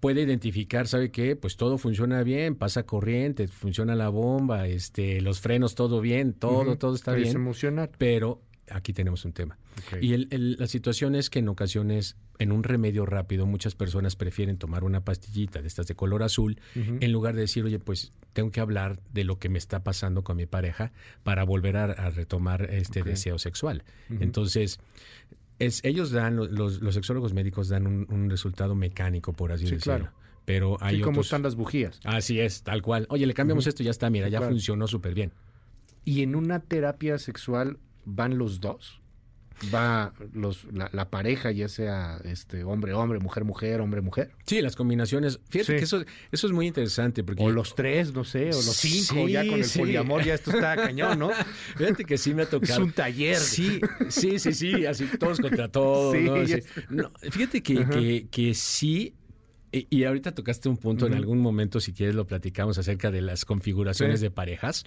[0.01, 1.37] puede identificar, ¿sabe qué?
[1.37, 6.77] Pues todo funciona bien, pasa corriente, funciona la bomba, este, los frenos, todo bien, todo,
[6.77, 7.29] todo está bien.
[7.29, 7.91] Es emocional.
[7.99, 9.59] Pero aquí tenemos un tema.
[10.01, 14.59] Y el, la situación es que en ocasiones, en un remedio rápido, muchas personas prefieren
[14.59, 18.51] tomar una pastillita de estas de color azul en lugar de decir, oye, pues tengo
[18.51, 22.63] que hablar de lo que me está pasando con mi pareja para volver a, retomar
[22.71, 23.85] este deseo sexual.
[24.09, 24.79] Entonces,
[25.59, 30.11] es, ellos dan, los, los sexólogos médicos dan un, resultado mecánico, por así decirlo.
[30.45, 32.01] Pero hay ¿Y cómo están las bujías?
[32.05, 33.07] Así es, tal cual.
[33.11, 35.33] Oye, le cambiamos esto, ya está, mira, ya funcionó súper bien.
[36.05, 39.03] Y en una terapia sexual van los dos
[39.73, 44.31] va los, la, pareja, ya sea este hombre, hombre, mujer, mujer, hombre, mujer.
[44.45, 45.41] Sí, las combinaciones.
[45.49, 47.25] Fíjate que eso, eso es muy interesante.
[47.25, 47.43] Porque...
[47.43, 50.77] O los tres, no sé, o los cinco, ya con el poliamor, ya esto está
[50.77, 51.31] cañón, ¿no?
[51.77, 52.73] Fíjate que sí me ha tocado.
[52.75, 53.39] Es un taller.
[53.39, 56.15] Sí, sí, sí, sí, así todos contra todos.
[56.91, 57.11] ¿no?
[57.31, 59.15] fíjate que, que, que sí
[59.91, 63.45] y, ahorita tocaste un punto, en algún momento, si quieres, lo platicamos acerca de las
[63.45, 64.85] configuraciones de parejas,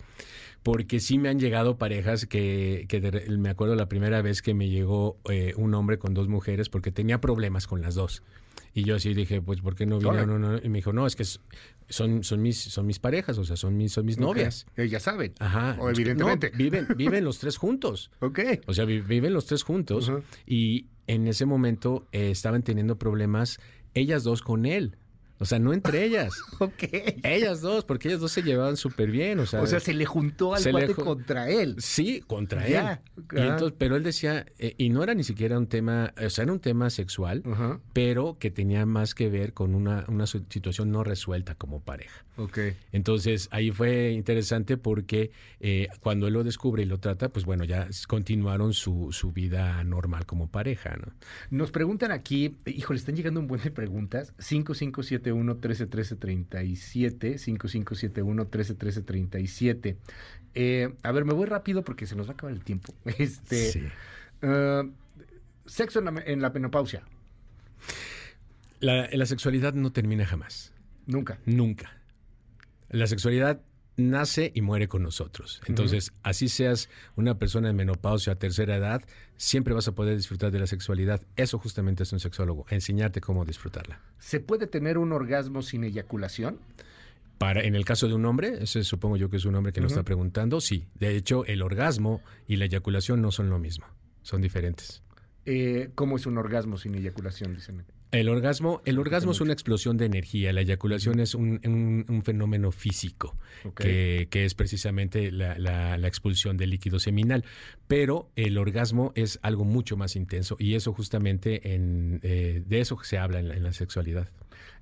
[0.64, 2.88] porque sí me han llegado parejas que,
[3.30, 6.92] me acuerdo la primera vez que me llegó eh, un hombre con dos mujeres porque
[6.92, 8.24] tenía problemas con las dos.
[8.74, 10.26] Y yo así dije, pues, ¿por qué no vino?
[10.26, 13.56] No, Y me dijo, no, es que son, son, mis, son mis parejas, o sea,
[13.56, 14.66] son mis, son mis novias.
[14.76, 15.34] Ellas saben.
[15.40, 15.76] Ajá.
[15.80, 16.52] O evidentemente.
[16.56, 18.12] viven, viven los tres juntos.
[18.20, 18.40] ok.
[18.68, 20.12] O sea, viven los tres juntos.
[20.46, 23.60] Y en ese momento eh, estaban teniendo problemas
[24.00, 24.98] ellas dos con él.
[25.40, 26.34] O sea, no entre ellas.
[26.60, 26.84] ok.
[27.24, 29.40] Ellas dos, porque ellas dos se llevaban súper bien.
[29.40, 31.76] O sea, o sea, se le juntó al cuate contra él.
[31.80, 33.00] Sí, contra él.
[33.78, 36.60] pero él decía, eh, y no era ni siquiera un tema, o sea, era un
[36.60, 37.44] tema sexual,
[37.94, 42.26] pero que tenía más que ver con una, una situación no resuelta como pareja.
[42.38, 42.60] Ok.
[42.92, 47.64] Entonces, ahí fue interesante porque eh, cuando él lo descubre y lo trata, pues bueno,
[47.66, 51.12] ya continuaron su, su vida normal como pareja, ¿no?
[51.50, 54.34] Nos preguntan aquí, híjole, están llegando un buen de preguntas.
[55.32, 59.98] 5571 131337 5571 131337
[60.56, 62.94] eh, a ver, me voy rápido porque se nos va a acabar el tiempo.
[63.18, 63.92] Este,
[64.42, 64.90] uh,
[65.66, 67.04] sexo en la, menopausia.
[68.80, 70.74] La, la sexualidad no termina jamás.
[71.06, 71.40] Nunca.
[71.46, 71.92] Nunca.
[72.90, 73.62] La sexualidad
[74.00, 75.62] nace y muere con nosotros.
[75.68, 79.04] Entonces, así seas una persona de menopausia a tercera edad,
[79.38, 81.22] siempre vas a poder disfrutar de la sexualidad.
[81.36, 84.02] Eso justamente es un sexólogo, enseñarte cómo disfrutarla.
[84.20, 86.60] ¿Se puede tener un orgasmo sin eyaculación?
[87.38, 89.80] Para, en el caso de un hombre, ese supongo yo que es un hombre que
[89.80, 90.88] nos está preguntando, sí.
[90.96, 93.86] De hecho, el orgasmo y la eyaculación no son lo mismo,
[94.24, 95.04] son diferentes.
[95.46, 97.56] Eh, ¿Cómo es un orgasmo sin eyaculación?
[97.56, 97.86] Dicen.
[98.12, 103.38] El orgasmo, el orgasmo es una explosión de energía, la eyaculación es un, fenómeno físico,
[103.76, 107.46] que, es precisamente la, expulsión del líquido seminal,
[107.88, 112.98] pero el orgasmo es algo mucho más intenso y eso justamente en, eh, de eso
[113.04, 114.28] se habla en la, sexualidad.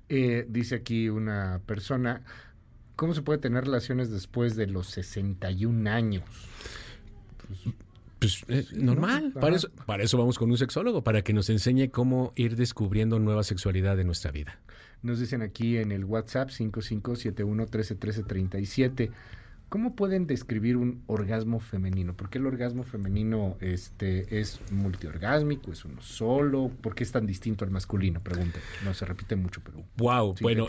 [0.08, 2.22] Eh, dice aquí una persona,
[2.96, 6.24] ¿cómo se puede tener relaciones después de los 61 años?
[7.46, 7.74] Pues,
[8.18, 11.90] pues eh, normal, para eso, para eso vamos con un sexólogo, para que nos enseñe
[11.90, 14.58] cómo ir descubriendo nueva sexualidad en nuestra vida.
[15.02, 19.10] Nos dicen aquí en el WhatsApp 5571 131337
[19.68, 22.16] ¿Cómo pueden describir un orgasmo femenino?
[22.16, 26.70] ¿Por qué el orgasmo femenino este, es multiorgásmico, es uno solo?
[26.80, 28.22] ¿Por qué es tan distinto al masculino?
[28.22, 28.60] Pregunta.
[28.82, 29.84] No se repite mucho, pero.
[29.98, 30.66] Wow, bueno,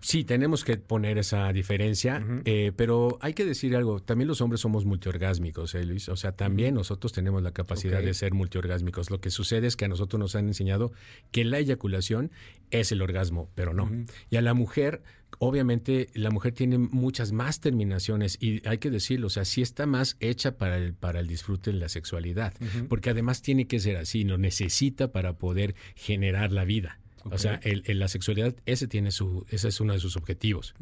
[0.00, 4.00] sí, tenemos que poner esa diferencia, eh, pero hay que decir algo.
[4.00, 6.08] También los hombres somos multiorgásmicos, ¿eh, Luis?
[6.08, 9.10] O sea, también nosotros tenemos la capacidad de ser multiorgásmicos.
[9.10, 10.90] Lo que sucede es que a nosotros nos han enseñado
[11.30, 12.32] que la eyaculación
[12.72, 13.88] es el orgasmo, pero no.
[14.30, 15.02] Y a la mujer
[15.38, 19.86] obviamente la mujer tiene muchas más terminaciones y hay que decirlo, o sea, sí está
[19.86, 22.54] más hecha para el, para el disfrute de la sexualidad,
[22.88, 26.98] porque además tiene que ser así, lo necesita para poder generar la vida.
[27.30, 30.74] O sea, el, la sexualidad, ese tiene su, ese es uno de sus objetivos.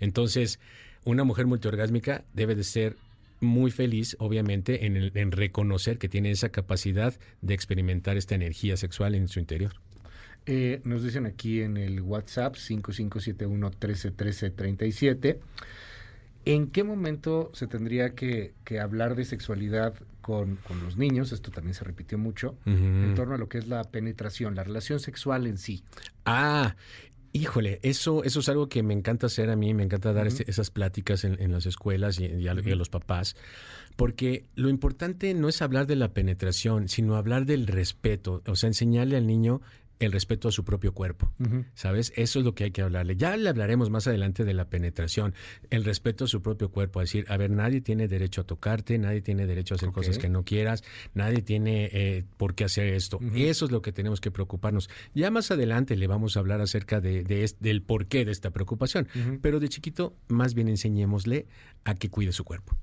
[0.00, 0.60] Entonces,
[1.04, 2.96] una mujer multiorgásmica debe de ser
[3.40, 9.14] muy feliz, obviamente, en, en reconocer que tiene esa capacidad de experimentar esta energía sexual
[9.14, 9.74] en su interior.
[10.50, 15.36] Eh, nos dicen aquí en el WhatsApp 5571-131337.
[16.46, 21.32] ¿En qué momento se tendría que, hablar de sexualidad con, los niños?
[21.32, 25.00] Esto también se repitió mucho, en torno a lo que es la penetración, la relación
[25.00, 25.84] sexual en sí.
[26.24, 26.76] Ah,
[27.34, 30.70] Híjole, eso, eso es algo que me encanta hacer a mí, me encanta dar esas
[30.70, 33.36] pláticas en, las escuelas y, a, los papás,
[33.96, 38.68] porque lo importante no es hablar de la penetración, sino hablar del respeto, o sea,
[38.68, 39.60] enseñarle al niño
[39.98, 41.32] el respeto a su propio cuerpo,
[41.74, 42.12] ¿sabes?
[42.16, 43.16] Eso es lo que hay que hablarle.
[43.16, 45.34] Ya le hablaremos más adelante de la penetración,
[45.70, 48.98] el respeto a su propio cuerpo, a decir, a ver, nadie tiene derecho a tocarte,
[48.98, 52.94] nadie tiene derecho a hacer cosas que no quieras, nadie tiene eh, por qué hacer
[52.94, 53.18] esto.
[53.34, 54.88] Eso es lo que tenemos que preocuparnos.
[55.14, 57.24] Ya más adelante le vamos a hablar acerca de,
[57.58, 59.08] del porqué de esta preocupación,
[59.42, 61.46] pero de chiquito más bien enseñémosle
[61.84, 62.76] a que cuide su cuerpo.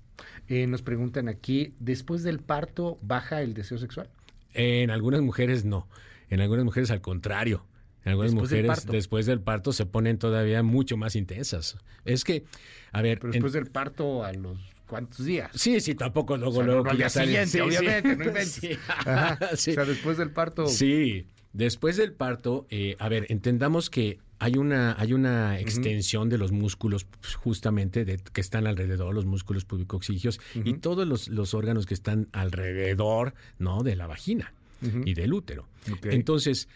[0.47, 4.09] Eh, nos preguntan aquí, ¿después del parto baja el deseo sexual?
[4.53, 5.87] En algunas mujeres no.
[6.29, 7.65] En algunas mujeres al contrario.
[8.03, 11.77] En algunas mujeres después del parto se ponen todavía mucho más intensas.
[12.05, 12.43] Es que,
[12.91, 13.19] a ver...
[13.19, 15.51] Pero después del parto a los cuántos días.
[15.55, 18.25] Sí, sí, tampoco luego, luego que ya siguiente, obviamente, no.
[19.53, 20.67] O sea, después del parto.
[20.67, 26.37] Sí, después del parto, eh, a ver, entendamos que hay una, hay una extensión de
[26.37, 31.53] los músculos pues, justamente de, que están alrededor, los músculos pubicoxigios y todos los, los,
[31.53, 33.81] órganos que están alrededor, ¿no?
[33.81, 35.67] De la vagina y del útero.
[36.03, 36.67] Entonces,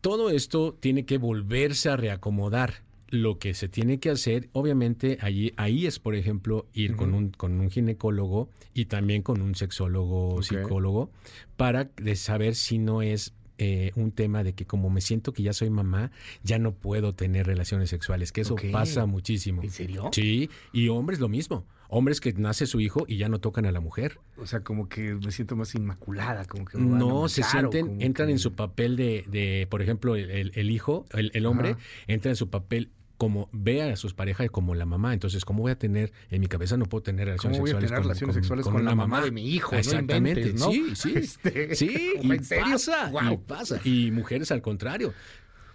[0.00, 2.82] todo esto tiene que volverse a reacomodar.
[3.08, 7.30] Lo que se tiene que hacer, obviamente, allí, ahí es, por ejemplo, ir con, un,
[7.30, 11.10] con un ginecólogo y también con un sexólogo, psicólogo,
[11.56, 15.52] para saber si no es eh, un tema de que como me siento que ya
[15.52, 16.12] soy mamá,
[16.44, 19.60] ya no puedo tener relaciones sexuales, que eso pasa muchísimo.
[19.62, 20.08] ¿En serio?
[20.12, 23.72] Sí, y hombres lo mismo hombres que nace su hijo y ya no tocan a
[23.72, 24.18] la mujer.
[24.38, 26.78] O sea, como que me siento más inmaculada, como que...
[26.78, 31.76] No, se sienten, entran en su papel de, de, por ejemplo, el, hijo, el, hombre,
[32.06, 35.12] entra en su papel como ve a sus parejas como la mamá.
[35.12, 37.90] Entonces, ¿cómo voy a tener, en mi cabeza no puedo tener relaciones ¿Cómo voy sexuales,
[37.90, 39.76] a tener relaciones sexuales con, la mamá, de mi hijo?
[39.76, 40.70] Exactamente, ¿no?
[40.70, 41.12] sí, sí.
[41.16, 43.80] Este, sí, y pasa, y pasa.
[43.84, 45.12] Y mujeres al contrario.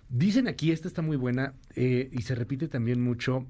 [0.09, 3.45] Dicen aquí, esta está muy buena, eh, y se repite también mucho,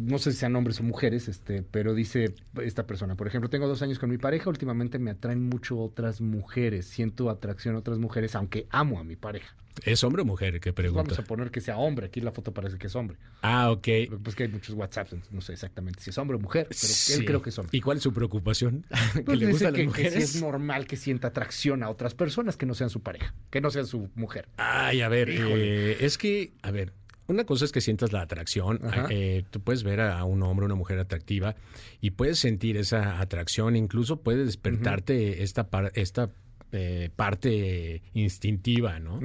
[0.00, 3.68] no sé si sean hombres o mujeres, este, pero dice esta persona, por ejemplo, tengo
[3.68, 7.98] dos años con mi pareja, últimamente me atraen mucho otras mujeres, siento atracción a otras
[7.98, 9.54] mujeres, aunque amo a mi pareja.
[9.84, 10.60] ¿Es hombre o mujer?
[10.60, 11.02] ¿Qué pregunta?
[11.02, 13.16] Vamos a poner que sea hombre, aquí la foto parece que es hombre.
[13.42, 13.88] Ah, ok.
[14.22, 17.24] Pues que hay muchos WhatsApps, no sé exactamente si es hombre o mujer, pero él
[17.24, 17.76] creo que es hombre.
[17.76, 18.84] ¿Y cuál es su preocupación?
[19.14, 20.14] ¿Que pues le gusta a las mujeres?
[20.14, 23.60] Que es normal que sienta atracción a otras personas que no sean su pareja, que
[23.60, 24.48] no sean su mujer.
[24.56, 26.92] Ay, a ver, eh, es que, a ver,
[27.28, 28.80] una cosa es que sientas la atracción.
[29.10, 31.54] Eh, tú puedes ver a un hombre una mujer atractiva
[32.00, 33.76] y puedes sentir esa atracción.
[33.76, 36.30] Incluso puede despertarte esta, esta
[36.72, 39.20] eh, parte instintiva, ¿no?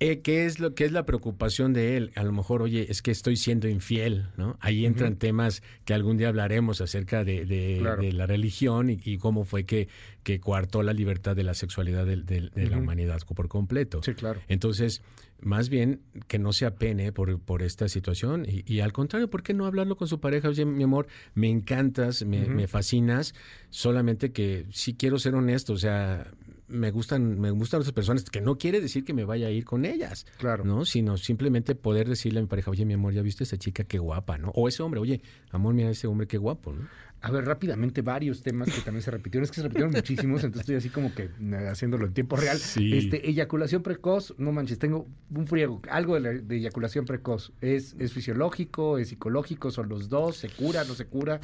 [0.00, 2.10] Eh, ¿Qué es lo que es la preocupación de él?
[2.16, 4.56] A lo mejor, oye, es que estoy siendo infiel, ¿no?
[4.60, 7.80] Ahí entran temas que algún día hablaremos acerca de,
[8.12, 9.86] la religión y, cómo fue que,
[10.24, 14.02] que coartó la libertad de la sexualidad de, la humanidad por completo.
[14.02, 14.40] Sí, claro.
[14.48, 15.02] Entonces,
[15.42, 19.54] más bien que no se apene por, por esta situación y, al contrario, ¿por qué
[19.54, 20.48] no hablarlo con su pareja?
[20.48, 23.34] Oye, mi amor, me encantas, me, fascinas,
[23.70, 26.30] solamente que sí quiero ser honesto, o sea,
[26.68, 29.64] me gustan, me gustan otras personas, que no quiere decir que me vaya a ir
[29.64, 30.26] con ellas.
[30.38, 30.64] Claro.
[30.64, 30.84] ¿No?
[30.84, 33.84] Sino simplemente poder decirle a mi pareja, oye, mi amor, ya viste a esa chica
[33.84, 34.50] qué guapa, ¿no?
[34.54, 36.88] O ese hombre, oye, amor, mira ese hombre qué guapo, ¿no?
[37.22, 39.44] A ver, rápidamente, varios temas que también se repitieron.
[39.44, 42.58] Es que se repitieron muchísimos, entonces estoy así como que eh, haciéndolo en tiempo real.
[42.58, 42.96] Sí.
[42.96, 45.80] Este, eyaculación precoz, no manches, tengo un friego.
[45.90, 47.52] Algo de, la- de eyaculación precoz.
[47.60, 48.98] ¿Es, ¿Es fisiológico?
[48.98, 49.70] ¿Es psicológico?
[49.70, 50.36] ¿Son los dos?
[50.36, 50.84] ¿Se cura?
[50.84, 51.40] ¿No se cura?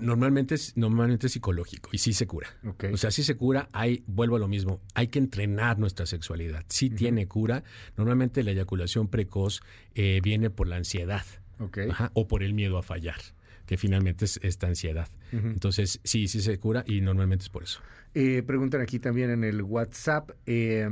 [0.00, 2.48] Normalmente es, normalmente es psicológico y sí se cura.
[2.92, 6.64] O sea, sí se cura, hay, vuelvo a lo mismo, hay que entrenar nuestra sexualidad.
[6.68, 7.64] Sí tiene cura.
[7.96, 9.60] Normalmente la eyaculación precoz
[9.94, 11.24] eh, viene por la ansiedad
[11.58, 11.78] Ok.
[11.90, 13.16] Ajá, o por el miedo a fallar,
[13.66, 15.08] que finalmente es esta ansiedad.
[15.32, 17.80] Entonces, sí, sí se cura y normalmente es por eso.
[18.14, 20.88] Eh, preguntan aquí también en el WhatsApp, eh,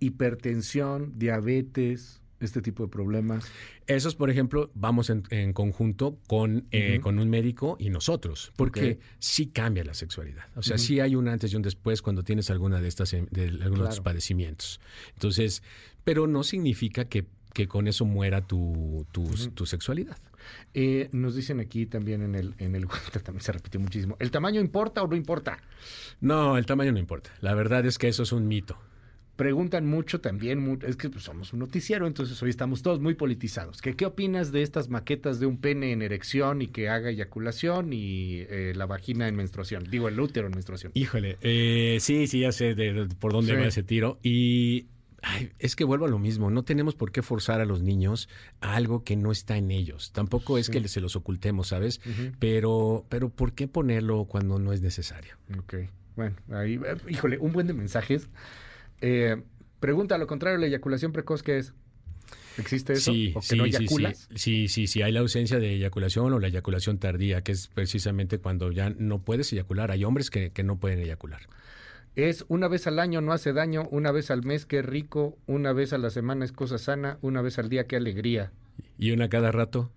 [0.00, 3.46] hipertensión, diabetes, este tipo de problemas.
[3.86, 8.98] Esos, por ejemplo, vamos en, en conjunto con, eh, con un médico y nosotros, porque
[9.18, 10.44] sí cambia la sexualidad.
[10.54, 13.26] O sea, sí hay un antes y un después cuando tienes alguna de estas, em,
[13.30, 14.02] de algunos de estos Claro.
[14.04, 14.80] padecimientos.
[15.14, 15.62] Entonces,
[16.04, 20.18] pero no significa que, que con eso muera tu, tu, tu sexualidad.
[20.74, 22.86] Eh, nos dicen aquí también en el, en el
[23.24, 24.16] también se repitió muchísimo.
[24.20, 25.58] ¿El tamaño importa o no importa?
[26.20, 27.30] No, el tamaño no importa.
[27.40, 28.78] La verdad es que eso es un mito.
[29.36, 33.82] Preguntan mucho también, es que pues, somos un noticiero, entonces hoy estamos todos muy politizados.
[33.82, 37.92] ¿Qué, ¿Qué opinas de estas maquetas de un pene en erección y que haga eyaculación
[37.92, 39.84] y eh, la vagina en menstruación?
[39.90, 40.90] Digo, el útero en menstruación.
[40.94, 43.60] Híjole, eh, sí, sí, ya sé de- de- por dónde Sí.
[43.60, 44.18] va ese tiro.
[44.22, 44.86] Y
[45.28, 48.28] ay, es que vuelvo a lo mismo, no tenemos por qué forzar a los niños
[48.60, 50.12] a algo que no está en ellos.
[50.12, 50.72] Tampoco es Sí.
[50.72, 52.00] que se los ocultemos, ¿sabes?
[52.38, 55.34] Pero, pero ¿por qué ponerlo cuando no es necesario?
[55.58, 55.74] Ok,
[56.16, 58.28] bueno, ahí, eh, híjole, un buen de mensajes.
[59.00, 59.42] Eh,
[59.80, 61.74] pregunta a lo contrario, ¿la eyaculación precoz qué es?
[62.58, 63.12] ¿Existe eso?
[63.12, 64.28] Sí, ¿O que sí, no sí, sí, eyaculas?
[64.34, 68.38] sí, sí, sí, hay la ausencia de eyaculación o la eyaculación tardía, que es precisamente
[68.38, 69.90] cuando ya no puedes eyacular.
[69.90, 71.42] Hay hombres que, que no pueden eyacular.
[72.16, 75.74] Es una vez al año, no hace daño, una vez al mes, qué rico, una
[75.74, 78.52] vez a la semana es cosa sana, una vez al día, qué alegría.
[78.98, 79.90] ¿Y una cada rato?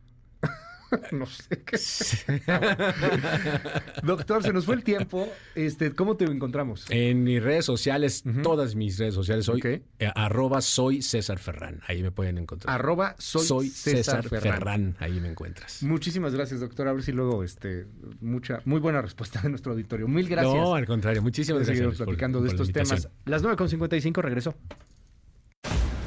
[1.11, 1.77] no sé qué.
[4.03, 5.27] Doctor, se nos fue el tiempo.
[5.55, 6.85] Este, ¿Cómo te encontramos?
[6.89, 9.61] En mis redes sociales, todas mis redes sociales, soy
[9.99, 11.81] eh, arroba soy César Ferrán.
[11.87, 12.73] Ahí me pueden encontrar.
[12.75, 14.95] Arroba soy César Ferrán.
[14.99, 15.83] Ahí me encuentras.
[15.83, 16.87] Muchísimas gracias, doctor.
[16.87, 17.85] A ver si luego, este,
[18.21, 20.07] mucha, muy buena respuesta de nuestro auditorio.
[20.07, 20.53] Mil gracias.
[20.53, 21.21] No, al contrario.
[21.21, 21.87] Muchísimas gracias.
[21.87, 23.09] por- platicando de por estos temas.
[23.25, 24.55] Las 9.55 regresó.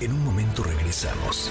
[0.01, 1.51] En un momento regresamos.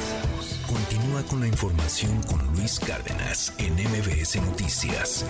[0.72, 5.25] Continúa con la información con Luis Cárdenas en MBS Noticias.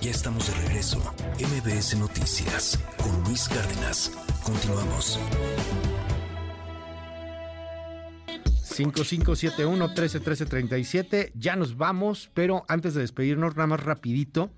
[0.00, 0.98] Ya estamos de regreso.
[1.38, 4.10] MBS Noticias con Luis Cárdenas.
[4.42, 5.20] Continuamos.
[8.64, 11.30] 5571 131337.
[11.36, 14.50] Ya nos vamos, pero antes de despedirnos, nada más rapidito.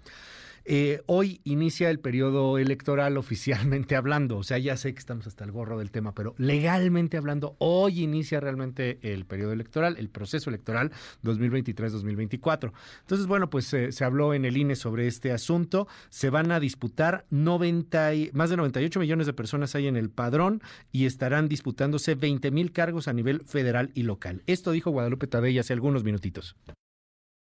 [0.67, 5.45] Eh, hoy inicia el periodo electoral oficialmente hablando, o sea, ya sé que estamos hasta
[5.45, 10.49] el gorro del tema, pero legalmente hablando, hoy inicia realmente el periodo electoral, el proceso
[10.49, 10.91] electoral
[11.23, 12.73] 2023-2024.
[13.01, 16.61] Entonces, bueno, pues eh, se habló en el INE sobre este asunto, se van a
[16.61, 20.63] disputar 90 y- más de 98 millones de personas hay en el padrón
[20.93, 24.43] y estarán disputándose 20 mil cargos a nivel federal y local.
[24.47, 26.57] Esto dijo Guadalupe Tadei hace algunos minutitos.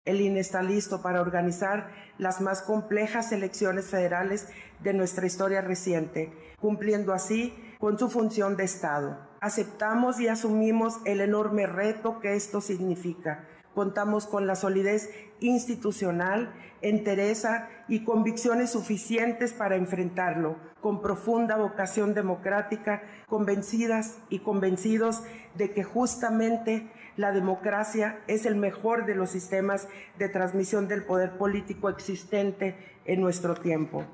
[0.03, 4.47] El INE está listo para organizar las más complejas elecciones federales
[4.80, 9.19] de nuestra historia reciente, cumpliendo así con su función de Estado.
[9.41, 13.47] Aceptamos y asumimos el enorme reto que esto significa.
[13.75, 23.03] Contamos con la solidez institucional, entereza y convicciones suficientes para enfrentarlo, con profunda vocación democrática,
[23.27, 25.21] convencidas y convencidos
[25.53, 31.38] de que justamente la democracia es el mejor de los sistemas de transmisión del poder
[31.38, 32.75] político existente
[33.06, 34.06] en nuestro tiempo.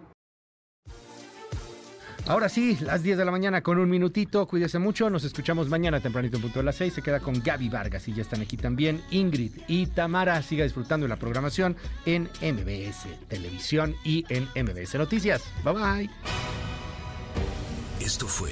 [2.27, 4.45] Ahora sí, las 10 de la mañana con un minutito.
[4.47, 5.09] Cuídese mucho.
[5.09, 6.95] Nos escuchamos mañana tempranito en punto de las 6.
[6.95, 10.41] Se queda con Gaby Vargas y ya están aquí también Ingrid y Tamara.
[10.41, 15.41] Siga disfrutando de la programación en MBS Televisión y en MBS Noticias.
[15.63, 16.09] Bye bye.
[18.01, 18.51] Esto fue